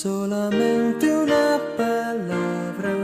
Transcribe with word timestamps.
Solamente 0.00 1.12
una 1.12 1.58
palabra, 1.76 2.94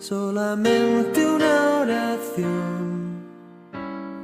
solamente 0.00 1.24
una 1.24 1.82
oración. 1.82 3.22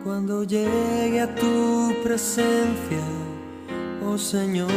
Cuando 0.03 0.43
llegue 0.43 1.21
a 1.21 1.33
tu 1.33 1.95
presencia, 2.03 3.05
oh 4.05 4.19
Señor, 4.19 4.69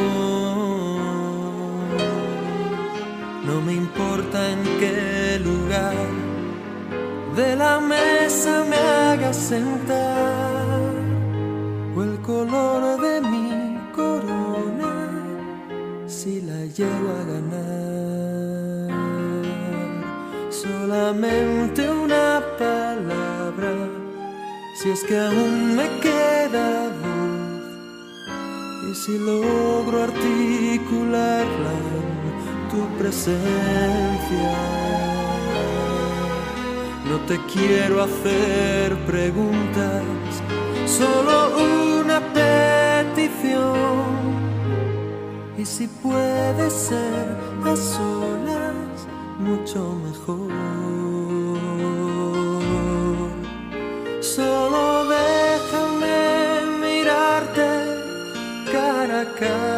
no 3.44 3.60
me 3.66 3.74
importa 3.74 4.52
en 4.52 4.62
qué 4.80 5.42
lugar 5.44 5.96
de 7.36 7.56
la 7.56 7.80
mesa 7.80 8.64
me 8.70 8.76
hagas 8.76 9.36
sentar 9.36 10.49
solamente 21.10 21.90
una 21.90 22.40
palabra, 22.60 23.74
si 24.76 24.92
es 24.92 25.04
que 25.04 25.18
aún 25.18 25.76
me 25.76 25.88
queda 26.02 26.90
voz, 27.02 27.64
y 28.92 28.96
si 28.96 29.18
logro 29.18 30.04
articularla 30.04 31.74
en 31.98 32.70
tu 32.70 32.88
presencia. 33.00 34.52
No 37.10 37.18
te 37.26 37.40
quiero 37.52 38.04
hacer 38.04 38.96
preguntas, 39.08 40.04
solo 40.86 41.36
una 42.02 42.20
petición. 42.38 43.50
Y 45.58 45.66
si 45.66 45.88
puede 45.88 46.70
ser 46.70 47.36
a 47.66 47.76
solas, 47.76 49.08
mucho 49.40 49.96
mejor. 50.04 50.69
akan 59.40 59.69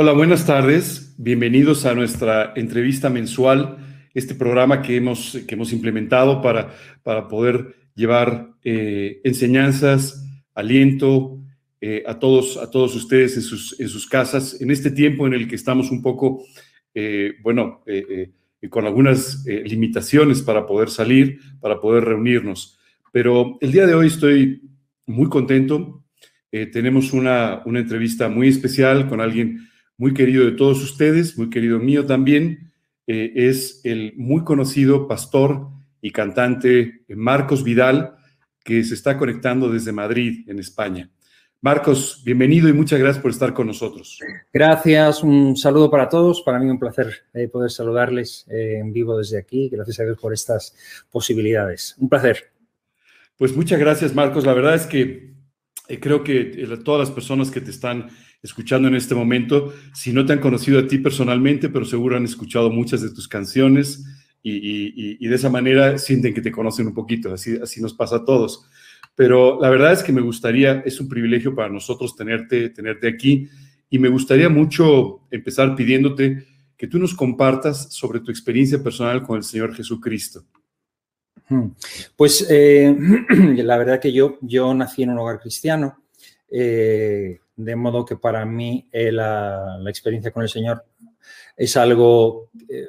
Hola, 0.00 0.12
buenas 0.12 0.46
tardes. 0.46 1.12
Bienvenidos 1.18 1.84
a 1.84 1.92
nuestra 1.92 2.52
entrevista 2.54 3.10
mensual, 3.10 3.78
este 4.14 4.36
programa 4.36 4.80
que 4.80 4.94
hemos, 4.94 5.36
que 5.44 5.56
hemos 5.56 5.72
implementado 5.72 6.40
para, 6.40 6.72
para 7.02 7.26
poder 7.26 7.74
llevar 7.96 8.50
eh, 8.62 9.20
enseñanzas, 9.24 10.24
aliento 10.54 11.40
eh, 11.80 12.04
a, 12.06 12.20
todos, 12.20 12.58
a 12.58 12.70
todos 12.70 12.94
ustedes 12.94 13.34
en 13.38 13.42
sus, 13.42 13.80
en 13.80 13.88
sus 13.88 14.06
casas, 14.06 14.60
en 14.60 14.70
este 14.70 14.92
tiempo 14.92 15.26
en 15.26 15.34
el 15.34 15.48
que 15.48 15.56
estamos 15.56 15.90
un 15.90 16.00
poco, 16.00 16.44
eh, 16.94 17.32
bueno, 17.42 17.82
con 18.70 18.86
algunas 18.86 19.44
limitaciones 19.46 20.42
para 20.42 20.64
poder 20.64 20.90
salir, 20.90 21.40
para 21.58 21.80
poder 21.80 22.04
reunirnos. 22.04 22.78
Pero 23.10 23.58
el 23.60 23.72
día 23.72 23.84
de 23.84 23.94
hoy 23.94 24.06
estoy 24.06 24.62
muy 25.06 25.28
contento. 25.28 26.04
tenemos 26.52 27.12
una, 27.12 27.62
una 27.66 27.80
entrevista 27.80 28.28
muy 28.28 28.46
especial 28.46 29.08
con 29.08 29.20
alguien 29.20 29.66
muy 29.98 30.14
querido 30.14 30.44
de 30.44 30.52
todos 30.52 30.82
ustedes, 30.82 31.36
muy 31.36 31.50
querido 31.50 31.80
mío 31.80 32.06
también, 32.06 32.72
eh, 33.08 33.32
es 33.34 33.80
el 33.84 34.14
muy 34.16 34.44
conocido 34.44 35.08
pastor 35.08 35.68
y 36.00 36.12
cantante 36.12 37.02
Marcos 37.08 37.64
Vidal, 37.64 38.14
que 38.64 38.84
se 38.84 38.94
está 38.94 39.18
conectando 39.18 39.68
desde 39.68 39.90
Madrid, 39.90 40.48
en 40.48 40.60
España. 40.60 41.10
Marcos, 41.60 42.22
bienvenido 42.24 42.68
y 42.68 42.72
muchas 42.72 43.00
gracias 43.00 43.20
por 43.20 43.32
estar 43.32 43.52
con 43.52 43.66
nosotros. 43.66 44.20
Gracias, 44.52 45.24
un 45.24 45.56
saludo 45.56 45.90
para 45.90 46.08
todos. 46.08 46.42
Para 46.42 46.60
mí 46.60 46.70
un 46.70 46.78
placer 46.78 47.24
eh, 47.34 47.48
poder 47.48 47.72
saludarles 47.72 48.46
eh, 48.48 48.78
en 48.78 48.92
vivo 48.92 49.18
desde 49.18 49.38
aquí. 49.38 49.68
Gracias 49.68 49.98
a 49.98 50.04
Dios 50.04 50.18
por 50.20 50.32
estas 50.32 50.76
posibilidades. 51.10 51.96
Un 51.98 52.08
placer. 52.08 52.52
Pues 53.36 53.56
muchas 53.56 53.80
gracias, 53.80 54.14
Marcos. 54.14 54.46
La 54.46 54.54
verdad 54.54 54.76
es 54.76 54.86
que 54.86 55.32
creo 56.00 56.22
que 56.22 56.68
todas 56.84 57.08
las 57.08 57.10
personas 57.10 57.50
que 57.50 57.60
te 57.60 57.70
están 57.70 58.08
escuchando 58.42 58.88
en 58.88 58.94
este 58.94 59.14
momento, 59.14 59.72
si 59.92 60.12
no 60.12 60.24
te 60.24 60.32
han 60.32 60.40
conocido 60.40 60.78
a 60.78 60.86
ti 60.86 60.98
personalmente, 60.98 61.68
pero 61.68 61.84
seguro 61.84 62.16
han 62.16 62.24
escuchado 62.24 62.70
muchas 62.70 63.02
de 63.02 63.10
tus 63.10 63.28
canciones 63.28 64.04
y, 64.42 65.26
de 65.26 65.34
esa 65.34 65.50
manera 65.50 65.98
sienten 65.98 66.32
que 66.32 66.40
te 66.40 66.52
conocen 66.52 66.86
un 66.86 66.94
poquito, 66.94 67.34
así, 67.34 67.58
así 67.62 67.80
nos 67.82 67.94
pasa 67.94 68.16
a 68.16 68.24
todos. 68.24 68.64
Pero 69.14 69.60
la 69.60 69.68
verdad 69.68 69.92
es 69.92 70.02
que 70.02 70.12
me 70.12 70.20
gustaría, 70.20 70.80
es 70.86 71.00
un 71.00 71.08
privilegio 71.08 71.54
para 71.54 71.68
nosotros 71.68 72.14
tenerte, 72.14 72.70
tenerte 72.70 73.08
aquí 73.08 73.48
y 73.90 73.98
me 73.98 74.08
gustaría 74.08 74.48
mucho 74.48 75.22
empezar 75.30 75.74
pidiéndote 75.74 76.44
que 76.76 76.86
tú 76.86 76.98
nos 76.98 77.14
compartas 77.14 77.92
sobre 77.92 78.20
tu 78.20 78.30
experiencia 78.30 78.80
personal 78.82 79.24
con 79.24 79.36
el 79.36 79.42
Señor 79.42 79.74
Jesucristo. 79.74 80.44
Hmm. 81.48 81.70
Pues 82.16 82.46
eh, 82.48 82.96
la 83.56 83.76
verdad 83.76 84.00
que 84.00 84.12
yo, 84.12 84.38
yo 84.42 84.72
nací 84.74 85.02
en 85.02 85.10
un 85.10 85.18
hogar 85.18 85.40
cristiano. 85.40 86.04
Eh, 86.50 87.40
de 87.58 87.74
modo 87.74 88.04
que 88.04 88.16
para 88.16 88.46
mí 88.46 88.88
eh, 88.92 89.10
la, 89.10 89.80
experiencia 89.88 90.30
con 90.30 90.44
el 90.44 90.48
Señor 90.48 90.84
es 91.56 91.76
algo... 91.76 92.50
Eh, 92.68 92.86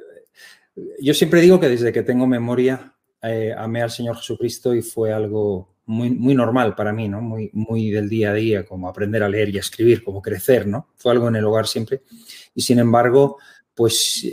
yo 1.02 1.14
siempre 1.14 1.42
digo 1.42 1.60
que 1.60 1.68
desde 1.68 1.92
que 1.92 2.04
tengo 2.04 2.28
memoria 2.28 2.94
eh, 3.22 3.54
amé 3.58 3.82
al 3.82 3.90
Señor 3.90 4.16
Jesucristo 4.18 4.74
y 4.76 4.82
fue 4.84 5.12
algo 5.12 5.76
muy, 5.88 6.12
muy 6.12 6.36
normal 6.36 6.76
para 6.76 6.94
mí, 6.94 7.10
¿no? 7.10 7.20
Muy, 7.20 7.50
muy 7.52 7.90
del 7.90 8.08
día 8.08 8.30
a 8.30 8.36
día, 8.36 8.64
como 8.64 8.88
aprender 8.88 9.24
a 9.24 9.28
leer 9.28 9.50
y 9.50 9.58
a 9.58 9.62
escribir, 9.62 10.04
como 10.04 10.22
crecer, 10.22 10.68
¿no? 10.68 10.90
Fue 10.96 11.12
algo 11.12 11.28
en 11.28 11.36
el 11.36 11.46
hogar 11.46 11.66
siempre. 11.66 12.04
Y 12.54 12.62
sin 12.62 12.78
embargo, 12.78 13.38
pues 13.74 14.26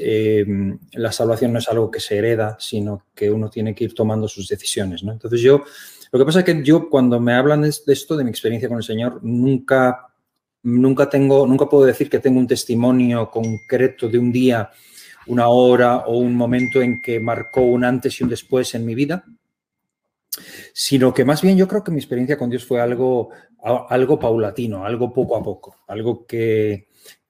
la 0.92 1.12
salvación 1.12 1.52
no 1.52 1.60
es 1.60 1.68
algo 1.68 1.90
que 1.90 2.00
se 2.00 2.18
hereda, 2.18 2.56
sino 2.60 3.06
que 3.14 3.30
uno 3.30 3.48
tiene 3.48 3.74
que 3.74 3.84
ir 3.84 3.94
tomando 3.94 4.28
sus 4.28 4.48
decisiones, 4.48 5.02
¿no? 5.02 5.12
Entonces 5.12 5.40
yo, 5.40 5.64
lo 6.12 6.18
que 6.18 6.24
pasa 6.24 6.40
es 6.40 6.44
que 6.44 6.62
yo 6.62 6.90
cuando 6.90 7.20
me 7.20 7.32
hablan 7.32 7.62
de 7.62 7.70
esto, 7.86 8.16
de 8.16 8.24
mi 8.24 8.30
experiencia 8.30 8.68
con 8.68 8.78
el 8.78 8.84
Señor, 8.84 9.20
nunca 9.22 10.05
nunca 10.66 11.08
tengo, 11.08 11.46
nunca 11.46 11.66
puedo 11.66 11.84
decir 11.84 12.10
que 12.10 12.18
tengo 12.18 12.40
un 12.40 12.46
testimonio 12.46 13.30
concreto 13.30 14.08
de 14.08 14.18
un 14.18 14.32
día, 14.32 14.70
una 15.28 15.48
hora 15.48 15.98
o 15.98 16.18
un 16.18 16.34
momento 16.34 16.82
en 16.82 17.00
que 17.00 17.20
marcó 17.20 17.62
un 17.62 17.84
antes 17.84 18.20
y 18.20 18.24
un 18.24 18.30
después 18.30 18.74
en 18.74 18.84
mi 18.84 18.94
vida, 18.96 19.24
sino 20.72 21.14
que 21.14 21.24
más 21.24 21.40
bien 21.40 21.56
yo 21.56 21.68
creo 21.68 21.84
que 21.84 21.92
mi 21.92 21.98
experiencia 21.98 22.36
con 22.36 22.50
Dios 22.50 22.64
fue 22.64 22.80
algo, 22.80 23.30
algo 23.62 24.18
paulatino, 24.18 24.84
algo 24.84 25.12
poco 25.12 25.36
a 25.36 25.42
poco, 25.42 25.76
algo 25.86 26.26
que, 26.26 26.88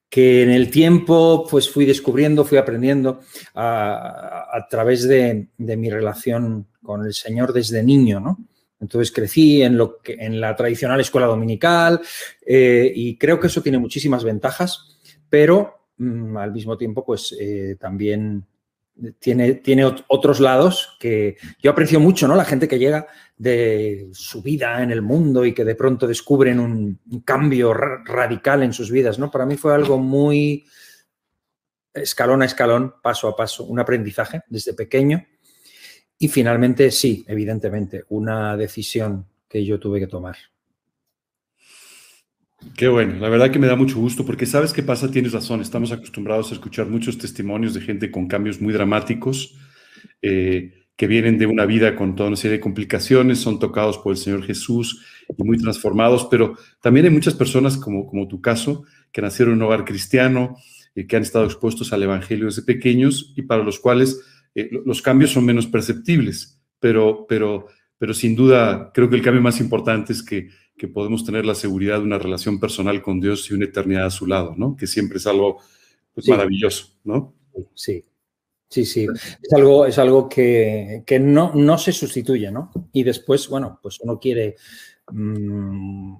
que 0.09 0.41
en 0.41 0.49
el 0.49 0.71
tiempo 0.71 1.45
pues 1.47 1.69
fui 1.69 1.85
descubriendo, 1.85 2.43
fui 2.43 2.57
aprendiendo 2.57 3.21
a, 3.53 4.65
través 4.67 5.07
de, 5.07 5.49
de, 5.57 5.77
mi 5.77 5.91
relación 5.91 6.65
con 6.81 7.05
el 7.05 7.13
Señor 7.13 7.53
desde 7.53 7.83
niño, 7.83 8.19
¿no? 8.19 8.37
Entonces 8.79 9.11
crecí 9.11 9.61
en, 9.63 9.77
lo 9.77 9.99
que, 9.99 10.13
en 10.13 10.39
la 10.39 10.55
tradicional 10.55 10.99
escuela 10.99 11.27
dominical 11.27 11.99
eh, 12.45 12.91
y 12.93 13.17
creo 13.17 13.39
que 13.39 13.47
eso 13.47 13.61
tiene 13.61 13.79
muchísimas 13.79 14.23
ventajas, 14.23 14.99
pero 15.29 15.89
mm, 15.97 16.37
al 16.37 16.51
mismo 16.51 16.77
tiempo 16.77 17.03
pues 17.03 17.35
eh, 17.39 17.75
también 17.79 18.45
tiene, 19.19 19.55
tiene 19.55 19.85
otros 20.07 20.39
lados 20.39 20.97
que 20.99 21.37
yo 21.61 21.71
aprecio 21.71 21.99
mucho, 21.99 22.27
¿no? 22.27 22.35
La 22.35 22.45
gente 22.45 22.67
que 22.67 22.79
llega 22.79 23.07
de 23.37 24.09
su 24.11 24.41
vida 24.41 24.81
en 24.81 24.91
el 24.91 25.01
mundo 25.01 25.45
y 25.45 25.53
que 25.53 25.63
de 25.65 25.75
pronto 25.75 26.07
descubren 26.07 26.59
un, 26.59 26.99
cambio 27.23 27.73
radical 27.73 28.63
en 28.63 28.73
sus 28.73 28.91
vidas, 28.91 29.19
¿no? 29.19 29.29
Para 29.29 29.45
mí 29.45 29.57
fue 29.57 29.73
algo 29.73 29.97
muy 29.97 30.65
escalón 31.93 32.41
a 32.41 32.45
escalón, 32.45 32.95
paso 33.01 33.27
a 33.27 33.35
paso, 33.35 33.63
un 33.65 33.79
aprendizaje 33.79 34.41
desde 34.49 34.73
pequeño 34.73 35.25
y 36.19 36.27
finalmente, 36.27 36.91
sí, 36.91 37.23
evidentemente, 37.27 38.03
una 38.09 38.57
decisión 38.57 39.25
que 39.47 39.63
yo 39.65 39.79
tuve 39.79 39.99
que 39.99 40.07
tomar. 40.07 40.35
Qué 42.75 42.87
bueno, 42.87 43.19
la 43.19 43.29
verdad 43.29 43.51
que 43.51 43.59
me 43.59 43.67
da 43.67 43.75
mucho 43.75 43.99
gusto 43.99 44.25
porque 44.25 44.47
sabes 44.47 44.73
qué 44.73 44.81
pasa, 44.81 45.11
tienes 45.11 45.31
razón, 45.31 45.61
estamos 45.61 45.91
acostumbrados 45.91 46.51
a 46.51 46.55
escuchar 46.55 46.87
muchos 46.87 47.17
testimonios 47.17 47.75
de 47.75 47.81
gente 47.81 48.09
con 48.09 48.27
cambios 48.27 48.59
muy 48.59 48.73
dramáticos, 48.73 49.55
eh, 50.23 50.87
que 50.95 51.05
vienen 51.05 51.37
de 51.37 51.45
una 51.45 51.67
vida 51.67 51.95
con 51.95 52.15
toda 52.15 52.29
una 52.29 52.35
serie 52.35 52.57
de 52.57 52.63
complicaciones, 52.63 53.37
son 53.37 53.59
tocados 53.59 53.99
por 53.99 54.13
el 54.13 54.17
Señor 54.17 54.43
Jesús 54.43 55.05
y 55.37 55.43
muy 55.43 55.59
transformados, 55.59 56.27
pero 56.31 56.57
también 56.81 57.05
hay 57.05 57.11
muchas 57.11 57.35
personas 57.35 57.77
como, 57.77 58.07
como 58.07 58.27
tu 58.27 58.41
caso, 58.41 58.83
que 59.11 59.21
nacieron 59.21 59.53
en 59.53 59.61
un 59.61 59.67
hogar 59.67 59.85
cristiano, 59.85 60.57
eh, 60.95 61.05
que 61.05 61.15
han 61.15 61.21
estado 61.21 61.45
expuestos 61.45 61.93
al 61.93 62.01
Evangelio 62.01 62.45
desde 62.45 62.63
pequeños 62.63 63.33
y 63.35 63.43
para 63.43 63.63
los 63.63 63.79
cuales 63.79 64.19
eh, 64.55 64.69
los 64.85 65.01
cambios 65.01 65.31
son 65.31 65.45
menos 65.45 65.67
perceptibles, 65.67 66.61
pero, 66.79 67.25
pero, 67.27 67.67
pero 67.97 68.13
sin 68.13 68.35
duda 68.35 68.91
creo 68.93 69.09
que 69.09 69.15
el 69.15 69.21
cambio 69.21 69.41
más 69.41 69.59
importante 69.59 70.13
es 70.13 70.23
que, 70.23 70.49
que, 70.77 70.87
podemos 70.87 71.25
tener 71.25 71.45
la 71.45 71.55
seguridad 71.55 71.97
de 71.97 72.05
una 72.05 72.19
relación 72.19 72.59
personal 72.59 73.01
con 73.01 73.19
Dios 73.19 73.49
y 73.49 73.53
una 73.53 73.65
eternidad 73.65 74.05
a 74.05 74.11
su 74.11 74.25
lado, 74.25 74.55
¿no? 74.57 74.75
Que 74.75 74.87
siempre 74.87 75.17
es 75.17 75.27
algo 75.27 75.59
pues, 76.13 76.27
maravilloso, 76.27 76.97
¿no? 77.03 77.33
Sí, 77.73 78.03
Sí, 78.69 78.85
sí, 78.85 79.07
es 79.41 79.53
algo, 79.53 79.85
es 79.85 79.97
algo 79.97 80.27
que, 80.27 81.03
que 81.05 81.19
no, 81.19 81.53
no, 81.55 81.77
se 81.77 81.93
sustituye, 81.93 82.51
¿no? 82.51 82.69
Y 82.91 83.03
después, 83.03 83.47
bueno, 83.47 83.79
pues 83.81 84.01
uno 84.01 84.19
quiere, 84.19 84.57
mm, 85.09 86.15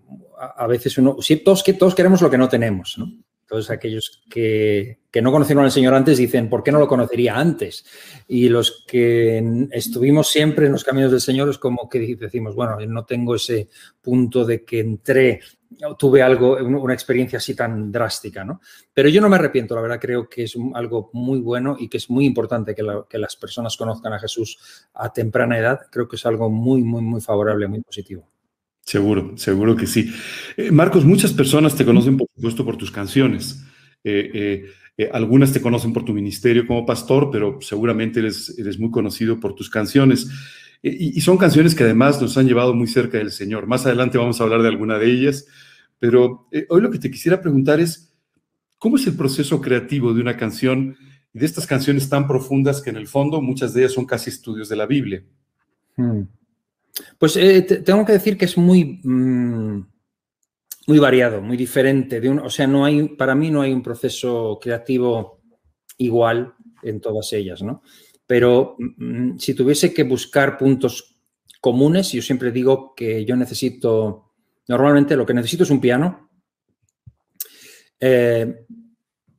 a, 0.55 0.65
veces 0.65 0.97
uno, 0.97 1.17
sí, 1.19 1.37
todos, 1.37 1.61
todos 1.77 1.93
queremos 1.93 2.21
lo 2.21 2.29
que 2.29 2.37
no 2.37 2.47
tenemos, 2.47 2.97
¿no? 2.97 3.11
Todos 3.47 3.69
aquellos 3.69 4.23
que, 4.29 4.99
no 5.21 5.31
conocieron 5.31 5.63
al 5.63 5.71
Señor 5.71 5.95
antes 5.95 6.17
dicen, 6.19 6.47
¿por 6.47 6.61
qué 6.61 6.71
no 6.71 6.77
lo 6.79 6.87
conocería 6.87 7.35
antes? 7.35 7.85
Y 8.27 8.49
los 8.49 8.85
que 8.85 9.67
estuvimos 9.71 10.29
siempre 10.29 10.67
en 10.67 10.73
los 10.73 10.83
caminos 10.83 11.09
del 11.11 11.21
Señor 11.21 11.49
es 11.49 11.57
como 11.57 11.89
que 11.89 12.15
decimos, 12.15 12.53
bueno, 12.53 12.77
no 12.87 13.03
tengo 13.03 13.33
ese 13.35 13.69
punto 13.99 14.45
de 14.45 14.63
que 14.63 14.79
entré, 14.79 15.39
tuve 15.97 16.21
algo, 16.21 16.57
una 16.57 16.93
experiencia 16.93 17.37
así 17.37 17.55
tan 17.55 17.91
drástica, 17.91 18.43
¿no? 18.43 18.61
Pero 18.93 19.09
yo 19.09 19.21
no 19.21 19.29
me 19.29 19.37
arrepiento, 19.37 19.73
la 19.73 19.81
verdad 19.81 19.99
creo 19.99 20.29
que 20.29 20.43
es 20.43 20.55
algo 20.75 21.09
muy 21.13 21.39
bueno 21.39 21.77
y 21.79 21.89
que 21.89 21.97
es 21.97 22.11
muy 22.11 22.25
importante 22.25 22.75
que, 22.75 22.85
que 23.09 23.17
las 23.17 23.35
personas 23.37 23.75
conozcan 23.75 24.13
a 24.13 24.19
Jesús 24.19 24.87
a 24.93 25.11
temprana 25.11 25.57
edad. 25.57 25.79
Creo 25.89 26.07
que 26.07 26.17
es 26.17 26.25
algo 26.27 26.49
muy, 26.49 26.83
muy, 26.83 27.01
muy 27.01 27.21
favorable, 27.21 27.67
muy 27.67 27.81
positivo. 27.81 28.29
Seguro, 28.87 29.33
seguro 29.35 29.75
que 29.75 29.85
sí. 29.85 30.13
Eh, 30.55 30.71
Marcos, 30.71 31.03
muchas 31.03 31.33
personas 31.33 31.75
te 31.75 31.83
conocen, 31.83 32.15
por 32.15 32.29
supuesto, 32.33 32.63
por 32.63 32.77
tus 32.77 32.89
canciones. 32.89 33.61
Eh, 34.01 34.63
eh, 34.97 35.09
algunas 35.11 35.51
te 35.51 35.59
conocen 35.59 35.91
por 35.91 36.05
tu 36.05 36.13
ministerio 36.13 36.65
como 36.65 36.85
pastor, 36.85 37.29
pero 37.29 37.59
seguramente 37.59 38.21
eres, 38.21 38.57
eres 38.57 38.79
muy 38.79 38.89
conocido 38.89 39.41
por 39.41 39.55
tus 39.55 39.69
canciones. 39.69 40.29
Y, 40.81 41.19
son 41.19 41.37
canciones 41.37 41.75
que 41.75 41.83
además 41.83 42.21
nos 42.21 42.37
han 42.37 42.47
llevado 42.47 42.73
muy 42.73 42.87
cerca 42.87 43.17
del 43.17 43.31
Señor. 43.31 43.67
Más 43.67 43.85
adelante 43.85 44.17
vamos 44.17 44.39
a 44.39 44.45
hablar 44.45 44.61
de 44.61 44.69
alguna 44.69 44.97
de 44.97 45.11
ellas, 45.11 45.47
pero 45.99 46.47
hoy 46.69 46.81
lo 46.81 46.89
que 46.89 46.99
te 46.99 47.11
quisiera 47.11 47.41
preguntar 47.41 47.81
es, 47.81 48.13
¿cómo 48.77 48.95
es 48.95 49.05
el 49.05 49.17
proceso 49.17 49.59
creativo 49.59 50.13
de 50.13 50.21
una 50.21 50.37
canción 50.37 50.95
y 51.33 51.39
de 51.39 51.45
estas 51.45 51.67
canciones 51.67 52.07
tan 52.07 52.25
profundas 52.25 52.81
que 52.81 52.91
en 52.91 52.95
el 52.95 53.07
fondo 53.07 53.41
muchas 53.41 53.73
de 53.73 53.81
ellas 53.81 53.91
son 53.91 54.05
casi 54.05 54.29
estudios 54.29 54.69
de 54.69 54.77
la 54.77 54.85
Biblia? 54.85 55.25
Hmm. 55.97 56.21
Pues 57.17 57.35
eh, 57.37 57.61
tengo 57.61 58.05
que 58.05 58.13
decir 58.13 58.37
que 58.37 58.45
es 58.45 58.57
muy, 58.57 58.99
mm, 59.03 59.79
muy 60.87 60.99
variado, 60.99 61.41
muy 61.41 61.57
diferente. 61.57 62.21
O 62.29 62.49
sea, 62.49 62.67
no 62.67 62.85
hay, 62.85 63.09
para 63.09 63.35
mí 63.35 63.49
no 63.49 63.61
hay 63.61 63.73
un 63.73 63.83
proceso 63.83 64.59
creativo 64.61 65.41
igual 65.97 66.53
en 66.83 67.01
todas 67.01 67.33
ellas, 67.33 67.61
¿no? 67.61 67.81
Pero 68.25 68.75
mm, 68.77 69.37
si 69.37 69.53
tuviese 69.53 69.93
que 69.93 70.03
buscar 70.03 70.57
puntos 70.57 71.15
comunes, 71.59 72.11
yo 72.11 72.21
siempre 72.21 72.51
digo 72.51 72.93
que 72.95 73.25
yo 73.25 73.35
necesito, 73.35 74.33
normalmente 74.67 75.15
lo 75.15 75.25
que 75.25 75.33
necesito 75.33 75.63
es 75.63 75.71
un 75.71 75.81
piano, 75.81 76.29
eh, 77.99 78.65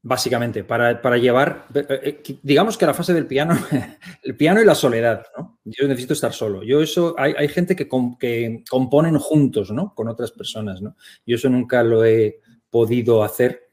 básicamente, 0.09 0.65
para, 0.65 1.03
para 1.03 1.19
llevar, 1.19 1.67
eh, 1.75 1.87
eh, 2.27 2.39
digamos 2.43 2.79
que 2.79 2.87
la 2.87 2.95
fase 2.95 3.13
del 3.13 3.27
piano, 3.27 3.55
el 4.23 4.35
piano 4.37 4.61
y 4.61 4.65
la 4.65 4.75
soledad, 4.75 5.27
¿no? 5.37 5.59
Yo 5.65 5.87
necesito 5.87 6.15
estar 6.15 6.33
solo. 6.33 6.63
Yo 6.63 6.81
eso, 6.81 7.15
hay, 7.19 7.35
hay 7.37 7.49
gente 7.49 7.77
que, 7.77 7.87
que, 8.19 8.65
componen 8.69 9.19
juntos, 9.19 9.71
¿no? 9.71 9.95
Con 9.95 10.09
otras 10.09 10.33
personas, 10.33 10.81
¿no? 10.81 10.97
Yo 11.27 11.37
eso 11.37 11.51
nunca 11.51 11.83
lo 11.83 12.07
he 12.07 12.41
podido 12.71 13.23
hacer 13.23 13.69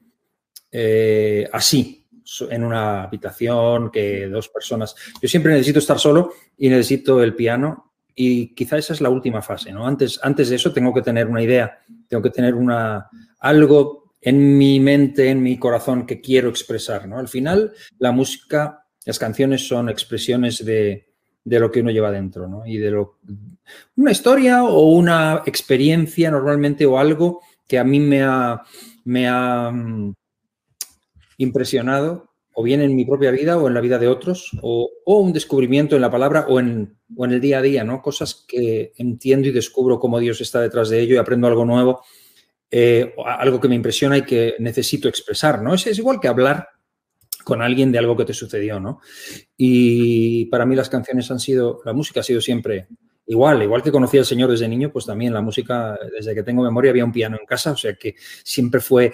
eh, 0.70 1.48
así, 1.52 2.06
en 2.50 2.64
una 2.64 3.04
habitación, 3.04 3.90
que 3.90 4.26
dos 4.26 4.50
personas. 4.50 4.94
Yo 5.22 5.28
siempre 5.28 5.52
necesito 5.52 5.78
estar 5.78 5.98
solo 5.98 6.34
y 6.58 6.68
necesito 6.68 7.22
el 7.22 7.34
piano 7.34 7.94
y 8.14 8.54
quizá 8.54 8.76
esa 8.76 8.92
es 8.92 9.00
la 9.00 9.08
última 9.08 9.40
fase, 9.40 9.72
¿no? 9.72 9.86
Antes, 9.86 10.20
antes 10.22 10.50
de 10.50 10.56
eso 10.56 10.72
tengo 10.72 10.92
que 10.92 11.02
tener 11.02 11.28
una 11.28 11.42
idea, 11.42 11.78
tengo 12.08 12.22
que 12.22 12.30
tener 12.30 12.54
una, 12.54 13.08
algo 13.38 14.05
en 14.26 14.58
mi 14.58 14.80
mente, 14.80 15.30
en 15.30 15.40
mi 15.40 15.56
corazón 15.56 16.04
que 16.04 16.20
quiero 16.20 16.48
expresar. 16.48 17.06
¿no? 17.06 17.16
Al 17.16 17.28
final, 17.28 17.72
la 18.00 18.10
música, 18.10 18.84
las 19.04 19.20
canciones 19.20 19.68
son 19.68 19.88
expresiones 19.88 20.64
de, 20.64 21.06
lo 21.44 21.70
que 21.70 21.80
uno 21.80 21.92
lleva 21.92 22.10
dentro, 22.10 22.48
¿no? 22.48 22.66
Y 22.66 22.78
de 22.78 22.90
lo, 22.90 23.20
una 23.94 24.10
historia 24.10 24.64
o 24.64 24.88
una 24.88 25.44
experiencia 25.46 26.28
normalmente 26.28 26.84
o 26.84 26.98
algo 26.98 27.40
que 27.68 27.78
a 27.78 27.84
mí 27.84 28.00
me 28.00 28.24
ha, 28.24 28.62
me 29.04 29.28
ha 29.28 29.70
mm, 29.70 30.12
impresionado, 31.38 32.28
o 32.52 32.64
bien 32.64 32.80
en 32.80 32.96
mi 32.96 33.04
propia 33.04 33.30
vida 33.30 33.56
o 33.58 33.68
en 33.68 33.74
la 33.74 33.80
vida 33.80 34.00
de 34.00 34.08
otros, 34.08 34.50
o, 34.60 34.90
un 35.04 35.32
descubrimiento 35.32 35.94
en 35.94 36.02
la 36.02 36.10
palabra 36.10 36.46
o 36.48 36.58
en, 36.58 36.96
o 37.16 37.26
en, 37.26 37.30
el 37.30 37.40
día 37.40 37.58
a 37.58 37.62
día, 37.62 37.84
¿no? 37.84 38.02
Cosas 38.02 38.44
que 38.48 38.92
entiendo 38.96 39.46
y 39.46 39.52
descubro 39.52 40.00
cómo 40.00 40.18
Dios 40.18 40.40
está 40.40 40.60
detrás 40.60 40.88
de 40.88 41.00
ello 41.00 41.14
y 41.14 41.18
aprendo 41.18 41.46
algo 41.46 41.64
nuevo 41.64 42.02
eh, 42.78 43.14
algo 43.24 43.58
que 43.58 43.68
me 43.68 43.74
impresiona 43.74 44.18
y 44.18 44.22
que 44.22 44.54
necesito 44.58 45.08
expresar, 45.08 45.62
¿no? 45.62 45.72
Es, 45.72 45.86
es 45.86 45.96
igual 45.96 46.20
que 46.20 46.28
hablar 46.28 46.68
con 47.42 47.62
alguien 47.62 47.90
de 47.90 47.96
algo 47.96 48.14
que 48.18 48.26
te 48.26 48.34
sucedió, 48.34 48.78
¿no? 48.78 49.00
Y 49.56 50.44
para 50.46 50.66
mí 50.66 50.76
las 50.76 50.90
canciones 50.90 51.30
han 51.30 51.40
sido, 51.40 51.80
la 51.86 51.94
música 51.94 52.20
ha 52.20 52.22
sido 52.22 52.42
siempre 52.42 52.88
igual, 53.26 53.62
igual 53.62 53.82
que 53.82 53.90
conocí 53.90 54.18
al 54.18 54.26
Señor 54.26 54.50
desde 54.50 54.68
niño, 54.68 54.92
pues 54.92 55.06
también 55.06 55.32
la 55.32 55.40
música, 55.40 55.98
desde 56.12 56.34
que 56.34 56.42
tengo 56.42 56.62
memoria, 56.62 56.90
había 56.90 57.06
un 57.06 57.12
piano 57.12 57.38
en 57.40 57.46
casa, 57.46 57.72
o 57.72 57.78
sea 57.78 57.94
que 57.94 58.14
siempre 58.44 58.82
fue 58.82 59.10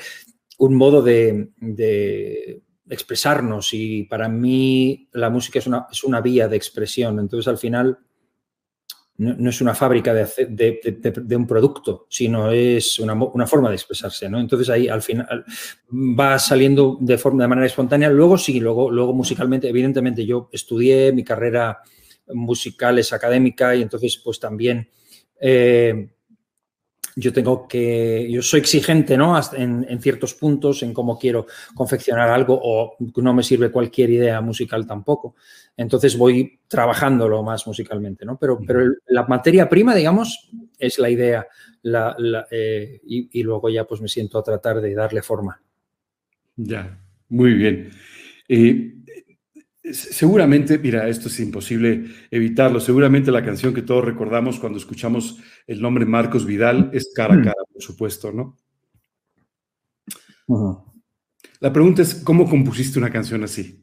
un 0.59 0.75
modo 0.75 1.01
de, 1.01 1.51
de 1.59 2.63
expresarnos 2.91 3.75
y 3.75 4.03
para 4.05 4.29
mí 4.29 5.09
la 5.13 5.31
música 5.31 5.61
es 5.61 5.69
una, 5.69 5.87
es 5.89 6.03
una 6.03 6.21
vía 6.21 6.49
de 6.49 6.57
expresión, 6.57 7.21
entonces 7.21 7.47
al 7.47 7.59
final 7.59 7.97
no, 9.23 9.51
es 9.51 9.61
una 9.61 9.75
fábrica 9.75 10.13
de, 10.13 11.37
un 11.37 11.47
producto, 11.47 12.07
sino 12.09 12.51
es 12.51 12.99
una, 12.99 13.47
forma 13.47 13.69
de 13.69 13.77
expresarse, 13.77 14.29
¿no? 14.29 14.41
Entonces 14.41 14.69
ahí 14.69 14.89
al 14.89 15.03
final 15.03 15.45
va 15.93 16.39
saliendo 16.39 16.99
de 17.01 17.19
forma 17.19 17.45
de 17.45 17.49
manera 17.49 17.67
espontánea. 17.67 18.11
Luego 18.11 18.37
sí, 18.37 18.59
luego, 18.59 18.91
luego 18.91 19.13
musicalmente, 19.13 19.69
evidentemente 19.69 20.27
yo 20.27 20.49
estudié, 20.53 21.13
mi 21.13 21.23
carrera 21.23 21.79
musical 22.35 22.99
es 22.99 23.13
académica 23.13 23.77
y 23.77 23.83
entonces 23.83 24.21
pues 24.23 24.41
también 24.41 24.89
eh, 25.41 26.09
yo 27.17 27.33
tengo 27.33 27.69
que, 27.69 28.29
yo 28.31 28.43
soy 28.43 28.61
exigente, 28.61 29.17
¿no? 29.17 29.39
En, 29.55 29.87
en, 29.89 30.01
ciertos 30.01 30.35
puntos, 30.35 30.83
en 30.83 30.95
cómo 30.95 31.19
quiero 31.19 31.47
confeccionar 31.75 32.31
algo 32.31 32.59
o 32.63 32.97
no 33.17 33.35
me 33.35 33.43
sirve 33.43 33.71
cualquier 33.71 34.11
idea 34.11 34.41
musical 34.41 34.87
tampoco. 34.87 35.35
Entonces 35.77 36.17
voy 36.17 36.61
trabajándolo 36.69 37.43
más 37.43 37.67
musicalmente, 37.67 38.25
¿no? 38.25 38.39
Pero, 38.39 38.61
pero 38.67 38.93
la 39.09 39.25
materia 39.25 39.69
prima, 39.69 39.95
digamos, 39.95 40.51
es 40.79 40.99
la 40.99 41.11
idea 41.11 41.47
la, 41.83 42.47
eh, 42.51 43.01
y, 43.05 43.43
luego 43.43 43.69
ya 43.69 43.85
pues 43.85 44.01
me 44.01 44.09
siento 44.09 44.39
a 44.39 44.43
tratar 44.43 44.81
de 44.81 44.95
darle 44.95 45.23
forma. 45.23 45.61
Ya, 46.57 46.99
muy 47.29 47.55
bien. 47.55 47.91
Eh, 48.49 48.95
seguramente, 49.83 50.79
mira, 50.79 51.09
esto 51.09 51.29
es 51.29 51.41
imposible 51.41 52.05
evitarlo, 52.31 52.81
seguramente 52.81 53.31
la 53.31 53.45
canción 53.45 53.75
que 53.75 53.83
todos 53.83 54.05
recordamos 54.05 54.59
cuando 54.61 54.79
escuchamos 54.79 55.39
el 55.67 55.81
nombre 55.81 56.07
Marcos 56.07 56.47
Vidal 56.47 56.91
es 56.93 57.13
cara 57.15 57.35
a 57.35 57.39
mm. 57.39 57.45
cara, 57.45 57.63
por 57.73 57.83
supuesto, 57.83 58.33
¿no? 58.33 58.59
La 61.61 61.73
pregunta 61.73 62.03
es, 62.03 62.15
¿cómo 62.15 62.49
compusiste 62.49 62.99
una 62.99 63.11
canción 63.11 63.43
así? 63.45 63.83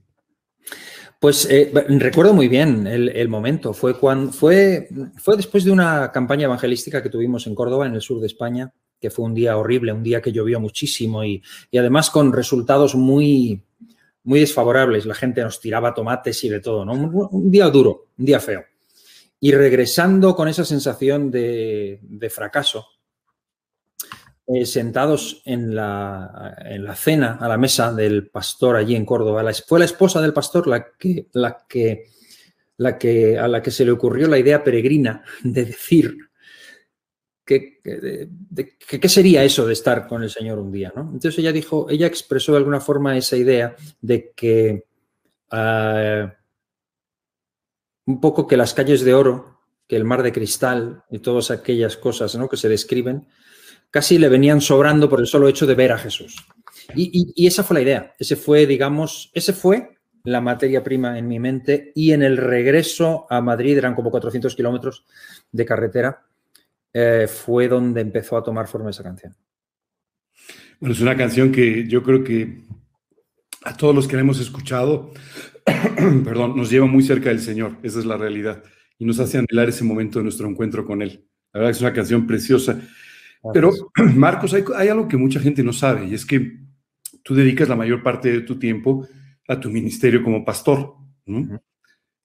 Pues 1.20 1.46
eh, 1.52 1.72
recuerdo 1.90 2.34
muy 2.34 2.48
bien 2.48 2.88
el, 2.88 3.28
momento. 3.28 3.74
Fue, 3.74 4.00
cuando, 4.00 4.32
fue, 4.32 4.88
fue 5.18 5.36
después 5.36 5.66
de 5.66 5.72
una 5.72 6.12
campaña 6.14 6.46
evangelística 6.46 7.04
que 7.04 7.10
tuvimos 7.10 7.46
en 7.46 7.56
Córdoba, 7.56 7.88
en 7.88 7.96
el 7.96 8.02
sur 8.02 8.22
de 8.22 8.28
España, 8.28 8.74
que 9.02 9.10
fue 9.10 9.26
un 9.26 9.34
día 9.34 9.58
horrible, 9.58 9.92
un 9.92 10.04
día 10.04 10.22
que 10.22 10.32
llovió 10.32 10.62
muchísimo 10.62 11.24
y, 11.26 11.42
además 11.78 12.10
con 12.10 12.32
resultados 12.32 12.96
muy, 12.96 13.64
muy 14.24 14.40
desfavorables. 14.40 15.06
La 15.06 15.16
gente 15.16 15.42
nos 15.42 15.60
tiraba 15.60 15.94
tomates 15.94 16.44
y 16.44 16.50
de 16.50 16.60
todo, 16.60 16.86
¿no? 16.86 16.94
Un, 16.94 17.52
día 17.52 17.68
duro, 17.68 18.08
un 18.18 18.26
día 18.26 18.40
feo. 18.40 18.64
Y 19.40 19.52
regresando 19.52 20.36
con 20.36 20.48
esa 20.48 20.66
sensación 20.66 21.32
de, 21.32 22.00
de 22.02 22.30
fracaso, 22.30 22.86
eh, 24.52 24.66
sentados 24.66 25.44
en 25.46 25.76
la, 25.76 26.56
en 26.66 26.84
la, 26.84 26.96
cena, 26.96 27.38
a 27.40 27.48
la 27.48 27.58
mesa 27.58 27.94
del 27.94 28.30
pastor 28.30 28.78
allí 28.78 28.96
en 28.96 29.06
Córdoba. 29.06 29.44
fue 29.68 29.78
la 29.78 29.86
esposa 29.86 30.22
del 30.22 30.34
pastor 30.34 30.66
la 30.66 30.88
que, 30.98 31.28
la 31.34 31.66
que, 31.70 32.06
la 32.78 32.98
que, 32.98 33.38
a 33.38 33.48
la 33.48 33.62
que 33.62 33.70
se 33.70 33.86
le 33.86 33.92
ocurrió 33.92 34.28
la 34.28 34.40
idea 34.40 34.64
peregrina 34.64 35.24
de 35.44 35.66
decir 35.66 36.29
qué 37.50 39.10
sería 39.10 39.44
eso 39.44 39.66
de 39.66 39.74
estar 39.74 40.08
con 40.08 40.24
el 40.24 40.30
Señor 40.30 40.60
un 40.60 40.72
día. 40.72 40.94
¿no? 40.96 41.02
Entonces 41.02 41.38
ella 41.40 41.52
dijo, 41.52 41.88
ella 41.90 42.08
expresó 42.08 42.52
de 42.52 42.60
alguna 42.60 42.80
forma 42.80 43.18
esa 43.18 43.36
idea 43.36 43.76
de 44.02 44.32
que 44.36 44.86
ah, 45.52 46.34
un 48.06 48.22
poco 48.22 48.48
que 48.48 48.58
las 48.58 48.74
calles 48.74 49.02
de 49.02 49.14
oro, 49.14 49.62
que 49.88 49.96
el 49.96 50.04
mar 50.04 50.24
de 50.24 50.32
cristal 50.32 51.04
y 51.10 51.20
todas 51.20 51.52
aquellas 51.52 51.98
cosas 51.98 52.36
¿no? 52.36 52.48
que 52.48 52.58
se 52.58 52.70
describen, 52.70 53.28
casi 53.92 54.18
le 54.18 54.30
venían 54.30 54.62
sobrando 54.62 55.10
por 55.10 55.20
el 55.20 55.28
solo 55.28 55.48
hecho 55.48 55.66
de 55.66 55.76
ver 55.76 55.92
a 55.92 55.98
Jesús. 55.98 56.46
Y, 56.96 57.46
esa 57.46 57.64
fue 57.64 57.76
la 57.76 57.82
idea. 57.82 58.16
Ese 58.18 58.36
fue, 58.36 58.66
digamos, 58.66 59.32
ese 59.34 59.54
fue 59.54 59.98
la 60.24 60.42
materia 60.42 60.84
prima 60.84 61.18
en 61.18 61.28
mi 61.28 61.40
mente 61.40 61.92
y 61.96 62.12
en 62.12 62.24
el 62.24 62.38
regreso 62.38 63.26
a 63.30 63.42
Madrid, 63.42 63.78
eran 63.78 63.96
como 63.96 64.12
400 64.12 64.56
kilómetros 64.56 65.06
de 65.52 65.66
carretera, 65.66 66.26
eh, 66.94 67.28
fue 67.28 67.68
donde 67.68 68.02
empezó 68.02 68.38
a 68.38 68.44
tomar 68.44 68.68
forma 68.68 68.90
esa 68.90 69.04
canción. 69.04 69.36
Bueno, 70.80 70.94
es 70.94 71.02
una 71.02 71.16
canción 71.16 71.52
que 71.52 71.88
yo 71.88 72.04
creo 72.04 72.24
que 72.24 72.64
a 73.64 73.76
todos 73.76 73.94
los 73.94 74.08
que 74.08 74.16
la 74.16 74.22
hemos 74.22 74.40
escuchado, 74.40 75.12
perdón, 76.24 76.56
nos 76.56 76.70
lleva 76.70 76.86
muy 76.86 77.04
cerca 77.04 77.30
del 77.30 77.42
Señor, 77.42 77.78
esa 77.84 78.00
es 78.00 78.06
la 78.06 78.18
realidad, 78.18 78.64
y 78.98 79.06
nos 79.06 79.20
hace 79.20 79.38
anhelar 79.38 79.70
ese 79.70 79.84
momento 79.84 80.20
de 80.20 80.24
nuestro 80.24 80.48
encuentro 80.48 80.86
con 80.86 81.02
Él. 81.02 81.26
La 81.54 81.60
verdad 81.60 81.72
es 81.72 81.82
una 81.82 81.94
canción 81.94 82.26
preciosa. 82.26 82.80
Pero, 83.54 83.72
Marcos, 84.16 84.54
hay, 84.54 84.88
algo 84.88 85.08
que 85.08 85.18
mucha 85.18 85.40
gente 85.40 85.64
no 85.64 85.74
sabe 85.74 86.08
y 86.08 86.14
es 86.14 86.26
que 86.26 86.60
tú 87.24 87.36
dedicas 87.36 87.70
la 87.70 87.76
mayor 87.76 88.04
parte 88.04 88.32
de 88.32 88.42
tu 88.42 88.58
tiempo 88.58 89.08
a 89.48 89.60
tu 89.60 89.70
ministerio 89.70 90.24
como 90.24 90.46
pastor. 90.46 90.96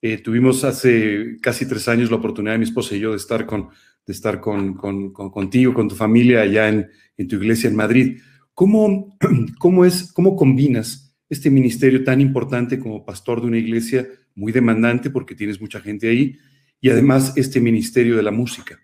Eh, 0.01 0.17
tuvimos 0.19 0.63
hace 0.63 1.37
casi 1.41 1.67
tres 1.67 1.87
años 1.87 2.09
la 2.09 2.17
oportunidad, 2.17 2.57
mi 2.57 2.63
esposa 2.63 2.95
y 2.95 2.99
yo, 2.99 3.11
de 3.11 3.17
estar, 3.17 3.45
con, 3.45 3.69
de 4.05 4.13
estar 4.13 4.39
con, 4.39 4.75
contigo, 4.75 5.73
con 5.73 5.87
tu 5.87 5.95
familia 5.95 6.41
allá 6.41 6.69
en, 6.69 6.89
tu 7.27 7.37
iglesia 7.37 7.69
en 7.69 7.75
Madrid. 7.75 8.19
¿Cómo, 8.53 9.17
cómo, 9.59 9.85
es, 9.85 10.11
¿Cómo 10.13 10.35
combinas 10.35 11.15
este 11.29 11.49
ministerio 11.49 12.03
tan 12.03 12.21
importante 12.21 12.79
como 12.79 13.03
pastor 13.03 13.41
de 13.41 13.47
una 13.47 13.57
iglesia 13.57 14.07
muy 14.35 14.51
demandante 14.51 15.09
porque 15.09 15.35
tienes 15.35 15.59
mucha 15.59 15.79
gente 15.79 16.09
ahí 16.09 16.37
y 16.79 16.89
además 16.89 17.33
este 17.35 17.59
ministerio 17.59 18.15
de 18.15 18.23
la 18.23 18.31
música? 18.31 18.79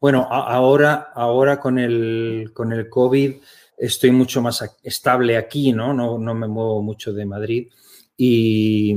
bueno, 0.00 0.26
ahora, 0.30 1.10
ahora 1.14 1.60
con, 1.60 1.78
el, 1.78 2.50
con 2.54 2.72
el 2.72 2.88
COVID 2.88 3.34
estoy 3.76 4.10
mucho 4.10 4.40
más 4.40 4.78
estable 4.82 5.36
aquí, 5.36 5.72
¿no? 5.72 5.92
No, 5.92 6.34
me 6.34 6.48
muevo 6.48 6.82
mucho 6.82 7.12
de 7.12 7.26
Madrid 7.26 7.68
y, 8.16 8.96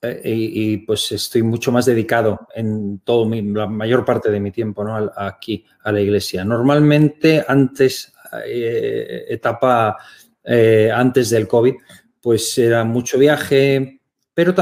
eh, 0.00 0.84
pues 0.86 1.10
estoy 1.10 1.42
mucho 1.42 1.72
más 1.72 1.86
dedicado 1.86 2.46
en 2.54 3.00
todo 3.00 3.28
la 3.28 3.66
mayor 3.66 4.04
parte 4.04 4.30
de 4.30 4.38
mi 4.38 4.52
tiempo 4.52 4.84
¿no? 4.84 5.10
aquí 5.16 5.64
a 5.82 5.90
la 5.90 6.00
iglesia. 6.00 6.44
Normalmente 6.44 7.44
antes, 7.46 8.12
eh, 8.46 9.24
etapa 9.28 9.96
eh, 10.44 10.90
antes 10.94 11.30
del 11.30 11.48
COVID, 11.48 11.74
pues 12.20 12.56
era 12.58 12.84
mucho 12.84 13.18
viaje, 13.18 14.00
pero 14.32 14.54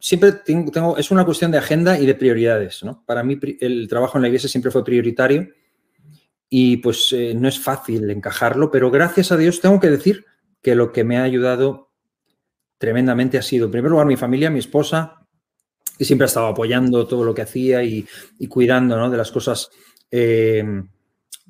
siempre 0.00 0.32
tengo, 0.32 0.96
es 0.96 1.10
una 1.10 1.26
cuestión 1.26 1.50
de 1.50 1.58
agenda 1.58 1.98
y 1.98 2.06
de 2.06 2.14
prioridades. 2.14 2.82
¿no? 2.84 3.04
Para 3.04 3.22
mí 3.22 3.38
el 3.60 3.86
trabajo 3.86 4.16
en 4.16 4.22
la 4.22 4.28
iglesia 4.28 4.48
siempre 4.48 4.70
fue 4.70 4.82
prioritario 4.82 5.46
y 6.48 6.78
pues 6.78 7.14
no 7.34 7.48
es 7.48 7.60
fácil 7.60 8.08
encajarlo, 8.08 8.70
pero 8.70 8.90
gracias 8.90 9.30
a 9.30 9.36
Dios 9.36 9.60
tengo 9.60 9.78
que 9.78 9.90
decir 9.90 10.24
que 10.62 10.74
lo 10.74 10.90
que 10.90 11.04
me 11.04 11.18
ha 11.18 11.24
ayudado 11.24 11.90
tremendamente 12.78 13.38
ha 13.38 13.42
sido, 13.42 13.66
en 13.66 13.72
primer 13.72 13.90
lugar, 13.90 14.06
mi 14.06 14.16
familia, 14.16 14.50
mi 14.50 14.58
esposa, 14.58 15.24
que 15.96 16.04
siempre 16.04 16.24
ha 16.24 16.26
estado 16.26 16.46
apoyando 16.46 17.06
todo 17.06 17.24
lo 17.24 17.34
que 17.34 17.42
hacía 17.42 17.82
y, 17.82 18.06
cuidando 18.48 18.96
¿no? 18.96 19.10
de 19.10 19.16
las 19.16 19.30
cosas 19.30 19.70
eh, 20.10 20.64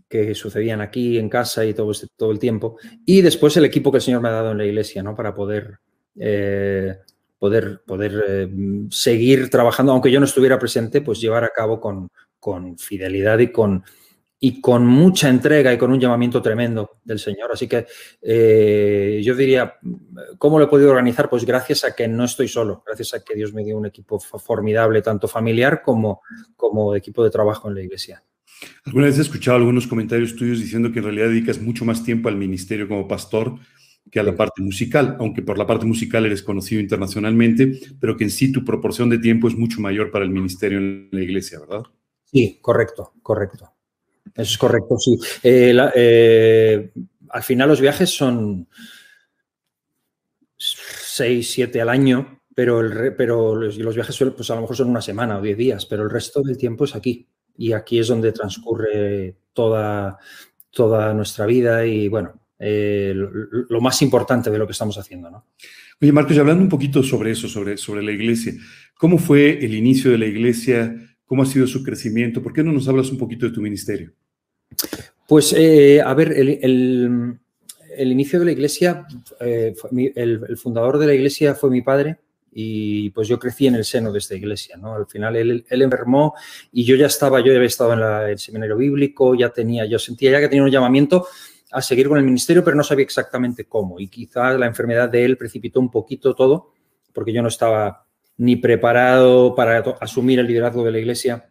que 0.09 0.35
sucedían 0.35 0.81
aquí 0.81 1.19
en 1.19 1.28
casa 1.28 1.64
y 1.64 1.75
todo, 1.75 1.90
este, 1.90 2.07
todo 2.16 2.31
el 2.31 2.38
tiempo. 2.38 2.76
Y 3.04 3.23
después 3.23 3.57
el 3.57 3.64
equipo 3.64 3.90
que 3.90 3.99
el 3.99 4.02
Señor 4.02 4.21
me 4.21 4.28
ha 4.28 4.33
dado 4.33 4.52
en 4.52 4.59
la 4.59 4.66
iglesia, 4.66 5.02
¿no? 5.02 5.14
Para 5.14 5.35
poder, 5.35 5.78
eh, 6.16 6.99
poder, 7.38 7.83
poder 7.87 8.25
eh, 8.28 8.49
seguir 8.90 9.50
trabajando, 9.50 9.93
aunque 9.93 10.11
yo 10.11 10.21
no 10.21 10.26
estuviera 10.26 10.59
presente, 10.59 11.00
pues 11.00 11.21
llevar 11.21 11.45
a 11.45 11.50
cabo 11.50 11.81
con, 11.81 12.09
con 12.38 12.78
fidelidad 12.78 13.38
y 13.38 13.50
con, 13.50 13.83
y 14.44 14.60
con 14.60 14.84
mucha 14.84 15.30
entrega 15.30 15.72
y 15.72 15.78
con 15.78 15.90
un 15.90 15.98
llamamiento 15.98 16.42
tremendo 16.42 16.98
del 17.02 17.18
Señor. 17.18 17.50
Así 17.50 17.66
que 17.66 17.86
eh, 18.20 19.22
yo 19.24 19.34
diría, 19.34 19.76
¿cómo 20.36 20.58
lo 20.58 20.66
he 20.66 20.68
podido 20.68 20.90
organizar? 20.90 21.30
Pues 21.30 21.46
gracias 21.46 21.82
a 21.82 21.94
que 21.94 22.06
no 22.08 22.24
estoy 22.24 22.48
solo, 22.48 22.82
gracias 22.84 23.14
a 23.14 23.24
que 23.24 23.34
Dios 23.34 23.54
me 23.54 23.64
dio 23.64 23.78
un 23.78 23.86
equipo 23.86 24.20
formidable, 24.20 25.00
tanto 25.00 25.28
familiar 25.28 25.80
como, 25.80 26.20
como 26.56 26.94
equipo 26.94 27.24
de 27.24 27.30
trabajo 27.30 27.70
en 27.70 27.76
la 27.76 27.84
iglesia. 27.84 28.22
Alguna 28.84 29.06
vez 29.06 29.16
he 29.16 29.22
escuchado 29.22 29.56
algunos 29.56 29.86
comentarios 29.86 30.36
tuyos 30.36 30.60
diciendo 30.60 30.92
que 30.92 30.98
en 30.98 31.06
realidad 31.06 31.28
dedicas 31.28 31.58
mucho 31.58 31.86
más 31.86 32.04
tiempo 32.04 32.28
al 32.28 32.36
ministerio 32.36 32.86
como 32.86 33.08
pastor 33.08 33.54
que 34.10 34.20
a 34.20 34.22
la 34.22 34.36
parte 34.36 34.60
musical, 34.60 35.16
aunque 35.20 35.40
por 35.40 35.56
la 35.56 35.66
parte 35.66 35.86
musical 35.86 36.26
eres 36.26 36.42
conocido 36.42 36.82
internacionalmente, 36.82 37.80
pero 37.98 38.14
que 38.14 38.24
en 38.24 38.30
sí 38.30 38.52
tu 38.52 38.62
proporción 38.62 39.08
de 39.08 39.16
tiempo 39.16 39.48
es 39.48 39.56
mucho 39.56 39.80
mayor 39.80 40.10
para 40.10 40.26
el 40.26 40.30
ministerio 40.30 40.76
en 40.76 41.08
la 41.12 41.22
iglesia, 41.22 41.60
¿verdad? 41.60 41.84
Sí, 42.26 42.58
correcto, 42.60 43.14
correcto. 43.22 43.74
Eso 44.35 44.52
es 44.52 44.59
correcto, 44.59 44.99
sí. 44.99 45.19
Eh, 45.43 45.76
eh, 45.95 46.93
al 47.31 47.43
final 47.43 47.69
los 47.69 47.81
viajes 47.81 48.11
son 48.11 48.69
seis, 50.57 51.50
siete 51.50 51.81
al 51.81 51.88
año, 51.88 52.40
pero, 52.54 52.83
pero 53.16 53.54
los, 53.54 53.95
viajes 53.95 54.16
pues 54.37 54.50
a 54.50 54.54
lo 54.54 54.62
mejor 54.62 54.76
son 54.76 54.90
una 54.90 55.02
semana 55.02 55.38
o 55.38 55.43
diez 55.43 55.57
días, 55.57 55.87
pero 55.87 56.04
el 56.04 56.11
resto 56.11 56.43
del 56.43 56.57
tiempo 56.57 56.85
es 56.85 56.95
aquí. 56.95 57.28
Y 57.57 57.73
aquí 57.73 58.00
es 58.00 58.09
donde 58.09 58.33
transcurre 58.33 59.37
toda, 59.52 60.19
toda 60.71 61.14
nuestra 61.14 61.47
vida 61.47 61.87
y, 61.87 62.09
bueno, 62.09 62.40
eh, 62.59 63.12
lo, 63.14 63.81
más 63.81 64.00
importante 64.02 64.50
de 64.50 64.59
lo 64.59 64.66
que 64.66 64.73
estamos 64.73 64.99
haciendo. 64.99 65.31
¿no? 65.31 65.47
Oye, 66.00 66.12
Marcos, 66.12 66.38
hablando 66.38 66.62
un 66.62 66.69
poquito 66.69 67.02
sobre 67.02 67.33
eso, 67.33 67.49
sobre, 67.49 67.76
sobre 67.76 68.02
la 68.02 68.12
iglesia, 68.12 68.54
¿cómo 68.95 69.19
fue 69.19 69.64
el 69.64 69.75
inicio 69.75 70.11
de 70.11 70.19
la 70.19 70.26
iglesia? 70.26 70.97
¿Cómo 71.26 71.43
ha 71.43 71.47
sido 71.47 71.66
su 71.66 71.83
crecimiento? 71.83 72.43
¿Por 72.43 72.52
qué 72.52 72.62
no 72.62 72.73
nos 72.73 72.88
hablas 72.88 73.11
un 73.11 73.19
poquito 73.19 73.47
de 73.47 73.52
tu 73.52 73.61
ministerio? 73.61 74.12
Pues, 75.26 75.54
eh, 75.57 76.00
a 76.04 76.12
ver, 76.14 76.33
el, 76.33 77.38
inicio 77.99 78.38
de 78.38 78.45
la 78.45 78.52
iglesia, 78.52 79.07
eh, 79.40 79.75
el, 80.14 80.57
fundador 80.57 80.99
de 80.99 81.07
la 81.07 81.14
iglesia 81.14 81.54
fue 81.54 81.71
mi 81.71 81.83
padre 81.83 82.19
y 82.52 83.11
pues 83.11 83.26
yo 83.26 83.38
crecí 83.38 83.66
en 83.66 83.75
el 83.75 83.85
seno 83.85 84.12
de 84.12 84.18
esta 84.18 84.35
iglesia, 84.35 84.77
¿no? 84.77 84.94
Al 84.94 85.07
final 85.07 85.35
él, 85.35 85.64
enfermó 85.68 86.35
y 86.70 86.85
yo 86.85 86.94
ya 86.94 87.07
estaba, 87.07 87.40
yo 87.40 87.46
ya 87.46 87.57
había 87.57 87.66
estado 87.66 87.94
en 87.94 88.31
el 88.31 88.38
seminario 88.38 88.77
bíblico, 88.77 89.35
ya 89.35 89.48
tenía, 89.48 89.87
yo 89.87 89.98
sentía 89.98 90.31
ya 90.31 90.40
que 90.40 90.48
tenía 90.48 90.62
un 90.62 90.70
llamamiento 90.70 91.27
a 91.72 91.83
seguir 91.83 92.09
con 92.09 92.18
el 92.18 92.25
ministerio, 92.25 92.62
pero 92.62 92.77
no 92.77 92.85
sabía 92.85 93.05
exactamente 93.05 93.64
cómo 93.64 93.98
y 93.98 94.07
quizás 94.07 94.57
la 94.59 94.66
enfermedad 94.66 95.09
de 95.09 95.25
él 95.25 95.37
precipitó 95.37 95.81
un 95.81 95.90
poquito 95.90 96.35
todo 96.35 96.70
porque 97.12 97.33
yo 97.33 97.42
no 97.42 97.48
estaba 97.48 98.07
ni 98.37 98.57
preparado 98.57 99.55
para 99.55 99.79
asumir 100.01 100.38
el 100.38 100.47
liderazgo 100.47 100.85
de 100.85 100.90
la 100.90 100.99
iglesia 100.99 101.51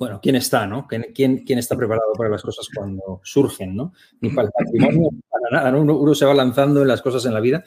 bueno, 0.00 0.18
¿quién 0.22 0.34
está, 0.36 0.66
no? 0.66 0.88
¿Quién, 0.88 1.44
quién 1.44 1.58
está 1.58 1.76
preparado 1.76 2.14
para 2.16 2.30
las 2.30 2.40
cosas 2.40 2.66
cuando 2.74 3.20
surgen, 3.22 3.76
no? 3.76 3.92
Ni 4.22 4.30
para 4.30 4.48
el 4.48 4.52
patrimonio, 4.52 5.10
para 5.28 5.58
nada, 5.58 5.70
¿no? 5.70 5.82
uno, 5.82 5.98
uno, 5.98 6.14
se 6.14 6.24
va 6.24 6.32
lanzando 6.32 6.80
en 6.80 6.88
las 6.88 7.02
cosas 7.02 7.26
en 7.26 7.34
la 7.34 7.40
vida 7.40 7.62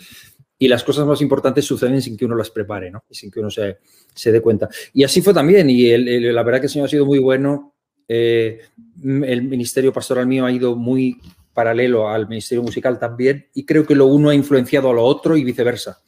y 0.57 0.67
las 0.67 0.83
cosas 0.83 1.05
más 1.05 1.21
importantes 1.21 1.63
suceden 1.63 2.01
sin 2.01 2.17
que 2.17 2.25
uno 2.25 2.35
las 2.35 2.49
prepare, 2.49 2.89
¿no? 2.89 3.03
Y 3.07 3.13
sin 3.13 3.29
que 3.29 3.39
uno 3.39 3.51
se, 3.51 3.77
se 4.15 4.31
dé 4.31 4.41
cuenta. 4.41 4.67
Y 4.93 5.03
así 5.03 5.21
fue 5.21 5.31
también, 5.31 5.69
y 5.69 5.91
el, 5.91 6.07
el, 6.07 6.33
la 6.33 6.41
verdad 6.41 6.59
que 6.61 6.65
el 6.65 6.71
Señor 6.71 6.87
ha 6.87 6.89
sido 6.89 7.05
muy 7.05 7.19
bueno. 7.19 7.75
Eh, 8.07 8.61
el 9.03 9.43
ministerio 9.43 9.93
pastoral 9.93 10.25
mío 10.25 10.47
ha 10.47 10.51
ido 10.51 10.75
muy 10.75 11.21
paralelo 11.53 12.09
al 12.09 12.27
ministerio 12.27 12.63
musical 12.63 12.97
también, 12.97 13.45
y 13.53 13.63
creo 13.63 13.85
que 13.85 13.93
lo 13.93 14.07
uno 14.07 14.29
ha 14.29 14.35
influenciado 14.35 14.89
a 14.89 14.93
lo 14.93 15.03
otro 15.03 15.37
y 15.37 15.43
viceversa. 15.43 16.01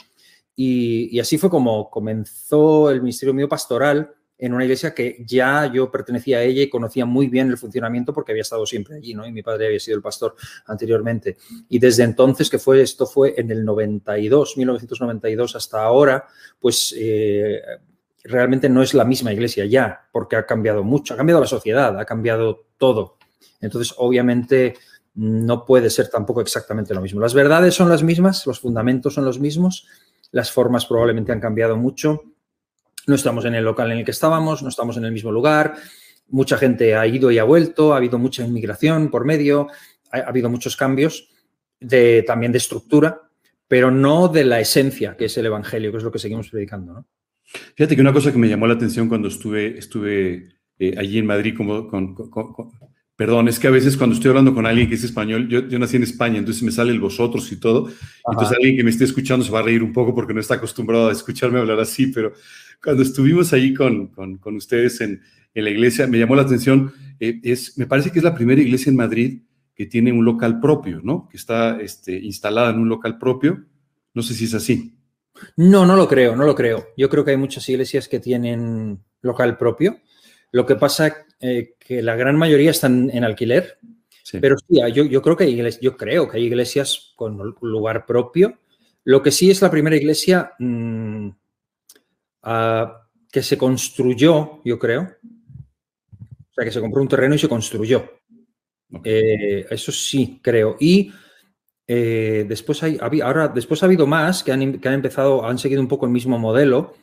Y, 0.55 1.19
así 1.19 1.37
fue 1.37 1.49
como 1.49 1.89
comenzó 1.89 2.89
el 2.89 3.01
ministerio 3.01 3.33
mío 3.33 3.49
pastoral, 3.49 4.13
en 4.37 4.53
una 4.53 4.65
iglesia 4.65 4.93
que 4.93 5.23
ya 5.25 5.71
yo 5.71 5.89
pertenecía 5.89 6.39
a 6.39 6.41
ella 6.41 6.61
y 6.61 6.69
conocía 6.69 7.05
muy 7.05 7.27
bien 7.27 7.49
el 7.49 7.57
funcionamiento 7.57 8.13
porque 8.13 8.33
había 8.33 8.41
estado 8.41 8.65
siempre 8.65 8.97
allí, 8.97 9.13
¿no? 9.13 9.25
Y 9.25 9.31
mi 9.31 9.41
padre 9.41 9.67
había 9.67 9.79
sido 9.79 9.95
el 9.95 10.03
pastor 10.03 10.35
anteriormente. 10.65 11.37
Y 11.69 11.79
desde 11.79 12.03
entonces, 12.03 12.49
que 12.49 12.59
fue 12.59 12.81
esto 12.81 13.05
fue 13.05 13.33
en 13.37 13.49
el 13.49 13.63
92, 13.63 14.57
1992 14.57 15.55
hasta 15.55 15.81
ahora, 15.81 16.25
pues 16.59 16.93
eh, 16.97 17.61
realmente 18.25 18.67
no 18.67 18.81
es 18.81 18.93
la 18.93 19.05
misma 19.05 19.31
iglesia 19.31 19.65
ya, 19.65 20.07
porque 20.11 20.35
ha 20.35 20.45
cambiado 20.45 20.83
mucho, 20.83 21.13
ha 21.13 21.17
cambiado 21.17 21.41
la 21.41 21.47
sociedad, 21.47 21.97
ha 21.97 22.05
cambiado 22.05 22.65
todo. 22.77 23.17
Entonces, 23.61 23.95
obviamente, 23.97 24.75
no 25.15 25.65
puede 25.65 25.89
ser 25.89 26.09
tampoco 26.09 26.41
exactamente 26.41 26.93
lo 26.93 27.01
mismo. 27.01 27.21
Las 27.21 27.33
verdades 27.33 27.73
son 27.73 27.89
las 27.89 28.03
mismas, 28.03 28.45
los 28.45 28.59
fundamentos 28.59 29.13
son 29.13 29.23
los 29.25 29.39
mismos, 29.39 29.87
las 30.35 30.51
formas 30.51 30.85
probablemente 30.85 31.31
han 31.31 31.39
cambiado 31.39 31.77
mucho 31.77 32.35
no 33.07 33.15
estamos 33.15 33.45
en 33.45 33.55
el 33.55 33.63
local 33.63 33.91
en 33.91 33.99
el 33.99 34.05
que 34.05 34.11
estábamos, 34.11 34.63
no 34.63 34.69
estamos 34.69 34.97
en 34.97 35.05
el 35.05 35.11
mismo 35.11 35.31
lugar, 35.31 35.75
mucha 36.29 36.57
gente 36.57 36.95
ha 36.95 37.05
ido 37.05 37.31
y 37.31 37.37
ha 37.37 37.43
vuelto, 37.43 37.93
ha 37.93 37.97
habido 37.97 38.17
mucha 38.17 38.43
inmigración 38.43 39.09
por 39.09 39.25
medio, 39.25 39.67
ha, 40.11 40.17
ha 40.17 40.29
habido 40.29 40.49
muchos 40.49 40.75
cambios 40.75 41.29
de, 41.79 42.23
también 42.23 42.51
de 42.51 42.57
estructura, 42.57 43.21
pero 43.67 43.91
no 43.91 44.27
de 44.27 44.45
la 44.45 44.59
esencia 44.59 45.15
que 45.15 45.25
es 45.25 45.37
el 45.37 45.45
Evangelio, 45.45 45.91
que 45.91 45.97
es 45.97 46.03
lo 46.03 46.11
que 46.11 46.19
seguimos 46.19 46.49
predicando. 46.49 47.05
Fíjate 47.75 47.95
que 47.95 48.01
una 48.01 48.13
cosa 48.13 48.31
que 48.31 48.37
me 48.37 48.49
llamó 48.49 48.67
la 48.67 48.73
atención 48.73 49.07
cuando 49.07 49.27
estuve, 49.27 49.77
estuve 49.77 50.55
eh, 50.79 50.95
allí 50.97 51.19
en 51.19 51.25
Madrid 51.25 51.55
como, 51.55 51.87
con, 51.87 52.15
Perdón, 53.15 53.47
es 53.47 53.59
que 53.59 53.67
a 53.67 53.71
veces 53.71 53.95
cuando 53.95 54.13
estoy 54.15 54.29
hablando 54.29 54.53
con 54.53 54.65
alguien 54.65 54.89
que 54.89 54.95
es 54.95 55.03
español, 55.03 55.47
yo, 55.47 55.65
yo 55.69 55.79
nací 55.79 55.95
en 55.95 56.03
España, 56.03 56.37
entonces 56.37 56.61
me 56.63 56.71
sale 56.71 56.91
el 56.91 56.99
vosotros 56.99 57.49
y 57.51 57.57
todo. 57.57 57.87
Ajá. 57.87 57.95
Entonces 58.31 58.57
alguien 58.57 58.75
que 58.75 58.83
me 58.83 58.89
esté 58.89 59.05
escuchando 59.05 59.45
se 59.45 59.51
va 59.51 59.59
a 59.59 59.63
reír 59.63 59.81
un 59.83 59.93
poco 59.93 60.13
porque 60.13 60.33
no 60.33 60.41
está 60.41 60.55
acostumbrado 60.55 61.07
a 61.07 61.13
escucharme 61.13 61.59
hablar 61.59 61.79
así, 61.79 62.07
pero 62.07 62.33
cuando 62.83 63.03
estuvimos 63.03 63.53
ahí 63.53 63.73
con, 63.73 64.07
con, 64.07 64.37
con 64.37 64.55
ustedes 64.57 64.99
en, 64.99 65.21
en, 65.53 65.63
la 65.63 65.69
iglesia, 65.69 66.07
me 66.07 66.19
llamó 66.19 66.35
la 66.35 66.41
atención, 66.41 66.93
eh, 67.19 67.39
es, 67.43 67.77
me 67.77 67.87
parece 67.87 68.11
que 68.11 68.19
es 68.19 68.25
la 68.25 68.35
primera 68.35 68.61
iglesia 68.61 68.89
en 68.89 68.97
Madrid 68.97 69.41
que 69.73 69.85
tiene 69.85 70.11
un 70.11 70.23
local 70.25 70.59
propio, 70.59 71.01
¿no? 71.01 71.27
Que 71.29 71.37
está 71.37 71.79
este, 71.81 72.17
instalada 72.17 72.69
en 72.71 72.79
un 72.79 72.89
local 72.89 73.17
propio. 73.17 73.65
No 74.13 74.23
sé 74.23 74.33
si 74.33 74.45
es 74.45 74.53
así. 74.53 74.97
No, 75.57 75.85
no 75.85 75.95
lo 75.95 76.07
creo, 76.07 76.35
no 76.35 76.45
lo 76.45 76.55
creo. 76.55 76.87
Yo 76.95 77.09
creo 77.09 77.25
que 77.25 77.31
hay 77.31 77.37
muchas 77.37 77.67
iglesias 77.67 78.07
que 78.07 78.19
tienen 78.19 78.99
local 79.21 79.57
propio. 79.57 79.99
Lo 80.51 80.65
que 80.65 80.75
pasa 80.75 81.24
eh, 81.39 81.75
que 81.79 82.01
la 82.01 82.15
gran 82.15 82.37
mayoría 82.37 82.71
están 82.71 83.09
en 83.11 83.23
alquiler, 83.23 83.77
sí. 84.23 84.39
pero 84.39 84.55
sí, 84.57 84.79
yo, 84.93 85.05
yo, 85.05 85.21
creo 85.21 85.35
que 85.35 85.43
hay 85.45 85.53
iglesias, 85.53 85.81
yo 85.81 85.97
creo 85.97 86.29
que 86.29 86.37
hay 86.37 86.45
iglesias 86.45 87.13
con 87.15 87.55
lugar 87.61 88.05
propio. 88.05 88.59
Lo 89.03 89.21
que 89.21 89.31
sí 89.31 89.51
es 89.51 89.61
la 89.61 89.69
primera 89.69 89.95
iglesia 89.95 90.53
mmm, 90.59 91.27
uh, 92.43 92.87
que 93.31 93.43
se 93.43 93.57
construyó, 93.57 94.61
yo 94.63 94.79
creo. 94.79 95.01
O 95.03 96.53
sea, 96.55 96.63
que 96.63 96.71
se 96.71 96.81
compró 96.81 97.01
un 97.01 97.07
terreno 97.07 97.35
y 97.35 97.39
se 97.39 97.49
construyó. 97.49 98.19
Okay. 98.91 99.13
Eh, 99.13 99.65
eso 99.69 99.91
sí, 99.91 100.39
creo. 100.41 100.77
Y 100.79 101.11
eh, 101.87 102.45
después, 102.47 102.81
hay, 102.81 102.97
ahora, 103.21 103.49
después 103.49 103.83
ha 103.83 103.87
habido 103.87 104.07
más 104.07 104.43
que 104.43 104.51
han, 104.51 104.79
que 104.79 104.87
han 104.87 104.95
empezado, 104.95 105.45
han 105.45 105.59
seguido 105.59 105.81
un 105.81 105.87
poco 105.87 106.05
el 106.05 106.11
mismo 106.11 106.39
modelo 106.39 106.93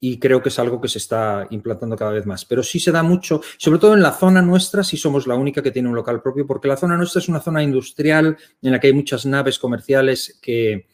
y 0.00 0.18
creo 0.18 0.42
que 0.42 0.50
es 0.50 0.58
algo 0.58 0.80
que 0.80 0.88
se 0.88 0.98
está 0.98 1.46
implantando 1.50 1.96
cada 1.96 2.12
vez 2.12 2.26
más. 2.26 2.44
Pero 2.44 2.62
sí 2.62 2.78
se 2.78 2.92
da 2.92 3.02
mucho, 3.02 3.40
sobre 3.56 3.78
todo 3.78 3.94
en 3.94 4.02
la 4.02 4.12
zona 4.12 4.42
nuestra, 4.42 4.84
sí 4.84 4.96
somos 4.96 5.26
la 5.26 5.34
única 5.34 5.62
que 5.62 5.70
tiene 5.70 5.88
un 5.88 5.94
local 5.94 6.20
propio, 6.20 6.46
porque 6.46 6.68
la 6.68 6.76
zona 6.76 6.96
nuestra 6.96 7.20
es 7.20 7.28
una 7.28 7.40
zona 7.40 7.62
industrial 7.62 8.36
en 8.60 8.72
la 8.72 8.80
que 8.80 8.88
hay 8.88 8.92
muchas 8.92 9.24
naves 9.24 9.58
comerciales 9.58 10.38
que, 10.42 10.86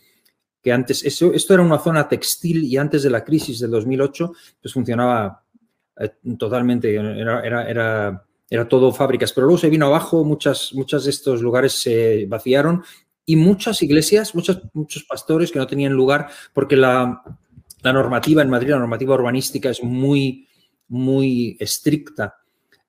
que 0.63 0.73
antes, 0.73 1.05
eso, 1.05 1.33
esto 1.33 1.55
era 1.55 1.63
una 1.63 1.79
zona 1.79 2.09
textil 2.09 2.65
y 2.65 2.77
antes 2.77 3.03
de 3.03 3.11
la 3.11 3.25
crisis 3.25 3.61
del 3.61 3.71
2008, 3.71 4.33
pues 4.61 4.75
funcionaba 4.75 5.45
eh, 5.99 6.11
totalmente, 6.39 6.95
era, 6.95 7.43
era, 7.43 8.25
era, 8.49 8.69
todo 8.69 8.93
fábricas, 8.93 9.33
pero 9.33 9.47
luego 9.47 9.59
se 9.59 9.71
vino 9.71 9.87
abajo, 9.87 10.25
muchas, 10.25 10.73
muchas 10.75 11.05
de 11.05 11.11
estos 11.11 11.41
lugares 11.41 11.73
se 11.73 12.27
vaciaron 12.27 12.85
y 13.25 13.37
muchas 13.37 13.83
iglesias, 13.83 14.35
muchos, 14.35 14.61
muchos 14.73 15.05
pastores 15.05 15.51
que 15.51 15.59
no 15.59 15.67
tenían 15.67 15.93
lugar 15.93 16.29
porque 16.53 16.77
la 16.77 17.23
la 17.83 17.93
normativa 17.93 18.43
en 18.43 18.51
Madrid, 18.51 18.71
la 18.71 18.79
normativa 18.79 19.15
urbanística 19.15 19.71
es 19.71 19.83
muy, 19.83 20.49
muy 20.89 21.57
estricta 21.59 22.37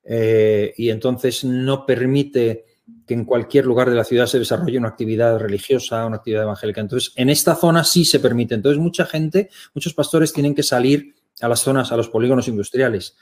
eh, 0.04 0.74
y 0.76 0.90
entonces 0.90 1.44
no 1.44 1.86
permite 1.86 2.64
que 3.06 3.14
en 3.14 3.24
cualquier 3.24 3.64
lugar 3.64 3.88
de 3.88 3.96
la 3.96 4.04
ciudad 4.04 4.26
se 4.26 4.38
desarrolle 4.38 4.78
una 4.78 4.88
actividad 4.88 5.38
religiosa, 5.38 6.06
una 6.06 6.16
actividad 6.16 6.42
evangélica. 6.42 6.80
Entonces, 6.80 7.12
en 7.16 7.30
esta 7.30 7.54
zona 7.54 7.84
sí 7.84 8.04
se 8.04 8.20
permite. 8.20 8.54
Entonces, 8.54 8.80
mucha 8.80 9.06
gente, 9.06 9.50
muchos 9.74 9.94
pastores 9.94 10.32
tienen 10.32 10.54
que 10.54 10.62
salir 10.62 11.14
a 11.40 11.48
las 11.48 11.60
zonas, 11.60 11.90
a 11.92 11.96
los 11.96 12.08
polígonos 12.08 12.48
industriales, 12.48 13.16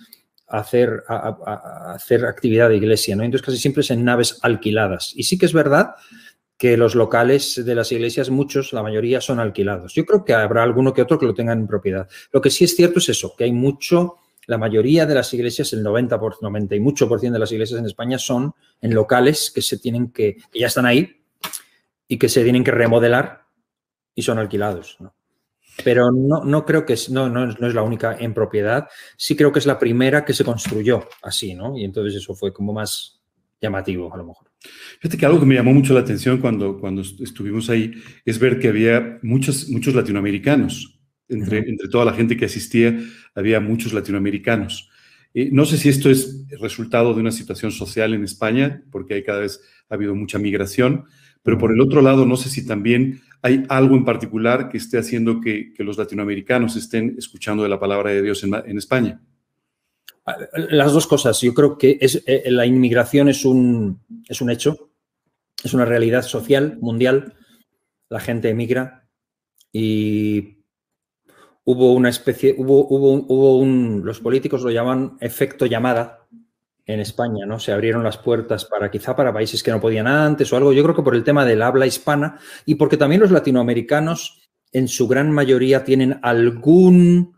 a 0.48 0.58
hacer, 0.58 1.04
hacer 1.08 2.24
actividad 2.24 2.68
de 2.68 2.76
iglesia. 2.76 3.16
¿no? 3.16 3.22
Entonces, 3.22 3.46
casi 3.46 3.58
siempre 3.58 3.82
es 3.82 3.90
en 3.90 4.04
naves 4.04 4.38
alquiladas. 4.42 5.12
Y 5.14 5.24
sí 5.24 5.38
que 5.38 5.46
es 5.46 5.52
verdad 5.52 5.94
que 6.60 6.76
los 6.76 6.94
locales 6.94 7.64
de 7.64 7.74
las 7.74 7.90
iglesias, 7.90 8.28
muchos, 8.28 8.74
la 8.74 8.82
mayoría 8.82 9.22
son 9.22 9.40
alquilados. 9.40 9.94
Yo 9.94 10.04
creo 10.04 10.26
que 10.26 10.34
habrá 10.34 10.62
alguno 10.62 10.92
que 10.92 11.00
otro 11.00 11.18
que 11.18 11.24
lo 11.24 11.32
tengan 11.32 11.60
en 11.60 11.66
propiedad. 11.66 12.06
Lo 12.32 12.42
que 12.42 12.50
sí 12.50 12.64
es 12.64 12.76
cierto 12.76 12.98
es 12.98 13.08
eso, 13.08 13.34
que 13.34 13.44
hay 13.44 13.52
mucho 13.52 14.16
la 14.46 14.58
mayoría 14.58 15.06
de 15.06 15.14
las 15.14 15.32
iglesias, 15.32 15.72
el 15.72 15.82
90 15.82 16.20
por 16.20 16.36
90 16.42 16.74
y 16.74 16.80
mucho 16.80 17.08
por 17.08 17.18
ciento 17.18 17.36
de 17.36 17.40
las 17.40 17.52
iglesias 17.52 17.80
en 17.80 17.86
España 17.86 18.18
son 18.18 18.52
en 18.82 18.92
locales 18.92 19.50
que 19.50 19.62
se 19.62 19.78
tienen 19.78 20.12
que, 20.12 20.36
que 20.52 20.60
ya 20.60 20.66
están 20.66 20.84
ahí 20.84 21.22
y 22.06 22.18
que 22.18 22.28
se 22.28 22.44
tienen 22.44 22.62
que 22.62 22.72
remodelar 22.72 23.46
y 24.14 24.20
son 24.20 24.38
alquilados. 24.38 24.98
¿no? 25.00 25.14
Pero 25.82 26.10
no, 26.12 26.44
no 26.44 26.66
creo 26.66 26.84
que 26.84 26.92
es, 26.92 27.08
no, 27.08 27.30
no, 27.30 27.46
no, 27.46 27.68
es 27.68 27.74
la 27.74 27.82
única 27.82 28.18
en 28.18 28.34
propiedad. 28.34 28.86
Sí 29.16 29.34
creo 29.34 29.50
que 29.50 29.60
es 29.60 29.66
la 29.66 29.78
primera 29.78 30.26
que 30.26 30.34
se 30.34 30.44
construyó 30.44 31.08
así, 31.22 31.54
¿no? 31.54 31.74
Y 31.78 31.84
entonces 31.84 32.16
eso 32.16 32.34
fue 32.34 32.52
como 32.52 32.74
más 32.74 33.22
llamativo, 33.62 34.12
a 34.12 34.18
lo 34.18 34.26
mejor. 34.26 34.49
Fíjate 35.00 35.16
que 35.16 35.26
algo 35.26 35.40
que 35.40 35.46
me 35.46 35.54
llamó 35.54 35.72
mucho 35.72 35.94
la 35.94 36.00
atención 36.00 36.38
cuando, 36.38 36.78
cuando 36.78 37.02
estuvimos 37.02 37.70
ahí 37.70 37.92
es 38.24 38.38
ver 38.38 38.58
que 38.58 38.68
había 38.68 39.18
muchos, 39.22 39.68
muchos 39.68 39.94
latinoamericanos. 39.94 41.00
Entre, 41.28 41.60
uh 41.60 41.62
-huh. 41.62 41.68
entre 41.68 41.88
toda 41.88 42.04
la 42.04 42.12
gente 42.12 42.36
que 42.36 42.44
asistía, 42.44 42.98
había 43.34 43.60
muchos 43.60 43.92
latinoamericanos. 43.92 44.90
Eh, 45.32 45.50
no 45.52 45.64
sé 45.64 45.76
si 45.76 45.88
esto 45.88 46.10
es 46.10 46.44
resultado 46.60 47.14
de 47.14 47.20
una 47.20 47.30
situación 47.30 47.70
social 47.70 48.14
en 48.14 48.24
España, 48.24 48.82
porque 48.90 49.14
hay 49.14 49.22
cada 49.22 49.40
vez 49.40 49.60
ha 49.88 49.94
habido 49.94 50.14
mucha 50.14 50.38
migración, 50.38 51.04
pero 51.42 51.56
por 51.56 51.72
el 51.72 51.80
otro 51.80 52.02
lado, 52.02 52.26
no 52.26 52.36
sé 52.36 52.48
si 52.48 52.66
también 52.66 53.20
hay 53.42 53.64
algo 53.68 53.96
en 53.96 54.04
particular 54.04 54.68
que 54.68 54.76
esté 54.76 54.98
haciendo 54.98 55.40
que, 55.40 55.72
que 55.72 55.84
los 55.84 55.96
latinoamericanos 55.96 56.76
estén 56.76 57.14
escuchando 57.16 57.62
de 57.62 57.68
la 57.68 57.80
palabra 57.80 58.10
de 58.10 58.22
Dios 58.22 58.44
en, 58.44 58.54
en, 58.54 58.76
España. 58.76 59.20
Las 60.54 60.92
dos 60.92 61.06
cosas. 61.06 61.40
Yo 61.40 61.54
creo 61.54 61.78
que 61.78 61.98
es, 62.00 62.22
eh, 62.26 62.44
la 62.50 62.66
inmigración 62.66 63.28
es 63.28 63.44
un, 63.44 64.00
es 64.28 64.40
un 64.40 64.50
hecho, 64.50 64.90
es 65.62 65.74
una 65.74 65.84
realidad 65.84 66.22
social, 66.22 66.78
mundial. 66.80 67.34
La 68.08 68.20
gente 68.20 68.48
emigra 68.48 69.08
y 69.72 70.58
hubo 71.64 71.92
una 71.92 72.08
especie, 72.08 72.54
hubo, 72.58 72.86
hubo, 72.88 73.12
hubo 73.28 73.58
un, 73.58 74.02
los 74.04 74.20
políticos 74.20 74.62
lo 74.62 74.70
llaman 74.70 75.16
efecto 75.20 75.66
llamada, 75.66 76.20
en 76.92 77.00
España, 77.00 77.46
¿no? 77.46 77.58
Se 77.58 77.72
abrieron 77.72 78.02
las 78.02 78.18
puertas 78.18 78.64
para 78.64 78.90
quizá 78.90 79.14
para 79.14 79.32
países 79.32 79.62
que 79.62 79.70
no 79.70 79.80
podían 79.80 80.06
antes 80.06 80.52
o 80.52 80.56
algo. 80.56 80.72
Yo 80.72 80.82
creo 80.82 80.94
que 80.94 81.02
por 81.02 81.14
el 81.14 81.24
tema 81.24 81.44
del 81.44 81.62
habla 81.62 81.86
hispana 81.86 82.38
y 82.66 82.74
porque 82.74 82.96
también 82.96 83.20
los 83.20 83.30
latinoamericanos 83.30 84.50
en 84.72 84.88
su 84.88 85.08
gran 85.08 85.30
mayoría 85.30 85.84
tienen 85.84 86.18
algún 86.22 87.36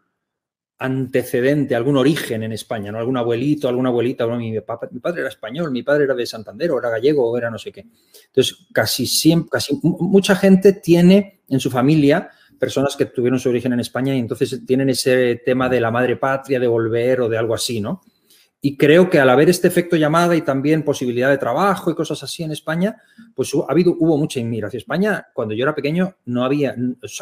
antecedente, 0.83 1.75
algún 1.75 1.97
origen 1.97 2.42
en 2.42 2.53
España, 2.53 2.90
¿no? 2.90 2.99
Algún 2.99 3.16
abuelito, 3.16 3.68
alguna 3.68 3.90
abuelita, 3.90 4.25
bueno, 4.25 4.40
mi, 4.40 4.61
papá, 4.61 4.88
mi, 4.90 4.99
padre 4.99 5.21
era 5.21 5.29
español, 5.29 5.71
mi 5.71 5.83
padre 5.83 6.05
era 6.05 6.14
de 6.14 6.27
Santander, 6.27 6.73
o 6.73 6.79
era 6.79 6.90
gallego, 6.90 7.31
o 7.31 7.38
era 7.38 7.51
no 7.51 7.59
sé 7.59 7.71
qué. 7.71 7.87
Entonces, 8.27 8.66
casi 8.73 9.07
siempre, 9.07 9.51
casi 9.51 9.79
mucha 9.83 10.35
gente 10.35 10.73
tiene 10.73 11.42
en 11.49 11.61
su 11.61 11.71
familia 11.71 12.31
personas 12.59 12.97
que 12.97 13.07
tuvieron 13.07 13.38
su 13.38 13.49
origen 13.49 13.73
en 13.73 13.81
España 13.81 14.14
y 14.14 14.18
entonces 14.18 14.64
tienen 14.66 14.88
ese 14.90 15.42
tema 15.45 15.68
de 15.68 15.81
la 15.81 15.90
madre 15.90 16.16
patria, 16.16 16.59
de 16.59 16.66
volver 16.66 17.21
o 17.21 17.29
de 17.29 17.38
algo 17.38 17.55
así, 17.55 17.81
¿no? 17.81 18.03
Y 18.64 18.77
creo 18.77 19.11
que 19.11 19.18
al 19.18 19.29
haber 19.29 19.51
este 19.51 19.66
efecto 19.66 19.97
llamada 19.97 20.37
y 20.37 20.42
también 20.42 20.85
posibilidad 20.85 21.29
de 21.29 21.37
trabajo 21.37 21.90
y 21.90 21.97
cosas 21.97 22.23
así 22.23 22.45
en 22.45 22.53
España, 22.53 22.97
pues 23.35 23.53
ha 23.55 23.73
habido, 23.73 23.97
hubo 23.99 24.16
mucha 24.16 24.38
inmigración. 24.38 24.79
España, 24.79 25.27
cuando 25.35 25.53
yo 25.53 25.64
era 25.64 25.75
pequeño, 25.75 26.14
no 26.27 26.45
había, 26.45 26.77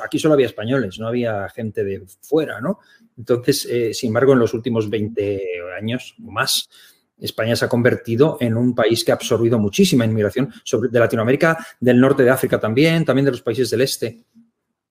aquí 0.04 0.18
solo 0.18 0.34
había 0.34 0.44
españoles, 0.44 0.98
no 0.98 1.08
había 1.08 1.48
gente 1.48 1.82
de 1.82 2.04
fuera, 2.20 2.60
¿no? 2.60 2.80
Entonces, 3.20 3.66
eh, 3.66 3.92
sin 3.92 4.08
embargo, 4.08 4.32
en 4.32 4.38
los 4.38 4.54
últimos 4.54 4.88
20 4.88 5.42
años 5.78 6.14
o 6.26 6.30
más, 6.30 6.70
España 7.18 7.54
se 7.54 7.66
ha 7.66 7.68
convertido 7.68 8.38
en 8.40 8.56
un 8.56 8.74
país 8.74 9.04
que 9.04 9.12
ha 9.12 9.16
absorbido 9.16 9.58
muchísima 9.58 10.06
inmigración 10.06 10.50
sobre, 10.64 10.88
de 10.88 10.98
Latinoamérica, 10.98 11.58
del 11.78 12.00
norte 12.00 12.22
de 12.22 12.30
África 12.30 12.58
también, 12.58 13.04
también 13.04 13.26
de 13.26 13.32
los 13.32 13.42
países 13.42 13.68
del 13.68 13.82
este. 13.82 14.24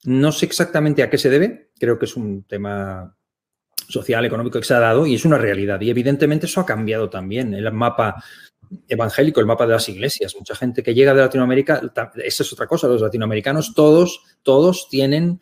No 0.03 0.31
sé 0.31 0.45
exactamente 0.45 1.01
a 1.01 1.09
qué 1.09 1.17
se 1.17 1.31
debe, 1.31 1.71
creo 1.79 1.97
que 1.97 2.05
es 2.05 2.15
un 2.15 2.43
tema 2.43 3.15
social, 3.87 4.23
económico 4.25 4.59
que 4.59 4.65
se 4.65 4.75
ha 4.75 4.79
dado 4.79 5.07
y 5.07 5.15
es 5.15 5.25
una 5.25 5.39
realidad. 5.39 5.81
Y 5.81 5.89
evidentemente 5.89 6.45
eso 6.45 6.61
ha 6.61 6.67
cambiado 6.67 7.09
también 7.09 7.55
el 7.55 7.71
mapa 7.71 8.23
evangélico, 8.87 9.39
el 9.39 9.47
mapa 9.47 9.65
de 9.65 9.73
las 9.73 9.89
iglesias. 9.89 10.35
Mucha 10.37 10.53
gente 10.53 10.83
que 10.83 10.93
llega 10.93 11.15
de 11.15 11.21
Latinoamérica, 11.21 11.81
esa 12.23 12.43
es 12.43 12.53
otra 12.53 12.67
cosa, 12.67 12.87
los 12.87 13.01
latinoamericanos 13.01 13.73
todos, 13.73 14.21
todos 14.43 14.87
tienen, 14.87 15.41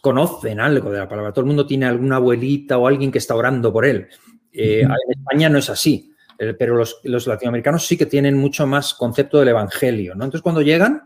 conocen 0.00 0.60
algo 0.60 0.90
de 0.90 0.98
la 0.98 1.08
palabra, 1.08 1.32
todo 1.32 1.42
el 1.42 1.48
mundo 1.48 1.66
tiene 1.66 1.86
alguna 1.86 2.16
abuelita 2.16 2.78
o 2.78 2.86
alguien 2.86 3.12
que 3.12 3.18
está 3.18 3.34
orando 3.34 3.72
por 3.72 3.84
él. 3.84 4.08
Eh, 4.52 4.82
en 4.82 5.18
España 5.18 5.48
no 5.48 5.58
es 5.58 5.68
así, 5.70 6.12
eh, 6.38 6.54
pero 6.58 6.76
los, 6.76 7.00
los, 7.04 7.26
latinoamericanos 7.26 7.86
sí 7.86 7.96
que 7.96 8.06
tienen 8.06 8.36
mucho 8.36 8.66
más 8.66 8.94
concepto 8.94 9.38
del 9.38 9.48
evangelio. 9.48 10.14
¿no? 10.14 10.24
Entonces 10.24 10.42
cuando 10.42 10.62
llegan 10.62 11.02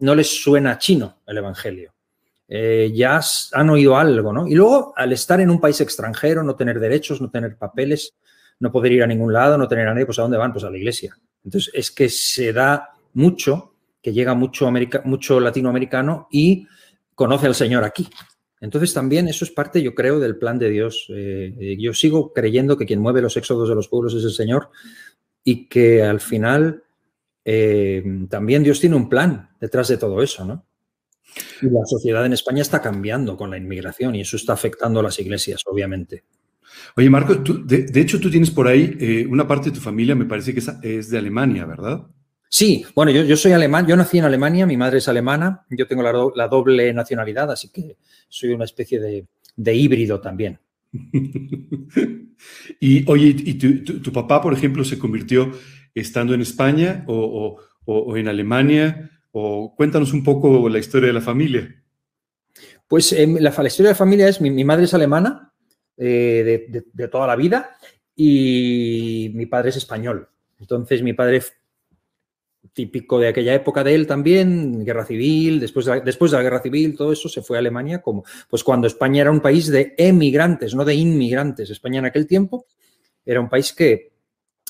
no 0.00 0.14
les 0.14 0.42
suena 0.42 0.78
chino 0.78 1.18
el 1.26 1.38
evangelio 1.38 1.92
eh, 2.52 2.90
ya 2.92 3.20
han 3.52 3.70
oído 3.70 3.96
algo, 3.96 4.32
¿no? 4.32 4.48
Y 4.48 4.56
luego, 4.56 4.92
al 4.96 5.12
estar 5.12 5.40
en 5.40 5.50
un 5.50 5.60
país 5.60 5.80
extranjero, 5.80 6.42
no 6.42 6.56
tener 6.56 6.80
derechos, 6.80 7.20
no 7.20 7.30
tener 7.30 7.56
papeles, 7.56 8.14
no 8.58 8.72
poder 8.72 8.90
ir 8.90 9.04
a 9.04 9.06
ningún 9.06 9.32
lado, 9.32 9.56
no 9.56 9.68
tener 9.68 9.86
a 9.86 9.94
nadie, 9.94 10.04
pues 10.04 10.18
¿a 10.18 10.22
dónde 10.22 10.36
van? 10.36 10.52
Pues 10.52 10.64
a 10.64 10.70
la 10.70 10.76
iglesia. 10.76 11.16
Entonces, 11.44 11.72
es 11.72 11.92
que 11.92 12.08
se 12.08 12.52
da 12.52 12.90
mucho, 13.14 13.76
que 14.02 14.12
llega 14.12 14.34
mucho, 14.34 14.66
America, 14.66 15.00
mucho 15.04 15.38
latinoamericano 15.38 16.26
y 16.28 16.66
conoce 17.20 17.46
al 17.46 17.54
Señor 17.54 17.84
aquí. 17.84 18.08
Entonces, 18.62 18.94
también 18.94 19.28
eso 19.28 19.44
es 19.44 19.50
parte, 19.50 19.82
yo 19.82 19.94
creo, 19.94 20.18
del 20.18 20.38
plan 20.38 20.58
de 20.58 20.70
Dios. 20.70 21.06
Eh, 21.10 21.76
yo 21.78 21.92
sigo 21.92 22.32
creyendo 22.32 22.78
que 22.78 22.86
quien 22.86 22.98
mueve 22.98 23.20
los 23.20 23.36
éxodos 23.36 23.68
de 23.68 23.74
los 23.74 23.88
pueblos 23.88 24.14
es 24.14 24.24
el 24.24 24.30
Señor 24.30 24.70
y 25.44 25.68
que 25.68 26.02
al 26.02 26.20
final 26.20 26.82
eh, 27.44 28.02
también 28.30 28.62
Dios 28.62 28.80
tiene 28.80 28.96
un 28.96 29.10
plan 29.10 29.50
detrás 29.60 29.88
de 29.88 29.98
todo 29.98 30.22
eso, 30.22 30.46
¿no? 30.46 30.64
Y 31.60 31.66
la 31.66 31.84
sociedad 31.84 32.24
en 32.24 32.32
España 32.32 32.62
está 32.62 32.80
cambiando 32.80 33.36
con 33.36 33.50
la 33.50 33.58
inmigración 33.58 34.14
y 34.14 34.22
eso 34.22 34.36
está 34.36 34.54
afectando 34.54 35.00
a 35.00 35.02
las 35.02 35.18
iglesias, 35.18 35.60
obviamente. 35.66 36.24
Oye, 36.96 37.10
Marco, 37.10 37.42
tú, 37.42 37.66
de, 37.66 38.00
hecho 38.00 38.18
tú 38.18 38.30
tienes 38.30 38.50
por 38.50 38.66
ahí 38.66 38.96
eh, 38.98 39.26
una 39.28 39.46
parte 39.46 39.68
de 39.68 39.76
tu 39.76 39.82
familia, 39.82 40.14
me 40.14 40.24
parece 40.24 40.54
que 40.54 40.60
es, 40.60 40.72
es 40.82 41.10
de 41.10 41.18
Alemania, 41.18 41.66
¿verdad? 41.66 42.06
Sí, 42.52 42.84
bueno, 42.96 43.12
yo, 43.12 43.22
yo, 43.22 43.36
soy 43.36 43.52
alemán, 43.52 43.86
yo 43.86 43.94
nací 43.94 44.18
en 44.18 44.24
Alemania, 44.24 44.66
mi 44.66 44.76
madre 44.76 44.98
es 44.98 45.06
alemana, 45.06 45.64
yo 45.70 45.86
tengo 45.86 46.02
la, 46.02 46.10
do, 46.10 46.32
la 46.34 46.48
doble 46.48 46.92
nacionalidad, 46.92 47.48
así 47.48 47.70
que 47.70 47.96
soy 48.28 48.50
una 48.50 48.64
especie 48.64 48.98
de, 48.98 49.28
de 49.54 49.74
híbrido 49.74 50.20
también. 50.20 50.58
y 52.80 53.08
oye, 53.08 53.36
¿y 53.38 53.54
tu, 53.54 53.84
tu, 53.84 54.02
tu, 54.02 54.12
papá, 54.12 54.42
por 54.42 54.52
ejemplo, 54.52 54.84
se 54.84 54.98
convirtió 54.98 55.52
estando 55.94 56.34
en 56.34 56.40
España 56.40 57.04
o, 57.06 57.56
o, 57.86 57.92
o 57.92 58.16
en 58.16 58.26
Alemania? 58.26 59.08
O 59.30 59.76
cuéntanos 59.76 60.12
un 60.12 60.24
poco 60.24 60.68
la 60.68 60.80
historia 60.80 61.06
de 61.06 61.12
la 61.12 61.20
familia. 61.20 61.72
Pues 62.88 63.12
eh, 63.12 63.28
la, 63.28 63.54
la, 63.56 63.66
historia 63.68 63.90
de 63.90 63.94
la 63.94 63.94
familia 63.94 64.26
es, 64.28 64.40
mi, 64.40 64.50
mi 64.50 64.64
madre 64.64 64.86
es 64.86 64.94
alemana 64.94 65.52
eh, 65.96 66.66
de, 66.68 66.80
de, 66.80 66.86
de, 66.92 67.08
toda 67.08 67.28
la 67.28 67.36
vida 67.36 67.76
y 68.16 69.30
mi 69.36 69.46
padre 69.46 69.70
es 69.70 69.76
español. 69.76 70.28
Entonces 70.58 71.00
mi 71.00 71.12
padre, 71.12 71.40
típico 72.72 73.18
de 73.18 73.28
aquella 73.28 73.54
época 73.54 73.82
de 73.82 73.94
él 73.94 74.06
también, 74.06 74.84
guerra 74.84 75.04
civil, 75.04 75.60
después 75.60 75.86
de, 75.86 75.96
la, 75.96 76.00
después 76.00 76.30
de 76.30 76.36
la 76.36 76.42
guerra 76.42 76.62
civil, 76.62 76.96
todo 76.96 77.12
eso 77.12 77.28
se 77.28 77.42
fue 77.42 77.56
a 77.56 77.60
Alemania 77.60 78.00
como, 78.00 78.24
pues 78.48 78.62
cuando 78.62 78.86
España 78.86 79.22
era 79.22 79.30
un 79.30 79.40
país 79.40 79.68
de 79.68 79.94
emigrantes, 79.96 80.74
no 80.74 80.84
de 80.84 80.94
inmigrantes. 80.94 81.70
España 81.70 81.98
en 81.98 82.06
aquel 82.06 82.26
tiempo 82.26 82.66
era 83.24 83.40
un 83.40 83.48
país 83.48 83.72
que 83.72 84.12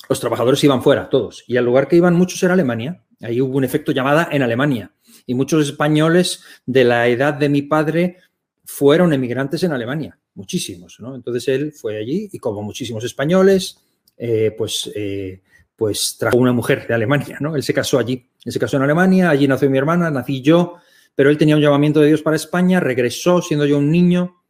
los 0.09 0.21
trabajadores 0.21 0.63
iban 0.65 0.83
fuera, 0.83 1.09
todos, 1.09 1.45
y 1.47 1.57
al 1.57 1.65
lugar 1.65 1.89
que 1.89 1.97
iban 1.97 2.15
muchos 2.15 2.43
era 2.43 2.55
Alemania. 2.55 3.05
Ahí 3.21 3.41
hubo 3.41 3.57
un 3.57 3.65
efecto 3.65 3.93
llamada 3.93 4.29
en 4.33 4.43
Alemania. 4.43 4.93
Y 5.27 5.35
muchos 5.35 5.67
españoles 5.67 6.43
de 6.65 6.85
la 6.85 7.07
edad 7.07 7.35
de 7.35 7.49
mi 7.49 7.63
padre 7.63 8.17
fueron 8.65 9.13
emigrantes 9.13 9.63
en 9.63 9.73
Alemania, 9.73 10.19
muchísimos. 10.35 10.99
¿no? 11.01 11.15
Entonces 11.15 11.47
él 11.49 11.73
fue 11.73 11.99
allí 11.99 12.29
y 12.33 12.39
como 12.39 12.63
muchísimos 12.63 13.05
españoles, 13.05 13.79
eh, 14.17 14.55
pues, 14.57 14.91
eh, 14.95 15.43
pues 15.81 16.19
trajo 16.19 16.37
una 16.37 16.53
mujer 16.53 16.87
de 16.87 16.93
Alemania. 16.93 17.39
¿no? 17.41 17.57
Él 17.57 17.63
se 17.63 17.73
casó 17.73 17.99
allí. 17.99 18.29
Él 18.45 18.53
se 18.53 18.59
casó 18.59 18.77
en 18.77 18.83
Alemania, 18.83 19.31
allí 19.31 19.49
nació 19.49 19.71
mi 19.71 19.79
hermana, 19.79 20.11
nací 20.11 20.43
yo, 20.43 20.75
pero 21.15 21.31
él 21.31 21.39
tenía 21.39 21.57
un 21.57 21.63
llamamiento 21.63 22.01
de 22.01 22.09
Dios 22.09 22.21
para 22.21 22.37
España, 22.37 22.81
regresó 22.81 23.41
siendo 23.41 23.65
yo 23.65 23.79
un 23.79 23.91
niño 23.91 24.43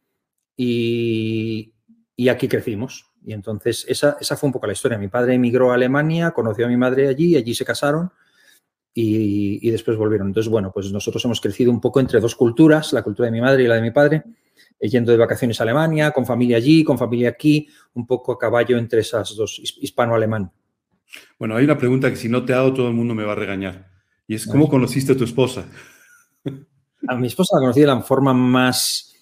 y, 0.57 1.73
y 2.17 2.27
aquí 2.27 2.49
crecimos. 2.49 3.05
Y 3.25 3.31
entonces 3.31 3.85
esa, 3.87 4.17
esa 4.19 4.35
fue 4.35 4.47
un 4.47 4.51
poco 4.51 4.67
la 4.67 4.73
historia. 4.73 4.97
Mi 4.97 5.07
padre 5.07 5.35
emigró 5.35 5.71
a 5.71 5.75
Alemania, 5.75 6.31
conoció 6.31 6.65
a 6.65 6.67
mi 6.67 6.75
madre 6.75 7.07
allí, 7.07 7.37
allí 7.37 7.55
se 7.55 7.63
casaron 7.63 8.11
y, 8.93 9.65
y, 9.65 9.71
después 9.71 9.95
volvieron. 9.95 10.27
Entonces, 10.27 10.51
bueno, 10.51 10.73
pues 10.73 10.91
nosotros 10.91 11.23
hemos 11.23 11.39
crecido 11.39 11.71
un 11.71 11.79
poco 11.79 12.01
entre 12.01 12.19
dos 12.19 12.35
culturas, 12.35 12.91
la 12.91 13.03
cultura 13.03 13.27
de 13.27 13.31
mi 13.31 13.39
madre 13.39 13.63
y 13.63 13.67
la 13.67 13.75
de 13.75 13.81
mi 13.81 13.91
padre, 13.91 14.23
eh, 14.77 14.89
yendo 14.89 15.13
de 15.13 15.17
vacaciones 15.17 15.61
a 15.61 15.63
Alemania, 15.63 16.11
con 16.11 16.25
familia 16.25 16.57
allí, 16.57 16.83
con 16.83 16.97
familia 16.97 17.29
aquí, 17.29 17.69
un 17.93 18.05
poco 18.05 18.33
a 18.33 18.37
caballo 18.37 18.77
entre 18.77 18.99
esas 18.99 19.33
dos, 19.33 19.61
hispano-alemán. 19.79 20.51
Bueno, 21.41 21.55
hay 21.55 21.63
una 21.63 21.79
pregunta 21.79 22.07
que 22.07 22.17
si 22.17 22.29
no 22.29 22.45
te 22.45 22.53
hago 22.53 22.71
todo 22.71 22.87
el 22.87 22.93
mundo 22.93 23.15
me 23.15 23.23
va 23.23 23.31
a 23.31 23.35
regañar. 23.35 23.87
Y 24.27 24.35
es, 24.35 24.45
¿cómo 24.45 24.69
conociste 24.69 25.13
a 25.13 25.17
tu 25.17 25.23
esposa? 25.23 25.65
A 27.07 27.15
mi 27.15 27.25
esposa 27.25 27.55
la 27.55 27.61
conocí 27.61 27.79
de 27.79 27.87
la 27.87 27.99
forma 28.01 28.31
más 28.31 29.15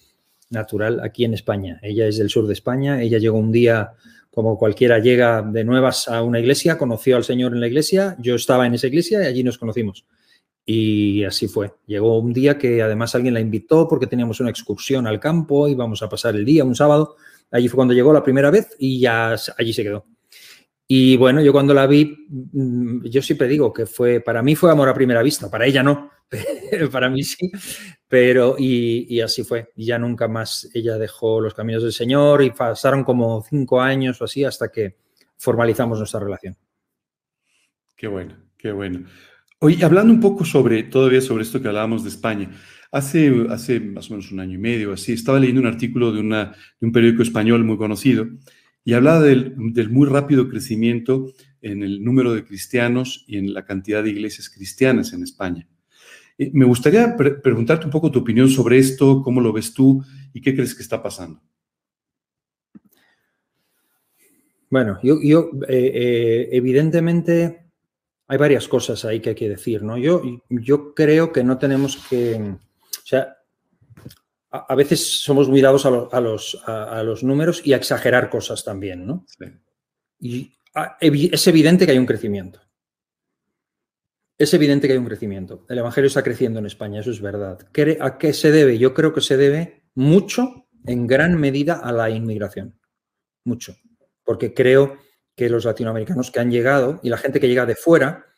natural 0.50 1.00
aquí 1.02 1.24
en 1.24 1.32
España. 1.32 1.80
Ella 1.80 2.06
es 2.06 2.18
del 2.18 2.28
sur 2.28 2.46
de 2.46 2.52
España, 2.52 3.00
ella 3.00 3.16
llegó 3.16 3.38
un 3.38 3.50
día 3.50 3.92
como 4.30 4.58
cualquiera 4.58 4.98
llega 4.98 5.40
de 5.40 5.64
nuevas 5.64 6.08
a 6.08 6.22
una 6.22 6.40
iglesia, 6.40 6.76
conoció 6.76 7.16
al 7.16 7.24
Señor 7.24 7.54
en 7.54 7.60
la 7.60 7.68
iglesia, 7.68 8.16
yo 8.18 8.34
estaba 8.34 8.66
en 8.66 8.74
esa 8.74 8.88
iglesia 8.88 9.22
y 9.22 9.26
allí 9.26 9.42
nos 9.42 9.56
conocimos. 9.56 10.04
Y 10.66 11.24
así 11.24 11.48
fue. 11.48 11.72
Llegó 11.86 12.18
un 12.18 12.34
día 12.34 12.58
que 12.58 12.82
además 12.82 13.14
alguien 13.14 13.32
la 13.32 13.40
invitó 13.40 13.88
porque 13.88 14.06
teníamos 14.06 14.40
una 14.40 14.50
excursión 14.50 15.06
al 15.06 15.20
campo, 15.20 15.68
íbamos 15.68 16.02
a 16.02 16.10
pasar 16.10 16.36
el 16.36 16.44
día, 16.44 16.66
un 16.66 16.76
sábado, 16.76 17.16
Allí 17.52 17.68
fue 17.68 17.76
cuando 17.76 17.94
llegó 17.94 18.12
la 18.12 18.22
primera 18.22 18.50
vez 18.50 18.76
y 18.78 19.00
ya 19.00 19.34
allí 19.58 19.72
se 19.72 19.82
quedó. 19.82 20.06
Y 20.92 21.16
bueno, 21.16 21.40
yo 21.40 21.52
cuando 21.52 21.72
la 21.72 21.86
vi, 21.86 22.26
mm, 22.28 23.04
yo 23.04 23.22
siempre 23.22 23.46
digo 23.46 23.72
que 23.72 23.86
fue, 23.86 24.18
para 24.18 24.42
mí 24.42 24.56
fue 24.56 24.72
amor 24.72 24.88
a 24.88 24.92
primera 24.94 25.22
vista, 25.22 25.48
para 25.48 25.64
ella 25.64 25.84
no, 25.84 26.10
para 26.90 27.08
mí 27.08 27.22
sí, 27.22 27.48
pero 28.08 28.56
y, 28.58 29.20
así 29.20 29.44
fue. 29.44 29.68
Y 29.76 29.86
ya 29.86 30.00
nunca 30.00 30.26
más 30.26 30.68
ella 30.74 30.98
dejó 30.98 31.40
los 31.40 31.54
caminos 31.54 31.84
del 31.84 31.92
Señor 31.92 32.42
y 32.42 32.50
pasaron 32.50 33.04
como 33.04 33.40
cinco 33.48 33.80
años 33.80 34.20
o 34.20 34.24
así 34.24 34.42
hasta 34.42 34.72
que 34.72 34.96
formalizamos 35.36 35.96
nuestra 35.98 36.18
relación. 36.18 36.56
Qué 37.94 38.08
bueno, 38.08 38.36
qué 38.58 38.72
bueno. 38.72 39.04
Oye, 39.60 39.84
hablando 39.84 40.12
un 40.12 40.18
poco 40.18 40.44
sobre, 40.44 40.82
todavía 40.82 41.20
sobre 41.20 41.44
esto 41.44 41.62
que 41.62 41.68
hablábamos 41.68 42.02
de 42.02 42.08
España, 42.08 42.50
hace, 42.90 43.46
hace 43.48 43.78
más 43.78 44.10
o 44.10 44.14
menos 44.14 44.32
un 44.32 44.40
año 44.40 44.56
y 44.56 44.60
medio, 44.60 44.92
así, 44.94 45.12
estaba 45.12 45.38
leyendo 45.38 45.60
un 45.60 45.68
artículo 45.68 46.10
de, 46.10 46.18
una, 46.18 46.46
de 46.80 46.86
un 46.88 46.90
periódico 46.90 47.22
español 47.22 47.62
muy 47.62 47.76
conocido 47.76 48.26
y 48.90 48.94
hablaba 48.94 49.20
del, 49.20 49.54
muy 49.56 50.08
rápido 50.08 50.48
crecimiento 50.48 51.32
en 51.62 51.84
el 51.84 52.02
número 52.02 52.34
de 52.34 52.44
cristianos 52.44 53.24
y 53.28 53.38
en 53.38 53.54
la 53.54 53.64
cantidad 53.64 54.02
de 54.02 54.10
iglesias 54.10 54.50
cristianas 54.50 55.12
en 55.12 55.22
España. 55.22 55.68
Eh, 56.36 56.50
me 56.52 56.64
gustaría 56.64 57.16
preguntarte 57.16 57.84
un 57.84 57.92
poco 57.92 58.10
tu 58.10 58.18
opinión 58.18 58.48
sobre 58.48 58.78
esto, 58.78 59.22
cómo 59.22 59.40
lo 59.40 59.52
ves 59.52 59.72
tú 59.72 60.04
y 60.34 60.40
qué 60.40 60.56
crees 60.56 60.74
que 60.74 60.82
está 60.82 61.00
pasando. 61.00 61.40
Bueno, 64.68 64.98
yo, 65.04 65.20
yo 65.22 65.52
eh, 65.68 65.92
eh, 65.94 66.48
evidentemente 66.50 67.66
hay 68.26 68.38
varias 68.38 68.66
cosas 68.66 69.04
ahí 69.04 69.20
que 69.20 69.28
hay 69.28 69.36
que 69.36 69.50
decir, 69.50 69.84
¿no? 69.84 69.98
Yo, 69.98 70.20
yo 70.48 70.94
creo 70.94 71.30
que 71.30 71.44
no 71.44 71.58
tenemos 71.58 71.96
que, 72.08 72.34
o 72.34 73.06
sea, 73.06 73.36
a, 74.50 74.74
veces 74.74 75.20
somos 75.20 75.48
muy 75.48 75.60
dados 75.60 75.86
a, 75.86 75.90
los, 76.20 76.62
a, 76.66 77.02
los, 77.02 77.22
números 77.22 77.62
y 77.64 77.72
a 77.72 77.76
exagerar 77.76 78.30
cosas 78.30 78.64
también, 78.64 79.06
¿no? 79.06 79.24
Y 80.18 80.52
es 81.00 81.46
evidente 81.46 81.86
que 81.86 81.92
hay 81.92 81.98
un 81.98 82.06
crecimiento. 82.06 82.60
Es 84.36 84.54
evidente 84.54 84.86
que 84.86 84.94
hay 84.94 84.98
un 84.98 85.06
crecimiento. 85.06 85.66
El 85.68 85.78
Evangelio 85.78 86.08
está 86.08 86.22
creciendo 86.22 86.58
en 86.58 86.66
España, 86.66 87.00
eso 87.00 87.10
es 87.10 87.20
verdad. 87.20 87.58
¿A 88.00 88.18
qué 88.18 88.32
se 88.32 88.50
debe? 88.50 88.78
Yo 88.78 88.94
creo 88.94 89.12
que 89.12 89.20
se 89.20 89.36
debe 89.36 89.82
mucho, 89.94 90.66
en 90.86 91.06
gran 91.06 91.38
medida, 91.38 91.74
a 91.74 91.92
la 91.92 92.10
inmigración. 92.10 92.80
Mucho. 93.44 93.76
Porque 94.24 94.54
creo 94.54 94.96
que 95.36 95.48
los 95.48 95.64
latinoamericanos 95.64 96.30
que 96.30 96.40
han 96.40 96.50
llegado 96.50 97.00
y 97.02 97.10
la 97.10 97.18
gente 97.18 97.38
que 97.38 97.48
llega 97.48 97.66
de 97.66 97.74
fuera 97.74 98.29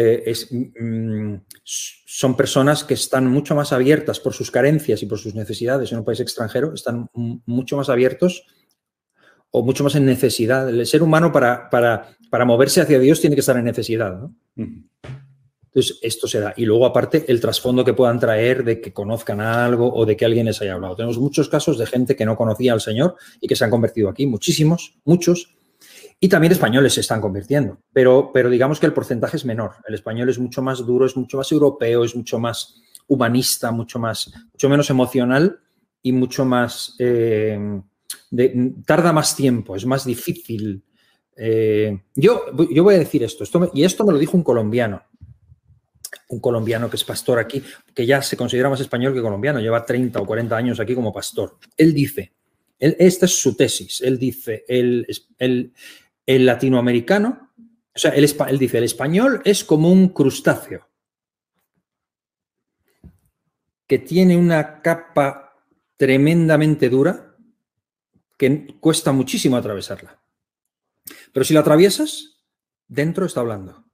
eh, 0.00 0.32
mm, 0.50 1.34
son 1.50 2.36
personas 2.36 2.84
que 2.84 2.94
están 2.94 3.26
mucho 3.26 3.56
más 3.56 3.72
abiertas 3.72 4.20
por 4.20 4.32
sus 4.32 4.50
carencias 4.50 5.02
y 5.02 5.06
por 5.06 5.18
sus 5.18 5.34
necesidades 5.34 5.90
en 5.90 5.98
un 5.98 6.04
país 6.04 6.20
extranjero, 6.20 6.72
están 6.72 7.10
mucho 7.14 7.76
más 7.76 7.88
abiertos 7.88 8.44
o 9.50 9.64
mucho 9.64 9.82
más 9.82 9.96
en 9.96 10.06
necesidad. 10.06 10.68
El 10.68 10.86
ser 10.86 11.02
humano 11.02 11.32
para, 11.32 11.68
para, 11.68 12.16
para 12.30 12.44
moverse 12.44 12.80
hacia 12.80 13.00
Dios 13.00 13.20
tiene 13.20 13.34
que 13.34 13.40
estar 13.40 13.56
en 13.56 13.64
necesidad. 13.64 14.20
Entonces, 14.54 15.98
esto 16.00 16.28
se 16.28 16.38
da. 16.38 16.54
Y 16.56 16.64
luego, 16.64 16.86
aparte, 16.86 17.24
el 17.26 17.40
trasfondo 17.40 17.84
que 17.84 17.94
puedan 17.94 18.20
traer 18.20 18.62
de 18.62 18.80
que 18.80 18.92
conozcan 18.92 19.40
algo 19.40 19.92
o 19.92 20.06
de 20.06 20.16
que 20.16 20.24
alguien 20.24 20.46
les 20.46 20.62
haya 20.62 20.74
hablado. 20.74 20.94
Tenemos 20.94 21.18
muchos 21.18 21.48
casos 21.48 21.76
de 21.76 21.86
gente 21.86 22.14
que 22.14 22.24
no 22.24 22.36
conocía 22.36 22.72
al 22.72 22.80
Señor 22.80 23.16
y 23.40 23.48
que 23.48 23.56
se 23.56 23.64
han 23.64 23.70
convertido 23.70 24.08
aquí, 24.08 24.26
muchísimos, 24.26 24.96
muchos, 25.04 25.57
y 26.20 26.28
también 26.28 26.52
españoles 26.52 26.94
se 26.94 27.00
están 27.00 27.20
convirtiendo, 27.20 27.78
pero, 27.92 28.30
pero 28.32 28.50
digamos 28.50 28.80
que 28.80 28.86
el 28.86 28.92
porcentaje 28.92 29.36
es 29.36 29.44
menor. 29.44 29.76
El 29.86 29.94
español 29.94 30.28
es 30.28 30.38
mucho 30.38 30.62
más 30.62 30.84
duro, 30.84 31.06
es 31.06 31.16
mucho 31.16 31.36
más 31.36 31.52
europeo, 31.52 32.04
es 32.04 32.16
mucho 32.16 32.38
más 32.38 32.82
humanista, 33.06 33.70
mucho, 33.70 33.98
más, 33.98 34.32
mucho 34.52 34.68
menos 34.68 34.90
emocional 34.90 35.60
y 36.02 36.12
mucho 36.12 36.44
más... 36.44 36.96
Eh, 36.98 37.80
tarda 38.84 39.12
más 39.12 39.36
tiempo, 39.36 39.76
es 39.76 39.86
más 39.86 40.04
difícil. 40.04 40.82
Eh, 41.36 42.02
yo, 42.14 42.46
yo 42.70 42.82
voy 42.82 42.96
a 42.96 42.98
decir 42.98 43.22
esto, 43.22 43.44
esto 43.44 43.70
y 43.72 43.84
esto 43.84 44.04
me 44.04 44.12
lo 44.12 44.18
dijo 44.18 44.36
un 44.36 44.42
colombiano, 44.42 45.02
un 46.28 46.40
colombiano 46.40 46.90
que 46.90 46.96
es 46.96 47.04
pastor 47.04 47.38
aquí, 47.38 47.62
que 47.94 48.04
ya 48.04 48.22
se 48.22 48.36
considera 48.36 48.68
más 48.68 48.80
español 48.80 49.14
que 49.14 49.22
colombiano, 49.22 49.60
lleva 49.60 49.84
30 49.84 50.20
o 50.20 50.26
40 50.26 50.56
años 50.56 50.80
aquí 50.80 50.94
como 50.94 51.12
pastor. 51.12 51.58
Él 51.76 51.94
dice, 51.94 52.32
esta 52.78 53.26
es 53.26 53.38
su 53.40 53.56
tesis, 53.56 54.00
él 54.00 54.18
dice, 54.18 54.64
el, 54.68 55.06
el 56.28 56.44
latinoamericano, 56.44 57.54
o 57.56 57.98
sea, 57.98 58.10
él, 58.10 58.58
dice, 58.58 58.76
el 58.76 58.84
español 58.84 59.40
es 59.46 59.64
como 59.64 59.90
un 59.90 60.10
crustáceo 60.10 60.86
que 63.86 63.98
tiene 63.98 64.36
una 64.36 64.82
capa 64.82 65.56
tremendamente 65.96 66.90
dura 66.90 67.34
que 68.36 68.76
cuesta 68.78 69.10
muchísimo 69.10 69.56
atravesarla. 69.56 70.20
Pero 71.32 71.44
si 71.44 71.54
la 71.54 71.60
atraviesas, 71.60 72.44
dentro 72.86 73.24
está 73.24 73.40
hablando. 73.40 73.86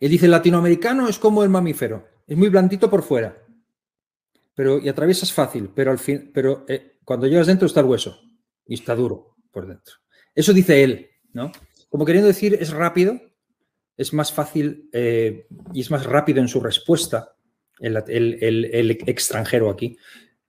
Él 0.00 0.10
dice, 0.10 0.24
el 0.24 0.30
latinoamericano 0.32 1.06
es 1.06 1.18
como 1.18 1.44
el 1.44 1.50
mamífero, 1.50 2.08
es 2.26 2.36
muy 2.38 2.48
blandito 2.48 2.88
por 2.88 3.02
fuera, 3.02 3.44
pero 4.54 4.78
y 4.78 4.88
atraviesas 4.88 5.34
fácil, 5.34 5.68
pero 5.74 5.90
al 5.90 5.98
fin, 5.98 6.30
pero 6.32 6.64
eh, 6.66 6.98
cuando 7.04 7.26
llegas 7.26 7.46
dentro 7.46 7.66
está 7.66 7.80
el 7.80 7.86
hueso 7.86 8.18
y 8.64 8.72
está 8.72 8.94
duro 8.94 9.31
por 9.52 9.66
dentro. 9.66 9.96
Eso 10.34 10.52
dice 10.52 10.82
él, 10.82 11.10
¿no? 11.32 11.52
Como 11.88 12.04
queriendo 12.04 12.28
decir, 12.28 12.56
es 12.58 12.70
rápido, 12.70 13.20
es 13.96 14.12
más 14.12 14.32
fácil 14.32 14.88
eh, 14.92 15.46
y 15.72 15.82
es 15.82 15.90
más 15.90 16.06
rápido 16.06 16.40
en 16.40 16.48
su 16.48 16.60
respuesta 16.60 17.36
el, 17.80 18.98
extranjero 19.06 19.70
aquí. 19.70 19.96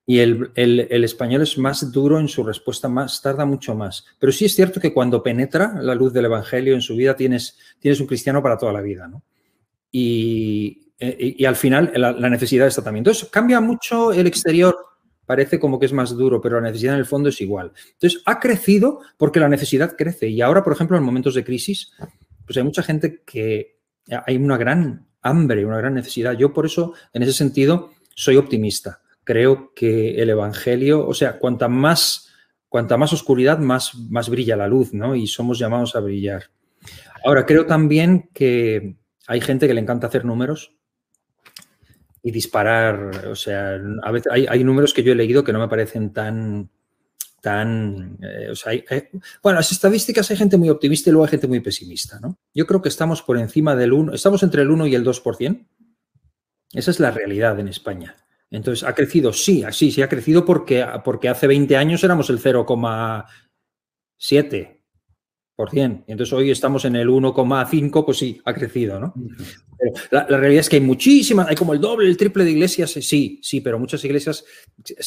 Y 0.06 0.20
el, 0.20 0.52
español 0.56 1.42
es 1.42 1.58
más 1.58 1.92
duro 1.92 2.20
en 2.20 2.28
su 2.28 2.44
respuesta, 2.44 2.90
más 2.90 3.22
tarda 3.22 3.46
mucho 3.46 3.76
más. 3.76 4.06
Pero 4.20 4.32
sí 4.32 4.46
es 4.46 4.56
cierto 4.56 4.80
que 4.80 4.94
cuando 4.94 5.24
penetra 5.24 5.74
la 5.82 5.96
luz 5.96 6.14
del 6.14 6.26
Evangelio 6.26 6.74
en 6.74 6.82
su 6.82 6.96
vida, 6.96 7.16
tienes, 7.16 7.58
un 8.00 8.08
cristiano 8.08 8.42
para 8.42 8.58
toda 8.58 8.74
la 8.74 8.82
vida. 8.82 9.08
¿no? 9.08 9.24
Y, 9.92 10.92
eh, 11.00 11.46
al 11.48 11.56
final 11.56 11.92
la, 11.96 12.12
la, 12.12 12.30
necesidad 12.30 12.68
está 12.68 12.84
también. 12.84 13.02
Entonces, 13.02 13.30
cambia 13.30 13.60
mucho 13.60 14.12
el 14.12 14.28
exterior 14.28 14.76
parece 15.26 15.60
como 15.60 15.80
que 15.80 15.86
es 15.86 15.94
más 15.94 16.16
duro, 16.16 16.42
pero 16.42 16.60
la 16.60 16.68
necesidad 16.68 16.94
en 16.94 17.00
el 17.00 17.06
fondo 17.06 17.30
es 17.30 17.40
igual. 17.42 17.72
Entonces, 17.94 18.22
ha 18.26 18.40
crecido 18.40 19.00
porque 19.18 19.40
la 19.40 19.50
necesidad 19.50 19.96
crece. 19.98 20.28
Y 20.28 20.42
ahora, 20.42 20.64
por 20.64 20.74
ejemplo, 20.74 20.98
en 20.98 21.04
momentos 21.04 21.36
de 21.36 21.44
crisis, 21.44 21.92
pues 22.46 22.58
hay 22.58 22.64
mucha 22.64 22.84
gente 22.84 23.22
que 23.26 23.80
hay 24.26 24.36
una 24.38 24.58
gran 24.58 25.08
hambre, 25.22 25.66
una 25.66 25.78
gran 25.78 25.94
necesidad. 25.94 26.34
Yo 26.34 26.54
por 26.54 26.66
eso, 26.66 26.94
en 27.14 27.24
ese 27.24 27.34
sentido, 27.34 27.92
soy 28.16 28.36
optimista. 28.38 29.02
Creo 29.24 29.74
que 29.74 30.22
el 30.22 30.30
Evangelio, 30.30 31.08
o 31.08 31.14
sea, 31.14 31.40
cuanta 31.40 31.70
más, 31.70 32.30
cuanta 32.68 32.98
más 32.98 33.14
oscuridad, 33.14 33.60
más, 33.60 33.96
más 33.96 34.30
brilla 34.30 34.58
la 34.58 34.68
luz, 34.68 34.94
¿no? 34.94 35.16
Y 35.16 35.28
somos 35.28 35.58
llamados 35.58 35.96
a 35.96 36.02
brillar. 36.02 36.44
Ahora, 37.26 37.46
creo 37.46 37.66
también 37.66 38.30
que 38.34 38.98
hay 39.28 39.40
gente 39.40 39.68
que 39.68 39.74
le 39.74 39.80
encanta 39.80 40.08
hacer 40.08 40.26
números 40.26 40.76
y 42.24 42.32
disparar. 42.32 43.28
O 43.28 43.36
sea, 43.36 43.78
a 44.02 44.12
veces 44.12 44.32
hay, 44.32 44.64
números 44.64 44.94
que 44.94 45.04
yo 45.04 45.12
he 45.12 45.16
leído 45.16 45.44
que 45.44 45.54
no 45.54 45.60
me 45.60 45.68
parecen 45.68 46.14
tan. 46.14 46.70
tan 47.42 48.18
eh, 48.22 48.50
o 48.50 48.56
sea, 48.56 48.72
bueno, 49.44 49.60
las 49.60 49.72
estadísticas 49.72 50.32
hay 50.32 50.38
gente 50.38 50.58
muy 50.58 50.70
optimista 50.70 51.10
y 51.10 51.14
luego 51.14 51.26
hay 51.26 51.32
gente 51.32 51.48
muy 51.48 51.60
pesimista, 51.60 52.20
¿no? 52.22 52.40
Yo 52.54 52.66
creo 52.66 52.82
que 52.82 52.90
estamos 52.90 53.22
por 53.22 53.38
encima 53.38 53.76
del 53.76 53.94
1, 53.94 54.14
estamos 54.14 54.42
entre 54.42 54.64
el 54.64 54.72
1 54.72 54.88
y 54.88 54.96
el 54.96 55.06
2%. 55.06 55.68
Esa 56.72 56.90
es 56.90 57.00
la 57.00 57.12
realidad 57.12 57.60
en 57.60 57.68
España. 57.68 58.16
Entonces, 58.50 58.88
¿ha 58.88 58.96
crecido? 58.96 59.34
Sí, 59.34 59.64
sí, 59.72 59.92
sí 59.92 60.02
ha 60.02 60.10
crecido 60.10 60.46
porque, 60.46 60.86
porque 61.04 61.30
hace 61.30 61.48
20 61.48 61.76
años 61.76 62.04
éramos 62.04 62.30
el 62.30 62.40
0,7%. 62.40 64.83
Y 66.08 66.12
entonces 66.12 66.34
hoy 66.34 66.50
estamos 66.50 66.84
en 66.86 66.96
el 66.96 67.10
1,5, 67.10 68.06
pues 68.06 68.18
sí, 68.18 68.42
ha 68.44 68.54
crecido, 68.54 69.00
¿no? 69.00 69.14
la, 70.12 70.26
realidad 70.26 70.62
es 70.62 70.70
que 70.70 70.78
hay 70.78 70.82
muchísimas, 70.82 71.48
hay 71.48 71.56
como 71.56 71.74
el 71.74 71.80
doble, 71.80 72.08
el 72.08 72.18
triple 72.18 72.44
de 72.44 72.52
iglesias, 72.52 72.92
sí, 72.92 73.40
sí, 73.42 73.62
pero 73.62 73.78
muchas 73.78 74.04
iglesias, 74.04 74.46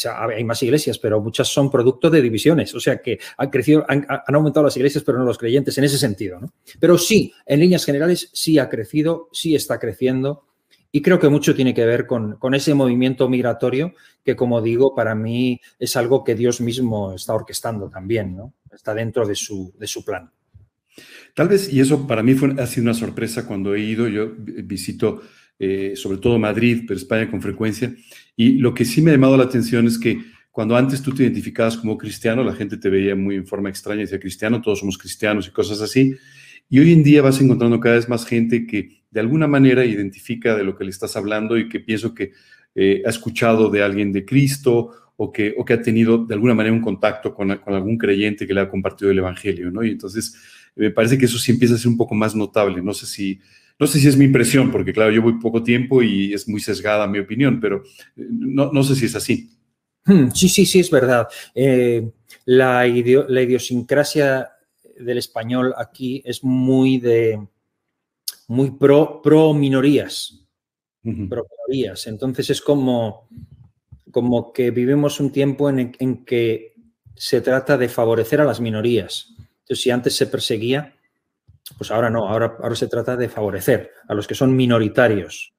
hay 0.04 0.44
más 0.44 0.62
iglesias, 0.62 0.98
pero 0.98 1.20
muchas 1.20 1.48
son 1.48 1.70
producto 1.70 2.10
de 2.10 2.22
divisiones, 2.22 2.74
o 2.74 2.80
sea 2.80 2.98
que 2.98 3.18
han 3.36 3.50
crecido, 3.50 3.84
han, 3.88 4.06
aumentado 4.28 4.64
las 4.64 4.76
iglesias, 4.76 5.02
pero 5.04 5.18
no 5.18 5.24
los 5.24 5.38
creyentes 5.38 5.76
en 5.78 5.84
ese 5.84 5.98
sentido, 5.98 6.40
¿no? 6.40 6.52
Pero 6.78 6.98
sí, 6.98 7.32
en 7.44 7.60
líneas 7.60 7.84
generales, 7.84 8.30
sí 8.32 8.58
ha 8.58 8.68
crecido, 8.68 9.28
sí 9.32 9.54
está 9.54 9.78
creciendo. 9.78 10.44
Y 10.92 11.02
creo 11.02 11.18
que 11.18 11.28
mucho 11.28 11.54
tiene 11.54 11.74
que 11.74 11.84
ver 11.84 12.06
con, 12.06 12.36
con, 12.36 12.54
ese 12.54 12.72
movimiento 12.72 13.28
migratorio 13.28 13.92
que, 14.24 14.34
como 14.34 14.62
digo, 14.62 14.94
para 14.94 15.14
mí 15.14 15.60
es 15.78 15.94
algo 15.96 16.24
que 16.24 16.34
Dios 16.34 16.60
mismo 16.60 17.12
está 17.12 17.34
orquestando 17.34 17.90
también, 17.90 18.34
¿no? 18.34 18.54
Está 18.72 18.94
dentro 18.94 19.26
de 19.26 19.34
su, 19.34 19.74
de 19.78 19.86
su 19.88 20.04
plan. 20.04 20.30
Tal 21.34 21.48
vez, 21.48 21.72
y 21.72 21.80
eso 21.80 22.06
para 22.06 22.22
mí 22.22 22.34
fue, 22.34 22.54
ha 22.58 22.66
sido 22.66 22.84
una 22.84 22.94
sorpresa 22.94 23.46
cuando 23.46 23.74
he 23.74 23.80
ido, 23.80 24.08
yo 24.08 24.32
visito 24.36 25.22
eh, 25.58 25.92
sobre 25.96 26.18
todo 26.18 26.38
Madrid, 26.38 26.84
pero 26.86 26.98
España 26.98 27.30
con 27.30 27.40
frecuencia, 27.42 27.94
y 28.36 28.58
lo 28.58 28.74
que 28.74 28.84
sí 28.84 29.02
me 29.02 29.10
ha 29.10 29.14
llamado 29.14 29.36
la 29.36 29.44
atención 29.44 29.86
es 29.86 29.98
que 29.98 30.20
cuando 30.50 30.76
antes 30.76 31.02
tú 31.02 31.14
te 31.14 31.22
identificabas 31.22 31.76
como 31.76 31.98
cristiano, 31.98 32.42
la 32.42 32.54
gente 32.54 32.78
te 32.78 32.88
veía 32.88 33.14
muy 33.14 33.36
en 33.36 33.46
forma 33.46 33.68
extraña, 33.68 34.00
decía 34.00 34.18
cristiano, 34.18 34.62
todos 34.62 34.78
somos 34.78 34.96
cristianos 34.96 35.46
y 35.48 35.50
cosas 35.50 35.80
así, 35.82 36.16
y 36.68 36.78
hoy 36.78 36.92
en 36.92 37.02
día 37.02 37.22
vas 37.22 37.40
encontrando 37.40 37.78
cada 37.78 37.96
vez 37.96 38.08
más 38.08 38.26
gente 38.26 38.66
que 38.66 39.02
de 39.10 39.20
alguna 39.20 39.46
manera 39.46 39.84
identifica 39.84 40.56
de 40.56 40.64
lo 40.64 40.76
que 40.76 40.84
le 40.84 40.90
estás 40.90 41.16
hablando 41.16 41.56
y 41.56 41.68
que 41.68 41.80
pienso 41.80 42.14
que 42.14 42.32
eh, 42.74 43.02
ha 43.06 43.10
escuchado 43.10 43.70
de 43.70 43.82
alguien 43.82 44.12
de 44.12 44.24
Cristo 44.24 44.90
o 45.16 45.32
que, 45.32 45.54
o 45.56 45.64
que 45.64 45.72
ha 45.72 45.80
tenido 45.80 46.26
de 46.26 46.34
alguna 46.34 46.54
manera 46.54 46.74
un 46.74 46.82
contacto 46.82 47.34
con, 47.34 47.50
algún 47.50 47.96
creyente 47.96 48.46
que 48.46 48.52
le 48.52 48.60
ha 48.60 48.68
compartido 48.68 49.10
el 49.10 49.18
Evangelio, 49.18 49.70
¿no? 49.70 49.82
Y 49.82 49.90
entonces 49.90 50.36
me 50.76 50.90
parece 50.90 51.18
que 51.18 51.24
eso 51.24 51.38
sí 51.38 51.52
empieza 51.52 51.74
a 51.74 51.78
ser 51.78 51.88
un 51.88 51.96
poco 51.96 52.14
más 52.14 52.34
notable. 52.34 52.82
No 52.82 52.94
sé 52.94 53.06
si, 53.06 53.40
no 53.78 53.86
sé 53.86 53.98
si 53.98 54.08
es 54.08 54.16
mi 54.16 54.26
impresión, 54.26 54.70
porque 54.70 54.92
claro, 54.92 55.10
yo 55.10 55.22
voy 55.22 55.40
poco 55.40 55.62
tiempo 55.62 56.02
y 56.02 56.32
es 56.32 56.48
muy 56.48 56.60
sesgada 56.60 57.06
mi 57.06 57.18
opinión, 57.18 57.60
pero 57.60 57.82
eh, 58.16 58.26
no, 58.28 58.70
no 58.72 58.82
sé 58.84 58.94
si 58.94 59.06
es 59.06 59.14
así. 59.14 59.50
Hmm, 60.04 60.28
sí, 60.32 60.48
sí, 60.48 60.66
sí, 60.66 60.80
es 60.80 60.90
verdad. 60.90 61.26
Eh, 61.54 62.08
la, 62.44 62.86
la 62.86 63.42
idiosincrasia 63.42 64.50
del 64.98 65.18
español 65.18 65.74
aquí 65.76 66.22
es 66.24 66.44
muy 66.44 66.98
de 66.98 67.40
muy 68.48 68.70
pro, 68.70 69.20
pro 69.22 69.52
minorías. 69.52 70.42
Pro 71.02 71.46
minorías. 71.68 72.06
Entonces 72.08 72.50
es 72.50 72.60
como, 72.60 73.28
como 74.10 74.52
que 74.52 74.70
vivimos 74.70 75.20
un 75.20 75.30
tiempo 75.30 75.70
en, 75.70 75.94
en, 75.98 76.24
que 76.24 76.74
se 77.14 77.40
trata 77.40 77.78
de 77.78 77.88
favorecer 77.88 78.40
a 78.40 78.44
las 78.44 78.60
minorías. 78.60 79.35
Entonces, 79.66 79.82
si 79.82 79.90
antes 79.90 80.14
se 80.14 80.28
perseguía, 80.28 80.94
pues 81.76 81.90
ahora 81.90 82.08
no, 82.08 82.28
ahora, 82.28 82.56
ahora 82.62 82.76
se 82.76 82.86
trata 82.86 83.16
de 83.16 83.28
favorecer 83.28 83.90
a 84.06 84.14
los 84.14 84.28
que 84.28 84.36
son 84.36 84.54
minoritarios. 84.54 85.52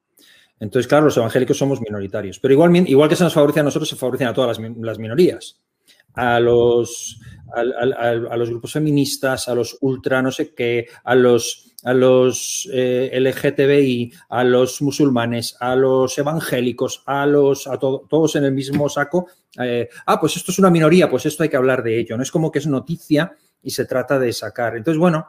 Entonces, 0.62 0.88
claro, 0.88 1.06
los 1.06 1.18
evangélicos 1.18 1.58
somos 1.58 1.82
minoritarios, 1.82 2.40
pero 2.40 2.54
igual, 2.54 2.74
igual 2.88 3.10
que 3.10 3.18
se 3.18 3.26
nos 3.26 3.34
favorece 3.34 3.60
a 3.60 3.64
nosotros, 3.64 3.90
se 3.90 3.98
favorecen 3.98 4.28
a 4.28 4.34
todas 4.34 4.58
las, 4.58 4.72
las 4.78 4.98
minorías 4.98 5.60
a 6.18 6.40
los, 6.40 7.20
a, 7.54 8.36
los 8.36 8.50
grupos 8.50 8.74
feministas, 8.74 9.48
a 9.48 9.56
los 9.56 9.78
ultra 9.82 10.22
no 10.22 10.32
sé 10.32 10.54
qué, 10.54 10.88
a 11.04 11.14
los, 11.14 11.76
a 11.84 11.94
los 11.94 12.68
eh, 12.74 13.12
LGTBI, 13.14 14.12
a 14.30 14.44
los 14.44 14.82
musulmanes, 14.82 15.56
a 15.60 15.76
los 15.76 16.18
evangélicos, 16.18 17.04
a 17.06 17.26
los 17.28 17.68
a 17.68 17.78
todos 17.78 18.36
en 18.36 18.46
el 18.46 18.52
mismo 18.52 18.90
saco. 18.90 19.28
Eh, 19.62 19.88
ah, 20.08 20.20
pues 20.20 20.36
esto 20.38 20.52
es 20.52 20.60
una 20.60 20.72
minoría, 20.72 21.08
pues 21.08 21.28
esto 21.28 21.44
hay 21.44 21.50
que 21.50 21.58
hablar 21.58 21.84
de 21.84 22.00
ello. 22.00 22.18
No 22.18 22.24
es 22.24 22.32
como 22.32 22.52
que 22.52 22.60
es 22.60 22.68
noticia 22.68 23.36
y 23.62 23.72
se 23.72 23.86
trata 23.86 24.20
de 24.20 24.34
sacar. 24.34 24.76
Entonces, 24.76 25.00
bueno, 25.00 25.28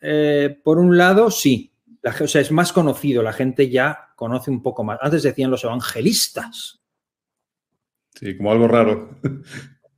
eh, 0.00 0.58
por 0.62 0.78
un 0.78 0.96
lado, 0.96 1.30
sí. 1.30 1.72
La, 2.02 2.14
o 2.20 2.28
sea, 2.28 2.40
es 2.40 2.52
más 2.52 2.72
conocido, 2.72 3.22
la 3.22 3.32
gente 3.32 3.68
ya 3.68 4.10
conoce 4.14 4.50
un 4.50 4.62
poco 4.62 4.84
más. 4.84 4.98
Antes 5.00 5.22
decían 5.22 5.50
los 5.50 5.64
evangelistas. 5.64 6.80
Sí, 8.14 8.36
como 8.36 8.52
algo 8.52 8.68
raro. 8.68 9.18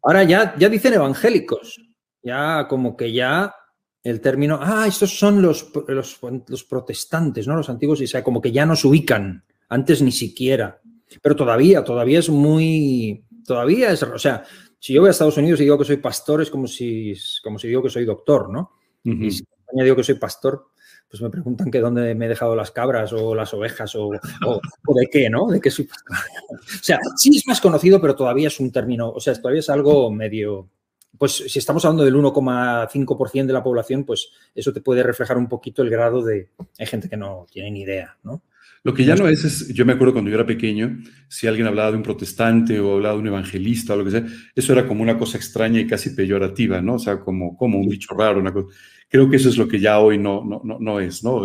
Ahora 0.03 0.25
ya, 0.25 0.55
ya 0.57 0.69
dicen 0.69 0.95
evangélicos, 0.95 1.81
ya 2.23 2.67
como 2.69 2.97
que 2.97 3.13
ya 3.13 3.55
el 4.03 4.21
término, 4.21 4.59
ah, 4.63 4.87
estos 4.87 5.19
son 5.19 5.43
los, 5.43 5.71
los, 5.89 6.65
protestantes, 6.65 7.47
¿no? 7.47 7.57
Los 7.57 7.69
antiguos, 7.69 8.01
y 8.01 8.07
sea, 8.07 8.23
como 8.23 8.41
que 8.41 8.53
ya 8.53 8.65
nos 8.65 8.85
ubican, 8.85 9.45
antes 9.69 10.03
ni 10.03 10.13
siquiera. 10.13 10.81
Pero 11.21 11.37
todavía, 11.37 11.85
todavía 11.85 12.21
es 12.21 12.29
muy, 12.29 13.25
todavía 13.45 13.91
es, 13.91 14.03
o 14.03 14.19
sea, 14.19 14.45
si 14.79 14.93
yo 14.93 15.01
voy 15.01 15.09
a 15.09 15.11
Estados 15.11 15.37
Unidos 15.37 15.61
y 15.61 15.65
digo 15.65 15.79
que 15.79 15.85
soy 15.85 15.97
pastor, 15.97 16.41
es 16.43 16.51
como 16.51 16.67
si, 16.67 17.15
como 17.43 17.59
si 17.59 17.69
digo 17.69 17.83
que 17.83 17.91
soy 17.91 18.05
doctor, 18.05 18.51
¿no? 18.51 18.73
Y 19.05 19.31
si 19.31 19.45
en 19.73 19.85
digo 19.85 19.97
que 19.97 20.05
soy 20.05 20.17
pastor, 20.17 20.69
pues 21.09 21.23
me 21.23 21.31
preguntan 21.31 21.71
que 21.71 21.81
dónde 21.81 22.15
me 22.15 22.27
he 22.27 22.29
dejado 22.29 22.55
las 22.55 22.71
cabras 22.71 23.13
o 23.13 23.35
las 23.35 23.53
ovejas 23.55 23.95
o, 23.95 24.11
de 24.11 25.07
qué, 25.11 25.31
¿no? 25.31 25.47
De 25.47 25.61
qué 25.61 25.71
soy. 25.71 25.89
o 26.51 26.83
sea, 26.83 26.99
sí 27.17 27.37
es 27.37 27.47
más 27.47 27.61
conocido, 27.61 28.01
pero 28.01 28.15
todavía 28.15 28.49
es 28.49 28.61
un 28.61 28.71
término, 28.71 29.11
o 29.11 29.21
sea, 29.21 29.35
todavía 29.35 29.61
es 29.61 29.71
algo 29.71 30.11
medio. 30.11 30.69
Pues 31.17 31.33
si 31.33 31.59
estamos 31.59 31.85
hablando 31.85 32.05
del 32.05 32.15
1,5% 32.15 33.47
de 33.47 33.53
la 33.53 33.63
población, 33.63 34.05
pues 34.05 34.31
eso 34.55 34.73
te 34.73 34.81
puede 34.81 35.03
reflejar 35.03 35.39
un 35.39 35.49
poquito 35.49 35.83
el 35.83 35.91
grado 35.91 36.23
de. 36.23 36.51
Hay 36.79 36.87
gente 36.87 37.09
que 37.09 37.17
no 37.17 37.47
tiene 37.51 37.71
ni 37.71 37.81
idea, 37.81 38.17
¿no? 38.23 38.43
Lo 38.85 38.95
que 38.95 39.05
ya 39.05 39.17
no 39.17 39.29
es, 39.29 39.45
es, 39.45 39.69
yo 39.69 39.85
me 39.85 39.93
acuerdo 39.93 40.15
cuando 40.15 40.31
yo 40.31 40.37
era 40.37 40.47
pequeño, 40.47 40.99
si 41.29 41.47
alguien 41.47 41.67
hablaba 41.67 41.91
de 41.91 41.97
un 41.97 42.03
protestante 42.03 42.79
o 42.81 42.95
hablaba 42.95 43.15
de 43.15 43.21
un 43.21 43.27
evangelista 43.27 43.95
o 43.95 43.97
lo 43.97 44.05
que 44.05 44.11
sea, 44.11 44.27
eso 44.55 44.73
era 44.73 44.87
como 44.87 45.03
una 45.03 45.19
cosa 45.19 45.37
extraña 45.37 45.81
y 45.81 45.87
casi 45.87 46.11
peyorativa, 46.11 46.81
¿no? 46.81 46.95
O 46.95 46.99
sea, 46.99 47.21
como, 47.21 47.57
como 47.57 47.79
un 47.79 47.89
bicho 47.89 48.15
raro, 48.15 48.41
una 48.41 48.53
cosa. 48.53 48.69
Creo 49.09 49.29
que 49.29 49.37
eso 49.37 49.49
es 49.49 49.57
lo 49.57 49.67
que 49.67 49.81
ya 49.81 50.01
hoy 50.01 50.19
no, 50.19 50.45
no, 50.45 50.79
no, 50.79 51.01
es, 51.01 51.25
¿no? 51.25 51.45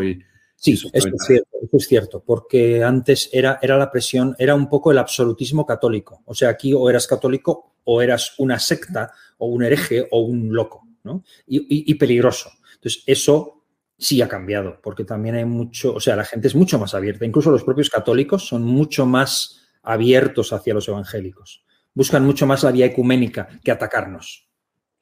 sí, 0.56 0.74
eso, 0.74 0.90
es 0.94 1.06
cierto, 1.26 1.50
eso 1.62 1.78
es 1.78 1.88
cierto, 1.88 2.24
porque 2.26 2.84
antes 2.84 3.30
era, 3.34 3.60
era 3.62 3.78
la 3.78 3.92
presión, 3.92 4.36
era 4.38 4.54
un 4.54 4.70
poco 4.70 4.92
el 4.92 4.98
absolutismo 4.98 5.66
católico. 5.66 6.22
O 6.26 6.36
sea, 6.36 6.50
aquí 6.50 6.74
o 6.74 6.90
eras 6.90 7.08
católico 7.08 7.78
o 7.86 8.02
eras 8.02 8.36
una 8.38 8.60
secta 8.60 9.12
o 9.38 9.48
un 9.48 9.64
hereje 9.64 10.08
o 10.12 10.22
un 10.22 10.54
loco, 10.54 10.88
¿no? 11.04 11.24
Y, 11.48 11.90
y 11.90 11.96
peligroso. 11.96 12.52
Entonces, 12.76 13.04
eso 13.08 13.63
sí 14.04 14.22
ha 14.22 14.28
cambiado, 14.28 14.80
porque 14.84 15.06
también 15.06 15.36
hay 15.36 15.46
mucho, 15.46 15.94
o 15.94 16.00
sea, 16.00 16.18
la 16.18 16.26
gente 16.26 16.48
es 16.48 16.56
mucho 16.56 16.78
más 16.78 16.94
abierta. 16.94 17.26
Incluso 17.26 17.52
los 17.52 17.64
propios 17.64 17.90
católicos 17.90 18.46
son 18.46 18.64
mucho 18.64 19.06
más 19.06 19.62
abiertos 19.82 20.52
hacia 20.52 20.74
los 20.74 20.88
evangélicos. 20.90 21.64
Buscan 21.94 22.26
mucho 22.26 22.46
más 22.46 22.64
la 22.64 22.72
vía 22.72 22.86
ecuménica 22.86 23.48
que 23.64 23.72
atacarnos. 23.72 24.50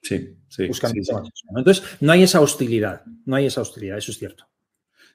Sí, 0.03 0.35
sí. 0.47 0.69
Entonces, 1.55 1.83
no 1.99 2.11
hay 2.11 2.23
esa 2.23 2.41
hostilidad, 2.41 3.03
no 3.25 3.35
hay 3.35 3.47
esa 3.47 3.61
hostilidad, 3.61 3.97
eso 3.97 4.11
es 4.11 4.19
cierto. 4.19 4.47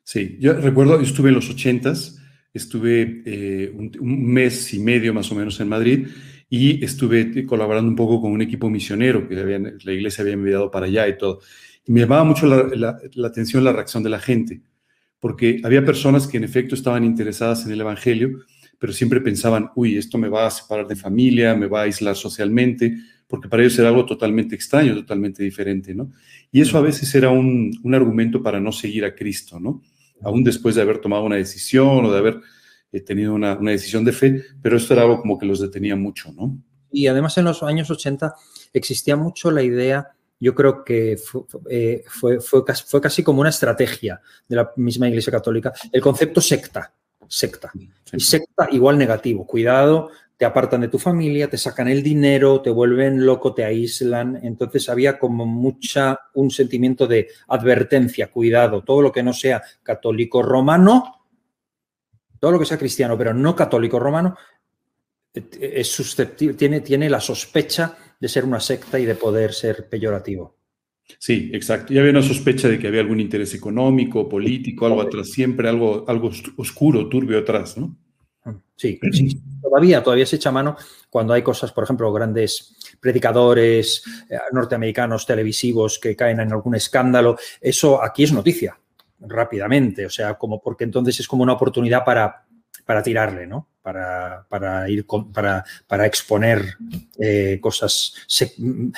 Sí, 0.02 0.36
yo 0.40 0.54
recuerdo, 0.54 1.00
estuve 1.00 1.28
en 1.28 1.36
los 1.36 1.50
ochentas, 1.50 2.18
estuve 2.52 3.22
eh, 3.24 3.72
un, 3.72 3.92
mes 4.00 4.74
y 4.74 4.80
medio 4.80 5.14
más 5.14 5.30
o 5.30 5.36
menos 5.36 5.60
en 5.60 5.68
Madrid 5.68 6.08
y 6.48 6.84
estuve 6.84 7.44
colaborando 7.46 7.88
un 7.88 7.96
poco 7.96 8.20
con 8.20 8.32
un 8.32 8.42
equipo 8.42 8.68
misionero 8.68 9.28
que 9.28 9.34
la 9.34 9.92
iglesia 9.92 10.22
había 10.22 10.34
enviado 10.34 10.70
para 10.70 10.86
allá 10.86 11.06
y 11.08 11.18
todo. 11.18 11.40
Me 11.86 12.00
llamaba 12.00 12.24
mucho 12.24 12.46
la, 12.46 12.98
la 13.14 13.26
atención 13.28 13.64
la 13.64 13.72
reacción 13.72 14.02
de 14.02 14.10
la 14.10 14.18
gente, 14.18 14.62
porque 15.20 15.60
había 15.64 15.84
personas 15.84 16.26
que 16.26 16.36
en 16.36 16.44
efecto 16.44 16.74
estaban 16.74 17.04
interesadas 17.04 17.64
en 17.66 17.72
el 17.72 17.80
Evangelio, 17.80 18.30
pero 18.78 18.92
siempre 18.92 19.20
pensaban, 19.20 19.70
uy, 19.74 19.96
esto 19.96 20.18
me 20.18 20.28
va 20.28 20.46
a 20.46 20.50
separar 20.50 20.86
de 20.86 20.96
familia, 20.96 21.54
me 21.54 21.66
va 21.66 21.80
a 21.80 21.84
aislar 21.84 22.16
socialmente, 22.16 22.96
porque 23.26 23.48
para 23.48 23.62
ellos 23.62 23.78
era 23.78 23.88
algo 23.88 24.04
totalmente 24.06 24.54
extraño, 24.54 24.94
totalmente 24.94 25.42
diferente, 25.42 25.94
¿no? 25.94 26.12
Y 26.52 26.60
eso 26.60 26.78
a 26.78 26.80
veces 26.80 27.12
era 27.14 27.30
un, 27.30 27.72
argumento 27.92 28.42
para 28.42 28.60
no 28.60 28.72
seguir 28.72 29.04
a 29.04 29.14
Cristo, 29.14 29.58
¿no? 29.58 29.82
Aún 30.22 30.44
después 30.44 30.74
de 30.74 30.82
haber 30.82 30.98
tomado 30.98 31.24
una 31.24 31.36
decisión 31.36 32.04
o 32.04 32.12
de 32.12 32.18
haber 32.18 32.40
eh, 32.92 33.00
tenido 33.00 33.34
una, 33.34 33.56
decisión 33.56 34.04
de 34.04 34.12
fe, 34.12 34.42
pero 34.62 34.76
esto 34.76 34.94
era 34.94 35.02
algo 35.02 35.20
como 35.20 35.38
que 35.38 35.46
los 35.46 35.60
detenía 35.60 35.96
mucho, 35.96 36.32
¿no? 36.32 36.56
Y 36.92 37.08
además 37.08 37.36
en 37.38 37.46
los 37.46 37.62
años 37.62 37.90
80 37.90 38.34
existía 38.72 39.16
mucho 39.16 39.50
la 39.50 39.62
idea, 39.62 40.15
yo 40.38 40.54
creo 40.54 40.84
que 40.84 41.16
eh, 41.70 42.04
fue, 42.06 42.40
fue, 42.40 42.62
fue, 42.62 43.00
casi 43.00 43.22
como 43.22 43.40
una 43.40 43.50
estrategia 43.50 44.20
de 44.48 44.56
la 44.56 44.72
misma 44.76 45.08
Iglesia 45.08 45.32
Católica, 45.32 45.72
el 45.90 46.00
concepto 46.00 46.40
secta, 46.40 46.92
secta. 47.26 47.72
Y 48.12 48.20
secta 48.20 48.68
igual 48.70 48.98
negativo, 48.98 49.46
cuidado, 49.46 50.10
te 50.36 50.44
apartan 50.44 50.82
de 50.82 50.88
tu 50.88 50.98
familia, 50.98 51.48
te 51.48 51.56
sacan 51.56 51.88
el 51.88 52.02
dinero, 52.02 52.60
te 52.60 52.70
vuelven 52.70 53.24
loco, 53.24 53.54
te 53.54 53.64
aíslan. 53.64 54.38
Entonces 54.42 54.88
había 54.88 55.18
como 55.18 55.46
mucha, 55.46 56.18
un 56.34 56.50
sentimiento 56.50 57.06
de 57.06 57.28
advertencia, 57.48 58.30
cuidado, 58.30 58.82
todo 58.82 59.00
lo 59.00 59.12
que 59.12 59.22
no 59.22 59.32
sea 59.32 59.62
católico 59.82 60.42
romano, 60.42 61.26
todo 62.38 62.52
lo 62.52 62.58
que 62.58 62.66
sea 62.66 62.78
cristiano, 62.78 63.16
pero 63.16 63.32
no 63.32 63.56
católico 63.56 63.98
romano, 63.98 64.36
es 65.32 65.88
susceptible, 65.88 66.54
tiene, 66.54 66.80
tiene 66.80 67.10
la 67.10 67.20
sospecha 67.20 67.96
de 68.20 68.28
ser 68.28 68.44
una 68.44 68.60
secta 68.60 68.98
y 68.98 69.04
de 69.04 69.14
poder 69.14 69.52
ser 69.52 69.88
peyorativo. 69.88 70.56
Sí, 71.18 71.50
exacto. 71.52 71.92
Ya 71.92 72.00
había 72.00 72.12
una 72.12 72.22
sospecha 72.22 72.68
de 72.68 72.78
que 72.78 72.88
había 72.88 73.00
algún 73.00 73.20
interés 73.20 73.54
económico, 73.54 74.28
político, 74.28 74.86
algo 74.86 75.00
atrás, 75.00 75.30
siempre 75.30 75.68
algo, 75.68 76.04
algo 76.08 76.30
oscuro, 76.56 77.08
turbio 77.08 77.38
atrás, 77.38 77.76
¿no? 77.78 77.96
Sí, 78.76 79.00
todavía, 79.60 80.02
todavía 80.02 80.26
se 80.26 80.36
echa 80.36 80.52
mano 80.52 80.76
cuando 81.10 81.32
hay 81.32 81.42
cosas, 81.42 81.72
por 81.72 81.84
ejemplo, 81.84 82.12
grandes 82.12 82.76
predicadores 83.00 84.02
eh, 84.28 84.36
norteamericanos 84.52 85.26
televisivos 85.26 85.98
que 85.98 86.14
caen 86.14 86.40
en 86.40 86.52
algún 86.52 86.74
escándalo. 86.74 87.38
Eso 87.60 88.02
aquí 88.02 88.24
es 88.24 88.32
noticia, 88.32 88.78
rápidamente, 89.20 90.06
o 90.06 90.10
sea, 90.10 90.34
como 90.34 90.60
porque 90.60 90.84
entonces 90.84 91.18
es 91.18 91.26
como 91.26 91.42
una 91.42 91.54
oportunidad 91.54 92.04
para, 92.04 92.45
para 92.86 93.02
tirarle, 93.02 93.46
¿no? 93.46 93.68
Para, 93.82 94.46
para 94.48 94.88
ir 94.88 95.04
para, 95.32 95.64
para 95.86 96.06
exponer 96.06 96.76
eh, 97.18 97.58
cosas 97.60 98.14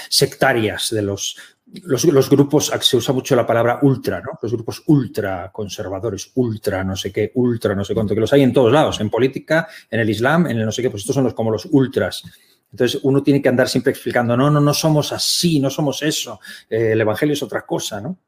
sectarias 0.09 0.91
de 0.91 1.03
los, 1.03 1.37
los, 1.83 2.31
grupos, 2.31 2.73
se 2.81 2.97
usa 2.97 3.13
mucho 3.13 3.37
la 3.37 3.47
palabra 3.47 3.81
ultra, 3.83 4.21
¿no? 4.21 4.39
Los 4.41 4.53
grupos 4.53 4.83
ultra 4.87 5.51
conservadores, 5.53 6.31
ultra 6.37 6.85
no 6.85 6.97
sé 6.97 7.13
qué, 7.13 7.33
ultra 7.35 7.75
no 7.75 7.85
sé 7.85 7.95
cuánto, 7.95 8.15
que 8.15 8.21
los 8.21 8.33
hay 8.33 8.43
en 8.43 8.53
todos 8.53 8.73
lados, 8.73 9.01
en 9.01 9.11
política, 9.11 9.69
en 9.91 10.01
el 10.01 10.09
Islam, 10.09 10.47
en 10.47 10.59
el 10.59 10.67
no 10.67 10.73
sé 10.73 10.81
qué, 10.81 10.91
pues 10.91 11.03
estos 11.03 11.15
son 11.15 11.25
los 11.25 11.35
como 11.35 11.51
los 11.51 11.67
ultras. 11.71 12.23
Entonces 12.71 13.01
uno 13.03 13.23
tiene 13.23 13.43
que 13.43 13.49
andar 13.49 13.69
siempre 13.69 13.93
explicando, 13.93 14.37
no, 14.37 14.51
no, 14.51 14.61
no 14.61 14.75
somos 14.75 15.13
así, 15.13 15.61
no 15.61 15.71
somos 15.71 16.03
eso, 16.03 16.41
eh, 16.69 16.93
el 16.93 17.01
Evangelio 17.01 17.33
es 17.33 17.43
otra 17.43 17.63
cosa, 17.63 18.01
¿no? 18.01 18.19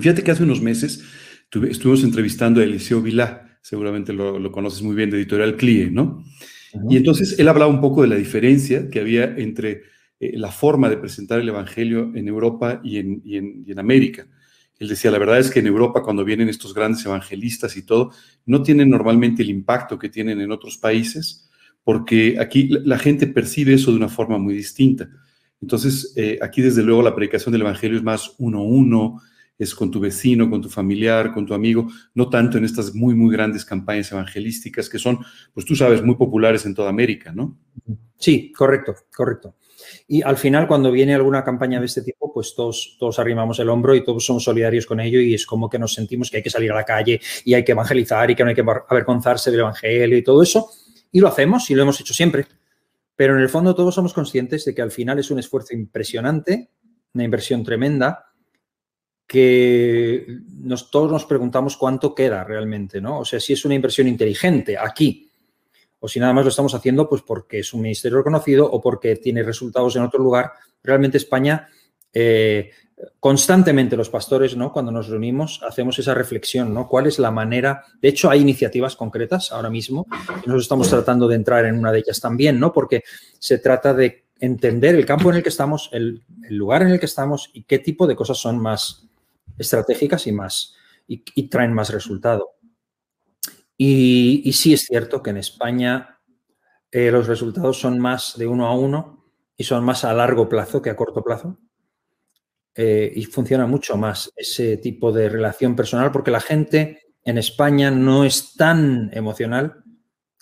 Fíjate 0.00 0.22
que 0.22 0.30
hace 0.30 0.42
unos 0.42 0.60
meses 0.60 1.02
estuvimos 1.50 2.02
entrevistando 2.02 2.60
a 2.60 2.64
Eliseo 2.64 3.00
Vilá, 3.00 3.45
seguramente 3.66 4.12
lo, 4.12 4.52
conoces 4.52 4.80
muy 4.80 4.94
bien, 4.94 5.10
de 5.10 5.16
Editorial 5.16 5.56
CLIE, 5.56 5.90
¿no? 5.90 6.22
Y 6.88 6.96
entonces 6.98 7.36
él 7.36 7.48
hablaba 7.48 7.68
un 7.68 7.80
poco 7.80 8.02
de 8.02 8.06
la 8.06 8.14
diferencia 8.14 8.88
que 8.88 9.00
había 9.00 9.24
entre 9.24 9.82
eh, 10.20 10.38
la 10.38 10.52
forma 10.52 10.88
de 10.88 10.98
presentar 10.98 11.40
el 11.40 11.48
Evangelio 11.48 12.12
en 12.14 12.28
Europa 12.28 12.80
y 12.84 12.98
en, 12.98 13.22
en, 13.26 13.78
América. 13.80 14.28
Él 14.78 14.88
decía, 14.88 15.10
la 15.10 15.18
verdad 15.18 15.40
es 15.40 15.50
que 15.50 15.58
en 15.58 15.66
Europa 15.66 16.04
cuando 16.04 16.24
vienen 16.24 16.48
estos 16.48 16.74
grandes 16.74 17.04
evangelistas 17.06 17.76
y 17.76 17.82
todo, 17.84 18.12
no 18.44 18.62
tienen 18.62 18.88
normalmente 18.88 19.42
el 19.42 19.50
impacto 19.50 19.98
que 19.98 20.10
tienen 20.10 20.40
en 20.40 20.52
otros 20.52 20.78
países, 20.78 21.50
porque 21.82 22.36
aquí 22.38 22.68
la 22.68 23.00
gente 23.00 23.26
percibe 23.26 23.74
eso 23.74 23.90
de 23.90 23.96
una 23.96 24.08
forma 24.08 24.38
muy 24.38 24.54
distinta. 24.54 25.08
Entonces, 25.60 26.12
eh, 26.14 26.38
aquí 26.40 26.62
desde 26.62 26.84
luego 26.84 27.02
la 27.02 27.16
predicación 27.16 27.50
del 27.50 27.62
Evangelio 27.62 27.96
es 27.96 28.04
más 28.04 28.32
uno 28.38 28.60
a 28.60 28.62
uno, 28.62 29.20
es 29.58 29.74
con 29.74 29.90
tu 29.90 30.00
vecino, 30.00 30.50
con 30.50 30.60
tu 30.60 30.68
familiar, 30.68 31.32
con 31.32 31.46
tu 31.46 31.54
amigo, 31.54 31.88
no 32.14 32.28
tanto 32.28 32.58
en 32.58 32.64
estas 32.64 32.94
muy, 32.94 33.14
muy 33.14 33.32
grandes 33.32 33.64
campañas 33.64 34.12
evangelísticas 34.12 34.88
que 34.88 34.98
son, 34.98 35.18
pues 35.54 35.64
tú 35.64 35.74
sabes, 35.74 36.02
muy 36.02 36.16
populares 36.16 36.66
en 36.66 36.74
toda 36.74 36.90
América, 36.90 37.32
¿no? 37.34 37.56
Sí, 38.18 38.52
correcto, 38.52 38.94
correcto. 39.14 39.56
Y 40.08 40.22
al 40.22 40.36
final, 40.36 40.66
cuando 40.66 40.90
viene 40.90 41.14
alguna 41.14 41.44
campaña 41.44 41.80
de 41.80 41.86
este 41.86 42.02
tipo, 42.02 42.32
pues 42.32 42.54
todos, 42.54 42.96
todos 42.98 43.18
arrimamos 43.18 43.58
el 43.58 43.68
hombro 43.68 43.94
y 43.94 44.04
todos 44.04 44.24
somos 44.24 44.44
solidarios 44.44 44.86
con 44.86 45.00
ello 45.00 45.20
y 45.20 45.34
es 45.34 45.46
como 45.46 45.68
que 45.68 45.78
nos 45.78 45.94
sentimos 45.94 46.30
que 46.30 46.38
hay 46.38 46.42
que 46.42 46.50
salir 46.50 46.72
a 46.72 46.74
la 46.74 46.84
calle 46.84 47.20
y 47.44 47.54
hay 47.54 47.64
que 47.64 47.72
evangelizar 47.72 48.30
y 48.30 48.34
que 48.34 48.42
no 48.42 48.50
hay 48.50 48.54
que 48.54 48.64
avergonzarse 48.88 49.50
del 49.50 49.60
evangelio 49.60 50.16
y 50.16 50.22
todo 50.22 50.42
eso. 50.42 50.70
Y 51.12 51.20
lo 51.20 51.28
hacemos 51.28 51.70
y 51.70 51.74
lo 51.74 51.82
hemos 51.82 52.00
hecho 52.00 52.14
siempre. 52.14 52.46
Pero 53.14 53.34
en 53.36 53.42
el 53.42 53.48
fondo 53.48 53.74
todos 53.74 53.94
somos 53.94 54.12
conscientes 54.12 54.64
de 54.64 54.74
que 54.74 54.82
al 54.82 54.90
final 54.90 55.18
es 55.18 55.30
un 55.30 55.38
esfuerzo 55.38 55.74
impresionante, 55.74 56.70
una 57.14 57.24
inversión 57.24 57.64
tremenda, 57.64 58.26
que 59.26 60.40
todos 60.90 61.10
nos 61.10 61.24
preguntamos 61.24 61.76
cuánto 61.76 62.14
queda 62.14 62.44
realmente, 62.44 63.00
¿no? 63.00 63.20
O 63.20 63.24
sea, 63.24 63.40
si 63.40 63.52
es 63.52 63.64
una 63.64 63.74
inversión 63.74 64.06
inteligente 64.06 64.78
aquí, 64.78 65.30
o 65.98 66.08
si 66.08 66.20
nada 66.20 66.32
más 66.32 66.44
lo 66.44 66.50
estamos 66.50 66.74
haciendo 66.74 67.08
pues 67.08 67.22
porque 67.22 67.60
es 67.60 67.72
un 67.72 67.82
ministerio 67.82 68.18
reconocido 68.18 68.70
o 68.70 68.80
porque 68.80 69.16
tiene 69.16 69.42
resultados 69.42 69.96
en 69.96 70.02
otro 70.02 70.22
lugar. 70.22 70.52
Realmente 70.82 71.16
España, 71.16 71.68
eh, 72.12 72.70
constantemente 73.18 73.96
los 73.96 74.08
pastores, 74.08 74.56
¿no? 74.56 74.72
Cuando 74.72 74.92
nos 74.92 75.08
reunimos, 75.08 75.60
hacemos 75.66 75.98
esa 75.98 76.14
reflexión, 76.14 76.72
¿no? 76.72 76.86
¿Cuál 76.86 77.06
es 77.06 77.18
la 77.18 77.30
manera? 77.30 77.82
De 78.00 78.08
hecho, 78.08 78.30
hay 78.30 78.40
iniciativas 78.40 78.94
concretas 78.94 79.52
ahora 79.52 79.70
mismo 79.70 80.06
nosotros 80.08 80.62
estamos 80.62 80.88
tratando 80.88 81.28
de 81.28 81.36
entrar 81.36 81.64
en 81.64 81.78
una 81.78 81.92
de 81.92 81.98
ellas 81.98 82.20
también, 82.20 82.60
¿no? 82.60 82.72
Porque 82.72 83.02
se 83.38 83.58
trata 83.58 83.92
de 83.92 84.26
entender 84.38 84.94
el 84.94 85.06
campo 85.06 85.30
en 85.30 85.36
el 85.36 85.42
que 85.42 85.48
estamos, 85.48 85.88
el, 85.92 86.22
lugar 86.50 86.82
en 86.82 86.88
el 86.88 87.00
que 87.00 87.06
estamos 87.06 87.50
y 87.52 87.64
qué 87.64 87.78
tipo 87.78 88.06
de 88.06 88.14
cosas 88.14 88.38
son 88.38 88.58
más 88.58 89.05
estratégicas 89.58 90.26
y 90.26 90.32
más 90.32 90.74
y 91.08 91.48
traen 91.48 91.72
más 91.72 91.90
resultado. 91.90 92.56
Y, 93.78 94.52
sí 94.52 94.72
es 94.72 94.82
cierto 94.82 95.22
que 95.22 95.30
en 95.30 95.36
España 95.36 96.20
eh, 96.90 97.10
los 97.10 97.26
resultados 97.26 97.78
son 97.78 97.98
más 97.98 98.34
de 98.38 98.46
uno 98.46 98.66
a 98.66 98.74
uno 98.74 99.24
y 99.56 99.64
son 99.64 99.84
más 99.84 100.04
a 100.04 100.14
largo 100.14 100.48
plazo 100.48 100.80
que 100.80 100.90
a 100.90 100.96
corto 100.96 101.22
plazo. 101.22 101.58
Eh, 102.74 103.10
y 103.14 103.24
funciona 103.24 103.66
mucho 103.66 103.96
más 103.96 104.30
ese 104.36 104.76
tipo 104.76 105.10
de 105.10 105.30
relación 105.30 105.74
personal 105.74 106.12
porque 106.12 106.30
la 106.30 106.40
gente 106.40 107.14
en 107.24 107.38
España 107.38 107.90
no 107.90 108.24
es 108.24 108.54
tan 108.54 109.10
emocional 109.14 109.82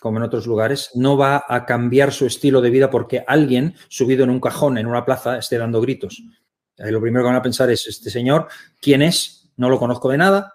como 0.01 0.19
en 0.19 0.25
otros 0.25 0.47
lugares, 0.47 0.91
no 0.95 1.17
va 1.17 1.45
a 1.49 1.65
cambiar 1.65 2.13
su 2.13 2.27
estilo 2.27 2.61
de 2.61 2.71
vida 2.71 2.91
porque 2.91 3.25
alguien 3.27 3.75
subido 3.89 4.25
en 4.25 4.31
un 4.31 4.41
cajón 4.41 4.77
en 4.77 4.87
una 4.87 5.05
plaza 5.05 5.39
esté 5.39 5.57
dando 5.57 5.81
gritos. 5.81 6.23
Lo 6.77 7.01
primero 7.01 7.25
que 7.25 7.29
van 7.29 7.37
a 7.37 7.43
pensar 7.43 7.70
es, 7.70 7.87
este 7.87 8.11
señor, 8.11 8.49
¿quién 8.81 9.03
es? 9.03 9.51
No 9.57 9.68
lo 9.68 9.79
conozco 9.79 10.09
de 10.09 10.18
nada, 10.18 10.55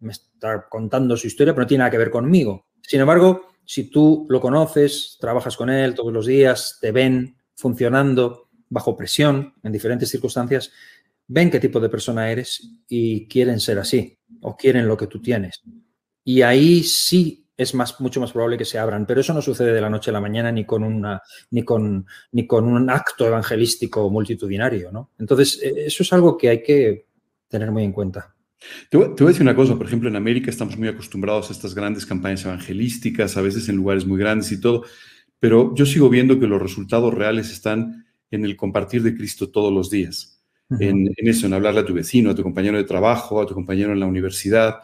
me 0.00 0.12
está 0.12 0.68
contando 0.68 1.16
su 1.16 1.26
historia, 1.26 1.52
pero 1.52 1.64
no 1.64 1.68
tiene 1.68 1.80
nada 1.80 1.90
que 1.90 1.98
ver 1.98 2.10
conmigo. 2.10 2.66
Sin 2.82 3.00
embargo, 3.00 3.48
si 3.64 3.90
tú 3.90 4.26
lo 4.28 4.40
conoces, 4.40 5.16
trabajas 5.20 5.56
con 5.56 5.70
él 5.70 5.94
todos 5.94 6.12
los 6.12 6.26
días, 6.26 6.78
te 6.80 6.92
ven 6.92 7.36
funcionando 7.54 8.48
bajo 8.68 8.96
presión 8.96 9.54
en 9.62 9.72
diferentes 9.72 10.08
circunstancias, 10.08 10.72
ven 11.26 11.50
qué 11.50 11.60
tipo 11.60 11.78
de 11.78 11.88
persona 11.88 12.30
eres 12.30 12.68
y 12.88 13.28
quieren 13.28 13.60
ser 13.60 13.78
así 13.78 14.18
o 14.40 14.56
quieren 14.56 14.88
lo 14.88 14.96
que 14.96 15.06
tú 15.06 15.20
tienes. 15.20 15.62
Y 16.24 16.42
ahí 16.42 16.82
sí 16.82 17.49
es 17.60 17.74
más, 17.74 18.00
mucho 18.00 18.20
más 18.20 18.32
probable 18.32 18.56
que 18.56 18.64
se 18.64 18.78
abran, 18.78 19.04
pero 19.04 19.20
eso 19.20 19.34
no 19.34 19.42
sucede 19.42 19.74
de 19.74 19.82
la 19.82 19.90
noche 19.90 20.08
a 20.10 20.14
la 20.14 20.20
mañana 20.20 20.50
ni 20.50 20.64
con, 20.64 20.82
una, 20.82 21.20
ni 21.50 21.62
con, 21.62 22.06
ni 22.32 22.46
con 22.46 22.64
un 22.64 22.88
acto 22.88 23.26
evangelístico 23.26 24.08
multitudinario. 24.08 24.90
¿no? 24.90 25.10
Entonces, 25.18 25.60
e, 25.62 25.84
eso 25.84 26.02
es 26.02 26.12
algo 26.14 26.38
que 26.38 26.48
hay 26.48 26.62
que 26.62 27.06
tener 27.48 27.70
muy 27.70 27.84
en 27.84 27.92
cuenta. 27.92 28.34
Te 28.88 28.96
voy, 28.96 29.08
a 29.18 29.24
decir 29.24 29.42
una 29.42 29.54
cosa, 29.54 29.76
por 29.76 29.86
ejemplo, 29.86 30.08
en 30.08 30.16
América 30.16 30.50
estamos 30.50 30.78
muy 30.78 30.88
acostumbrados 30.88 31.50
a 31.50 31.52
estas 31.52 31.74
grandes 31.74 32.06
campañas 32.06 32.46
evangelísticas, 32.46 33.36
a 33.36 33.42
veces 33.42 33.68
en 33.68 33.76
lugares 33.76 34.06
muy 34.06 34.18
grandes 34.18 34.52
y 34.52 34.60
todo, 34.60 34.84
pero 35.38 35.74
yo 35.74 35.84
sigo 35.84 36.08
viendo 36.08 36.40
que 36.40 36.46
los 36.46 36.62
resultados 36.62 37.12
reales 37.12 37.50
están 37.50 38.06
en 38.30 38.44
el 38.46 38.56
compartir 38.56 39.02
de 39.02 39.14
Cristo 39.14 39.50
todos 39.50 39.72
los 39.72 39.90
días, 39.90 40.42
en, 40.78 41.08
eso, 41.16 41.46
en 41.46 41.54
hablarle 41.54 41.80
a 41.80 41.84
tu 41.84 41.92
vecino, 41.92 42.30
a 42.30 42.34
tu 42.34 42.42
compañero 42.42 42.78
de 42.78 42.84
trabajo, 42.84 43.42
a 43.42 43.46
tu 43.46 43.54
compañero 43.54 43.92
en 43.92 44.00
la 44.00 44.06
universidad, 44.06 44.80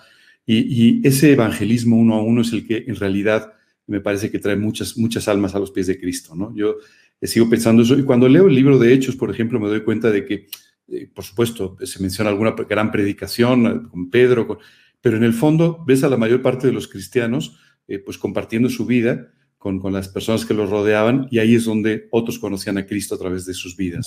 y, 0.47 1.07
ese 1.07 1.33
evangelismo 1.33 1.97
uno 1.97 2.15
a 2.15 2.23
uno 2.23 2.43
es 2.43 2.53
el 2.53 2.67
que 2.67 2.85
en 2.87 2.97
realidad 2.97 3.53
me 3.87 4.01
parece 4.01 4.31
que 4.31 4.39
trae 4.39 4.57
muchas, 4.57 4.97
muchas 4.97 5.29
almas 5.29 5.55
a 5.55 5.59
los 5.59 5.71
pies 5.71 5.87
de 5.87 5.99
Cristo, 5.99 6.35
¿no? 6.35 6.55
Yo 6.55 6.77
sigo 7.23 7.49
pensando 7.49 7.83
eso, 7.83 7.99
y 7.99 8.05
cuando 8.05 8.29
leo 8.29 8.47
el 8.47 8.55
libro 8.55 8.79
de 8.79 8.93
Hechos, 8.93 9.17
por 9.17 9.31
ejemplo, 9.31 9.59
me 9.59 9.69
doy 9.69 9.83
cuenta 9.83 10.11
de 10.11 10.25
que 10.25 10.47
eh, 10.89 11.09
por 11.13 11.25
supuesto, 11.25 11.77
se 11.83 12.01
menciona 12.01 12.31
alguna 12.31 12.53
gran 12.53 12.93
predicación 12.93 13.67
eh, 13.67 13.89
con 13.91 14.09
Pedro, 14.09 14.59
pero 15.01 15.17
en 15.17 15.25
el 15.25 15.33
fondo 15.33 15.83
ves 15.87 16.05
a 16.05 16.09
la 16.09 16.17
mayor 16.17 16.43
parte 16.43 16.67
de 16.67 16.73
los 16.73 16.87
cristianos 16.87 17.59
eh, 17.89 17.99
pues 17.99 18.19
compartiendo 18.19 18.69
su 18.69 18.87
vida 18.87 19.33
con, 19.59 19.81
las 19.93 20.09
personas 20.09 20.45
que 20.45 20.55
los 20.55 20.71
rodeaban 20.71 21.27
y 21.31 21.41
ahí 21.41 21.57
es 21.57 21.65
donde 21.65 22.07
otros 22.13 22.39
conocían 22.39 22.79
a 22.79 22.87
Cristo 22.87 23.17
a 23.17 23.19
través 23.19 23.47
de 23.47 23.55
sus 23.55 23.77
vidas. 23.77 24.07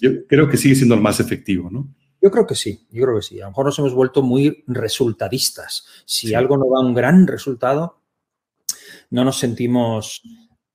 yo 0.00 0.26
creo 0.26 0.48
que 0.48 0.56
sigue 0.56 0.74
siendo 0.74 0.96
el 0.96 1.00
más 1.00 1.20
efectivo, 1.20 1.70
¿no? 1.70 1.88
Yo 2.22 2.30
creo 2.30 2.46
que 2.46 2.54
sí, 2.54 2.86
yo 2.90 3.04
creo 3.04 3.16
que 3.16 3.22
sí. 3.22 3.40
A 3.40 3.44
lo 3.44 3.50
mejor 3.50 3.66
nos 3.66 3.78
hemos 3.78 3.94
vuelto 3.94 4.22
muy 4.22 4.64
resultadistas. 4.66 5.86
Si 6.04 6.34
algo 6.34 6.56
no 6.56 6.66
da 6.66 6.80
un 6.80 6.94
gran 6.94 7.26
resultado, 7.26 8.00
no 9.10 9.24
nos 9.24 9.38
sentimos 9.38 10.22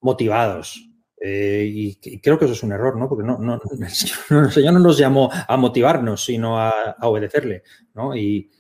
motivados. 0.01 0.89
Eh, 1.21 1.69
y, 1.73 2.19
creo 2.19 2.37
que 2.37 2.45
eso 2.45 2.53
es 2.53 2.63
un 2.63 2.71
error, 2.71 2.97
¿no? 2.97 3.07
Porque 3.07 3.23
no, 3.23 3.37
no, 3.37 3.59
el, 3.79 4.51
Señor, 4.51 4.73
no 4.73 4.79
nos 4.79 4.97
llamó 4.97 5.29
a 5.31 5.57
motivarnos, 5.57 6.23
sino 6.23 6.59
a, 6.59 6.95
obedecerle, 7.01 7.63
¿no? 7.93 8.15
Y, 8.15 8.51